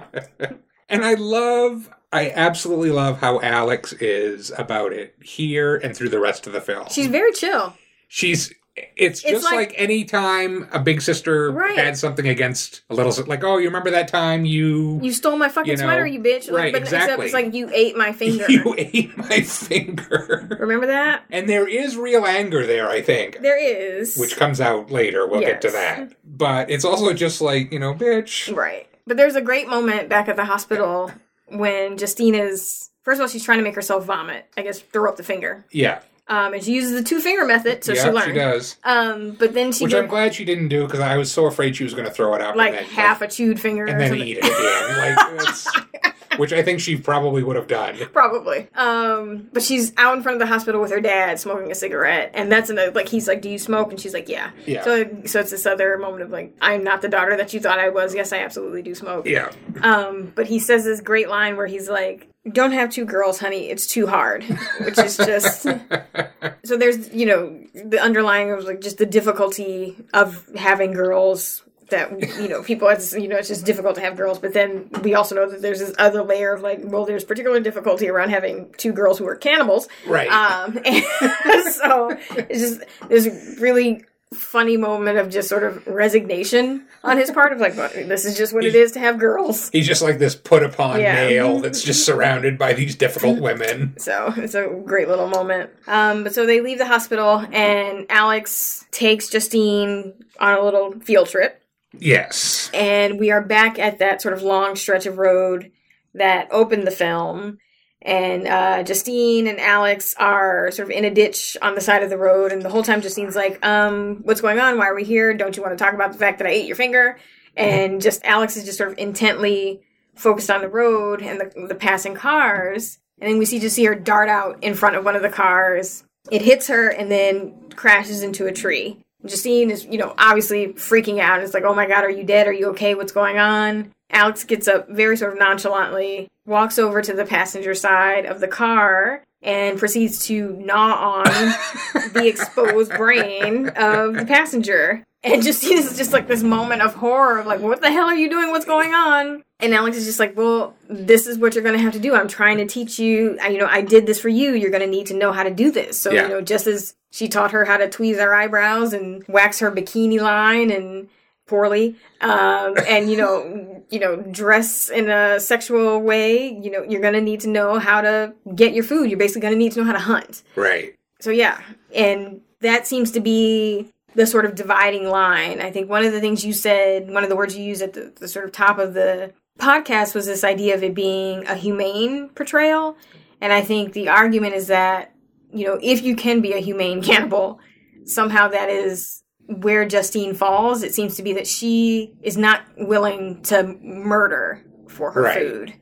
And 0.90 1.04
I 1.04 1.16
love, 1.16 1.90
I 2.14 2.30
absolutely 2.30 2.92
love 2.92 3.20
how 3.20 3.42
Alex 3.42 3.94
is 3.94 4.52
about 4.58 4.94
it 4.94 5.16
here 5.24 5.76
and 5.78 5.96
through 5.96 6.10
the 6.10 6.20
rest 6.20 6.46
of 6.48 6.54
the 6.54 6.62
film. 6.62 6.86
She's 6.92 7.08
very 7.08 7.32
chill. 7.34 7.74
She's, 8.08 8.54
it's 8.98 9.22
just 9.22 9.44
like- 9.46 9.56
like, 9.56 9.74
any 9.78 10.04
time 10.04 10.68
a 10.72 10.80
big 10.80 11.02
sister 11.02 11.50
Right. 11.52 11.78
had 11.78 11.98
something 11.98 12.28
against 12.28 12.82
a 12.90 12.94
little, 12.96 13.14
like, 13.26 13.44
oh, 13.44 13.58
you 13.58 13.68
remember 13.68 13.90
that 13.92 14.08
time 14.10 14.44
you 14.46 15.00
You 15.02 15.12
stole 15.14 15.38
my 15.38 15.48
fucking 15.50 15.72
You 15.72 15.78
know, 15.78 15.84
sweater, 15.84 16.06
you 16.06 16.20
bitch. 16.20 16.52
Like, 16.52 16.64
right, 16.64 16.74
but 16.74 16.82
exactly. 16.82 17.26
it's 17.26 17.34
like 17.34 17.54
you 17.54 17.70
ate 17.74 17.96
my 17.98 18.12
finger. 18.22 18.46
you 18.50 18.76
ate 18.78 19.18
my 19.18 19.42
finger. 19.42 20.58
Remember 20.60 20.88
that? 20.88 21.24
And 21.30 21.48
there 21.50 21.68
is 21.68 21.96
real 21.98 22.26
anger 22.26 22.66
there, 22.68 22.90
I 22.90 23.02
think. 23.02 23.40
There 23.42 23.58
is. 23.58 24.18
Which 24.18 24.36
comes 24.38 24.60
out 24.60 24.92
later. 24.92 25.28
We'll 25.28 25.42
get 25.42 25.62
to 25.62 25.70
that. 25.72 26.14
But 26.26 26.70
it's 26.70 26.86
also 26.86 27.14
just 27.14 27.42
like, 27.42 27.72
you 27.72 27.80
know, 27.80 27.94
bitch. 27.94 28.54
Right. 28.56 28.88
But 29.08 29.18
there's 29.18 29.36
a 29.36 29.42
great 29.42 29.68
moment 29.70 30.10
back 30.10 30.28
at 30.28 30.36
the 30.36 30.46
hospital 30.46 31.12
when 31.48 31.98
Justina's. 31.98 32.90
First 33.04 33.20
of 33.20 33.22
all, 33.22 33.28
she's 33.28 33.44
trying 33.44 33.60
to 33.60 33.64
make 33.64 33.76
herself 33.76 34.04
vomit. 34.06 34.46
I 34.58 34.64
guess 34.64 34.80
throw 34.80 35.08
up 35.10 35.16
the 35.18 35.24
finger. 35.24 35.64
Yeah. 35.72 36.00
Um, 36.28 36.54
and 36.56 36.64
she 36.64 36.74
uses 36.74 36.94
the 36.94 37.04
two 37.04 37.20
finger 37.20 37.46
method, 37.46 37.84
so 37.84 37.94
yeah, 37.94 38.04
she 38.04 38.10
learned. 38.10 38.26
she 38.28 38.34
does. 38.34 38.78
Um, 38.84 39.32
but 39.38 39.54
then 39.54 39.72
she 39.72 39.84
Which 39.84 39.92
did 39.94 40.00
I'm 40.04 40.08
glad 40.10 40.34
she 40.34 40.44
didn't 40.44 40.70
do 40.70 40.86
because 40.86 41.00
I 41.00 41.18
was 41.18 41.32
so 41.32 41.46
afraid 41.46 41.76
she 41.76 41.84
was 41.84 41.94
going 41.94 42.06
to 42.08 42.12
throw 42.12 42.34
it 42.34 42.42
out. 42.42 42.58
like 42.58 42.74
then, 42.74 42.84
half 42.86 43.22
a 43.22 43.28
chewed 43.28 43.60
finger 43.60 43.86
and 43.86 44.00
then 44.00 44.10
something. 44.10 44.28
eat 44.28 44.38
it 44.42 44.46
again. 44.46 45.16
Like, 46.36 46.40
which 46.40 46.52
I 46.52 46.64
think 46.64 46.82
she 46.82 46.98
probably 46.98 47.44
would 47.44 47.56
have 47.56 47.68
done. 47.68 47.96
Probably. 48.12 48.68
Um, 48.76 49.50
but 49.54 49.64
she's 49.64 49.94
out 49.96 50.18
in 50.18 50.24
front 50.24 50.36
of 50.36 50.40
the 50.40 50.52
hospital 50.54 50.82
with 50.82 50.92
her 50.92 51.00
dad 51.00 51.40
smoking 51.40 51.72
a 51.72 51.76
cigarette, 51.76 52.32
and 52.34 52.52
that's 52.52 52.70
in 52.70 52.76
the 52.76 52.92
like 52.92 53.08
he's 53.08 53.28
like, 53.28 53.42
"Do 53.42 53.50
you 53.50 53.58
smoke?" 53.60 53.92
And 53.92 54.00
she's 54.00 54.14
like, 54.14 54.28
"Yeah." 54.28 54.52
Yeah. 54.66 54.84
So 54.84 55.06
so 55.26 55.40
it's 55.40 55.52
this 55.52 55.66
other 55.66 55.98
moment 55.98 56.24
of 56.24 56.32
like, 56.32 56.54
"I'm 56.60 56.84
not 56.84 57.02
the 57.02 57.08
daughter 57.08 57.38
that 57.38 57.54
you 57.54 57.60
thought 57.60 57.80
I 57.80 57.90
was." 57.90 58.14
Yes, 58.14 58.34
I 58.34 58.40
absolutely 58.40 58.82
do 58.82 58.94
smoke. 58.96 59.26
Yeah. 59.28 59.52
Um, 59.82 60.34
but 60.36 60.48
he 60.48 60.60
says 60.60 60.84
this 60.84 61.00
great 61.00 61.30
line 61.30 61.56
where 61.56 61.68
he's 61.68 61.88
like, 61.90 62.28
"Don't 62.52 62.72
have 62.72 62.90
two 62.92 63.06
girls, 63.06 63.40
honey. 63.40 63.70
It's 63.70 63.88
too 63.88 64.08
hard," 64.08 64.44
which 64.82 64.98
is 65.00 65.18
just. 65.18 65.64
so 66.64 66.78
there's 66.78 67.12
you 67.14 67.26
know 67.26 67.60
the 67.74 68.00
underlying 68.02 68.52
of 68.52 68.64
like 68.66 68.82
just 68.82 68.98
the 68.98 69.06
difficulty 69.06 69.96
of 70.14 70.48
having 70.56 70.92
girls 70.94 71.64
that 71.90 72.10
you 72.42 72.48
know 72.48 72.64
people 72.64 72.88
it's 72.88 73.14
you 73.14 73.28
know 73.28 73.36
it's 73.36 73.48
just 73.48 73.64
difficult 73.64 73.94
to 73.94 74.02
have 74.02 74.18
girls 74.18 74.40
but 74.40 74.54
then 74.54 74.90
we 75.04 75.14
also 75.14 75.36
know 75.36 75.48
that 75.48 75.62
there's 75.62 75.78
this 75.80 75.94
other 76.00 76.24
layer 76.24 76.52
of 76.52 76.64
like 76.64 76.80
well 76.82 77.06
there's 77.06 77.24
particular 77.24 77.60
difficulty 77.60 78.10
around 78.10 78.32
having 78.32 78.74
two 78.78 78.92
girls 78.92 79.20
who 79.20 79.28
are 79.28 79.36
cannibals 79.36 79.88
Right. 80.08 80.28
um 80.32 80.80
and 80.86 81.64
so 81.72 82.18
it's 82.36 82.60
just 82.60 82.82
there's 83.08 83.60
really 83.60 84.04
funny 84.36 84.78
moment 84.78 85.18
of 85.18 85.30
just 85.30 85.50
sort 85.50 85.64
of 85.64 85.86
resignation 85.88 86.86
on 87.04 87.18
his 87.18 87.32
part 87.32 87.52
of 87.54 87.60
like, 87.60 87.76
this 87.76 88.26
is 88.26 88.38
just 88.38 88.54
what 88.54 88.64
it 88.66 88.76
is 88.76 88.92
to 88.94 89.00
have 89.00 89.18
girls. 89.20 89.70
He's 89.70 89.88
just 89.88 90.02
like 90.02 90.20
this 90.20 90.36
put 90.36 90.62
upon 90.64 91.00
Yeah. 91.00 91.16
male 91.28 91.60
that's 91.60 91.82
just 91.84 92.06
surrounded 92.06 92.58
by 92.58 92.74
these 92.74 92.96
difficult 92.96 93.40
women. 93.40 93.96
So 94.00 94.34
it's 94.38 94.54
a 94.56 94.68
great 94.86 95.08
little 95.08 95.28
moment. 95.28 95.72
Um, 95.88 96.24
but 96.24 96.34
so 96.36 96.46
they 96.46 96.62
leave 96.62 96.78
the 96.78 96.86
hospital, 96.86 97.46
and 97.52 98.06
Alex 98.10 98.86
takes 98.92 99.30
Justine 99.30 100.14
on 100.40 100.58
a 100.58 100.62
little 100.64 101.00
field 101.00 101.30
trip. 101.30 101.62
Yes. 101.98 102.70
and 102.74 103.20
we 103.20 103.32
are 103.32 103.42
back 103.42 103.80
at 103.80 104.00
that 104.00 104.22
sort 104.22 104.34
of 104.34 104.42
long 104.44 104.76
stretch 104.76 105.06
of 105.06 105.18
road 105.18 105.72
that 106.14 106.48
opened 106.52 106.86
the 106.86 106.92
film. 106.92 107.58
And 108.06 108.48
uh, 108.48 108.84
Justine 108.84 109.48
and 109.48 109.60
Alex 109.60 110.14
are 110.20 110.70
sort 110.70 110.90
of 110.90 110.92
in 110.92 111.06
a 111.06 111.10
ditch 111.10 111.58
on 111.64 111.74
the 111.74 111.82
side 111.82 112.04
of 112.04 112.12
the 112.12 112.20
road, 112.20 112.52
and 112.52 112.62
the 112.62 112.70
whole 112.70 112.84
time 112.84 113.02
Justine's 113.02 113.36
like, 113.36 113.66
"Um, 113.66 114.18
what's 114.22 114.42
going 114.42 114.60
on? 114.60 114.78
Why 114.78 114.88
are 114.88 114.96
we 114.96 115.04
here? 115.04 115.34
Don't 115.34 115.58
you 115.58 115.64
want 115.64 115.76
to 115.76 115.84
talk 115.84 115.96
about 115.96 116.14
the 116.14 116.20
fact 116.20 116.38
that 116.38 116.48
I 116.48 116.52
ate 116.52 116.68
your 116.68 116.76
finger?" 116.76 117.18
And 117.58 118.02
just 118.02 118.24
Alex 118.24 118.58
is 118.58 118.64
just 118.64 118.78
sort 118.78 118.92
of 118.92 118.98
intently 119.00 119.82
focused 120.14 120.52
on 120.52 120.62
the 120.62 120.70
road 120.70 121.24
and 121.24 121.42
the, 121.42 121.68
the 121.68 121.76
passing 121.76 122.14
cars. 122.14 123.00
And 123.20 123.30
then 123.30 123.40
we 123.40 123.46
see 123.46 123.60
just 123.60 123.76
see 123.76 123.86
her 123.86 123.96
dart 123.96 124.30
out 124.30 124.64
in 124.64 124.76
front 124.76 124.96
of 124.96 125.04
one 125.04 125.16
of 125.16 125.24
the 125.24 125.30
cars. 125.30 126.04
It 126.30 126.42
hits 126.42 126.68
her 126.68 126.90
and 126.90 127.12
then 127.12 127.72
crashes 127.76 128.22
into 128.22 128.46
a 128.46 128.52
tree. 128.52 129.00
Justine 129.26 129.72
is, 129.72 129.86
you 129.86 129.98
know, 129.98 130.14
obviously 130.18 130.68
freaking 130.74 131.20
out. 131.20 131.42
It's 131.42 131.54
like, 131.54 131.64
oh 131.64 131.74
my 131.76 131.86
god, 131.88 132.04
are 132.04 132.10
you 132.10 132.24
dead? 132.24 132.48
Are 132.48 132.54
you 132.54 132.68
okay? 132.70 132.96
What's 132.96 133.12
going 133.12 133.38
on? 133.38 133.92
Alex 134.12 134.44
gets 134.44 134.68
up 134.68 134.88
very 134.90 135.18
sort 135.18 135.34
of 135.34 135.40
nonchalantly, 135.40 136.30
walks 136.46 136.78
over 136.80 137.02
to 137.02 137.14
the 137.14 137.26
passenger 137.26 137.74
side 137.74 138.26
of 138.26 138.40
the 138.40 138.48
car, 138.48 139.24
and 139.42 139.78
proceeds 139.78 140.26
to 140.28 140.54
gnaw 140.58 141.24
on 141.26 141.26
the 142.14 142.28
exposed 142.28 142.92
brain 142.94 143.70
of 143.70 144.14
the 144.16 144.26
passenger. 144.26 145.04
And 145.24 145.42
Justine 145.42 145.80
is 145.80 145.98
just 145.98 146.14
like 146.14 146.28
this 146.28 146.44
moment 146.44 146.84
of 146.84 146.94
horror, 146.94 147.40
of 147.40 147.48
like, 147.48 147.60
what 147.60 147.82
the 147.82 147.92
hell 147.92 148.06
are 148.06 148.16
you 148.16 148.30
doing? 148.30 148.52
What's 148.52 148.66
going 148.66 148.94
on? 148.94 149.44
And 149.60 149.74
Alex 149.74 149.98
is 149.98 150.06
just 150.06 150.20
like, 150.20 150.38
well, 150.38 150.76
this 150.88 151.26
is 151.26 151.40
what 151.40 151.56
you're 151.56 151.64
going 151.64 151.76
to 151.76 151.82
have 151.82 151.94
to 151.94 152.00
do. 152.00 152.14
I'm 152.14 152.28
trying 152.28 152.58
to 152.58 152.66
teach 152.68 153.00
you. 153.00 153.38
I, 153.42 153.48
you 153.48 153.58
know, 153.58 153.66
I 153.68 153.82
did 153.82 154.06
this 154.06 154.20
for 154.20 154.30
you. 154.30 154.54
You're 154.54 154.70
going 154.70 154.84
to 154.84 154.88
need 154.90 155.08
to 155.08 155.16
know 155.16 155.32
how 155.32 155.42
to 155.44 155.50
do 155.50 155.72
this. 155.72 156.00
So, 156.00 156.12
Yeah. 156.12 156.24
you 156.24 156.30
know, 156.30 156.42
just 156.42 156.68
as 156.68 156.94
she 157.16 157.30
taught 157.30 157.52
her 157.52 157.64
how 157.64 157.78
to 157.78 157.88
tweeze 157.88 158.18
her 158.18 158.36
eyebrows 158.36 158.92
and 158.92 159.24
wax 159.30 159.60
her 159.60 159.72
bikini 159.72 160.20
line 160.20 160.70
and 160.70 161.08
poorly, 161.48 161.96
um, 162.20 162.76
and 162.88 163.10
you 163.10 163.16
know, 163.16 163.86
you 163.90 164.00
know, 164.02 164.18
dress 164.18 164.90
in 164.90 165.10
a 165.10 165.40
sexual 165.40 166.02
way, 166.02 166.50
you 166.62 166.70
know, 166.70 166.84
you're 166.84 167.00
going 167.00 167.14
to 167.14 167.22
need 167.22 167.40
to 167.40 167.48
know 167.48 167.80
how 167.80 168.02
to 168.02 168.34
get 168.54 168.74
your 168.74 168.84
food. 168.84 169.10
You're 169.10 169.18
basically 169.18 169.44
going 169.44 169.54
to 169.54 169.58
need 169.58 169.72
to 169.72 169.80
know 169.80 169.86
how 169.86 169.94
to 169.94 170.00
hunt. 170.00 170.44
Right. 170.58 170.94
So 171.22 171.32
yeah, 171.32 171.62
and 171.96 172.42
that 172.60 172.86
seems 172.86 173.12
to 173.12 173.22
be 173.22 173.90
the 174.14 174.28
sort 174.28 174.44
of 174.44 174.56
dividing 174.56 175.08
line. 175.08 175.62
I 175.62 175.72
think 175.72 175.90
one 175.90 176.04
of 176.04 176.12
the 176.12 176.20
things 176.20 176.44
you 176.44 176.52
said, 176.52 177.10
one 177.10 177.24
of 177.24 177.30
the 177.30 177.36
words 177.38 177.56
you 177.56 177.64
used 177.64 177.82
at 177.82 177.94
the, 177.94 178.12
the 178.20 178.28
sort 178.28 178.44
of 178.44 178.52
top 178.52 178.78
of 178.78 178.94
the 178.94 179.32
podcast 179.58 180.16
was 180.16 180.26
this 180.26 180.44
idea 180.44 180.76
of 180.76 180.84
it 180.84 180.94
being 180.94 181.48
a 181.48 181.56
humane 181.56 182.28
portrayal. 182.30 182.98
And 183.40 183.54
I 183.54 183.62
think 183.62 183.94
the 183.94 184.10
argument 184.10 184.56
is 184.56 184.68
that, 184.68 185.15
you 185.54 185.66
know, 185.66 185.80
if 185.82 186.04
you 186.04 186.16
can 186.16 186.42
be 186.42 186.54
a 186.54 186.60
humane 186.60 187.02
cannibal, 187.02 187.60
somehow 188.06 188.48
that 188.50 188.70
is 188.70 189.24
where 189.48 189.86
Justine 189.86 190.34
falls. 190.34 190.84
It 190.84 190.94
seems 190.94 191.16
to 191.18 191.24
be 191.24 191.34
that 191.34 191.48
she 191.48 192.14
is 192.24 192.36
not 192.38 192.62
willing 192.78 193.42
to 193.44 193.76
murder 193.82 194.64
for 194.90 195.12
her 195.12 195.22
Right. 195.24 195.38
food. 195.38 195.74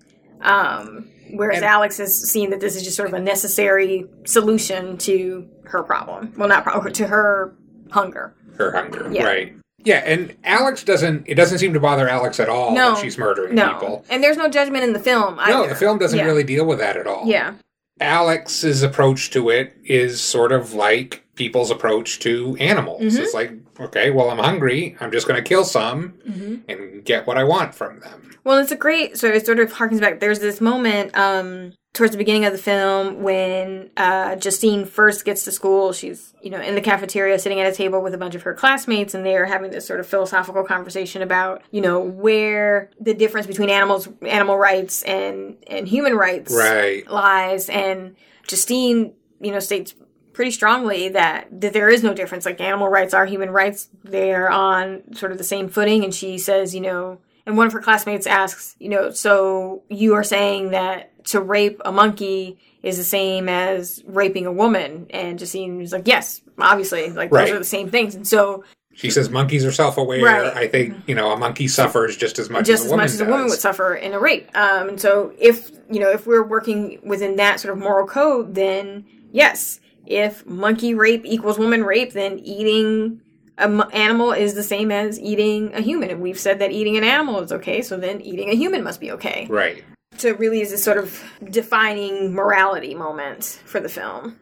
Um, 0.41 1.07
whereas 1.33 1.57
And- 1.57 1.65
Alex 1.65 1.97
has 1.97 2.29
seen 2.29 2.49
that 2.49 2.59
this 2.59 2.75
is 2.75 2.83
just 2.83 2.97
sort 2.97 3.07
of 3.07 3.13
a 3.15 3.19
necessary 3.21 4.05
solution 4.25 4.97
to 4.99 5.47
her 5.65 5.81
problem. 5.83 6.33
Well, 6.37 6.49
not 6.49 6.63
problem, 6.63 6.91
to 6.93 7.07
her 7.07 7.55
hunger. 7.91 8.33
Her 8.57 8.71
hunger. 8.71 9.07
Yeah. 9.11 9.23
Right. 9.25 9.53
Yeah, 9.85 10.01
and 10.05 10.33
Alex 10.45 10.83
doesn't. 10.83 11.23
It 11.25 11.35
doesn't 11.35 11.57
seem 11.59 11.73
to 11.73 11.79
bother 11.79 12.07
Alex 12.07 12.39
at 12.39 12.47
all 12.47 12.73
No. 12.73 12.93
that 12.93 13.01
she's 13.01 13.17
murdering 13.17 13.55
No. 13.55 13.73
people. 13.73 14.05
And 14.09 14.23
there's 14.23 14.37
no 14.37 14.47
judgment 14.47 14.83
in 14.83 14.93
the 14.93 14.99
film. 14.99 15.37
No, 15.47 15.67
the 15.67 15.75
film 15.75 15.97
doesn't 15.97 16.17
Yeah. 16.19 16.25
really 16.25 16.43
deal 16.43 16.65
with 16.65 16.79
that 16.79 16.95
at 16.95 17.05
all. 17.07 17.23
Yeah. 17.25 17.53
Alex's 17.99 18.83
approach 18.83 19.29
to 19.31 19.49
it 19.49 19.77
is 19.83 20.21
sort 20.21 20.51
of 20.51 20.73
like 20.73 21.22
people's 21.35 21.71
approach 21.71 22.19
to 22.19 22.55
animals. 22.59 23.01
Mm-hmm. 23.01 23.23
It's 23.23 23.33
like, 23.33 23.51
okay, 23.79 24.11
well, 24.11 24.29
I'm 24.29 24.37
hungry. 24.37 24.95
I'm 24.99 25.11
just 25.11 25.27
going 25.27 25.41
to 25.43 25.47
kill 25.47 25.65
some 25.65 26.13
Mm-hmm. 26.29 26.55
and 26.69 27.03
get 27.05 27.25
what 27.27 27.37
I 27.37 27.43
want 27.43 27.73
from 27.75 27.99
them. 27.99 28.31
Well, 28.43 28.57
it's 28.59 28.71
a 28.71 28.75
great. 28.75 29.17
So 29.17 29.27
it 29.29 29.45
sort 29.45 29.59
of 29.59 29.71
harkens 29.73 29.99
back. 30.01 30.19
There's 30.19 30.39
this 30.39 30.59
moment 30.59 31.15
um, 31.17 31.73
towards 31.93 32.11
the 32.11 32.17
beginning 32.17 32.43
of 32.45 32.51
the 32.51 32.57
film 32.59 33.23
when 33.23 33.89
uh, 33.95 34.35
Justine 34.35 34.83
first 34.85 35.23
gets 35.23 35.45
to 35.45 35.51
school. 35.51 35.93
She's 35.93 36.33
you 36.41 36.49
know 36.49 36.59
in 36.59 36.75
the 36.75 36.81
cafeteria, 36.81 37.39
sitting 37.39 37.61
at 37.61 37.71
a 37.71 37.75
table 37.75 38.01
with 38.01 38.13
a 38.13 38.17
bunch 38.17 38.35
of 38.35 38.41
her 38.43 38.53
classmates, 38.53 39.13
and 39.13 39.25
they're 39.25 39.45
having 39.45 39.71
this 39.71 39.87
sort 39.87 40.01
of 40.01 40.07
philosophical 40.07 40.63
conversation 40.65 41.21
about 41.21 41.61
you 41.71 41.79
know 41.79 42.01
where 42.01 42.89
the 42.99 43.13
difference 43.13 43.47
between 43.47 43.69
animals, 43.69 44.09
animal 44.23 44.57
rights, 44.57 45.03
and 45.03 45.55
and 45.67 45.87
human 45.87 46.13
rights 46.13 46.53
Right. 46.53 47.09
lies. 47.09 47.69
And 47.69 48.17
Justine, 48.45 49.13
you 49.39 49.51
know, 49.51 49.59
states 49.59 49.95
pretty 50.33 50.51
strongly 50.51 51.09
that 51.09 51.47
that 51.61 51.73
there 51.73 51.89
is 51.89 52.03
no 52.03 52.13
difference. 52.13 52.45
Like 52.45 52.59
animal 52.59 52.87
rights 52.89 53.13
are 53.13 53.25
human 53.25 53.51
rights; 53.51 53.89
they 54.03 54.33
are 54.33 54.49
on 54.49 55.13
sort 55.15 55.31
of 55.31 55.37
the 55.37 55.43
same 55.43 55.69
footing. 55.69 56.03
And 56.03 56.13
she 56.13 56.37
says, 56.37 56.73
you 56.75 56.81
know, 56.81 57.19
and 57.45 57.57
one 57.57 57.67
of 57.67 57.73
her 57.73 57.81
classmates 57.81 58.27
asks, 58.27 58.75
you 58.79 58.89
know, 58.89 59.11
so 59.11 59.83
you 59.89 60.13
are 60.15 60.23
saying 60.23 60.71
that 60.71 61.11
to 61.27 61.39
rape 61.39 61.81
a 61.85 61.91
monkey 61.91 62.57
is 62.81 62.97
the 62.97 63.03
same 63.03 63.47
as 63.47 64.03
raping 64.05 64.45
a 64.45 64.51
woman? 64.51 65.07
And 65.09 65.39
Justine 65.39 65.79
is 65.79 65.93
like, 65.93 66.05
yes, 66.07 66.41
obviously, 66.59 67.09
like 67.11 67.31
Right. 67.31 67.45
those 67.45 67.55
are 67.55 67.59
the 67.59 67.63
same 67.63 67.89
things. 67.89 68.13
And 68.15 68.27
so 68.27 68.63
She 68.93 69.09
says 69.09 69.29
monkeys 69.29 69.63
are 69.65 69.71
self-aware. 69.71 70.21
Right. 70.21 70.53
I 70.53 70.67
think 70.67 70.95
you 71.07 71.15
know 71.15 71.31
a 71.31 71.37
monkey 71.37 71.67
suffers 71.67 72.17
just 72.17 72.39
as 72.39 72.49
much 72.49 72.65
just 72.65 72.81
as 72.81 72.85
as 72.85 72.91
a 72.91 72.91
woman 72.91 73.03
much 73.05 73.11
as 73.13 73.21
a 73.21 73.25
woman 73.25 73.45
would 73.45 73.59
suffer 73.59 73.95
in 73.95 74.13
a 74.13 74.19
rape. 74.19 74.49
Um, 74.55 74.89
and 74.89 74.99
so 75.01 75.31
if 75.39 75.71
you 75.89 75.99
know 75.99 76.09
if 76.11 76.27
we're 76.27 76.43
working 76.43 76.99
within 77.03 77.37
that 77.37 77.59
sort 77.59 77.73
of 77.73 77.79
moral 77.81 78.05
code, 78.05 78.53
then 78.55 79.05
yes, 79.31 79.79
if 80.05 80.45
monkey 80.45 80.93
rape 80.93 81.23
equals 81.25 81.57
woman 81.57 81.83
rape, 81.83 82.13
then 82.13 82.39
eating 82.39 83.21
an 83.57 83.81
animal 83.91 84.31
is 84.31 84.55
the 84.55 84.63
same 84.63 84.91
as 84.91 85.19
eating 85.19 85.73
a 85.73 85.81
human. 85.81 86.09
And 86.09 86.21
we've 86.21 86.39
said 86.39 86.59
that 86.59 86.71
eating 86.71 86.97
an 86.97 87.03
animal 87.03 87.39
is 87.41 87.51
okay, 87.51 87.81
so 87.81 87.97
then 87.97 88.21
eating 88.21 88.49
a 88.49 88.55
human 88.55 88.83
must 88.83 88.99
be 88.99 89.11
okay. 89.11 89.47
Right. 89.49 89.83
So 90.17 90.27
it 90.27 90.39
really 90.39 90.61
is 90.61 90.71
this 90.71 90.83
sort 90.83 90.97
of 90.97 91.23
defining 91.49 92.33
morality 92.33 92.93
moment 92.93 93.61
for 93.65 93.79
the 93.79 93.89
film. 93.89 94.39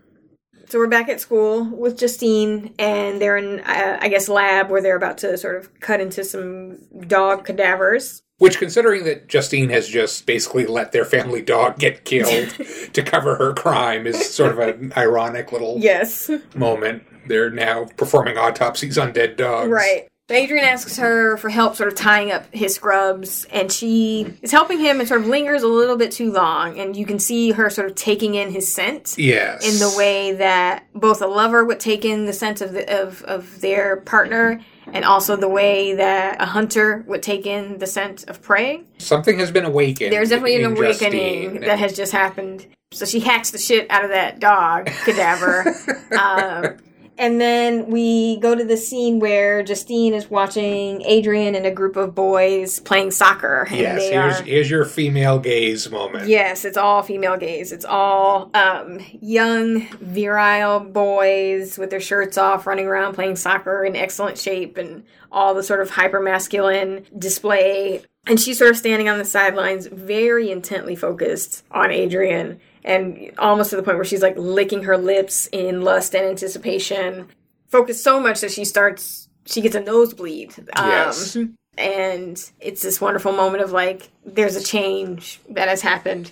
So 0.68 0.80
we're 0.80 0.88
back 0.88 1.09
at 1.09 1.20
school 1.20 1.66
with 1.66 1.97
Justine, 1.97 2.74
and 2.80 3.22
they're 3.22 3.36
in, 3.36 3.59
uh, 3.59 3.99
I 4.01 4.07
guess, 4.07 4.30
lab 4.30 4.70
where 4.70 4.82
they're 4.82 4.95
about 4.95 5.18
to 5.20 5.38
sort 5.38 5.57
of 5.57 5.80
cut 5.82 5.99
into 5.99 6.24
some 6.24 6.78
dog 7.07 7.43
cadavers. 7.43 8.22
Which, 8.42 8.58
considering 8.58 9.04
that 9.04 9.28
Justine 9.28 9.70
has 9.70 9.88
just 9.88 10.26
basically 10.26 10.66
let 10.66 10.92
their 10.94 11.06
family 11.06 11.44
dog 11.44 11.78
get 11.78 12.06
killed 12.06 12.50
to 12.94 13.04
cover 13.04 13.36
her 13.36 13.54
crime, 13.54 14.08
is 14.08 14.34
sort 14.34 14.52
of 14.52 14.58
an 14.58 14.92
ironic 14.98 15.52
little 15.52 15.78
Yes. 15.80 16.28
moment. 16.56 17.04
They're 17.28 17.52
now 17.52 17.86
performing 17.98 18.39
autopsies 18.39 18.98
on 18.98 19.14
dead 19.14 19.38
dogs. 19.38 19.70
Right. 19.70 20.08
Adrian 20.34 20.66
asks 20.66 20.98
her 20.98 21.38
for 21.38 21.50
help 21.50 21.76
sort 21.76 21.88
of 21.92 21.96
tying 21.96 22.32
up 22.32 22.46
his 22.54 22.76
scrubs, 22.76 23.46
and 23.52 23.72
she 23.72 24.34
is 24.42 24.52
helping 24.52 24.80
him 24.80 25.00
and 25.00 25.08
sort 25.08 25.22
of 25.22 25.28
lingers 25.28 25.64
a 25.64 25.68
little 25.68 25.98
bit 25.98 26.12
too 26.12 26.32
long. 26.32 26.80
And 26.80 26.96
you 26.96 27.06
can 27.06 27.20
see 27.20 27.52
her 27.52 27.70
sort 27.70 27.88
of 27.90 27.96
taking 27.96 28.36
in 28.36 28.52
his 28.52 28.72
scent 28.72 29.16
Yes. 29.18 29.66
in 29.66 29.80
the 29.80 29.96
way 29.98 30.34
that 30.34 30.86
both 30.94 31.22
a 31.22 31.28
lover 31.28 31.64
would 31.66 31.80
take 31.80 32.06
in 32.06 32.26
the 32.26 32.34
scent 32.34 32.62
of, 32.62 32.74
the, 32.74 33.02
of, 33.02 33.22
of 33.24 33.62
their 33.62 33.98
partner, 33.98 34.62
and 34.94 35.06
also 35.06 35.36
the 35.36 35.48
way 35.50 35.96
that 35.96 36.42
a 36.42 36.46
hunter 36.46 37.04
would 37.08 37.24
take 37.24 37.46
in 37.46 37.78
the 37.78 37.88
scent 37.88 38.24
of 38.28 38.42
prey. 38.42 38.84
Something 38.98 39.40
has 39.40 39.52
been 39.52 39.66
awakened. 39.66 40.12
There's 40.12 40.30
definitely 40.30 40.64
an 40.64 40.72
awakening 40.76 41.44
Justine. 41.54 41.62
that 41.62 41.80
has 41.80 41.94
just 41.96 42.12
happened. 42.12 42.68
So 42.94 43.06
she 43.06 43.22
hacks 43.22 43.52
the 43.52 43.58
shit 43.58 43.90
out 43.90 44.04
of 44.04 44.10
that 44.10 44.40
dog 44.42 44.88
cadaver. 45.06 45.74
um, 46.20 46.78
and 47.22 47.40
then 47.40 47.86
we 47.86 48.38
go 48.38 48.56
to 48.56 48.64
the 48.64 48.76
scene 48.76 49.20
where 49.20 49.62
Justine 49.62 50.16
is 50.16 50.32
watching 50.32 51.04
Adrian 51.04 51.54
and 51.54 51.68
a 51.68 51.72
group 51.72 51.96
of 51.96 52.16
boys 52.16 52.80
playing 52.80 53.12
soccer. 53.12 53.68
And 53.70 53.80
Yes, 53.80 54.02
here's, 54.02 54.40
are, 54.40 54.44
here's 54.44 54.70
your 54.72 54.86
female 54.86 55.38
gaze 55.38 55.88
moment. 55.92 56.28
Yes, 56.28 56.66
it's 56.66 56.78
all 56.78 57.04
female 57.04 57.38
gaze. 57.38 57.72
It's 57.72 57.86
all 57.86 58.50
um, 58.56 59.00
young, 59.22 59.82
virile 60.00 60.80
boys 60.80 61.78
with 61.78 61.92
their 61.92 62.00
shirts 62.00 62.40
off, 62.40 62.66
running 62.66 62.88
around 62.88 63.14
playing 63.14 63.36
soccer 63.36 63.86
in 63.86 63.96
excellent 63.96 64.40
shape, 64.40 64.78
and 64.78 65.04
all 65.32 65.54
the 65.54 65.62
sort 65.62 65.82
of 65.82 65.92
hyper 65.92 66.22
masculine 66.22 67.06
display. 67.16 68.02
And 68.26 68.40
she's 68.40 68.58
sort 68.58 68.72
of 68.72 68.78
standing 68.78 69.10
on 69.10 69.20
the 69.20 69.26
sidelines, 69.26 69.86
very 69.86 70.50
intently 70.50 70.96
focused 70.96 71.64
on 71.70 71.92
Adrian, 71.92 72.60
and 72.84 73.32
almost 73.38 73.70
to 73.72 73.76
the 73.76 73.84
point 73.84 73.98
where 73.98 74.06
she's 74.06 74.22
like 74.22 74.36
licking 74.38 74.84
her 74.84 74.98
lips 74.98 75.48
in 75.52 75.82
lust 75.82 76.14
and 76.16 76.26
anticipation. 76.26 77.28
Focused 77.68 78.04
so 78.04 78.20
much 78.20 78.42
that 78.42 78.52
she 78.52 78.66
starts, 78.66 79.30
she 79.46 79.62
gets 79.62 79.76
a 79.76 79.80
nosebleed. 79.80 80.54
Um, 80.76 80.90
Yes. 80.90 81.38
and 81.78 82.52
it's 82.60 82.82
this 82.82 83.00
wonderful 83.00 83.32
moment 83.32 83.64
of 83.64 83.72
like 83.72 84.10
there's 84.26 84.56
a 84.56 84.64
change 84.64 85.40
that 85.50 85.68
has 85.70 85.82
happened 85.82 86.32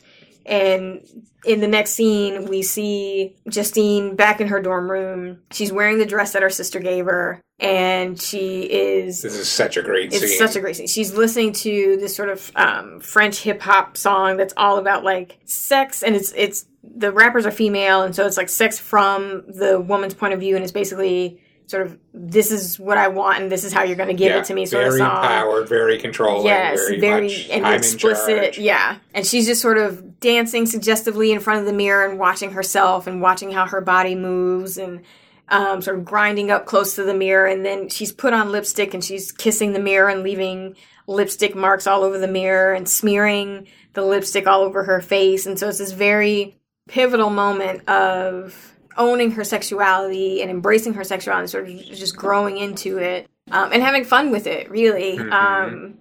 And 0.50 1.08
in 1.45 1.62
the 1.62 1.68
next 1.68 1.91
scene, 1.91 2.45
we 2.45 2.64
see 2.64 3.36
Justine 3.47 4.16
back 4.16 4.41
in 4.41 4.47
her 4.47 4.60
dorm 4.60 4.89
room. 4.89 5.39
She's 5.52 5.72
wearing 5.72 6.00
the 6.00 6.06
dress 6.06 6.34
that 6.34 6.41
her 6.41 6.50
sister 6.50 6.80
gave 6.80 7.06
her, 7.06 7.39
and 7.60 8.20
she 8.20 8.64
is 8.64 9.22
This 9.22 9.36
is 9.36 9.47
such 9.47 9.78
a 9.78 9.84
great 9.84 10.12
it's 10.12 10.28
scene. 10.28 10.38
such 10.38 10.56
a 10.56 10.60
great 10.60 10.76
scene. 10.76 10.88
She's 10.88 11.14
listening 11.14 11.54
to 11.54 11.97
this 12.00 12.16
sort 12.16 12.30
of 12.30 12.52
um, 12.56 13.00
French 13.00 13.41
hip 13.41 13.62
hop 13.62 13.95
song 13.95 14.38
that's 14.38 14.54
all 14.58 14.78
about 14.78 15.04
like 15.04 15.38
sex, 15.45 16.02
and 16.02 16.16
it's 16.16 16.34
it's 16.36 16.66
the 16.84 17.12
rappers 17.12 17.45
are 17.45 17.52
female, 17.52 18.02
and 18.02 18.16
so 18.16 18.26
it's 18.26 18.38
like 18.38 18.50
sex 18.50 18.80
from 18.80 19.43
the 19.47 19.80
woman's 19.80 20.16
point 20.16 20.34
of 20.34 20.39
view, 20.39 20.56
and 20.56 20.64
it's 20.64 20.74
basically 20.74 21.41
sort 21.70 21.86
of 21.86 21.99
this 22.13 22.51
is 22.51 22.80
what 22.80 22.97
I 22.97 23.07
want, 23.09 23.41
and 23.41 23.51
this 23.51 23.63
is 23.63 23.72
how 23.72 23.84
you're 23.84 23.95
going 23.95 24.09
to 24.09 24.15
give 24.15 24.32
yeah, 24.32 24.39
it 24.39 24.45
to 24.45 24.53
me, 24.53 24.65
sort 24.65 24.86
very 24.86 24.99
of 25.01 25.07
song. 25.07 25.24
empowered, 25.24 25.70
very 25.70 25.99
controlling, 25.99 26.47
Yes, 26.47 26.80
very, 26.80 26.99
very, 26.99 27.51
and 27.51 27.65
I'm 27.65 27.76
explicit. 27.76 28.57
Yeah, 28.57 28.97
and 29.13 29.26
she's 29.26 29.45
just 29.45 29.61
sort 29.61 29.78
of 29.78 30.20
dancing 30.20 30.65
suggestively 30.65 31.32
in 31.32 31.39
front 31.39 31.59
of 31.59 31.65
the 31.65 31.74
mirror 31.74 32.05
and 32.05 32.17
watching 32.17 32.51
herself 32.51 33.07
and 33.07 33.22
watching 33.22 33.51
how 33.51 33.67
her 33.67 33.82
body 33.82 34.15
moves 34.15 34.78
and 34.78 35.01
um, 35.49 35.82
sort 35.82 35.97
of 35.97 36.05
grinding 36.05 36.51
up 36.51 36.65
close 36.65 36.95
to 36.95 37.03
the 37.03 37.13
mirror. 37.13 37.45
And 37.45 37.65
then 37.65 37.89
she's 37.89 38.11
put 38.11 38.34
on 38.34 38.51
lipstick 38.51 38.93
and 38.93 39.03
she's 39.03 39.32
kissing 39.32 39.74
the 39.74 39.80
mirror 39.80 40.09
and 40.09 40.24
leaving 40.24 40.76
lipstick 41.07 41.55
marks 41.55 41.88
all 41.88 42.03
over 42.03 42.17
the 42.17 42.28
mirror 42.28 42.74
and 42.74 42.88
smearing 42.88 43.67
the 43.93 44.03
lipstick 44.03 44.47
all 44.47 44.61
over 44.61 44.84
her 44.84 45.01
face. 45.01 45.45
And 45.45 45.57
so 45.57 45.67
it's 45.67 45.80
this 45.80 45.91
very 45.91 46.55
pivotal 46.88 47.30
moment 47.30 47.88
of 47.88 48.76
owning 48.98 49.32
her 49.32 49.44
sexuality 49.44 50.42
and 50.42 50.50
embracing 50.52 50.94
her 50.96 51.04
sexuality, 51.04 51.48
sort 51.48 51.68
of 51.70 51.76
just 51.78 52.16
growing 52.16 52.58
into 52.58 52.98
it 52.98 53.28
um, 53.52 53.72
and 53.72 53.82
having 53.84 54.04
fun 54.04 54.32
with 54.32 54.48
it, 54.48 54.70
really. 54.70 55.18
Um, 55.18 55.98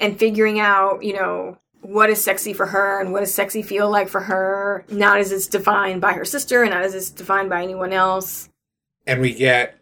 and 0.00 0.18
figuring 0.18 0.58
out, 0.60 1.02
you 1.04 1.12
know, 1.12 1.58
what 1.82 2.08
is 2.10 2.22
sexy 2.22 2.52
for 2.52 2.66
her 2.66 3.00
and 3.00 3.12
what 3.12 3.20
does 3.20 3.32
sexy 3.34 3.62
feel 3.62 3.90
like 3.90 4.08
for 4.08 4.20
her, 4.20 4.84
not 4.90 5.18
as 5.18 5.32
it's 5.32 5.46
defined 5.46 6.00
by 6.00 6.12
her 6.12 6.24
sister 6.24 6.62
and 6.62 6.72
not 6.72 6.82
as 6.82 6.94
it's 6.94 7.10
defined 7.10 7.50
by 7.50 7.62
anyone 7.62 7.92
else. 7.92 8.48
and 9.06 9.20
we 9.20 9.32
get 9.34 9.76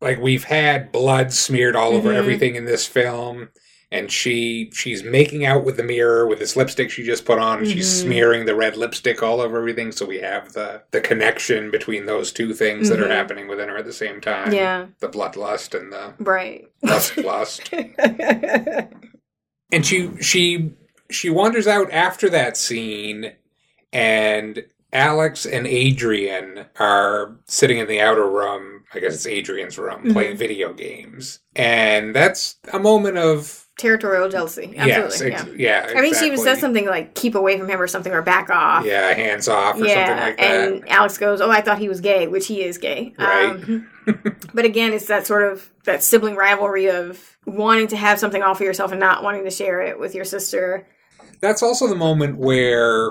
like 0.00 0.18
we've 0.20 0.44
had 0.44 0.90
blood 0.92 1.32
smeared 1.32 1.74
all 1.76 1.92
over 1.94 2.10
Mhm. 2.10 2.16
everything 2.16 2.54
in 2.56 2.64
this 2.64 2.86
film 2.86 3.48
and 3.94 4.10
she 4.10 4.70
she's 4.74 5.04
making 5.04 5.46
out 5.46 5.64
with 5.64 5.76
the 5.76 5.82
mirror 5.82 6.26
with 6.26 6.38
this 6.40 6.56
lipstick 6.56 6.90
she 6.90 7.04
just 7.04 7.24
put 7.24 7.38
on 7.38 7.58
and 7.60 7.68
she's 7.68 7.88
Mhm. 7.88 8.02
smearing 8.02 8.44
the 8.44 8.54
red 8.54 8.76
lipstick 8.76 9.22
all 9.22 9.40
over 9.40 9.58
everything 9.58 9.92
so 9.92 10.04
we 10.04 10.18
have 10.18 10.52
the 10.52 10.82
the 10.90 11.00
connection 11.00 11.70
between 11.70 12.06
those 12.06 12.32
two 12.32 12.52
things 12.54 12.88
that 12.88 13.00
are 13.00 13.06
Mhm. 13.06 13.10
happening 13.10 13.48
within 13.48 13.68
her 13.68 13.76
at 13.76 13.84
the 13.84 13.92
same 13.92 14.20
time 14.20 14.52
Yeah. 14.52 14.86
the 14.98 15.08
bloodlust 15.08 15.78
and 15.78 15.92
the 15.92 16.14
Right. 16.18 16.66
lust 16.82 17.16
lust 17.18 17.70
and 19.72 19.84
she 19.86 20.10
she 20.20 20.72
she 21.10 21.30
wanders 21.30 21.66
out 21.66 21.90
after 21.92 22.28
that 22.30 22.56
scene 22.56 23.32
and 23.92 24.64
alex 24.92 25.44
and 25.46 25.66
adrian 25.66 26.66
are 26.78 27.36
sitting 27.46 27.78
in 27.78 27.88
the 27.88 28.00
outer 28.00 28.28
room 28.28 28.84
i 28.94 29.00
guess 29.00 29.14
it's 29.14 29.26
adrian's 29.26 29.78
room 29.78 29.98
Mm-hmm. 30.00 30.12
playing 30.12 30.36
video 30.36 30.72
games 30.72 31.40
and 31.56 32.14
that's 32.14 32.56
a 32.72 32.78
moment 32.78 33.18
of 33.18 33.63
Territorial 33.76 34.28
jealousy. 34.28 34.72
yes 34.72 35.20
Absolutely. 35.20 35.32
ex- 35.34 35.58
yeah. 35.58 35.86
yeah 35.88 35.98
I 35.98 36.00
mean, 36.00 36.14
she 36.14 36.20
said 36.20 36.32
exactly. 36.32 36.60
something 36.60 36.86
like 36.86 37.14
"keep 37.14 37.34
away 37.34 37.58
from 37.58 37.68
him" 37.68 37.80
or 37.80 37.88
something, 37.88 38.12
or 38.12 38.22
"back 38.22 38.48
off." 38.50 38.84
yeah 38.84 39.12
hands 39.14 39.48
off 39.48 39.76
or 39.76 39.84
yeah, 39.84 40.06
something 40.06 40.24
like 40.24 40.36
that 40.38 40.70
and 40.70 40.88
Alex 40.88 41.18
goes, 41.18 41.40
"Oh, 41.40 41.50
I 41.50 41.60
thought 41.60 41.78
he 41.78 41.88
was 41.88 42.00
gay," 42.00 42.28
which 42.28 42.46
he 42.46 42.62
is 42.62 42.78
gay. 42.78 43.14
Right. 43.18 43.50
Um, 43.50 43.88
but 44.54 44.64
again, 44.64 44.92
it's 44.92 45.06
that 45.06 45.26
sort 45.26 45.50
of 45.50 45.70
that 45.84 46.02
sibling 46.02 46.36
rivalry 46.36 46.88
of 46.90 47.36
wanting 47.46 47.88
to 47.88 47.96
have 47.96 48.18
something 48.18 48.42
all 48.42 48.54
for 48.54 48.64
yourself 48.64 48.90
and 48.92 49.00
not 49.00 49.22
wanting 49.22 49.44
to 49.44 49.50
share 49.50 49.82
it 49.82 49.98
with 49.98 50.14
your 50.14 50.24
sister. 50.24 50.86
That's 51.40 51.62
also 51.62 51.88
the 51.88 51.96
moment 51.96 52.38
where 52.38 53.08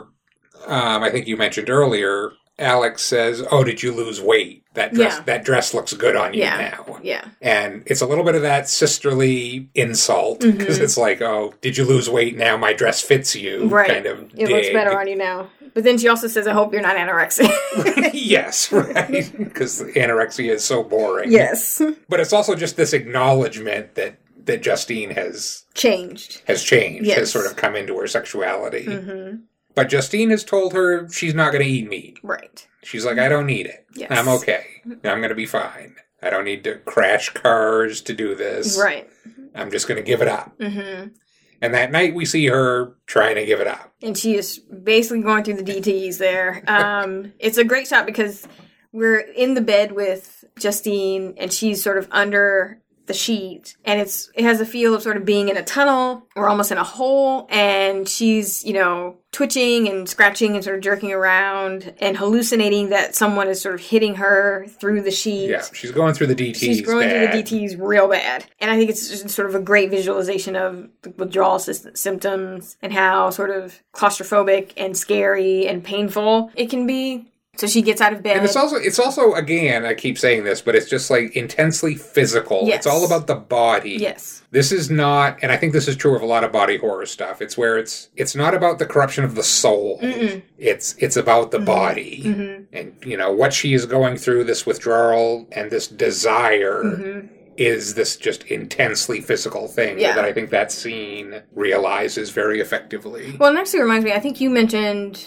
um, 0.66 1.04
I 1.04 1.10
think 1.10 1.28
you 1.28 1.38
mentioned 1.38 1.70
earlier. 1.70 2.32
Alex 2.58 3.02
says, 3.02 3.44
"Oh, 3.52 3.64
did 3.64 3.82
you 3.84 3.92
lose 3.92 4.22
weight? 4.22 4.63
That 4.76 4.94
dress, 4.94 5.16
Yeah. 5.18 5.24
that 5.26 5.46
dress 5.46 5.74
looks 5.74 5.94
good 5.94 6.16
on 6.16 6.34
you 6.34 6.42
Yeah. 6.42 6.72
now." 6.88 7.00
Yeah, 7.04 7.26
And 7.42 7.84
it's 7.86 8.02
a 8.02 8.06
little 8.06 8.24
bit 8.24 8.36
of 8.36 8.42
that 8.44 8.70
sisterly 8.70 9.68
insult 9.76 10.40
because 10.42 10.80
Mhm. 10.80 10.84
it's 10.84 10.98
like, 10.98 11.22
"Oh, 11.22 11.54
did 11.62 11.78
you 11.78 11.84
lose 11.86 12.10
weight? 12.10 12.36
Now 12.38 12.58
my 12.58 12.74
dress 12.74 13.02
fits 13.02 13.36
you." 13.36 13.68
right. 13.68 13.88
Kind 13.90 14.06
of. 14.06 14.30
it 14.38 14.50
looks 14.50 14.70
better 14.70 14.98
on 14.98 15.08
you 15.08 15.16
now. 15.16 15.50
But 15.74 15.84
then 15.84 15.98
she 15.98 16.08
also 16.08 16.28
says, 16.28 16.48
"I 16.48 16.54
hope 16.54 16.72
you're 16.72 16.82
not 16.82 16.96
anorexic." 16.98 17.50
yes, 18.14 18.72
right. 18.72 19.32
Because 19.38 19.82
anorexia 19.82 20.52
is 20.54 20.64
so 20.64 20.84
boring. 20.84 21.32
yes, 21.32 21.82
But 22.10 22.20
it's 22.20 22.34
also 22.34 22.56
just 22.56 22.76
this 22.78 22.94
acknowledgement 22.94 23.96
that 23.96 24.16
that 24.46 24.62
Justine 24.62 25.12
has 25.12 25.64
changed. 25.74 26.42
has 26.48 26.64
changed, 26.64 27.06
Yes. 27.06 27.18
has 27.18 27.32
sort 27.32 27.46
of 27.46 27.56
come 27.56 27.76
into 27.78 27.98
her 27.98 28.08
sexuality. 28.08 28.84
hmm 28.86 29.36
But 29.74 29.88
Justine 29.90 30.32
has 30.32 30.44
told 30.44 30.74
her 30.74 31.08
she's 31.10 31.34
not 31.34 31.52
going 31.54 31.64
to 31.64 31.70
eat 31.70 31.90
meat. 31.90 32.18
Right. 32.22 32.68
She's 32.84 33.06
like, 33.06 33.18
I 33.20 33.30
don't 33.30 33.46
need 33.48 33.66
it. 33.66 33.86
Yes. 33.96 34.12
I'm 34.12 34.28
okay. 34.28 34.66
I'm 34.86 35.00
going 35.20 35.30
to 35.30 35.36
be 35.36 35.46
fine. 35.46 35.96
I 36.22 36.30
don't 36.30 36.46
need 36.46 36.64
to 36.66 36.76
crash 36.80 37.30
cars 37.30 38.02
to 38.04 38.14
do 38.14 38.36
this. 38.36 38.78
Right. 38.80 39.10
I'm 39.56 39.72
just 39.72 39.88
going 39.88 39.98
to 39.98 40.04
give 40.04 40.22
it 40.22 40.28
up. 40.28 40.54
hmm 40.62 41.08
And 41.62 41.74
that 41.74 41.92
night 41.92 42.14
we 42.16 42.26
see 42.26 42.48
her 42.48 42.96
trying 43.08 43.36
to 43.36 43.46
give 43.46 43.60
it 43.62 43.68
up. 43.68 43.94
and 44.02 44.18
she 44.18 44.36
is 44.36 44.60
basically 44.60 45.22
going 45.22 45.44
through 45.44 45.62
the 45.62 45.64
DTs 45.64 46.18
there. 46.18 46.64
Um, 46.68 47.34
it's 47.40 47.58
a 47.58 47.64
great 47.64 47.88
shot 47.88 48.06
because 48.06 48.48
we're 48.92 49.20
in 49.20 49.54
the 49.56 49.62
bed 49.62 49.92
with 49.94 50.44
Justine, 50.60 51.34
and 51.38 51.52
she's 51.52 51.82
sort 51.82 51.98
of 51.98 52.08
under 52.12 52.80
the 53.06 53.14
sheet, 53.14 53.76
and 53.84 54.00
it's 54.00 54.30
it 54.36 54.44
has 54.44 54.62
a 54.62 54.66
feel 54.66 54.94
of 54.94 55.02
sort 55.02 55.18
of 55.18 55.26
being 55.26 55.50
in 55.50 55.58
a 55.58 55.64
tunnel 55.64 56.28
or 56.36 56.48
almost 56.48 56.72
in 56.72 56.78
a 56.78 56.84
hole, 56.84 57.48
and 57.50 58.08
she's 58.08 58.64
you 58.64 58.74
know 58.74 59.18
twitching 59.32 59.90
and 59.90 60.08
scratching 60.08 60.54
and 60.56 60.64
sort 60.64 60.76
of 60.76 60.82
jerking 60.82 61.12
around 61.12 61.94
and 62.00 62.18
hallucinating 62.18 62.90
that 62.90 63.16
someone 63.16 63.48
is 63.48 63.60
sort 63.60 63.76
of 63.76 63.82
hitting 63.82 64.16
her 64.16 64.66
through 64.80 65.02
the 65.02 65.12
sheet. 65.12 65.50
Yeah, 65.50 65.64
she's 65.74 65.92
going 65.92 66.14
through 66.14 66.28
the 66.28 66.36
DTs. 66.36 66.56
She's 66.56 66.82
going 66.82 67.10
bad. 67.10 67.32
through 67.32 67.42
the 67.42 67.68
DTs 67.68 67.76
real 67.80 68.08
bad. 68.08 68.46
And 68.60 68.70
I 68.72 68.78
think 68.78 68.90
it's 68.90 69.10
just 69.10 69.30
sort 69.30 69.50
of 69.50 69.56
a 69.56 69.60
great 69.60 69.90
visualization 69.90 70.56
of 70.56 70.88
the 71.02 71.10
withdrawal 71.12 71.60
symptoms 71.60 72.78
and 72.82 72.94
how 72.94 73.32
sort 73.32 73.50
of 73.50 73.82
claustrophobic 73.94 74.74
and 74.78 74.96
scary 74.96 75.68
and 75.68 75.84
painful 75.84 76.52
it 76.56 76.70
can 76.70 76.86
be. 76.86 77.33
So 77.56 77.68
she 77.68 77.84
gets 77.84 78.02
out 78.02 78.14
of 78.14 78.24
bed. 78.24 78.38
And 78.38 78.46
it's 78.46 78.56
also 78.56 78.78
it's 78.78 78.98
also 79.00 79.34
again, 79.34 79.86
I 79.86 79.94
keep 79.94 80.18
saying 80.18 80.44
this, 80.44 80.60
but 80.62 80.74
it's 80.76 80.90
just 80.90 81.12
like 81.12 81.36
intensely 81.36 81.94
physical. 81.96 82.62
Yes. 82.66 82.78
It's 82.80 82.88
all 82.88 83.06
about 83.06 83.28
the 83.28 83.36
body. 83.36 83.92
yes. 83.92 84.42
This 84.50 84.72
is 84.72 84.90
not 84.90 85.38
and 85.44 85.52
I 85.52 85.58
think 85.58 85.72
this 85.74 85.88
is 85.88 85.96
true 85.96 86.16
of 86.16 86.24
a 86.24 86.26
lot 86.26 86.44
of 86.44 86.52
body 86.52 86.78
horror 86.78 87.06
stuff. 87.06 87.42
It's 87.44 87.56
where 87.58 87.78
it's 87.78 88.10
it's 88.16 88.36
not 88.36 88.56
about 88.56 88.80
the 88.80 88.88
corruption 88.88 89.24
of 89.24 89.36
the 89.36 89.44
soul. 89.44 90.00
Mm-mm. 90.02 90.42
It's 90.58 90.96
it's 90.98 91.16
about 91.16 91.52
the 91.52 91.60
body. 91.60 92.22
hmm 92.24 92.64
And 92.74 92.96
you 93.06 93.18
know, 93.18 93.32
what 93.32 93.54
she 93.54 93.76
is 93.76 93.86
going 93.86 94.18
through, 94.18 94.46
this 94.46 94.66
withdrawal 94.66 95.48
and 95.52 95.70
this 95.70 95.88
desire 95.88 96.84
hmm 96.84 97.28
is 97.56 97.94
this 97.94 98.16
just 98.18 98.42
intensely 98.46 99.22
physical 99.22 99.68
thing 99.68 100.00
Yeah. 100.00 100.16
that 100.16 100.26
I 100.26 100.34
think 100.34 100.50
that 100.50 100.72
scene 100.72 101.44
realizes 101.54 102.32
very 102.32 102.60
effectively. 102.60 103.36
Well, 103.40 103.56
it 103.56 103.60
actually 103.60 103.82
reminds 103.82 104.06
me, 104.06 104.12
I 104.12 104.20
think 104.20 104.42
you 104.42 104.50
mentioned 104.50 105.24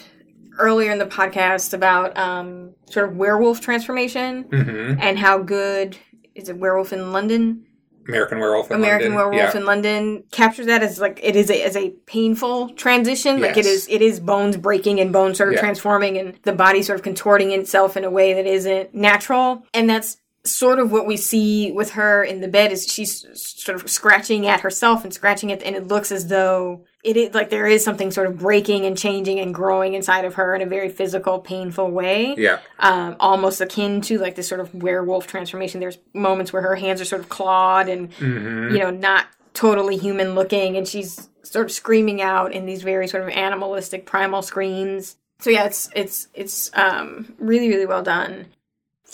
earlier 0.58 0.90
in 0.92 0.98
the 0.98 1.06
podcast 1.06 1.72
about 1.74 2.16
um, 2.16 2.74
sort 2.90 3.08
of 3.08 3.16
werewolf 3.16 3.60
transformation 3.60 4.42
hmm 4.44 4.94
and 5.00 5.18
how 5.18 5.38
good 5.38 5.96
is 6.34 6.48
it 6.48 6.56
werewolf 6.56 6.92
in 6.92 7.12
London? 7.12 7.64
American 8.08 8.38
Werewolf 8.38 8.70
in 8.70 8.76
American 8.76 9.14
London. 9.14 9.30
Werewolf 9.32 9.54
yeah. 9.54 9.60
in 9.60 9.66
London 9.66 10.24
captures 10.30 10.66
that 10.66 10.82
as 10.82 11.00
like 11.00 11.18
it 11.22 11.34
is 11.34 11.50
a, 11.50 11.60
as 11.64 11.76
a 11.76 11.90
painful 12.06 12.68
transition. 12.74 13.40
Like 13.40 13.56
it 13.56 13.64
Yes. 13.64 13.66
is 13.66 13.88
it 13.90 14.00
is 14.00 14.20
bones 14.20 14.56
breaking 14.56 15.00
and 15.00 15.12
bones 15.12 15.38
sort 15.38 15.48
of 15.48 15.54
Yeah. 15.54 15.60
transforming 15.60 16.16
and 16.16 16.38
the 16.44 16.52
body 16.52 16.82
sort 16.82 17.00
of 17.00 17.02
contorting 17.02 17.50
itself 17.50 17.96
in 17.96 18.04
a 18.04 18.10
way 18.10 18.32
that 18.34 18.46
isn't 18.46 18.94
natural. 18.94 19.64
And 19.74 19.90
that's 19.90 20.18
sort 20.44 20.78
of 20.78 20.92
what 20.92 21.08
we 21.08 21.16
see 21.16 21.72
with 21.72 21.90
her 21.94 22.22
in 22.22 22.40
the 22.42 22.46
bed 22.48 22.70
is 22.70 22.86
she's 22.86 23.26
sort 23.34 23.74
of 23.82 23.90
scratching 23.90 24.46
at 24.46 24.60
herself 24.60 25.02
and 25.02 25.12
scratching 25.12 25.50
at 25.50 25.60
and 25.64 25.74
it 25.74 25.88
looks 25.88 26.12
as 26.12 26.28
though 26.28 26.84
it 27.06 27.16
is 27.16 27.34
like 27.34 27.50
there 27.50 27.66
is 27.66 27.84
something 27.84 28.10
sort 28.10 28.26
of 28.26 28.38
breaking 28.38 28.84
and 28.84 28.98
changing 28.98 29.38
and 29.38 29.54
growing 29.54 29.94
inside 29.94 30.24
of 30.24 30.34
her 30.34 30.54
in 30.54 30.60
a 30.60 30.66
very 30.66 30.88
physical 30.88 31.38
painful 31.38 31.90
way 31.90 32.34
yeah. 32.36 32.58
um, 32.80 33.16
almost 33.20 33.60
akin 33.60 34.00
to 34.00 34.18
like 34.18 34.34
this 34.34 34.48
sort 34.48 34.60
of 34.60 34.74
werewolf 34.74 35.26
transformation. 35.26 35.80
There's 35.80 35.98
moments 36.12 36.52
where 36.52 36.62
her 36.62 36.74
hands 36.74 37.00
are 37.00 37.04
sort 37.04 37.22
of 37.22 37.28
clawed 37.28 37.88
and 37.88 38.12
hmm 38.14 38.66
you 38.66 38.78
know 38.80 38.90
not 38.90 39.26
totally 39.56 39.96
human 39.96 40.34
looking, 40.34 40.76
and 40.76 40.86
she's 40.86 41.28
sort 41.42 41.64
of 41.64 41.72
screaming 41.72 42.20
out 42.20 42.52
in 42.52 42.66
these 42.66 42.82
very 42.82 43.08
sort 43.08 43.22
of 43.22 43.30
animalistic 43.30 44.06
primal 44.06 44.42
screams. 44.42 45.16
So 45.40 45.50
yeah, 45.50 45.64
it's 45.64 45.88
it's 45.94 46.28
it's 46.34 46.70
um, 46.74 47.34
really 47.38 47.68
really 47.68 47.86
well 47.86 48.02
done. 48.02 48.46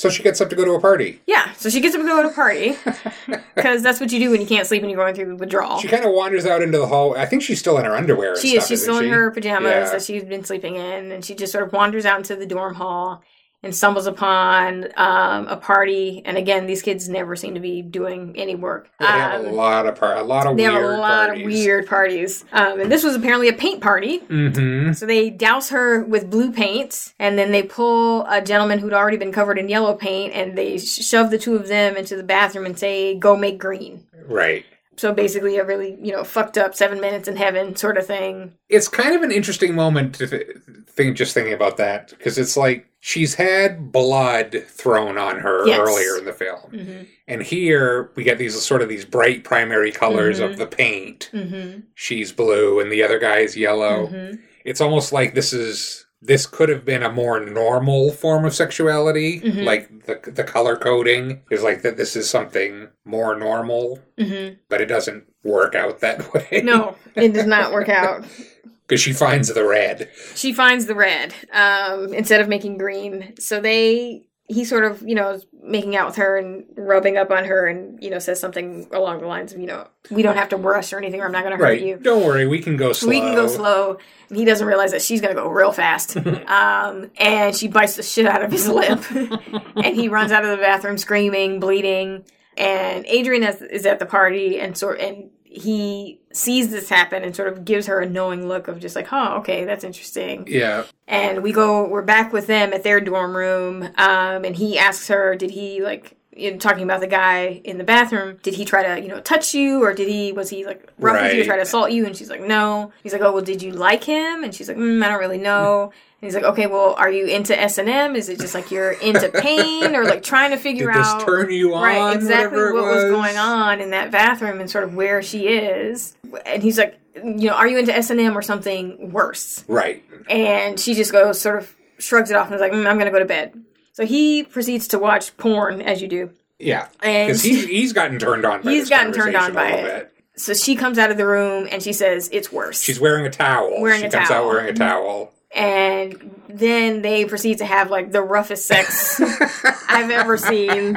So 0.02 0.10
she 0.10 0.24
gets 0.24 0.40
up 0.40 0.50
to 0.50 0.56
go 0.56 0.64
to 0.64 0.72
a 0.72 0.80
party. 0.80 1.20
Yeah, 1.28 1.52
so 1.52 1.70
she 1.70 1.80
gets 1.80 1.94
up 1.94 2.00
to 2.00 2.04
go 2.08 2.22
to 2.24 2.28
a 2.28 2.32
party 2.32 2.76
because 3.54 3.84
that's 3.84 4.00
what 4.00 4.10
you 4.10 4.18
do 4.18 4.32
when 4.32 4.40
you 4.40 4.48
can't 4.48 4.66
sleep 4.66 4.82
and 4.82 4.90
you're 4.90 4.98
going 4.98 5.14
through 5.14 5.36
withdrawal. 5.36 5.78
She 5.78 5.86
kind 5.86 6.04
of 6.04 6.10
wanders 6.10 6.44
out 6.44 6.60
into 6.60 6.76
the 6.76 6.88
hall. 6.88 7.16
I 7.16 7.24
think 7.24 7.44
she's 7.44 7.60
still 7.60 7.78
in 7.78 7.84
her 7.84 7.94
underwear. 7.94 8.36
She 8.36 8.48
stuff, 8.54 8.64
is. 8.64 8.68
She's 8.68 8.82
still 8.82 8.98
in 8.98 9.04
she? 9.04 9.10
her 9.10 9.30
pajamas 9.30 9.70
Yeah. 9.70 9.90
that 9.90 10.02
she's 10.02 10.24
been 10.24 10.42
sleeping 10.42 10.74
in, 10.74 11.12
and 11.12 11.24
she 11.24 11.36
just 11.36 11.52
sort 11.52 11.62
of 11.62 11.72
wanders 11.72 12.04
out 12.04 12.18
into 12.18 12.34
the 12.34 12.46
dorm 12.46 12.74
hall. 12.74 13.22
And 13.64 13.74
stumbles 13.74 14.06
upon 14.06 14.86
um, 14.96 15.46
a 15.46 15.56
party. 15.56 16.20
And 16.24 16.36
again, 16.36 16.66
these 16.66 16.82
kids 16.82 17.08
never 17.08 17.36
seem 17.36 17.54
to 17.54 17.60
be 17.60 17.80
doing 17.82 18.34
any 18.36 18.54
work. 18.56 18.88
They 18.98 19.06
have 19.06 19.44
a 19.44 19.48
Um, 19.48 19.54
lot 19.54 19.86
of 19.86 19.94
par- 19.96 20.16
a 20.16 20.22
lot 20.22 20.46
of 20.46 20.56
they 20.56 20.68
weird 20.68 20.82
have 20.82 20.90
a 20.90 20.96
lot 20.96 21.26
parties. 21.28 21.42
of 21.42 21.46
weird 21.46 21.86
parties. 21.86 22.44
Um, 22.52 22.80
and 22.80 22.90
this 22.90 23.04
was 23.04 23.14
apparently 23.14 23.48
a 23.48 23.52
paint 23.52 23.80
party. 23.80 24.18
Mm-hmm. 24.20 24.92
So 24.94 25.06
they 25.06 25.30
douse 25.30 25.70
her 25.70 26.02
with 26.04 26.28
blue 26.30 26.52
paint, 26.52 27.14
and 27.18 27.38
then 27.38 27.52
they 27.52 27.62
pull 27.62 28.26
a 28.26 28.40
gentleman 28.42 28.80
who'd 28.80 28.92
already 28.92 29.16
been 29.16 29.32
covered 29.32 29.58
in 29.58 29.68
yellow 29.68 29.94
paint, 29.94 30.32
and 30.34 30.58
they 30.58 30.78
shove 30.78 31.30
the 31.30 31.38
two 31.38 31.54
of 31.54 31.68
them 31.68 31.96
into 31.96 32.16
the 32.16 32.22
bathroom 32.24 32.66
and 32.66 32.78
say, 32.78 33.14
"Go 33.16 33.36
make 33.36 33.58
green." 33.58 34.06
Right. 34.26 34.64
So 34.96 35.12
basically, 35.12 35.56
a 35.56 35.64
really 35.64 35.96
you 36.02 36.12
know 36.12 36.22
fucked 36.24 36.58
up 36.58 36.74
seven 36.74 37.00
minutes 37.00 37.26
in 37.28 37.36
heaven 37.36 37.76
sort 37.76 37.96
of 37.96 38.06
thing. 38.06 38.52
It's 38.68 38.88
kind 38.88 39.14
of 39.14 39.22
an 39.22 39.32
interesting 39.32 39.74
moment 39.74 40.14
to 40.16 40.26
th- 40.26 40.46
think, 40.88 41.16
just 41.16 41.32
thinking 41.32 41.54
about 41.54 41.76
that, 41.78 42.10
because 42.10 42.36
it's 42.38 42.56
like 42.56 42.86
she's 43.04 43.34
had 43.34 43.90
blood 43.90 44.62
thrown 44.68 45.18
on 45.18 45.40
her 45.40 45.66
Yes. 45.66 45.80
earlier 45.80 46.16
in 46.18 46.24
the 46.24 46.32
film, 46.32 46.70
Mm-hmm. 46.72 47.02
and 47.26 47.42
here 47.42 48.12
we 48.14 48.22
get 48.22 48.38
these 48.38 48.60
sort 48.62 48.80
of 48.80 48.88
these 48.88 49.04
bright 49.04 49.42
primary 49.42 49.90
colors 49.90 50.38
Mhm. 50.38 50.44
of 50.52 50.56
the 50.56 50.68
paint. 50.68 51.28
Mm-hmm. 51.34 51.80
She's 51.96 52.30
blue, 52.32 52.78
and 52.78 52.92
the 52.92 53.02
other 53.02 53.18
guy 53.18 53.38
is 53.38 53.56
yellow. 53.56 54.06
Mm-hmm. 54.06 54.36
It's 54.64 54.80
almost 54.80 55.12
like 55.12 55.34
this 55.34 55.52
is 55.52 56.06
this 56.24 56.46
could 56.46 56.68
have 56.68 56.84
been 56.84 57.02
a 57.02 57.10
more 57.10 57.40
normal 57.44 58.12
form 58.12 58.44
of 58.44 58.54
sexuality, 58.54 59.40
Mhm. 59.40 59.64
like 59.64 60.06
the 60.06 60.20
the 60.30 60.44
color 60.44 60.76
coding 60.76 61.40
is 61.50 61.64
like 61.64 61.82
that. 61.82 61.96
This 61.96 62.14
is 62.14 62.30
something 62.30 62.86
more 63.04 63.34
normal, 63.36 63.98
Mm-hmm. 64.16 64.54
but 64.68 64.80
it 64.80 64.86
doesn't 64.86 65.24
work 65.42 65.74
out 65.74 65.98
that 65.98 66.18
way. 66.34 66.60
No, 66.62 66.94
it 67.16 67.32
does 67.32 67.46
not 67.46 67.72
work 67.72 67.88
out. 67.88 68.24
because 68.92 69.00
she 69.00 69.14
finds 69.14 69.48
the 69.48 69.66
red. 69.66 70.10
She 70.34 70.52
finds 70.52 70.84
the 70.84 70.94
red 70.94 71.32
um, 71.50 72.12
instead 72.12 72.42
of 72.42 72.48
making 72.48 72.76
green. 72.76 73.32
So 73.38 73.58
they, 73.58 74.26
he 74.48 74.66
sort 74.66 74.84
of, 74.84 75.00
you 75.00 75.14
know, 75.14 75.30
is 75.30 75.46
making 75.62 75.96
out 75.96 76.08
with 76.08 76.16
her 76.16 76.36
and 76.36 76.66
rubbing 76.76 77.16
up 77.16 77.30
on 77.30 77.46
her, 77.46 77.66
and 77.66 78.02
you 78.02 78.10
know, 78.10 78.18
says 78.18 78.38
something 78.38 78.86
along 78.92 79.20
the 79.22 79.26
lines 79.26 79.54
of, 79.54 79.60
you 79.60 79.66
know, 79.66 79.88
we 80.10 80.20
don't 80.20 80.36
have 80.36 80.50
to 80.50 80.58
rush 80.58 80.92
or 80.92 80.98
anything, 80.98 81.22
or 81.22 81.24
I'm 81.24 81.32
not 81.32 81.42
going 81.42 81.52
to 81.52 81.56
hurt 81.56 81.70
Right. 81.70 81.80
you. 81.80 81.96
Don't 81.96 82.22
worry, 82.22 82.46
we 82.46 82.58
can 82.58 82.76
go 82.76 82.92
slow. 82.92 83.08
We 83.08 83.20
can 83.20 83.34
go 83.34 83.46
slow. 83.46 83.96
And 84.28 84.36
he 84.36 84.44
doesn't 84.44 84.66
realize 84.66 84.90
that 84.90 85.00
she's 85.00 85.22
going 85.22 85.34
to 85.34 85.40
go 85.40 85.48
real 85.48 85.72
fast. 85.72 86.16
um, 86.46 87.10
and 87.16 87.56
she 87.56 87.68
bites 87.68 87.96
the 87.96 88.02
shit 88.02 88.26
out 88.26 88.42
of 88.44 88.52
his 88.52 88.68
lip. 88.68 89.02
and 89.10 89.96
he 89.96 90.10
runs 90.10 90.32
out 90.32 90.44
of 90.44 90.50
the 90.50 90.58
bathroom 90.58 90.98
screaming, 90.98 91.60
bleeding. 91.60 92.24
And 92.58 93.06
Adrian 93.06 93.42
is, 93.42 93.62
is 93.62 93.86
at 93.86 94.00
the 94.00 94.06
party 94.06 94.60
and 94.60 94.76
sort 94.76 95.00
and 95.00 95.30
he 95.54 96.18
sees 96.32 96.70
this 96.70 96.88
happen 96.88 97.22
and 97.22 97.36
sort 97.36 97.48
of 97.48 97.64
gives 97.64 97.86
her 97.86 98.00
a 98.00 98.08
knowing 98.08 98.48
look 98.48 98.68
of 98.68 98.80
just 98.80 98.96
like, 98.96 99.12
oh, 99.12 99.38
okay, 99.38 99.64
that's 99.64 99.84
interesting. 99.84 100.46
Yeah. 100.48 100.84
And 101.06 101.42
we 101.42 101.52
go, 101.52 101.86
we're 101.86 102.02
back 102.02 102.32
with 102.32 102.46
them 102.46 102.72
at 102.72 102.82
their 102.82 103.00
dorm 103.00 103.36
room. 103.36 103.82
Um, 103.96 104.44
and 104.44 104.56
he 104.56 104.78
asks 104.78 105.08
her, 105.08 105.36
did 105.36 105.50
he 105.50 105.82
like, 105.82 106.16
you 106.34 106.50
know, 106.50 106.56
talking 106.56 106.84
about 106.84 107.00
the 107.00 107.06
guy 107.06 107.60
in 107.64 107.76
the 107.76 107.84
bathroom, 107.84 108.38
did 108.42 108.54
he 108.54 108.64
try 108.64 108.82
to, 108.82 109.02
you 109.02 109.08
know, 109.08 109.20
touch 109.20 109.54
you 109.54 109.82
or 109.82 109.92
did 109.92 110.08
he, 110.08 110.32
was 110.32 110.48
he 110.48 110.64
like 110.64 110.90
rough 110.98 111.20
with 111.20 111.34
you 111.34 111.42
or 111.42 111.44
try 111.44 111.56
to 111.56 111.62
assault 111.62 111.92
you? 111.92 112.06
And 112.06 112.16
she's 112.16 112.30
like, 112.30 112.40
no. 112.40 112.90
He's 113.02 113.12
like, 113.12 113.20
oh, 113.20 113.32
well, 113.32 113.42
did 113.42 113.62
you 113.62 113.72
like 113.72 114.04
him? 114.04 114.42
And 114.42 114.54
she's 114.54 114.68
like, 114.68 114.78
mm, 114.78 115.04
I 115.04 115.08
don't 115.08 115.20
really 115.20 115.36
know. 115.36 115.92
He's 116.22 116.34
like, 116.36 116.44
okay, 116.44 116.68
well, 116.68 116.94
are 116.96 117.10
you 117.10 117.26
into 117.26 117.58
S 117.60 117.78
and 117.78 117.88
M? 117.88 118.14
Is 118.16 118.28
it 118.28 118.38
just 118.38 118.54
like 118.54 118.70
you're 118.70 118.92
into 118.92 119.28
pain 119.28 119.94
or 119.96 120.04
like 120.04 120.22
trying 120.22 120.52
to 120.52 120.56
figure 120.56 120.86
Did 120.86 121.00
this 121.00 121.06
out 121.08 121.26
turn 121.26 121.50
you 121.50 121.74
on? 121.74 121.82
right 121.82 122.14
exactly 122.16 122.58
what 122.62 122.68
it 122.68 122.74
was. 122.74 123.10
going 123.10 123.36
on 123.36 123.80
in 123.80 123.90
that 123.90 124.10
bathroom 124.12 124.60
and 124.60 124.70
sort 124.70 124.84
of 124.84 124.94
where 124.94 125.20
she 125.20 125.48
is? 125.48 126.16
And 126.46 126.62
he's 126.62 126.78
like, 126.78 126.98
you 127.16 127.48
know, 127.50 127.54
are 127.54 127.66
you 127.68 127.76
into 127.78 127.94
S 127.94 128.08
and 128.10 128.20
M 128.20 128.38
or 128.38 128.42
something 128.42 129.10
worse? 129.12 129.64
Right. 129.66 130.02
And 130.30 130.78
she 130.78 130.94
just 130.94 131.10
goes, 131.12 131.40
sort 131.40 131.58
of 131.58 131.74
shrugs 131.98 132.30
it 132.30 132.36
off 132.36 132.46
and 132.46 132.54
is 132.54 132.60
like, 132.60 132.72
mm, 132.72 132.86
I'm 132.86 132.96
gonna 132.98 133.10
go 133.10 133.18
to 133.18 133.24
bed. 133.24 133.60
So 133.92 134.06
he 134.06 134.44
proceeds 134.44 134.86
to 134.88 134.98
watch 135.00 135.36
porn 135.36 135.82
as 135.82 136.00
you 136.00 136.06
do. 136.08 136.30
Yeah. 136.60 136.86
And 137.02 137.26
Because 137.28 137.42
he's, 137.42 137.64
he's 137.66 137.92
gotten 137.92 138.20
turned 138.20 138.44
on 138.46 138.62
by 138.62 138.70
He's 138.70 138.88
gotten 138.88 139.12
turned 139.12 139.34
on 139.36 139.52
by 139.52 139.70
it. 139.70 139.84
bit. 139.84 140.40
so 140.40 140.54
she 140.54 140.76
comes 140.76 140.98
out 140.98 141.10
of 141.10 141.16
the 141.16 141.26
room 141.26 141.66
and 141.70 141.82
she 141.82 141.92
says, 141.92 142.30
It's 142.32 142.52
worse. 142.52 142.80
She's 142.80 143.00
wearing 143.00 143.26
a 143.26 143.30
towel. 143.30 143.80
Wearing 143.80 144.02
she 144.02 144.06
a 144.06 144.10
comes 144.10 144.28
towel. 144.28 144.44
out 144.44 144.46
wearing 144.46 144.68
a 144.68 144.72
towel. 144.72 145.32
And 145.54 146.42
then 146.48 147.02
they 147.02 147.24
proceed 147.24 147.58
to 147.58 147.64
have 147.64 147.90
like 147.90 148.12
the 148.12 148.22
roughest 148.22 148.66
sex 148.66 149.20
I've 149.88 150.10
ever 150.10 150.36
seen 150.36 150.96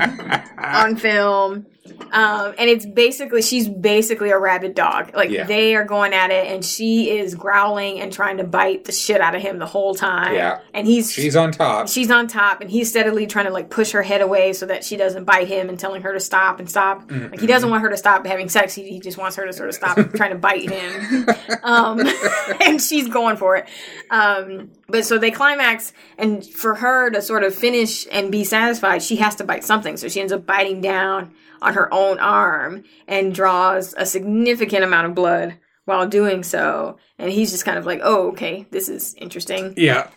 on 0.58 0.96
film. 0.96 1.66
Um, 2.12 2.54
and 2.58 2.70
it's 2.70 2.86
basically 2.86 3.42
she's 3.42 3.68
basically 3.68 4.32
a 4.32 4.38
rabid 4.40 4.74
dog. 4.74 5.14
Like 5.16 5.30
Yeah. 5.30 5.44
they 5.46 5.76
are 5.76 5.84
going 5.84 6.14
at 6.14 6.32
it, 6.32 6.48
and 6.48 6.64
she 6.64 7.10
is 7.18 7.36
growling 7.36 8.00
and 8.00 8.12
trying 8.12 8.38
to 8.38 8.44
bite 8.44 8.86
the 8.86 8.92
shit 8.92 9.22
out 9.22 9.36
of 9.36 9.42
him 9.42 9.60
the 9.60 9.66
whole 9.66 9.94
time. 9.94 10.34
Yeah. 10.34 10.60
and 10.74 10.88
he's 10.88 11.12
She's 11.12 11.36
on 11.36 11.52
top. 11.52 11.88
she's 11.90 12.10
on 12.10 12.28
top, 12.28 12.62
and 12.62 12.72
he's 12.72 12.90
steadily 12.90 13.28
trying 13.28 13.46
to 13.46 13.52
like 13.52 13.70
push 13.70 13.92
her 13.92 14.02
head 14.02 14.22
away 14.22 14.54
so 14.54 14.66
that 14.66 14.84
she 14.84 14.98
doesn't 14.98 15.26
bite 15.26 15.48
him, 15.48 15.70
and 15.70 15.78
telling 15.80 16.02
her 16.02 16.14
to 16.14 16.20
stop 16.20 16.60
and 16.60 16.70
stop. 16.70 17.10
Like 17.12 17.40
he 17.40 17.48
doesn't 17.48 17.70
want 17.70 17.82
her 17.84 17.90
to 17.90 17.98
stop 17.98 18.26
having 18.26 18.50
sex. 18.50 18.74
He, 18.74 18.84
he 18.90 19.00
just 19.00 19.18
wants 19.18 19.36
her 19.36 19.46
to 19.46 19.54
sort 19.54 19.70
of 19.70 19.76
stop 19.76 19.98
trying 20.16 20.32
to 20.32 20.38
bite 20.38 20.70
him. 20.70 21.28
Um, 21.64 22.00
and 22.66 22.80
she's 22.82 23.08
going 23.08 23.38
for 23.38 23.56
it. 23.56 23.68
Um, 24.12 24.72
but 24.88 25.04
so 25.06 25.18
they 25.18 25.32
climax, 25.32 25.94
and 26.18 26.46
for 26.46 26.76
her 26.76 27.10
to 27.10 27.22
sort 27.22 27.44
of 27.44 27.56
finish 27.56 28.06
and 28.12 28.32
be 28.32 28.44
satisfied, 28.44 29.02
she 29.02 29.16
has 29.18 29.36
to 29.38 29.44
bite 29.44 29.64
something. 29.64 29.98
So 29.98 30.08
she 30.08 30.22
ends 30.22 30.32
up 30.32 30.46
biting 30.46 30.82
down 30.82 31.34
on 31.66 31.74
her 31.74 31.94
own 31.94 32.20
arm 32.20 32.84
and 33.08 33.34
draws 33.34 33.94
a 33.98 34.06
significant 34.06 34.84
amount 34.84 35.08
of 35.08 35.16
blood 35.16 35.58
while 35.86 36.08
doing 36.08 36.44
so. 36.44 36.98
And 37.18 37.32
he's 37.32 37.52
just 37.52 37.66
kind 37.66 37.78
of 37.78 37.86
like, 37.86 38.00
oh, 38.04 38.30
okay, 38.30 38.68
this 38.72 38.88
is 38.88 39.16
interesting. 39.16 39.74
yeah. 39.78 40.10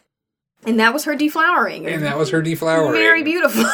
And 0.66 0.80
that 0.80 0.92
was 0.92 1.04
her 1.04 1.14
deflowering. 1.14 1.86
And 1.86 2.02
that 2.02 2.18
was 2.18 2.30
her 2.30 2.42
deflowering. 2.42 2.90
Very 2.90 3.22
beautiful. 3.22 3.62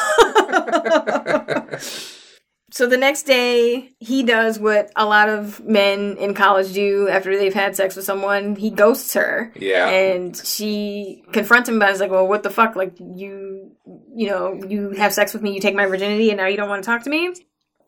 so 2.70 2.86
the 2.86 2.98
next 2.98 3.22
day, 3.22 3.88
he 4.01 4.22
does 4.22 4.59
what 4.59 4.90
a 4.94 5.06
lot 5.06 5.30
of 5.30 5.64
men 5.64 6.18
in 6.18 6.34
college 6.34 6.74
do 6.74 7.09
after 7.09 7.38
they've 7.38 7.55
had 7.55 7.74
sex 7.74 7.96
with 7.96 8.05
someone. 8.05 8.55
He 8.55 8.68
ghosts 8.68 9.14
her. 9.14 9.51
Yeah. 9.56 9.88
And 9.88 10.36
she 10.36 11.24
confronts 11.32 11.70
him 11.70 11.76
about 11.76 11.88
it. 11.88 11.92
It's 11.92 12.01
like, 12.01 12.10
well, 12.10 12.28
what 12.28 12.42
the 12.42 12.51
fuck? 12.51 12.76
Like, 12.76 13.01
you, 13.01 13.72
you 14.14 14.28
know, 14.28 14.60
you 14.68 14.90
have 14.90 15.14
sex 15.14 15.32
with 15.32 15.42
me, 15.42 15.55
you 15.55 15.60
take 15.60 15.74
my 15.74 15.86
virginity, 15.86 16.28
and 16.28 16.36
now 16.36 16.48
you 16.48 16.59
don't 16.59 16.68
want 16.68 16.82
to 16.84 16.86
talk 16.86 17.05
to 17.05 17.10
me? 17.10 17.32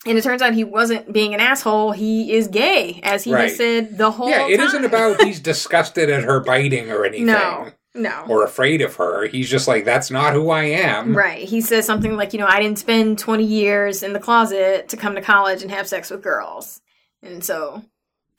And 0.06 0.16
it 0.16 0.22
turns 0.24 0.40
out 0.42 0.54
he 0.54 0.64
wasn't 0.64 1.12
being 1.12 1.34
an 1.34 1.40
asshole. 1.40 1.92
He 1.92 2.32
is 2.32 2.48
gay, 2.48 3.00
as 3.02 3.24
he 3.24 3.32
Right. 3.32 3.48
has 3.48 3.56
said 3.56 3.98
the 3.98 4.10
whole 4.12 4.30
yeah, 4.30 4.46
it 4.48 4.60
isn't 4.60 4.84
about 4.84 5.20
he's 5.24 5.40
disgusted 5.40 6.08
at 6.10 6.24
her 6.24 6.40
biting 6.40 6.90
or 6.90 7.04
anything. 7.04 7.26
No. 7.26 7.70
No. 7.94 8.24
Or 8.28 8.44
afraid 8.44 8.82
of 8.82 8.94
her. 8.96 9.26
He's 9.26 9.48
just 9.48 9.66
like, 9.66 9.86
that's 9.86 10.10
not 10.10 10.34
who 10.34 10.50
I 10.50 10.64
am. 10.64 11.16
Right. 11.16 11.38
He 11.48 11.62
says 11.62 11.86
something 11.86 12.14
like, 12.14 12.34
you 12.34 12.38
know, 12.38 12.46
I 12.46 12.60
didn't 12.60 12.78
spend 12.78 13.18
20 13.18 13.42
years 13.42 14.02
in 14.02 14.12
the 14.12 14.20
closet 14.20 14.90
to 14.90 14.98
come 14.98 15.14
to 15.14 15.22
college 15.22 15.62
and 15.62 15.70
have 15.70 15.88
sex 15.88 16.10
with 16.10 16.22
girls. 16.22 16.82
And 17.22 17.42
so 17.42 17.82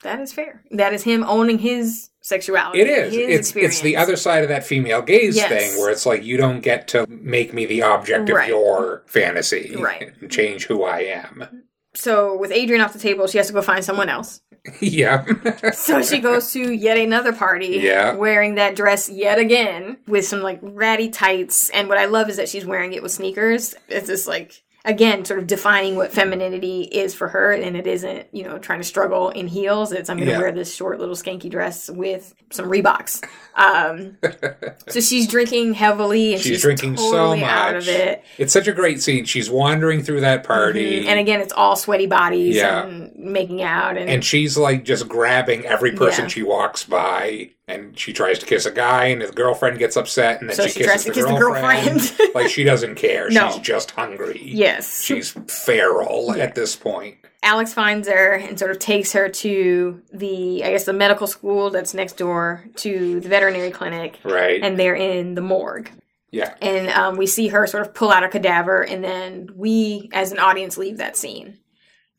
that 0.04 0.20
is 0.20 0.32
fair. 0.32 0.62
That 0.70 0.94
is 0.94 1.02
him 1.02 1.24
owning 1.24 1.58
his 1.58 2.10
sexuality. 2.28 2.80
It 2.80 2.88
is. 2.88 3.14
It's 3.16 3.56
it's 3.56 3.80
the 3.80 3.96
other 3.96 4.16
side 4.16 4.42
of 4.42 4.48
that 4.50 4.64
female 4.64 5.02
gaze 5.02 5.36
Yes. 5.36 5.48
thing 5.48 5.80
where 5.80 5.90
it's 5.90 6.06
like 6.06 6.22
you 6.24 6.36
don't 6.36 6.60
get 6.60 6.88
to 6.88 7.06
make 7.08 7.52
me 7.54 7.66
the 7.66 7.82
object 7.82 8.28
Right. 8.30 8.44
of 8.44 8.48
your 8.50 9.02
fantasy. 9.06 9.74
Right. 9.78 10.12
And 10.20 10.30
change 10.30 10.66
who 10.66 10.84
I 10.84 11.00
am. 11.00 11.64
So 11.94 12.36
with 12.36 12.52
Adrian 12.52 12.82
off 12.82 12.92
the 12.92 12.98
table, 12.98 13.26
she 13.26 13.38
has 13.38 13.48
to 13.48 13.52
go 13.52 13.62
find 13.62 13.84
someone 13.84 14.08
else. 14.08 14.40
yeah. 14.80 15.24
So 15.72 16.02
she 16.02 16.18
goes 16.18 16.52
to 16.52 16.72
yet 16.72 16.98
another 16.98 17.32
party, 17.32 17.78
Yeah. 17.82 18.14
wearing 18.14 18.56
that 18.56 18.76
dress 18.76 19.08
yet 19.08 19.38
again 19.38 19.96
with 20.06 20.26
some 20.26 20.42
like 20.42 20.58
ratty 20.62 21.08
tights. 21.08 21.70
And 21.70 21.88
what 21.88 21.98
I 21.98 22.04
love 22.04 22.28
is 22.28 22.36
that 22.36 22.48
she's 22.48 22.66
wearing 22.66 22.92
it 22.92 23.02
with 23.02 23.12
sneakers. 23.12 23.74
It's 23.88 24.06
just 24.08 24.28
like 24.28 24.62
again, 24.88 25.24
sort 25.24 25.38
of 25.38 25.46
defining 25.46 25.94
what 25.94 26.10
femininity 26.12 26.82
is 26.82 27.14
for 27.14 27.28
her, 27.28 27.52
and 27.52 27.76
it 27.76 27.86
isn't 27.86 28.26
you 28.32 28.42
know 28.42 28.58
trying 28.58 28.80
to 28.80 28.84
struggle 28.84 29.28
in 29.28 29.46
heels. 29.46 29.92
It's 29.92 30.10
I'm 30.10 30.16
going 30.16 30.26
to 30.26 30.32
Yeah. 30.32 30.38
wear 30.40 30.50
this 30.50 30.74
short 30.74 30.98
little 30.98 31.14
skanky 31.14 31.48
dress 31.50 31.88
with 31.88 32.34
some 32.50 32.66
Reeboks. 32.66 33.22
Um, 33.54 34.16
so 34.88 35.00
she's 35.00 35.28
drinking 35.28 35.74
heavily, 35.74 36.32
and 36.32 36.40
She's 36.42 36.54
she's, 36.54 36.62
drinking 36.62 36.96
so 36.96 37.12
totally 37.12 37.44
out 37.44 37.74
much. 37.74 37.82
of 37.84 37.88
it. 37.88 38.24
It's 38.38 38.52
such 38.52 38.66
a 38.66 38.72
great 38.72 39.02
scene. 39.02 39.24
She's 39.26 39.50
wandering 39.50 40.02
through 40.02 40.22
that 40.22 40.42
party. 40.44 41.06
And 41.06 41.20
again, 41.20 41.40
it's 41.40 41.52
all 41.52 41.76
sweaty 41.76 42.06
bodies 42.06 42.56
Yeah. 42.56 42.86
and 42.86 43.14
making 43.16 43.62
out, 43.62 43.96
and, 43.98 44.08
and 44.10 44.24
she's 44.24 44.56
like 44.56 44.84
just 44.84 45.06
grabbing 45.08 45.64
every 45.66 45.92
person 45.92 46.24
Yeah. 46.24 46.28
she 46.28 46.42
walks 46.42 46.84
by 46.84 47.50
and 47.68 47.96
she 47.98 48.12
tries 48.12 48.38
to 48.40 48.46
kiss 48.46 48.66
a 48.66 48.70
guy 48.72 49.04
and 49.06 49.22
his 49.22 49.30
girlfriend 49.30 49.78
gets 49.78 49.96
upset 49.96 50.40
and 50.40 50.48
then 50.50 50.56
So 50.56 50.66
she, 50.66 50.80
she 50.80 50.84
tries 50.84 51.04
kisses 51.04 51.04
to 51.04 51.10
the 51.10 51.14
kiss 51.14 51.24
the 51.32 51.38
girlfriend, 51.38 52.00
girlfriend. 52.00 52.34
like 52.34 52.48
she 52.48 52.64
doesn't 52.64 52.94
care 52.96 53.28
No. 53.30 53.50
she's 53.52 53.60
just 53.60 53.90
hungry 53.92 54.40
yes, 54.42 55.02
she's 55.04 55.30
feral 55.48 56.32
at 56.32 56.54
this 56.54 56.74
point 56.74 57.18
Alex 57.42 57.72
finds 57.72 58.08
her 58.08 58.32
and 58.34 58.58
sort 58.58 58.72
of 58.72 58.80
takes 58.80 59.12
her 59.12 59.28
to 59.28 60.02
the, 60.12 60.64
I 60.64 60.70
guess, 60.72 60.86
the 60.86 60.92
medical 60.92 61.28
school 61.28 61.70
that's 61.70 61.94
next 61.94 62.16
door 62.16 62.64
to 62.76 63.20
the 63.20 63.28
veterinary 63.28 63.70
clinic, 63.70 64.18
right 64.24 64.60
and 64.60 64.76
they're 64.76 64.96
in 64.96 65.34
the 65.36 65.40
morgue. 65.40 65.88
yeah 66.32 66.54
And 66.60 66.88
um, 66.88 67.16
we 67.16 67.28
see 67.28 67.46
her 67.46 67.64
sort 67.68 67.86
of 67.86 67.94
pull 67.94 68.10
out 68.10 68.24
a 68.24 68.28
cadaver, 68.28 68.82
and 68.84 69.04
then 69.04 69.50
we, 69.54 70.10
as 70.12 70.32
an 70.32 70.40
audience, 70.40 70.76
leave 70.76 70.96
that 70.98 71.16
scene. 71.16 71.58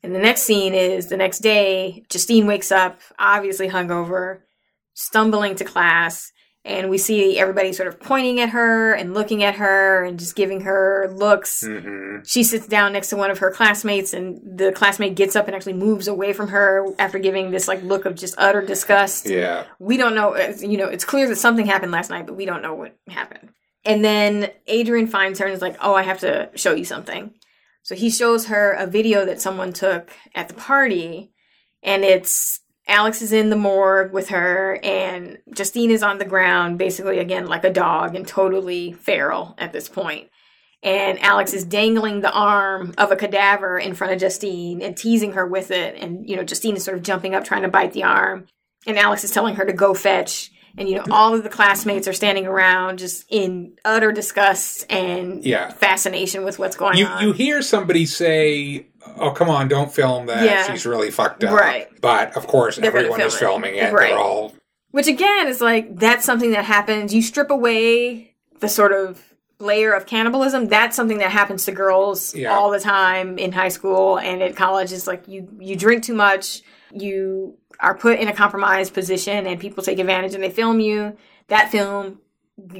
And 0.02 0.14
the 0.14 0.18
next 0.18 0.42
scene 0.44 0.72
is 0.72 1.08
the 1.08 1.18
next 1.18 1.40
day. 1.40 2.02
Justine 2.08 2.46
wakes 2.46 2.72
up, 2.72 3.02
obviously 3.18 3.68
hungover, 3.68 4.40
stumbling 5.00 5.54
to 5.56 5.64
class, 5.64 6.30
And 6.62 6.90
we 6.90 6.98
see 6.98 7.38
everybody 7.38 7.72
sort 7.72 7.88
of 7.88 7.98
pointing 7.98 8.38
at 8.38 8.50
her 8.50 8.92
and 8.92 9.14
looking 9.14 9.42
at 9.42 9.54
her 9.54 10.04
and 10.04 10.18
just 10.18 10.36
giving 10.36 10.60
her 10.62 11.08
looks. 11.24 11.64
hmm 11.66 12.18
She 12.32 12.42
sits 12.44 12.66
down 12.66 12.92
next 12.92 13.08
to 13.10 13.16
one 13.16 13.30
of 13.30 13.38
her 13.38 13.50
classmates, 13.50 14.12
and 14.12 14.26
the 14.58 14.70
classmate 14.70 15.14
gets 15.16 15.34
up 15.36 15.46
and 15.46 15.54
actually 15.56 15.78
moves 15.86 16.06
away 16.06 16.34
from 16.34 16.48
her 16.48 16.68
after 16.98 17.18
giving 17.18 17.50
this 17.50 17.66
like 17.66 17.82
look 17.82 18.04
of 18.04 18.14
just 18.14 18.34
utter 18.36 18.60
disgust 18.60 19.26
Yeah. 19.26 19.64
we 19.78 19.96
don't 19.96 20.14
know 20.14 20.36
you 20.72 20.76
know 20.80 20.88
it's 20.94 21.06
clear 21.12 21.26
that 21.28 21.36
something 21.36 21.64
happened 21.66 21.92
last 21.92 22.10
night 22.10 22.26
but 22.26 22.36
we 22.36 22.44
don't 22.44 22.60
know 22.66 22.74
what 22.74 22.92
happened 23.08 23.48
and 23.90 24.04
then 24.04 24.50
adrian 24.66 25.06
finds 25.06 25.38
her 25.38 25.46
and 25.46 25.54
is 25.54 25.62
like 25.62 25.76
oh 25.80 25.94
i 25.94 26.02
have 26.10 26.20
to 26.20 26.50
show 26.62 26.74
you 26.74 26.84
something 26.84 27.22
so 27.82 27.94
he 27.94 28.10
shows 28.10 28.46
her 28.52 28.72
a 28.72 28.86
video 28.98 29.24
that 29.24 29.40
someone 29.40 29.72
took 29.72 30.04
at 30.34 30.48
the 30.48 30.54
party 30.54 31.32
and 31.82 32.04
it's 32.04 32.60
alex 32.88 33.22
is 33.22 33.32
in 33.32 33.50
the 33.50 33.56
morgue 33.56 34.12
with 34.12 34.28
her 34.28 34.78
and 34.82 35.38
justine 35.54 35.90
is 35.90 36.02
on 36.02 36.18
the 36.18 36.24
ground 36.24 36.78
basically 36.78 37.18
again 37.18 37.46
like 37.46 37.64
a 37.64 37.72
dog 37.72 38.14
and 38.16 38.26
totally 38.26 38.92
feral 38.92 39.54
at 39.58 39.72
this 39.72 39.88
point. 39.88 40.28
and 40.82 41.18
Alex 41.20 41.52
is 41.52 41.64
dangling 41.64 42.20
the 42.22 42.32
arm 42.32 42.94
of 42.96 43.12
a 43.12 43.16
cadaver 43.16 43.78
in 43.78 43.92
front 43.94 44.14
of 44.14 44.18
Justine 44.18 44.80
and 44.80 44.96
teasing 44.96 45.32
her 45.32 45.46
with 45.46 45.70
it. 45.70 45.94
And, 46.02 46.26
you 46.26 46.36
know, 46.36 46.42
Justine 46.42 46.74
is 46.74 46.84
sort 46.84 46.96
of 46.96 47.02
jumping 47.04 47.34
up, 47.34 47.44
trying 47.44 47.62
to 47.62 47.68
bite 47.68 47.92
the 47.92 48.04
arm. 48.04 48.46
And 48.86 48.96
Alex 48.98 49.22
is 49.22 49.30
telling 49.30 49.56
her 49.56 49.66
to 49.66 49.74
go 49.74 49.92
fetch. 49.92 50.50
And, 50.78 50.88
you 50.88 50.94
know, 50.96 51.04
all 51.10 51.34
of 51.34 51.42
the 51.42 51.50
classmates 51.50 52.08
are 52.08 52.14
standing 52.14 52.46
around 52.46 52.98
just 52.98 53.26
in 53.28 53.76
utter 53.84 54.10
disgust 54.10 54.86
and 54.90 55.44
Yeah. 55.44 55.68
fascination 55.68 56.44
with 56.44 56.58
what's 56.58 56.76
going 56.76 56.96
You 56.96 57.04
on. 57.06 57.22
you 57.24 57.32
hear 57.32 57.60
somebody 57.60 58.06
say, 58.06 58.86
"Oh, 59.18 59.30
come 59.32 59.48
on, 59.50 59.68
don't 59.68 59.92
film 59.92 60.26
that. 60.26 60.44
Yeah. 60.44 60.70
She's 60.70 60.86
really 60.86 61.10
fucked 61.10 61.44
up." 61.44 61.52
Right. 61.58 61.88
But 62.00 62.36
of 62.36 62.46
course, 62.46 62.76
They're 62.76 62.86
everyone 62.86 63.20
is 63.20 63.36
film 63.36 63.62
it. 63.62 63.66
filming 63.68 63.74
it. 63.76 63.92
Right. 63.92 64.10
They're 64.10 64.18
all 64.18 64.54
Which 64.92 65.06
again 65.08 65.46
is 65.48 65.60
like 65.60 65.96
that's 65.96 66.24
something 66.24 66.50
that 66.52 66.64
happens. 66.64 67.14
You 67.14 67.22
strip 67.22 67.50
away 67.50 68.34
the 68.60 68.68
sort 68.68 68.92
of 68.92 69.22
layer 69.58 69.92
of 69.92 70.06
cannibalism. 70.06 70.68
That's 70.68 70.96
something 70.96 71.18
that 71.18 71.30
happens 71.30 71.64
to 71.66 71.72
girls 71.72 72.34
Yeah. 72.34 72.54
all 72.54 72.70
the 72.70 72.80
time 72.80 73.38
in 73.38 73.52
high 73.52 73.68
school 73.68 74.18
and 74.18 74.42
at 74.42 74.56
college. 74.56 74.92
It's 74.92 75.06
like 75.06 75.28
you 75.28 75.48
you 75.60 75.76
drink 75.76 76.02
too 76.02 76.14
much, 76.14 76.62
you 76.92 77.56
are 77.78 77.94
put 77.96 78.18
in 78.18 78.28
a 78.28 78.32
compromised 78.34 78.92
position, 78.94 79.46
and 79.46 79.58
people 79.60 79.82
take 79.82 79.98
advantage 79.98 80.34
and 80.34 80.42
they 80.42 80.50
film 80.50 80.80
you. 80.80 81.16
That 81.48 81.70
film 81.70 82.20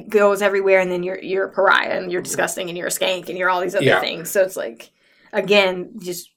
goes 0.09 0.41
everywhere, 0.41 0.79
and 0.79 0.91
then 0.91 1.01
you're 1.03 1.19
you're 1.19 1.45
a 1.45 1.49
pariah 1.51 1.97
and 1.99 2.11
you're 2.11 2.21
disgusting 2.21 2.69
and 2.69 2.77
you're 2.77 2.87
a 2.87 2.91
skank 2.91 3.29
and 3.29 3.37
you're 3.37 3.49
all 3.49 3.61
these 3.61 3.75
other 3.75 3.85
Yeah. 3.85 3.99
things. 3.99 4.29
So 4.29 4.41
it's 4.41 4.55
like 4.57 4.91
again 5.33 5.91
just 5.99 6.29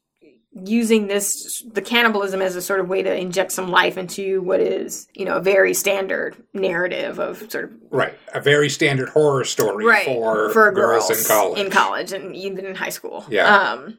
using 0.64 1.08
this 1.08 1.64
the 1.72 1.82
cannibalism 1.82 2.40
as 2.40 2.54
a 2.54 2.62
sort 2.62 2.78
of 2.78 2.88
way 2.88 3.02
to 3.02 3.12
inject 3.12 3.50
some 3.50 3.70
life 3.72 3.98
into 3.98 4.40
what 4.42 4.60
is 4.60 5.08
you 5.14 5.24
know 5.24 5.34
a 5.36 5.40
very 5.40 5.74
standard 5.74 6.36
narrative 6.52 7.18
of 7.18 7.50
sort 7.50 7.64
of 7.64 7.70
right. 7.90 8.16
A 8.32 8.40
very 8.40 8.68
standard 8.70 9.08
horror 9.08 9.44
story 9.44 9.84
for, 10.04 10.50
for 10.52 10.70
girls, 10.70 11.10
in 11.10 11.24
college. 11.26 11.58
in 11.60 11.70
college 11.72 12.12
and 12.12 12.36
even 12.36 12.64
in 12.66 12.76
high 12.76 12.90
school 12.90 13.24
Yeah. 13.28 13.46
um 13.72 13.98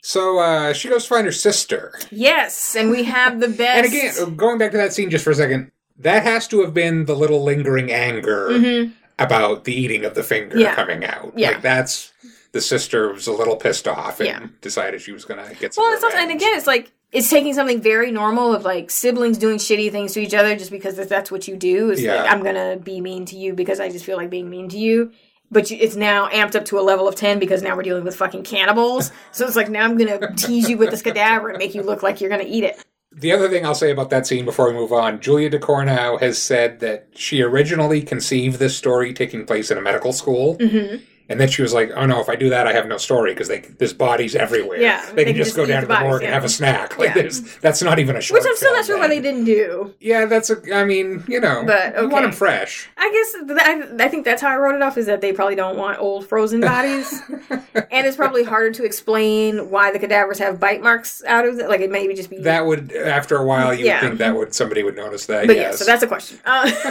So 0.00 0.38
uh, 0.38 0.72
she 0.72 0.88
goes 0.88 1.02
to 1.04 1.08
find 1.08 1.26
her 1.26 1.32
sister, 1.32 1.92
yes 2.12 2.76
and 2.76 2.88
we 2.90 3.02
have 3.04 3.40
the 3.40 3.48
best 3.48 3.76
and 3.84 3.86
again, 3.86 4.36
going 4.36 4.58
back 4.58 4.70
to 4.70 4.76
that 4.76 4.92
scene 4.92 5.10
just 5.10 5.24
for 5.24 5.32
a 5.32 5.34
second, 5.34 5.72
that 5.98 6.22
has 6.22 6.46
to 6.48 6.60
have 6.62 6.72
been 6.72 7.06
the 7.06 7.16
little 7.16 7.42
lingering 7.42 7.90
anger 7.90 8.50
Mhm. 8.50 8.92
about 9.18 9.64
the 9.64 9.74
eating 9.74 10.04
of 10.04 10.14
the 10.14 10.22
finger 10.22 10.56
Yeah. 10.56 10.76
coming 10.76 11.04
out. 11.04 11.32
Yeah. 11.36 11.50
Like 11.52 11.62
that's 11.62 12.12
the 12.52 12.60
sister 12.60 13.12
was 13.12 13.26
a 13.26 13.32
little 13.32 13.56
pissed 13.56 13.86
off 13.88 14.20
and 14.20 14.26
Yeah. 14.28 14.46
decided 14.60 15.00
she 15.00 15.12
was 15.12 15.24
going 15.24 15.44
to 15.46 15.54
get 15.56 15.74
some. 15.74 15.84
well 15.84 15.92
it's 15.94 16.04
also, 16.04 16.16
and 16.16 16.30
again 16.30 16.56
it's 16.56 16.66
like 16.66 16.92
it's 17.12 17.30
taking 17.30 17.54
something 17.54 17.80
very 17.80 18.10
normal 18.10 18.52
of 18.54 18.64
like 18.64 18.90
siblings 18.90 19.38
doing 19.38 19.58
shitty 19.58 19.90
things 19.92 20.12
to 20.14 20.20
each 20.20 20.34
other 20.34 20.56
just 20.56 20.70
because 20.70 20.96
that's 20.96 21.30
what 21.30 21.46
you 21.48 21.56
do 21.56 21.90
is 21.90 22.02
Yeah. 22.02 22.22
like 22.22 22.32
i'm 22.32 22.42
gonna 22.42 22.76
be 22.76 23.00
mean 23.00 23.24
to 23.26 23.36
you 23.36 23.54
because 23.54 23.78
i 23.80 23.88
just 23.88 24.04
feel 24.04 24.16
like 24.16 24.30
being 24.30 24.50
mean 24.50 24.68
to 24.70 24.78
you 24.78 25.12
but 25.50 25.70
you, 25.70 25.76
it's 25.80 25.94
now 25.96 26.28
amped 26.30 26.56
up 26.56 26.64
to 26.66 26.78
a 26.78 26.82
level 26.82 27.06
of 27.06 27.14
10 27.14 27.38
because 27.38 27.62
now 27.62 27.76
we're 27.76 27.82
dealing 27.84 28.02
with 28.04 28.16
fucking 28.16 28.42
cannibals 28.42 29.12
so 29.32 29.46
it's 29.46 29.56
like 29.56 29.68
now 29.70 29.84
i'm 29.84 29.96
gonna 29.96 30.34
tease 30.34 30.68
you 30.68 30.76
with 30.76 30.90
this 30.90 31.02
cadaver 31.02 31.48
and 31.50 31.58
make 31.58 31.74
you 31.74 31.82
look 31.82 32.02
like 32.02 32.20
you're 32.20 32.30
gonna 32.30 32.42
eat 32.46 32.64
it 32.64 32.76
The 33.12 33.32
other 33.32 33.48
thing 33.48 33.64
I'll 33.64 33.74
say 33.74 33.90
about 33.92 34.10
that 34.10 34.26
scene 34.26 34.44
before 34.44 34.66
we 34.68 34.74
move 34.74 34.92
on, 34.92 35.20
Julia 35.20 35.48
Ducournau 35.48 36.20
has 36.20 36.36
said 36.36 36.80
that 36.80 37.06
she 37.14 37.40
originally 37.40 38.02
conceived 38.02 38.58
this 38.58 38.76
story 38.76 39.14
taking 39.14 39.46
place 39.46 39.70
in 39.70 39.78
a 39.78 39.80
medical 39.80 40.12
school. 40.12 40.58
Mm-hmm. 40.58 40.96
And 41.28 41.40
then 41.40 41.48
she 41.48 41.62
was 41.62 41.74
like, 41.74 41.90
"Oh 41.96 42.06
no! 42.06 42.20
If 42.20 42.28
I 42.28 42.36
do 42.36 42.50
that, 42.50 42.68
I 42.68 42.72
have 42.72 42.86
no 42.86 42.98
story 42.98 43.32
because 43.34 43.50
there's 43.78 43.92
bodies 43.92 44.36
everywhere. 44.36 44.80
Yeah, 44.80 45.04
they, 45.12 45.24
can 45.24 45.34
just, 45.34 45.56
go 45.56 45.66
down 45.66 45.80
the 45.80 45.80
to 45.82 45.86
the 45.88 45.94
bodies, 45.94 46.08
morgue 46.08 46.22
yeah. 46.22 46.28
and 46.28 46.34
have 46.34 46.44
a 46.44 46.48
snack. 46.48 46.98
Like 46.98 47.08
Yeah. 47.08 47.14
there's 47.14 47.56
that's 47.58 47.82
not 47.82 47.98
even 47.98 48.14
a 48.16 48.20
short. 48.20 48.40
which 48.40 48.48
i'm 48.48 48.56
still 48.56 48.72
not 48.74 48.84
sure 48.84 48.98
why 48.98 49.08
they 49.08 49.20
didn't 49.20 49.44
do 49.44 49.92
Yeah, 50.00 50.26
that's 50.26 50.50
a. 50.50 50.56
I 50.74 50.84
mean, 50.84 51.24
you 51.26 51.40
know, 51.40 51.64
But, 51.66 52.00
you 52.00 52.08
want 52.08 52.24
them 52.24 52.32
fresh. 52.32 52.88
I 52.96 53.10
guess 53.10 53.58
I, 53.60 54.04
I 54.04 54.08
think 54.08 54.24
that's 54.24 54.40
how 54.40 54.50
I 54.50 54.56
wrote 54.56 54.76
it 54.76 54.82
off 54.82 54.96
is 54.98 55.06
that 55.06 55.20
they 55.20 55.32
probably 55.32 55.56
don't 55.56 55.76
want 55.76 55.98
old 55.98 56.28
frozen 56.28 56.60
bodies, 56.60 57.22
and 57.50 58.06
it's 58.06 58.16
probably 58.16 58.44
harder 58.44 58.70
to 58.72 58.84
explain 58.84 59.68
why 59.70 59.90
the 59.92 59.98
cadavers 59.98 60.38
have 60.38 60.60
bite 60.60 60.80
marks 60.82 61.24
out 61.24 61.44
of 61.46 61.58
it. 61.58 61.68
Like 61.68 61.80
it 61.80 61.90
maybe 61.90 62.14
just 62.14 62.30
be 62.30 62.38
That 62.38 62.66
would, 62.66 62.92
after 62.92 63.36
a 63.36 63.44
while, 63.44 63.74
you 63.74 63.86
Yeah. 63.86 64.00
would 64.00 64.08
think 64.08 64.18
that 64.18 64.36
would 64.36 64.54
somebody 64.54 64.82
would 64.82 64.96
notice 64.96 65.26
that. 65.26 65.46
But 65.48 65.56
yes. 65.56 65.72
yeah, 65.72 65.76
so 65.76 65.84
that's 65.84 66.02
a 66.02 66.06
question. 66.06 66.38
Uh, 66.44 66.70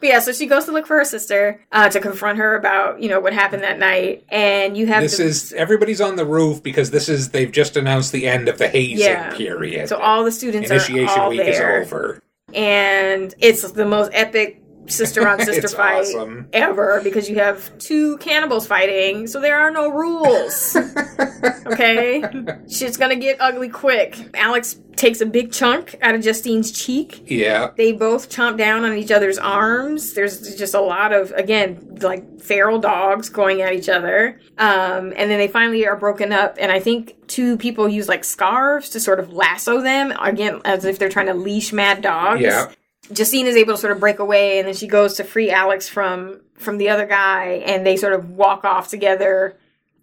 but 0.00 0.08
yeah, 0.08 0.18
so 0.18 0.32
she 0.32 0.46
goes 0.46 0.64
to 0.64 0.72
look 0.72 0.86
for 0.86 0.96
her 0.96 1.04
sister 1.04 1.60
uh, 1.72 1.88
to 1.88 2.00
confront 2.00 2.38
her 2.38 2.56
about 2.56 3.00
you 3.00 3.08
know 3.08 3.20
what 3.20 3.32
happened 3.32 3.59
that 3.60 3.78
night, 3.78 4.24
and 4.28 4.76
you 4.76 4.86
have 4.86 5.02
This 5.02 5.16
the, 5.18 5.24
is 5.24 5.52
everybody's 5.52 6.00
on 6.00 6.16
the 6.16 6.24
roof 6.26 6.62
because 6.62 6.90
this 6.90 7.08
is 7.08 7.30
they've 7.30 7.50
just 7.52 7.76
announced 7.76 8.12
the 8.12 8.26
end 8.28 8.48
of 8.48 8.58
the 8.58 8.68
hazing 8.68 8.98
Yeah. 8.98 9.34
period. 9.34 9.88
so 9.88 9.98
all 9.98 10.24
the 10.24 10.32
students 10.32 10.70
initiation 10.70 11.28
week 11.28 11.40
there, 11.40 11.80
is 11.82 11.86
over. 11.92 12.20
and 12.54 13.34
it's 13.38 13.70
the 13.72 13.84
most 13.86 14.10
epic 14.12 14.59
sister 14.90 15.26
on 15.26 15.40
sister 15.44 15.68
fight 15.68 16.00
awesome. 16.00 16.48
ever 16.52 17.00
because 17.02 17.28
you 17.28 17.36
have 17.36 17.76
two 17.78 18.18
cannibals 18.18 18.66
fighting, 18.66 19.26
so 19.26 19.40
there 19.40 19.58
are 19.58 19.70
no 19.70 19.88
rules. 19.90 20.76
okay, 21.66 22.22
shit's 22.68 22.96
gonna 22.96 23.16
get 23.16 23.36
ugly 23.40 23.68
quick. 23.68 24.18
Alex 24.34 24.76
takes 24.96 25.20
a 25.22 25.26
big 25.26 25.50
chunk 25.50 25.96
out 26.02 26.14
of 26.14 26.20
Justine's 26.20 26.70
cheek. 26.70 27.24
Yeah, 27.26 27.70
They 27.76 27.92
both 27.92 28.28
chomp 28.28 28.58
down 28.58 28.84
on 28.84 28.96
each 28.98 29.10
other's 29.10 29.38
arms. 29.38 30.12
There's 30.12 30.56
just 30.56 30.74
a 30.74 30.80
lot 30.80 31.12
of 31.12 31.30
again 31.32 31.98
like 32.02 32.40
feral 32.40 32.78
dogs 32.78 33.28
going 33.30 33.62
at 33.62 33.72
each 33.72 33.88
other. 33.88 34.40
Um, 34.58 35.12
and 35.16 35.30
then 35.30 35.38
they 35.38 35.48
finally 35.48 35.86
are 35.86 35.96
broken 35.96 36.32
up. 36.32 36.56
And 36.58 36.70
I 36.70 36.80
think 36.80 37.16
two 37.28 37.56
people 37.56 37.88
use 37.88 38.08
like 38.08 38.24
scarves 38.24 38.90
to 38.90 39.00
sort 39.00 39.20
of 39.20 39.32
lasso 39.32 39.80
them 39.80 40.12
again 40.20 40.60
as 40.64 40.84
if 40.84 40.98
they're 40.98 41.08
trying 41.08 41.26
to 41.26 41.34
leash 41.34 41.72
mad 41.72 42.02
dogs. 42.02 42.42
yeah. 42.42 42.70
Justine 43.12 43.46
is 43.46 43.56
able 43.56 43.74
to 43.74 43.78
sort 43.78 43.92
of 43.92 44.00
break 44.00 44.18
away, 44.18 44.58
and 44.58 44.68
then 44.68 44.74
she 44.74 44.86
goes 44.86 45.14
to 45.14 45.24
free 45.24 45.50
Alex 45.50 45.88
from 45.88 46.40
from 46.54 46.78
the 46.78 46.90
other 46.90 47.06
guy, 47.06 47.62
and 47.66 47.86
they 47.86 47.96
sort 47.96 48.12
of 48.12 48.30
walk 48.30 48.64
off 48.64 48.88
together 48.88 49.56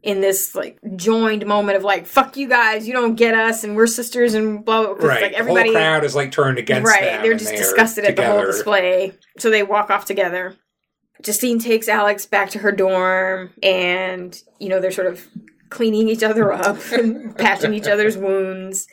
in 0.04 0.22
this 0.22 0.56
like 0.56 0.78
joined 0.96 1.46
moment 1.46 1.78
of 1.78 1.84
like 1.84 2.06
"fuck 2.06 2.38
you 2.38 2.48
guys, 2.48 2.88
you 2.88 2.94
don't 2.94 3.16
get 3.16 3.34
us, 3.34 3.64
and 3.64 3.76
we're 3.76 3.88
sisters," 3.88 4.34
and 4.34 4.64
blah 4.64 4.94
blah. 4.94 5.08
Right. 5.08 5.22
Like 5.22 5.38
the 5.38 5.44
whole 5.44 5.72
crowd 5.72 6.04
is 6.04 6.16
like 6.16 6.32
turned 6.32 6.58
against 6.58 6.88
right? 6.88 7.22
They're 7.22 7.34
just 7.34 7.52
they're 7.52 7.58
disgusted 7.58 8.06
at 8.06 8.16
the 8.16 8.26
whole 8.26 8.46
display, 8.46 9.14
so 9.38 9.50
they 9.50 9.64
walk 9.64 9.90
off 9.90 10.06
together. 10.06 10.56
Justine 11.24 11.60
takes 11.60 11.88
Alex 11.88 12.26
back 12.26 12.52
to 12.52 12.60
her 12.60 12.72
dorm, 12.72 13.52
and 13.64 14.40
you 14.60 14.70
know 14.70 14.80
they're 14.80 14.92
sort 14.92 15.08
of 15.08 15.28
cleaning 15.70 16.08
each 16.08 16.24
other 16.24 16.52
up 16.52 16.78
and 16.92 17.38
patching 17.38 17.74
each 17.74 17.88
other's 17.88 18.18
wounds. 18.18 18.88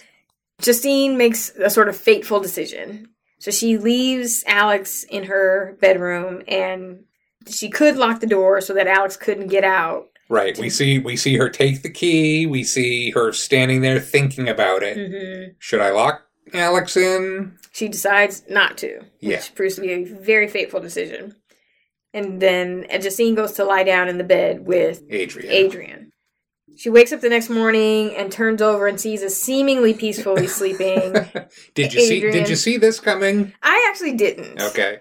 Justine 0.61 1.19
makes 1.19 1.51
a 1.51 1.69
sort 1.69 1.89
of 1.89 1.97
fateful 1.97 2.41
decision. 2.41 3.09
So 3.45 3.51
she 3.51 3.77
leaves 3.77 4.43
Alex 4.47 5.05
in 5.11 5.25
her 5.25 5.77
bedroom 5.79 6.43
and 6.49 7.05
she 7.47 7.69
could 7.69 7.95
lock 7.95 8.21
the 8.21 8.27
door 8.27 8.63
so 8.63 8.73
that 8.73 8.87
Alex 8.87 9.19
couldn't 9.19 9.49
get 9.49 9.65
out. 9.65 10.07
Right. 10.31 10.57
We 10.57 10.71
see 10.71 10.99
we 10.99 11.15
see 11.19 11.37
her 11.37 11.51
take 11.51 11.83
the 11.83 11.91
key. 11.91 12.47
We 12.47 12.65
see 12.65 13.11
her 13.11 13.33
standing 13.35 13.83
there 13.83 14.01
thinking 14.01 14.49
about 14.49 14.83
it. 14.83 14.97
hmm 14.97 15.53
Should 15.59 15.83
I 15.83 15.91
lock 15.91 16.23
Alex 16.55 16.97
in? 16.97 17.59
She 17.71 17.87
decides 17.89 18.45
not 18.49 18.79
to, 18.79 19.01
which 19.01 19.05
Yeah. 19.21 19.43
proves 19.55 19.75
to 19.75 19.83
be 19.83 19.93
a 19.93 20.05
very 20.05 20.49
fateful 20.49 20.81
decision. 20.81 21.35
And 22.15 22.41
then 22.41 22.87
Justine 22.99 23.35
goes 23.35 23.53
to 23.53 23.65
lie 23.67 23.85
down 23.85 24.09
in 24.09 24.17
the 24.17 24.25
bed 24.25 24.67
with 24.67 25.03
Adrian. 25.11 25.53
Adrian. 25.53 26.13
She 26.77 26.91
wakes 26.91 27.13
up 27.13 27.21
the 27.21 27.29
next 27.29 27.49
morning 27.51 28.15
and 28.17 28.31
turns 28.33 28.61
over 28.63 28.87
and 28.87 29.01
sees 29.01 29.23
a 29.23 29.31
seemingly 29.31 29.95
peacefully 29.95 30.47
sleeping. 30.59 31.13
did 31.75 31.95
you 31.95 32.01
see 32.01 32.21
did 32.21 32.49
you 32.49 32.57
see 32.57 32.77
this 32.77 33.01
coming? 33.01 33.53
I 33.63 33.87
actually 33.91 34.15
didn't. 34.15 34.61
Okay. 34.61 34.99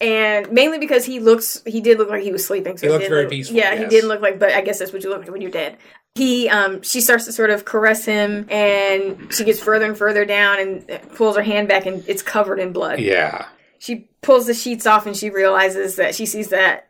and 0.00 0.50
mainly 0.52 0.78
because 0.78 1.04
he 1.04 1.20
looks 1.20 1.62
he 1.66 1.80
did 1.80 1.98
look 1.98 2.10
like 2.10 2.22
he 2.22 2.32
was 2.32 2.44
sleeping 2.44 2.76
so 2.76 2.86
He 2.86 2.92
looked 2.92 3.08
very 3.08 3.22
look- 3.22 3.30
peaceful, 3.30 3.56
yeah 3.56 3.76
he 3.76 3.86
didn't 3.86 4.08
look 4.08 4.20
like 4.20 4.38
but 4.40 4.50
i 4.52 4.60
guess 4.60 4.80
that's 4.80 4.92
what 4.92 5.04
you 5.04 5.08
look 5.08 5.20
like 5.20 5.30
when 5.30 5.40
you're 5.40 5.52
dead 5.52 5.78
he 6.16 6.48
um 6.48 6.82
she 6.82 7.00
starts 7.00 7.26
to 7.26 7.32
sort 7.32 7.50
of 7.50 7.64
caress 7.64 8.04
him 8.04 8.44
and 8.50 9.32
she 9.32 9.44
gets 9.44 9.60
further 9.60 9.84
and 9.86 9.96
further 9.96 10.24
down 10.24 10.58
and 10.58 11.00
pulls 11.14 11.36
her 11.36 11.42
hand 11.42 11.68
back 11.68 11.86
and 11.86 12.04
it's 12.08 12.22
covered 12.22 12.58
in 12.58 12.72
blood 12.72 12.98
Yeah. 12.98 13.46
she 13.78 14.08
pulls 14.20 14.46
the 14.46 14.52
sheets 14.54 14.84
off 14.84 15.06
and 15.06 15.16
she 15.16 15.30
realizes 15.30 15.94
that 15.96 16.14
she 16.16 16.26
sees 16.26 16.48
that 16.48 16.88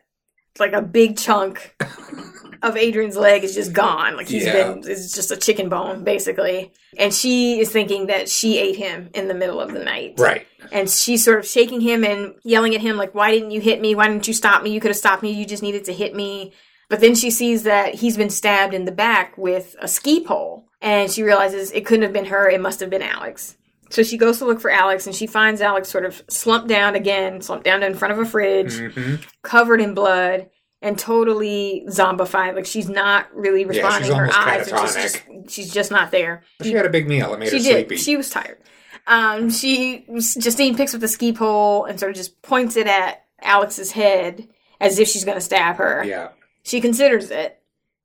like 0.58 0.72
a 0.72 0.80
big 0.82 1.18
chunk 1.18 1.76
of 2.64 2.76
Adrian's 2.76 3.16
leg 3.16 3.44
is 3.44 3.54
just 3.54 3.72
gone. 3.72 4.16
Like 4.16 4.28
he's 4.28 4.44
Yeah. 4.46 4.72
been, 4.72 4.82
it's 4.90 5.12
just 5.12 5.30
a 5.30 5.36
chicken 5.36 5.68
bone, 5.68 6.02
basically. 6.04 6.72
And 6.98 7.12
she 7.12 7.60
is 7.60 7.70
thinking 7.70 8.06
that 8.06 8.28
she 8.28 8.58
ate 8.58 8.76
him 8.76 9.10
in 9.14 9.28
the 9.28 9.34
middle 9.34 9.60
of 9.60 9.72
the 9.72 9.84
night. 9.84 10.14
Right. 10.18 10.46
And 10.72 10.88
she's 10.88 11.24
sort 11.24 11.38
of 11.38 11.46
shaking 11.46 11.80
him 11.80 12.04
and 12.04 12.34
yelling 12.42 12.74
at 12.74 12.80
him, 12.80 12.96
like, 12.96 13.14
why 13.14 13.30
didn't 13.32 13.50
you 13.50 13.60
hit 13.60 13.80
me? 13.80 13.94
Why 13.94 14.08
didn't 14.08 14.26
you 14.26 14.34
stop 14.34 14.62
me? 14.62 14.70
You 14.70 14.80
could 14.80 14.88
have 14.90 14.96
stopped 14.96 15.22
me. 15.22 15.30
You 15.32 15.44
just 15.44 15.62
needed 15.62 15.84
to 15.84 15.92
hit 15.92 16.14
me. 16.14 16.52
But 16.88 17.00
then 17.00 17.14
she 17.14 17.30
sees 17.30 17.64
that 17.64 17.94
he's 17.94 18.16
been 18.16 18.30
stabbed 18.30 18.74
in 18.74 18.84
the 18.84 18.92
back 18.92 19.36
with 19.36 19.76
a 19.80 19.88
ski 19.88 20.24
pole. 20.24 20.66
And 20.80 21.10
she 21.10 21.22
realizes 21.22 21.70
it 21.72 21.86
couldn't 21.86 22.02
have 22.02 22.12
been 22.12 22.26
her. 22.26 22.48
It 22.48 22.60
must 22.60 22.80
have 22.80 22.90
been 22.90 23.02
Alex. 23.02 23.56
So 23.90 24.02
she 24.02 24.16
goes 24.16 24.38
to 24.38 24.44
look 24.46 24.60
for 24.60 24.70
Alex 24.70 25.06
and 25.06 25.14
she 25.14 25.26
finds 25.26 25.60
Alex 25.60 25.88
sort 25.88 26.04
of 26.04 26.22
slumped 26.28 26.68
down 26.68 26.94
again, 26.94 27.40
slumped 27.42 27.64
down 27.64 27.82
in 27.82 27.94
front 27.94 28.12
of 28.12 28.18
a 28.18 28.24
fridge, 28.24 28.78
hmm 28.94 29.16
covered 29.42 29.80
in 29.80 29.92
blood 29.94 30.48
and 30.84 30.96
totally 30.98 31.84
zombified. 31.88 32.54
Like 32.54 32.66
she's 32.66 32.88
not 32.88 33.34
really 33.34 33.62
Yeah, 33.62 33.68
responding. 33.68 34.12
Her 34.12 34.30
eyes 34.32 34.68
are 34.70 34.78
just, 34.82 34.96
just 34.98 35.50
she's 35.50 35.72
just 35.72 35.90
not 35.90 36.10
there. 36.12 36.44
She 36.62 36.72
had 36.72 36.86
a 36.86 36.90
big 36.90 37.08
meal. 37.08 37.34
It 37.34 37.40
made 37.40 37.48
She 37.48 37.56
her 37.58 37.62
did. 37.62 37.72
sleepy. 37.88 37.96
She 37.96 38.16
was 38.16 38.30
tired. 38.30 38.58
Um, 39.06 39.50
she 39.50 40.06
Justine 40.38 40.76
picks 40.76 40.94
up 40.94 41.00
the 41.00 41.08
ski 41.08 41.32
pole 41.32 41.84
and 41.84 41.98
sort 41.98 42.10
of 42.10 42.16
just 42.16 42.40
points 42.42 42.76
it 42.76 42.86
at 42.86 43.24
Alex's 43.42 43.92
head 43.92 44.48
as 44.80 44.98
if 44.98 45.08
she's 45.08 45.24
going 45.24 45.36
to 45.36 45.40
stab 45.42 45.76
her. 45.76 46.04
yeah. 46.04 46.28
She 46.62 46.80
considers 46.80 47.30
it, 47.30 47.60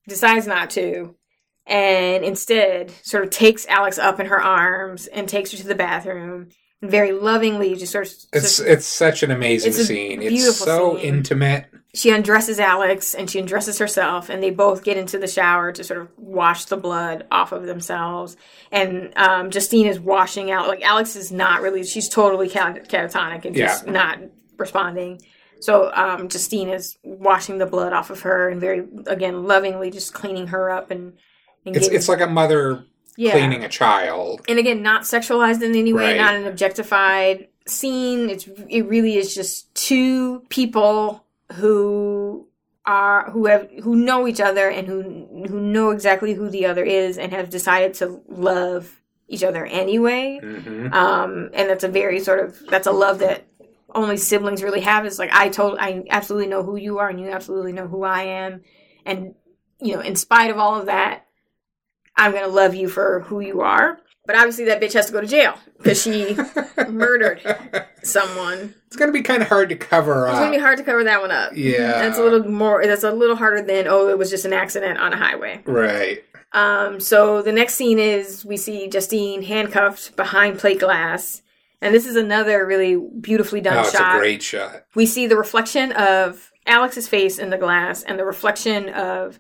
decides 0.08 0.46
not 0.48 0.70
to, 0.72 1.16
and 1.66 2.26
instead 2.26 2.92
sort 3.04 3.24
of 3.24 3.30
takes 3.30 3.66
Alex 3.68 3.98
up 3.98 4.20
in 4.20 4.26
her 4.26 4.42
arms 4.42 5.08
and 5.08 5.30
takes 5.30 5.52
her 5.52 5.58
to 5.58 5.68
the 5.68 5.76
bathroom 5.76 6.50
and 6.82 6.92
very 6.92 7.12
lovingly 7.14 7.76
just 7.76 7.92
sort 7.94 8.08
of 8.08 8.14
It's 8.34 8.60
it's 8.60 8.86
such 8.86 9.24
an 9.24 9.32
amazing 9.32 9.70
It's 9.72 9.86
scene. 9.88 10.22
It's 10.22 10.58
so 10.58 10.98
scene. 10.98 11.06
intimate. 11.06 11.66
She 11.94 12.12
undresses 12.12 12.60
Alex 12.60 13.16
and 13.16 13.30
she 13.30 13.40
undresses 13.40 13.80
herself, 13.80 14.30
and 14.30 14.44
they 14.44 14.52
both 14.52 14.84
get 14.84 14.98
into 14.98 15.18
the 15.18 15.28
shower 15.28 15.72
to 15.72 15.84
sort 15.84 16.02
of 16.02 16.10
wash 16.18 16.66
the 16.66 16.78
blood 16.78 17.26
off 17.32 17.52
of 17.52 17.66
themselves. 17.66 18.38
And 18.72 19.12
um, 19.18 19.50
Justine 19.50 19.88
is 19.88 20.00
washing 20.00 20.52
out. 20.52 20.68
Like 20.68 20.82
Alex 20.84 21.16
is 21.16 21.32
not 21.32 21.62
really; 21.62 21.84
she's 21.84 22.08
totally 22.10 22.48
cat- 22.50 22.88
catatonic 22.90 23.46
and 23.46 23.56
just 23.56 23.86
Yeah. 23.86 23.92
not 23.92 24.20
responding. 24.58 25.22
So 25.62 25.92
um, 25.94 26.30
Justine 26.30 26.70
is 26.70 26.98
washing 27.04 27.58
the 27.58 27.66
blood 27.66 27.92
off 27.92 28.10
of 28.12 28.22
her 28.22 28.48
and 28.50 28.62
very, 28.62 28.86
again, 29.08 29.44
lovingly 29.44 29.92
just 29.92 30.14
cleaning 30.14 30.48
her 30.48 30.70
up 30.70 30.92
and. 30.92 31.14
and 31.66 31.76
It's 31.76 31.86
getting- 31.88 31.98
it's 31.98 32.08
like 32.08 32.22
a 32.22 32.28
mother 32.28 32.86
yeah. 33.18 33.32
cleaning 33.32 33.64
a 33.64 33.68
child. 33.70 34.42
and 34.48 34.58
again, 34.60 34.82
not 34.84 35.02
sexualized 35.02 35.62
in 35.64 35.76
any 35.76 35.92
way, 35.92 36.12
Right. 36.12 36.18
not 36.18 36.36
an 36.36 36.46
objectified 36.48 37.48
scene. 37.66 38.30
It's 38.30 38.48
it 38.70 38.84
really 38.88 39.18
is 39.18 39.34
just 39.36 39.74
two 39.76 40.42
people 40.50 41.26
who 41.54 42.48
are 42.86 43.30
who 43.32 43.46
have 43.46 43.70
who 43.84 43.96
know 43.96 44.28
each 44.28 44.40
other 44.42 44.70
and 44.70 44.88
who 44.88 45.02
who 45.48 45.60
know 45.60 45.92
exactly 45.92 46.34
who 46.34 46.50
the 46.50 46.66
other 46.66 46.84
is 46.84 47.18
and 47.18 47.32
have 47.32 47.50
decided 47.50 47.94
to 47.96 48.22
love 48.28 49.02
each 49.28 49.44
other 49.44 49.66
anyway. 49.66 50.40
hmm 50.40 50.88
Um, 50.92 51.50
and 51.54 51.70
that's 51.70 51.84
a 51.84 51.88
very 51.88 52.20
sort 52.20 52.40
of 52.40 52.60
that's 52.70 52.88
a 52.88 52.92
love 52.92 53.20
that 53.20 53.46
only 53.94 54.18
siblings 54.18 54.64
really 54.64 54.82
have. 54.82 55.06
Is 55.06 55.20
like 55.20 55.32
I 55.34 55.50
told 55.50 55.78
I 55.80 56.04
absolutely 56.10 56.48
know 56.48 56.64
who 56.64 56.76
you 56.78 57.00
are 57.00 57.10
and 57.10 57.20
you 57.20 57.30
absolutely 57.30 57.74
know 57.74 57.88
who 57.88 58.04
I 58.04 58.24
am, 58.24 58.64
and 59.06 59.36
you 59.80 59.96
know, 59.96 60.02
in 60.02 60.16
spite 60.16 60.50
of 60.52 60.58
all 60.58 60.80
of 60.80 60.88
that, 60.88 61.26
I'm 62.16 62.32
gonna 62.34 62.48
love 62.48 62.76
you 62.76 62.90
for 62.90 63.22
who 63.22 63.40
you 63.40 63.62
are. 63.62 64.00
But 64.30 64.36
obviously, 64.38 64.66
that 64.66 64.80
bitch 64.80 64.94
has 64.94 65.08
to 65.08 65.12
go 65.12 65.22
to 65.22 65.26
jail 65.26 65.56
because 65.80 66.00
she 66.04 66.38
murdered 66.88 67.42
someone. 68.04 68.76
It's 68.86 68.96
gonna 68.96 69.12
be 69.12 69.24
kind 69.24 69.42
of 69.42 69.48
hard 69.48 69.70
to 69.70 69.76
cover 69.76 70.28
It's 70.28 70.36
up. 70.36 70.42
gonna 70.42 70.52
be 70.56 70.62
hard 70.62 70.78
to 70.78 70.84
cover 70.84 71.04
that 71.04 71.20
one 71.20 71.32
up. 71.32 71.54
Yeah. 71.56 71.94
that's 71.94 72.20
a 72.20 72.24
little 72.24 72.48
more. 72.48 72.86
That's 72.86 73.04
a 73.04 73.12
little 73.12 73.36
harder 73.36 73.64
than 73.64 73.88
oh, 73.88 74.08
it 74.10 74.20
was 74.20 74.30
just 74.30 74.46
an 74.46 74.54
accident 74.54 75.00
on 75.00 75.14
a 75.14 75.18
highway. 75.18 75.62
Right. 75.66 76.24
Um, 76.54 77.00
so 77.00 77.42
the 77.42 77.52
next 77.52 77.74
scene 77.74 77.98
is 77.98 78.46
we 78.46 78.56
see 78.56 78.88
Justine 78.88 79.42
handcuffed 79.42 80.16
behind 80.16 80.60
plate 80.60 80.80
glass. 80.80 81.42
And 81.82 81.96
this 81.96 82.06
is 82.06 82.16
another 82.16 82.68
really 82.68 82.98
beautifully 82.98 83.62
done 83.62 83.78
Oh, 83.78 83.82
it's 83.82 83.92
shot. 83.94 84.18
a 84.18 84.20
great 84.20 84.44
shot. 84.44 84.84
we 84.94 85.08
see 85.08 85.26
the 85.26 85.38
reflection 85.38 85.92
of 85.94 86.52
Alex's 86.68 87.08
face 87.08 87.40
in 87.40 87.50
the 87.50 87.58
glass 87.58 88.04
and 88.04 88.20
the 88.20 88.26
reflection 88.26 88.90
of 88.90 89.40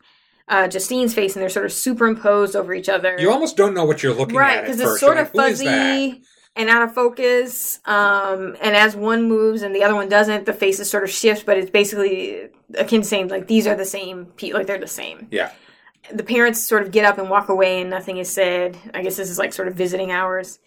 uh, 0.49 0.67
Justine's 0.67 1.13
face, 1.13 1.35
and 1.35 1.41
they're 1.41 1.49
sort 1.49 1.65
of 1.65 1.71
superimposed 1.71 2.55
over 2.55 2.73
each 2.73 2.89
other. 2.89 3.15
You 3.19 3.31
almost 3.31 3.55
don't 3.55 3.73
know 3.73 3.85
what 3.85 4.03
you're 4.03 4.13
looking 4.13 4.35
right, 4.35 4.51
at. 4.51 4.55
right? 4.55 4.61
because 4.65 4.79
it's 4.81 4.89
first. 4.89 4.99
sort 4.99 5.17
of 5.17 5.33
like, 5.33 5.47
"Who 5.47 5.51
is 5.53 5.59
that?" 5.59 5.65
fuzzy 6.09 6.23
and 6.55 6.69
out 6.69 6.81
of 6.81 6.93
focus. 6.93 7.79
Um, 7.85 8.57
and 8.61 8.75
as 8.75 8.95
one 8.95 9.29
moves 9.29 9.61
and 9.61 9.73
the 9.73 9.83
other 9.83 9.95
one 9.95 10.09
doesn't, 10.09 10.45
the 10.45 10.53
faces 10.53 10.89
sort 10.89 11.03
of 11.03 11.09
shift, 11.09 11.45
but 11.45 11.57
it's 11.57 11.69
basically 11.69 12.49
akin 12.75 13.01
to 13.01 13.07
saying, 13.07 13.27
like, 13.29 13.47
these 13.47 13.65
are 13.67 13.75
the 13.75 13.85
same, 13.85 14.25
pe- 14.35 14.51
like, 14.51 14.67
they're 14.67 14.77
the 14.79 14.87
same 14.87 15.27
Yeah. 15.31 15.51
the 16.11 16.23
parents 16.23 16.61
sort 16.61 16.81
of 16.81 16.91
get 16.91 17.05
up 17.05 17.17
and 17.17 17.29
walk 17.29 17.47
away 17.49 17.79
and 17.81 17.89
nothing 17.89 18.17
is 18.17 18.29
said. 18.29 18.77
I 18.93 19.03
guess 19.03 19.15
this 19.15 19.29
is 19.29 19.37
like 19.37 19.53
sort 19.53 19.67
of 19.67 19.75
visiting 19.75 20.11
hours. 20.11 20.59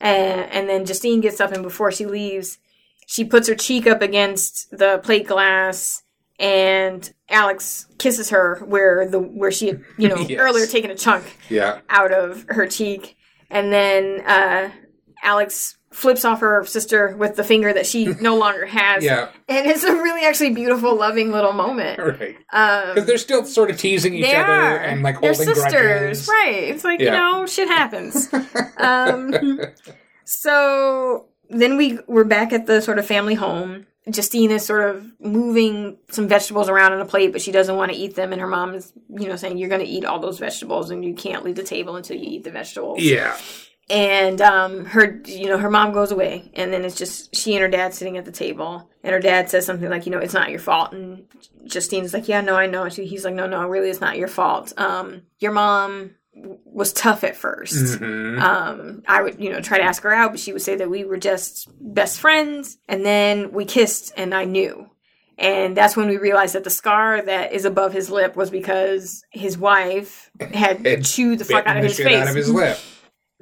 And, 0.00 0.42
and 0.52 0.68
then 0.68 0.84
Justine 0.84 1.20
gets 1.20 1.40
up 1.40 1.50
and 1.52 1.62
before 1.62 1.90
she 1.90 2.06
leaves, 2.06 2.58
she 3.06 3.24
puts 3.24 3.48
her 3.48 3.54
cheek 3.54 3.86
up 3.86 4.02
against 4.02 4.70
the 4.70 4.98
plate 5.02 5.26
glass 5.26 6.02
and 6.42 7.10
Alex 7.30 7.86
kisses 7.98 8.28
her 8.30 8.60
where 8.66 9.08
the 9.08 9.18
where 9.20 9.50
she 9.52 9.68
had, 9.68 9.80
you 9.96 10.08
know, 10.08 10.16
Yes. 10.28 10.38
earlier 10.40 10.66
taken 10.66 10.90
a 10.90 10.94
chunk 10.96 11.38
Yeah. 11.48 11.80
out 11.88 12.12
of 12.12 12.44
her 12.48 12.66
cheek. 12.66 13.16
And 13.48 13.72
then 13.72 14.20
uh 14.26 14.70
Alex 15.22 15.78
flips 15.92 16.24
off 16.24 16.40
her 16.40 16.64
sister 16.64 17.14
with 17.16 17.36
the 17.36 17.44
finger 17.44 17.72
that 17.72 17.86
she 17.86 18.06
no 18.20 18.36
longer 18.36 18.66
has. 18.66 19.04
Yeah. 19.04 19.28
And 19.48 19.66
it's 19.66 19.84
a 19.84 19.92
really 19.94 20.24
actually 20.24 20.50
beautiful, 20.50 20.96
loving 20.96 21.30
little 21.30 21.52
moment. 21.52 21.98
Right. 22.00 22.36
Um 22.52 22.94
Because 22.94 23.06
they're 23.06 23.18
still 23.18 23.44
sort 23.44 23.70
of 23.70 23.76
teasing 23.78 24.14
each 24.14 24.24
other 24.26 24.52
are. 24.52 24.76
and 24.78 25.02
like 25.02 25.20
They're 25.20 25.32
holding 25.34 25.54
sisters, 25.54 25.72
grudges. 25.72 26.28
right? 26.28 26.64
It's 26.64 26.82
like 26.84 27.00
you 27.00 27.10
know, 27.10 27.46
shit 27.46 27.68
happens. 27.68 28.28
um, 28.78 29.60
so 30.24 31.26
then 31.50 31.76
we 31.76 31.98
we're 32.06 32.24
back 32.24 32.52
at 32.52 32.66
the 32.66 32.80
sort 32.82 32.98
of 32.98 33.06
family 33.06 33.34
home. 33.34 33.86
Justine 34.10 34.50
is 34.50 34.66
sort 34.66 34.88
of 34.88 35.06
moving 35.20 35.96
some 36.10 36.26
vegetables 36.26 36.68
around 36.68 36.92
on 36.92 37.00
a 37.00 37.04
plate, 37.04 37.30
but 37.30 37.40
she 37.40 37.52
doesn't 37.52 37.76
want 37.76 37.92
to 37.92 37.96
eat 37.96 38.16
them, 38.16 38.32
and 38.32 38.40
her 38.40 38.48
mom 38.48 38.74
is, 38.74 38.92
you 39.08 39.28
know, 39.28 39.36
saying 39.36 39.58
you're 39.58 39.68
going 39.68 39.84
to 39.84 39.86
eat 39.86 40.04
all 40.04 40.18
those 40.18 40.40
vegetables, 40.40 40.90
and 40.90 41.04
you 41.04 41.14
can't 41.14 41.44
leave 41.44 41.56
the 41.56 41.62
table 41.62 41.94
until 41.96 42.16
you 42.16 42.28
eat 42.28 42.44
the 42.44 42.50
vegetables. 42.50 43.00
Yeah. 43.00 43.36
And 43.88 44.40
um, 44.40 44.86
her, 44.86 45.20
you 45.26 45.46
know, 45.46 45.58
her 45.58 45.70
mom 45.70 45.92
goes 45.92 46.10
away, 46.10 46.50
and 46.54 46.72
then 46.72 46.84
it's 46.84 46.96
just 46.96 47.34
she 47.36 47.54
and 47.54 47.62
her 47.62 47.68
dad 47.68 47.94
sitting 47.94 48.16
at 48.16 48.24
the 48.24 48.32
table, 48.32 48.90
and 49.04 49.12
her 49.12 49.20
dad 49.20 49.50
says 49.50 49.66
something 49.66 49.88
like, 49.88 50.04
you 50.06 50.12
know, 50.12 50.18
it's 50.18 50.34
not 50.34 50.50
your 50.50 50.60
fault, 50.60 50.92
and 50.92 51.26
Justine's 51.64 52.12
like, 52.12 52.26
yeah, 52.26 52.40
no, 52.40 52.56
I 52.56 52.66
know. 52.66 52.88
She, 52.88 53.06
he's 53.06 53.24
like, 53.24 53.34
no, 53.34 53.46
no, 53.46 53.68
really, 53.68 53.90
it's 53.90 54.00
not 54.00 54.18
your 54.18 54.28
fault. 54.28 54.72
Um, 54.76 55.22
your 55.38 55.52
mom 55.52 56.16
was 56.34 56.92
tough 56.92 57.24
at 57.24 57.36
1st 57.36 58.00
Mhm. 58.00 58.40
Um, 58.40 59.02
I 59.06 59.22
would, 59.22 59.38
you 59.38 59.50
know, 59.52 59.60
try 59.60 59.78
to 59.78 59.84
ask 59.84 60.02
her 60.02 60.12
out, 60.14 60.30
but 60.32 60.40
she 60.40 60.52
would 60.52 60.62
say 60.62 60.76
that 60.76 60.88
we 60.90 61.04
were 61.04 61.18
just 61.18 61.68
best 61.80 62.20
friends, 62.20 62.78
and 62.88 63.04
then 63.04 63.52
we 63.52 63.64
kissed, 63.64 64.12
and 64.16 64.34
I 64.34 64.44
knew. 64.44 64.86
And 65.38 65.76
that's 65.76 65.96
when 65.96 66.08
we 66.08 66.18
realized 66.18 66.54
that 66.54 66.64
the 66.64 66.70
scar 66.70 67.20
that 67.22 67.52
is 67.52 67.64
above 67.64 67.92
his 67.92 68.10
lip 68.10 68.36
was 68.36 68.50
because 68.50 69.24
his 69.30 69.58
wife 69.58 70.30
had 70.54 71.04
chewed 71.04 71.38
the 71.38 71.44
fuck 71.44 71.66
out 71.66 71.76
of 71.78 71.82
his 71.84 71.96
face. 71.96 72.22
out 72.22 72.28
of 72.28 72.34
his 72.34 72.50
lip. 72.50 72.78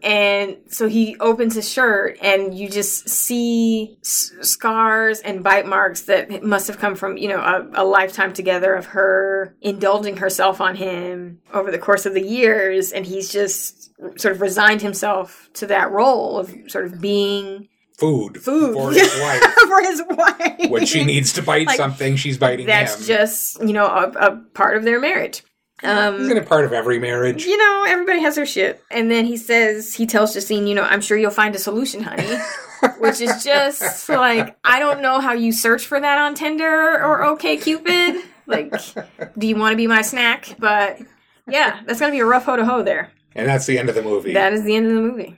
And 0.02 0.56
so 0.68 0.88
he 0.88 1.16
opens 1.20 1.54
his 1.54 1.68
shirt, 1.68 2.18
and 2.22 2.56
you 2.56 2.68
just 2.68 3.08
see 3.08 3.96
s- 4.00 4.32
scars 4.42 5.20
and 5.20 5.42
bite 5.42 5.66
marks 5.66 6.02
that 6.02 6.42
must 6.42 6.66
have 6.68 6.78
come 6.78 6.94
from, 6.94 7.16
you 7.16 7.28
know, 7.28 7.40
a, 7.40 7.82
a 7.82 7.84
lifetime 7.84 8.32
together 8.32 8.74
of 8.74 8.86
her 8.86 9.56
indulging 9.60 10.16
herself 10.18 10.60
on 10.60 10.76
him 10.76 11.40
over 11.52 11.70
the 11.70 11.78
course 11.78 12.06
of 12.06 12.14
the 12.14 12.22
years. 12.22 12.92
And 12.92 13.04
he's 13.06 13.30
just 13.30 13.90
sort 14.18 14.34
of 14.34 14.40
resigned 14.40 14.82
himself 14.82 15.50
to 15.54 15.66
that 15.66 15.90
role 15.90 16.38
of 16.38 16.54
sort 16.68 16.86
of 16.86 17.00
being 17.00 17.68
Food. 17.98 18.38
food 18.42 18.72
For 18.72 18.92
his 18.92 19.14
wife. 19.20 19.42
for 19.68 19.80
his 19.82 20.02
wife. 20.08 20.70
when 20.70 20.86
she 20.86 21.04
needs 21.04 21.34
to 21.34 21.42
bite 21.42 21.66
Like, 21.66 21.76
something, 21.76 22.16
she's 22.16 22.38
biting 22.38 22.64
That's 22.66 22.98
him. 23.00 23.06
just, 23.06 23.60
you 23.60 23.74
know, 23.74 23.84
a, 23.84 24.08
a 24.12 24.36
part 24.54 24.78
of 24.78 24.84
their 24.84 24.98
marriage. 24.98 25.42
Um, 25.82 26.20
Isn't 26.20 26.36
it 26.36 26.46
part 26.46 26.64
of 26.64 26.72
every 26.72 26.98
marriage? 26.98 27.44
you 27.46 27.56
know, 27.56 27.84
everybody 27.88 28.20
has 28.20 28.34
their 28.36 28.44
shit. 28.46 28.82
And 28.90 29.10
then 29.10 29.24
he 29.24 29.36
says, 29.36 29.94
he 29.94 30.06
tells 30.06 30.34
Justine, 30.34 30.66
you 30.66 30.74
know, 30.74 30.82
I'm 30.82 31.00
sure 31.00 31.16
you'll 31.16 31.30
find 31.30 31.54
a 31.54 31.58
solution, 31.58 32.02
honey. 32.02 32.28
Which 32.98 33.20
is 33.20 33.44
just 33.44 34.08
like, 34.08 34.56
I 34.64 34.78
don't 34.78 35.02
know 35.02 35.20
how 35.20 35.32
you 35.32 35.52
search 35.52 35.86
for 35.86 36.00
that 36.00 36.18
on 36.18 36.34
Tinder 36.34 36.94
or 37.02 37.24
OK 37.24 37.56
Cupid. 37.58 38.22
Like, 38.46 38.72
do 39.38 39.46
you 39.46 39.56
want 39.56 39.72
to 39.72 39.76
be 39.76 39.86
my 39.86 40.02
snack? 40.02 40.56
But 40.58 40.98
yeah, 41.48 41.80
that's 41.86 42.00
going 42.00 42.10
to 42.10 42.16
be 42.16 42.20
a 42.20 42.24
rough 42.26 42.44
hoe 42.46 42.56
to 42.56 42.64
hoe 42.64 42.82
there. 42.82 43.12
And 43.34 43.46
that's 43.48 43.66
the 43.66 43.78
end 43.78 43.88
of 43.90 43.94
the 43.94 44.02
movie. 44.02 44.32
That 44.32 44.52
is 44.54 44.64
the 44.64 44.74
end 44.76 44.86
of 44.86 44.94
the 44.94 45.00
movie. 45.00 45.36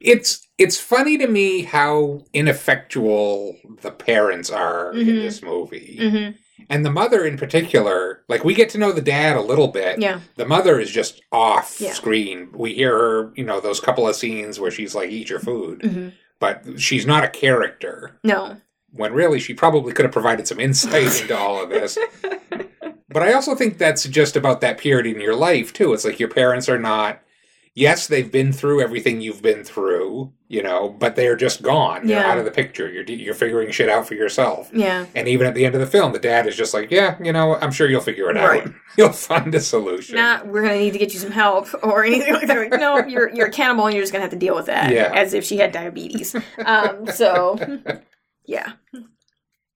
it's 0.00 0.46
it's 0.58 0.78
funny 0.80 1.18
to 1.18 1.26
me 1.26 1.62
how 1.64 2.24
ineffectual 2.32 3.56
the 3.82 3.90
parents 3.90 4.50
are 4.50 4.92
in 4.92 5.06
Mhm. 5.06 5.22
this 5.22 5.42
movie. 5.42 5.98
hmm 6.00 6.30
And 6.68 6.84
the 6.84 6.90
mother 6.90 7.24
in 7.24 7.36
particular, 7.36 8.22
like 8.28 8.44
we 8.44 8.54
get 8.54 8.68
to 8.70 8.78
know 8.78 8.92
the 8.92 9.00
dad 9.02 9.36
a 9.36 9.40
little 9.40 9.68
bit. 9.68 9.98
Yeah. 10.00 10.20
The 10.36 10.46
mother 10.46 10.78
is 10.80 10.90
just 10.90 11.22
off 11.32 11.80
Yeah. 11.80 11.92
screen. 11.92 12.48
We 12.52 12.74
hear 12.74 12.96
her, 12.96 13.32
you 13.36 13.44
know, 13.44 13.60
those 13.60 13.80
couple 13.80 14.06
of 14.08 14.16
scenes 14.16 14.58
where 14.60 14.70
she's 14.70 14.94
like, 14.94 15.10
eat 15.10 15.28
your 15.30 15.40
food. 15.40 15.82
hmm 15.82 16.08
But 16.38 16.80
she's 16.80 17.06
not 17.06 17.24
a 17.24 17.28
character. 17.28 18.18
No. 18.24 18.56
When 18.90 19.12
really 19.12 19.38
she 19.40 19.54
probably 19.54 19.92
could 19.92 20.04
have 20.04 20.12
provided 20.12 20.46
some 20.48 20.60
insight 20.60 21.20
into 21.22 21.36
all 21.36 21.62
of 21.62 21.68
this. 21.70 21.96
But 23.08 23.22
I 23.22 23.32
also 23.32 23.54
think 23.54 23.78
that's 23.78 24.04
just 24.04 24.36
about 24.36 24.60
that 24.60 24.76
period 24.78 25.06
in 25.06 25.20
your 25.22 25.36
life 25.36 25.72
too. 25.72 25.94
It's 25.94 26.04
like 26.04 26.20
your 26.20 26.28
parents 26.28 26.68
are 26.68 26.78
not. 26.78 27.22
Yes, 27.78 28.06
they've 28.06 28.32
been 28.32 28.54
through 28.54 28.80
everything 28.80 29.20
you've 29.20 29.42
been 29.42 29.62
through, 29.62 30.32
you 30.48 30.62
know, 30.62 30.88
but 30.88 31.14
they're 31.14 31.36
just 31.36 31.60
gone. 31.60 32.06
They're 32.06 32.20
Yeah. 32.22 32.30
out 32.32 32.38
of 32.38 32.46
the 32.46 32.50
picture. 32.50 32.90
You're 32.90 33.04
you're 33.04 33.34
figuring 33.34 33.70
shit 33.70 33.90
out 33.90 34.08
for 34.08 34.14
yourself. 34.14 34.70
Yeah. 34.72 35.04
And 35.14 35.28
even 35.28 35.46
at 35.46 35.54
the 35.54 35.66
end 35.66 35.74
of 35.74 35.82
the 35.82 35.86
film, 35.86 36.14
the 36.14 36.18
dad 36.18 36.46
is 36.46 36.56
just 36.56 36.72
like, 36.72 36.90
"Yeah, 36.90 37.16
you 37.22 37.34
know, 37.34 37.56
I'm 37.56 37.70
sure 37.70 37.86
you'll 37.86 38.00
figure 38.00 38.30
it 38.30 38.36
Right. 38.36 38.62
out. 38.66 38.72
You'll 38.96 39.12
find 39.12 39.54
a 39.54 39.60
solution." 39.60 40.16
Not 40.16 40.46
we're 40.46 40.62
gonna 40.62 40.78
need 40.78 40.94
to 40.94 40.98
get 40.98 41.12
you 41.12 41.20
some 41.20 41.32
help 41.32 41.68
or 41.82 42.02
anything 42.02 42.32
like 42.32 42.46
that. 42.46 42.70
Like, 42.70 42.80
no, 42.80 43.04
you're 43.04 43.28
you're 43.34 43.48
a 43.48 43.52
cannibal 43.52 43.84
and 43.84 43.94
you're 43.94 44.02
just 44.02 44.12
gonna 44.12 44.22
have 44.22 44.30
to 44.30 44.38
deal 44.38 44.54
with 44.54 44.66
that. 44.66 44.90
Yeah. 44.90 45.12
As 45.14 45.34
if 45.34 45.44
she 45.44 45.58
had 45.58 45.70
diabetes. 45.72 46.34
Um, 46.64 47.06
so 47.12 47.58
yeah. 48.46 48.72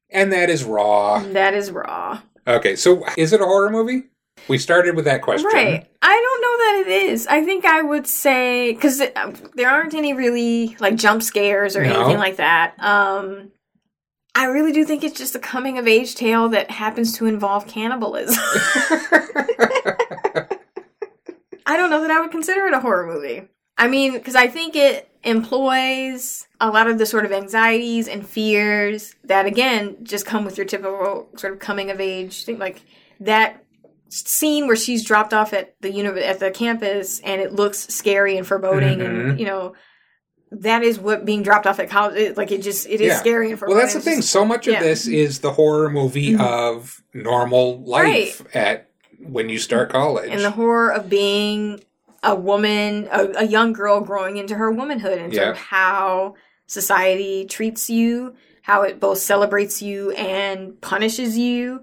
And 0.08 0.32
that 0.32 0.48
is 0.48 0.64
raw. 0.64 1.18
That 1.22 1.52
is 1.52 1.70
raw. 1.70 2.22
Okay, 2.48 2.76
so 2.76 3.04
is 3.18 3.34
it 3.34 3.42
a 3.42 3.44
horror 3.44 3.68
movie? 3.68 4.04
We 4.50 4.58
started 4.58 4.96
with 4.96 5.04
that 5.06 5.22
question. 5.22 5.46
Right. 5.52 5.86
I 6.02 6.20
don't 6.20 6.42
know 6.42 6.58
that 6.58 6.84
it 6.86 7.10
is. 7.12 7.26
I 7.28 7.44
think 7.44 7.64
I 7.64 7.82
would 7.82 8.06
say 8.06 8.72
because 8.72 8.98
there 8.98 9.70
aren't 9.70 9.94
any 9.94 10.12
really 10.12 10.76
like 10.80 10.96
jump 10.96 11.22
scares 11.22 11.76
or 11.76 11.84
No. 11.84 11.94
anything 12.00 12.18
like 12.18 12.36
that. 12.36 12.74
Um, 12.80 13.52
I 14.34 14.46
really 14.46 14.72
do 14.72 14.84
think 14.84 15.04
it's 15.04 15.16
just 15.16 15.36
a 15.36 15.38
coming 15.38 15.78
of 15.78 15.86
age 15.86 16.16
tale 16.16 16.48
that 16.48 16.70
happens 16.70 17.16
to 17.18 17.26
involve 17.26 17.68
cannibalism. 17.68 18.34
I 21.66 21.76
don't 21.76 21.90
know 21.90 22.00
that 22.02 22.10
I 22.10 22.20
would 22.20 22.30
consider 22.32 22.66
it 22.66 22.74
a 22.74 22.80
horror 22.80 23.06
movie. 23.06 23.42
I 23.78 23.86
mean, 23.86 24.12
because 24.14 24.34
I 24.34 24.48
think 24.48 24.74
it 24.74 25.08
employs 25.22 26.48
a 26.60 26.70
lot 26.70 26.88
of 26.88 26.98
the 26.98 27.06
sort 27.06 27.24
of 27.24 27.30
anxieties 27.32 28.08
and 28.08 28.26
fears 28.26 29.14
that, 29.24 29.46
again, 29.46 29.96
just 30.02 30.26
come 30.26 30.44
with 30.44 30.56
your 30.56 30.66
typical 30.66 31.28
sort 31.36 31.52
of 31.52 31.60
coming 31.60 31.90
of 31.90 32.00
age 32.00 32.44
thing. 32.44 32.58
Like 32.58 32.82
that 33.20 33.64
scene 34.10 34.66
where 34.66 34.76
she's 34.76 35.04
dropped 35.04 35.32
off 35.32 35.52
at 35.54 35.74
the 35.80 35.90
uni- 35.90 36.20
at 36.22 36.38
the 36.40 36.50
campus 36.50 37.20
and 37.20 37.40
it 37.40 37.52
looks 37.54 37.78
scary 37.88 38.36
and 38.36 38.46
foreboding, 38.46 38.98
Mhm. 38.98 39.30
and 39.30 39.40
you 39.40 39.46
know. 39.46 39.74
That 40.52 40.82
is 40.82 40.98
what 40.98 41.24
being 41.24 41.44
dropped 41.44 41.68
off 41.68 41.78
at 41.78 41.88
college. 41.88 42.16
It, 42.16 42.36
like 42.36 42.50
it 42.50 42.60
just 42.60 42.84
it 42.88 43.00
is 43.00 43.06
Yeah. 43.12 43.18
scary 43.20 43.50
and 43.50 43.56
foreboding. 43.58 43.76
Well, 43.76 43.84
that's 43.86 43.94
the 43.94 44.00
thing. 44.00 44.16
just- 44.16 44.32
So 44.32 44.44
much 44.44 44.66
of 44.66 44.80
this 44.80 45.06
is 45.06 45.38
the 45.38 45.52
horror 45.52 45.88
movie 45.88 46.32
Mhm. 46.32 46.40
of 46.40 47.00
normal 47.14 47.80
life 47.84 48.42
at 48.52 48.88
when 49.22 49.48
you 49.48 49.58
start 49.58 49.90
college. 49.90 50.28
and 50.28 50.40
the 50.40 50.50
horror 50.50 50.90
of 50.90 51.08
being 51.08 51.78
a 52.24 52.34
woman, 52.34 53.06
a, 53.12 53.28
a 53.36 53.44
young 53.46 53.72
girl 53.72 54.00
growing 54.00 54.38
into 54.38 54.56
her 54.56 54.72
womanhood, 54.72 55.18
and 55.18 55.32
sort 55.32 55.48
of 55.50 55.56
how 55.56 56.34
society 56.66 57.44
treats 57.48 57.88
you, 57.88 58.34
how 58.62 58.82
it 58.82 58.98
both 58.98 59.18
celebrates 59.18 59.80
you 59.80 60.10
and 60.12 60.80
punishes 60.80 61.38
you. 61.38 61.82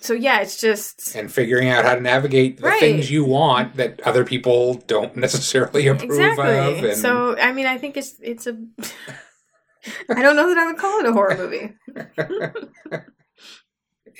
So 0.00 0.14
yeah, 0.14 0.40
it's 0.40 0.60
just 0.60 1.14
and 1.16 1.32
figuring 1.32 1.68
out 1.68 1.84
how 1.84 1.94
to 1.94 2.00
navigate 2.00 2.58
the 2.58 2.64
Right. 2.68 2.80
things 2.80 3.10
you 3.10 3.24
want 3.24 3.76
that 3.76 4.00
other 4.02 4.24
people 4.24 4.74
don't 4.86 5.16
necessarily 5.16 5.86
approve 5.88 6.10
of. 6.38 6.38
exactly. 6.38 6.90
And 6.90 6.98
So 6.98 7.36
I 7.38 7.52
mean, 7.52 7.66
I 7.66 7.78
think 7.78 7.96
it's 7.96 8.14
it's 8.22 8.46
a. 8.46 8.56
I 10.10 10.22
don't 10.22 10.36
know 10.36 10.48
that 10.48 10.58
I 10.58 10.66
would 10.66 10.76
call 10.76 10.98
it 11.00 11.06
a 11.06 11.12
horror 11.12 11.36
movie. 11.38 11.72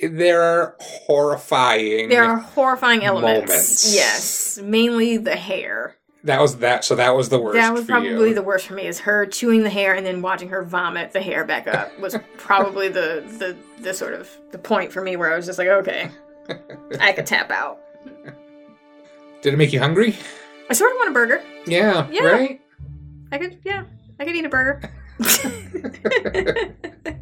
there 0.01 0.41
are 0.41 0.75
horrifying. 0.79 2.09
There 2.09 2.23
are 2.23 2.37
horrifying 2.37 3.03
elements. 3.03 3.49
Moments. 3.49 3.93
Yes, 3.95 4.59
mainly 4.63 5.17
the 5.17 5.35
hair. 5.35 5.95
That 6.23 6.41
was 6.41 6.57
that. 6.57 6.83
So 6.83 6.95
that 6.95 7.15
was 7.15 7.29
the 7.29 7.39
worst. 7.39 7.55
That 7.55 7.73
was 7.73 7.85
probably 7.85 8.29
you. 8.29 8.35
the 8.35 8.43
worst 8.43 8.67
for 8.67 8.73
me. 8.73 8.87
Is 8.87 8.99
her 8.99 9.25
chewing 9.25 9.63
the 9.63 9.69
hair 9.69 9.95
and 9.95 10.05
then 10.05 10.21
watching 10.21 10.49
her 10.49 10.63
vomit 10.63 11.13
the 11.13 11.21
hair 11.21 11.45
back 11.45 11.67
up 11.67 11.97
was 11.99 12.17
probably 12.37 12.89
the 12.89 13.23
the 13.39 13.55
the 13.81 13.93
sort 13.93 14.13
of 14.13 14.29
the 14.51 14.57
point 14.57 14.91
for 14.91 15.01
me 15.01 15.15
where 15.15 15.31
I 15.31 15.37
was 15.37 15.45
just 15.45 15.57
like, 15.57 15.69
okay, 15.69 16.11
I 16.99 17.13
could 17.13 17.25
tap 17.25 17.51
out. 17.51 17.79
Did 19.41 19.53
it 19.53 19.57
make 19.57 19.71
you 19.71 19.79
hungry? 19.79 20.17
I 20.69 20.73
sort 20.73 20.91
of 20.91 20.97
want 20.97 21.09
a 21.09 21.13
burger. 21.13 21.41
Yeah. 21.65 22.09
Yeah. 22.11 22.23
Right. 22.23 22.61
I 23.31 23.37
could, 23.37 23.59
yeah, 23.63 23.85
I 24.19 24.25
could 24.25 24.35
eat 24.35 24.45
a 24.45 24.49
burger. 24.49 24.81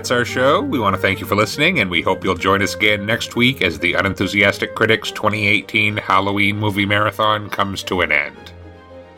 That's 0.00 0.10
our 0.10 0.24
show. 0.24 0.62
We 0.62 0.78
want 0.78 0.96
to 0.96 1.02
thank 1.02 1.20
you 1.20 1.26
for 1.26 1.34
listening, 1.34 1.78
and 1.78 1.90
we 1.90 2.00
hope 2.00 2.24
you'll 2.24 2.34
join 2.34 2.62
us 2.62 2.74
again 2.74 3.04
next 3.04 3.36
week 3.36 3.60
as 3.60 3.78
the 3.78 3.92
Unenthusiastic 3.92 4.74
Critics 4.74 5.10
2018 5.10 5.98
Halloween 5.98 6.56
Movie 6.56 6.86
Marathon 6.86 7.50
comes 7.50 7.82
to 7.82 8.00
an 8.00 8.10
end. 8.10 8.50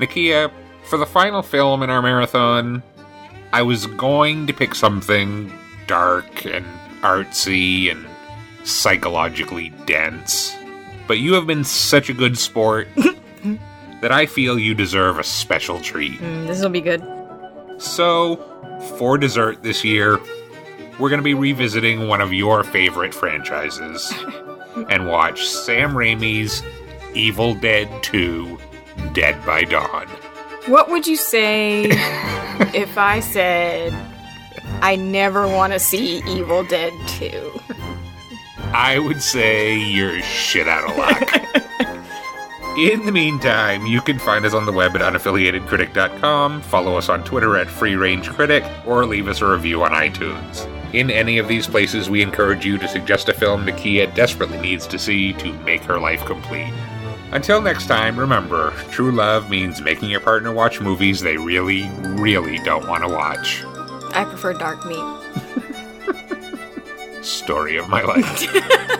Nakia, 0.00 0.50
for 0.82 0.96
the 0.96 1.06
final 1.06 1.40
film 1.40 1.84
in 1.84 1.90
our 1.90 2.02
marathon, 2.02 2.82
I 3.52 3.62
was 3.62 3.86
going 3.86 4.48
to 4.48 4.52
pick 4.52 4.74
something 4.74 5.52
dark 5.86 6.44
and 6.46 6.66
artsy 7.02 7.88
and 7.88 8.04
psychologically 8.64 9.68
dense, 9.86 10.52
but 11.06 11.20
you 11.20 11.34
have 11.34 11.46
been 11.46 11.62
such 11.62 12.10
a 12.10 12.12
good 12.12 12.36
sport 12.36 12.88
that 14.00 14.10
I 14.10 14.26
feel 14.26 14.58
you 14.58 14.74
deserve 14.74 15.20
a 15.20 15.24
special 15.24 15.80
treat. 15.80 16.18
Mm, 16.18 16.48
this 16.48 16.60
will 16.60 16.70
be 16.70 16.80
good. 16.80 17.04
So, 17.78 18.34
for 18.98 19.16
dessert 19.16 19.62
this 19.62 19.84
year, 19.84 20.18
we're 21.02 21.08
going 21.08 21.18
to 21.18 21.24
be 21.24 21.34
revisiting 21.34 22.06
one 22.06 22.20
of 22.20 22.32
your 22.32 22.62
favorite 22.62 23.12
franchises 23.12 24.14
and 24.88 25.08
watch 25.08 25.44
Sam 25.48 25.94
Raimi's 25.94 26.62
Evil 27.12 27.54
Dead 27.56 27.90
2 28.04 28.56
Dead 29.12 29.44
by 29.44 29.64
Dawn. 29.64 30.06
What 30.66 30.88
would 30.90 31.08
you 31.08 31.16
say 31.16 31.86
if 32.72 32.96
I 32.96 33.18
said 33.18 33.92
I 34.80 34.94
never 34.94 35.48
want 35.48 35.72
to 35.72 35.80
see 35.80 36.22
Evil 36.28 36.62
Dead 36.62 36.92
2? 37.08 37.60
I 38.72 39.00
would 39.00 39.20
say 39.20 39.76
you're 39.76 40.22
shit 40.22 40.68
out 40.68 40.88
of 40.88 40.96
luck. 40.96 41.98
In 42.78 43.04
the 43.06 43.12
meantime, 43.12 43.86
you 43.86 44.00
can 44.02 44.20
find 44.20 44.46
us 44.46 44.54
on 44.54 44.66
the 44.66 44.72
web 44.72 44.94
at 44.94 45.02
unenthusiasticcritic.com, 45.02 46.62
follow 46.62 46.96
us 46.96 47.08
on 47.08 47.24
Twitter 47.24 47.56
at 47.56 47.66
Free 47.66 47.96
Range 47.96 48.30
Critic, 48.30 48.64
or 48.86 49.04
leave 49.04 49.26
us 49.26 49.40
a 49.40 49.46
review 49.50 49.82
on 49.82 49.90
iTunes. 49.90 50.68
In 50.92 51.10
any 51.10 51.38
of 51.38 51.48
these 51.48 51.66
places, 51.66 52.10
we 52.10 52.20
encourage 52.20 52.66
you 52.66 52.76
to 52.76 52.86
suggest 52.86 53.30
a 53.30 53.32
film 53.32 53.64
Nakia 53.64 54.14
desperately 54.14 54.58
needs 54.58 54.86
to 54.88 54.98
see 54.98 55.32
to 55.34 55.52
make 55.60 55.82
her 55.84 55.98
life 55.98 56.24
complete. 56.26 56.72
Until 57.30 57.62
next 57.62 57.86
time, 57.86 58.18
remember, 58.18 58.72
true 58.90 59.10
love 59.10 59.48
means 59.48 59.80
making 59.80 60.10
your 60.10 60.20
partner 60.20 60.52
watch 60.52 60.82
movies 60.82 61.22
they 61.22 61.38
really, 61.38 61.88
really 62.20 62.58
don't 62.58 62.86
want 62.86 63.04
to 63.04 63.08
watch. 63.08 63.64
I 64.14 64.24
prefer 64.24 64.52
dark 64.52 64.84
meat. 64.84 64.98
Story 67.24 67.78
of 67.78 67.88
my 67.88 68.02
life. 68.02 68.42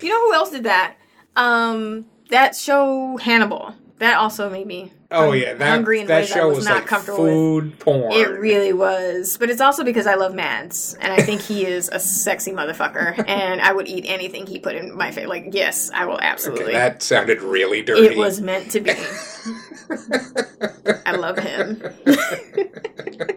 You 0.00 0.08
know 0.08 0.26
who 0.26 0.34
else 0.34 0.50
did 0.50 0.64
that? 0.64 0.96
Um, 1.36 2.06
that 2.28 2.56
show 2.56 3.16
Hannibal. 3.18 3.72
That 4.02 4.18
also 4.18 4.50
made 4.50 4.66
me 4.66 4.90
Oh 5.12 5.30
hung- 5.30 5.38
yeah, 5.38 5.54
that, 5.54 5.68
hungry 5.68 6.00
in 6.00 6.08
that 6.08 6.22
ways 6.22 6.32
I 6.32 6.44
was, 6.44 6.56
was 6.56 6.64
not 6.66 6.74
like 6.78 6.86
comfortable 6.86 7.22
with. 7.22 7.32
food 7.32 7.78
porn. 7.78 8.10
It 8.12 8.30
really 8.30 8.72
was, 8.72 9.38
but 9.38 9.48
it's 9.48 9.60
also 9.60 9.84
because 9.84 10.08
I 10.08 10.16
love 10.16 10.34
Mads, 10.34 10.94
and 11.00 11.12
I 11.12 11.22
think 11.22 11.40
he 11.40 11.64
is 11.64 11.88
a 11.88 12.00
sexy 12.00 12.50
motherfucker, 12.50 13.24
and 13.28 13.60
I 13.60 13.72
would 13.72 13.86
eat 13.86 14.06
anything 14.08 14.48
he 14.48 14.58
put 14.58 14.74
in 14.74 14.96
my 14.96 15.12
face. 15.12 15.28
Like, 15.28 15.50
yes, 15.52 15.88
I 15.94 16.06
will 16.06 16.18
absolutely. 16.20 16.64
Okay, 16.64 16.72
that 16.72 17.00
sounded 17.00 17.42
really 17.42 17.82
dirty. 17.82 18.06
it 18.06 18.16
was 18.16 18.40
meant 18.40 18.72
to 18.72 18.80
be. 18.80 18.90
I 21.06 21.12
love 21.12 21.38
him. 21.38 21.80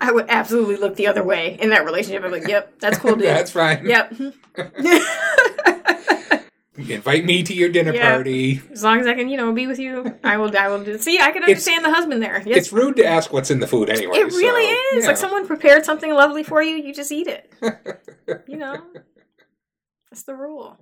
I 0.00 0.10
would 0.10 0.26
absolutely 0.28 0.78
look 0.78 0.96
the 0.96 1.06
other 1.06 1.22
way 1.22 1.56
in 1.60 1.70
that 1.70 1.84
relationship. 1.84 2.24
I'm 2.24 2.32
like, 2.32 2.48
yep, 2.48 2.80
that's 2.80 2.98
cool, 2.98 3.14
dude. 3.14 3.26
That's 3.26 3.52
fine. 3.52 3.86
yep. 3.86 4.12
Invite 6.76 7.26
me 7.26 7.42
to 7.42 7.52
your 7.54 7.68
dinner 7.68 7.92
Yeah. 7.94 8.14
party. 8.14 8.62
As 8.72 8.82
long 8.82 8.98
as 9.00 9.06
I 9.06 9.12
can, 9.14 9.28
you 9.28 9.36
know, 9.36 9.52
be 9.52 9.66
with 9.66 9.78
you, 9.78 10.18
I 10.24 10.38
will. 10.38 10.56
I 10.56 10.68
will 10.68 10.82
do. 10.82 10.96
See, 10.96 11.18
I 11.18 11.30
can 11.30 11.42
It's- 11.42 11.48
understand 11.68 11.84
the 11.84 11.90
husband 11.92 12.22
there. 12.22 12.42
Yes, 12.46 12.56
It's 12.58 12.72
rude 12.72 12.96
to 12.96 13.04
ask 13.04 13.30
what's 13.30 13.50
in 13.50 13.60
the 13.60 13.66
food 13.66 13.90
anyway. 13.90 14.16
it 14.16 14.32
really 14.32 14.64
so, 14.64 14.96
is. 14.96 15.02
yeah. 15.04 15.08
Like 15.08 15.18
someone 15.18 15.46
prepared 15.46 15.84
something 15.84 16.10
lovely 16.14 16.42
for 16.42 16.62
you, 16.62 16.76
you 16.76 16.94
just 16.94 17.12
eat 17.12 17.26
it. 17.26 17.52
you 18.48 18.56
know, 18.56 18.80
that's 20.10 20.22
the 20.22 20.34
rule. 20.34 20.78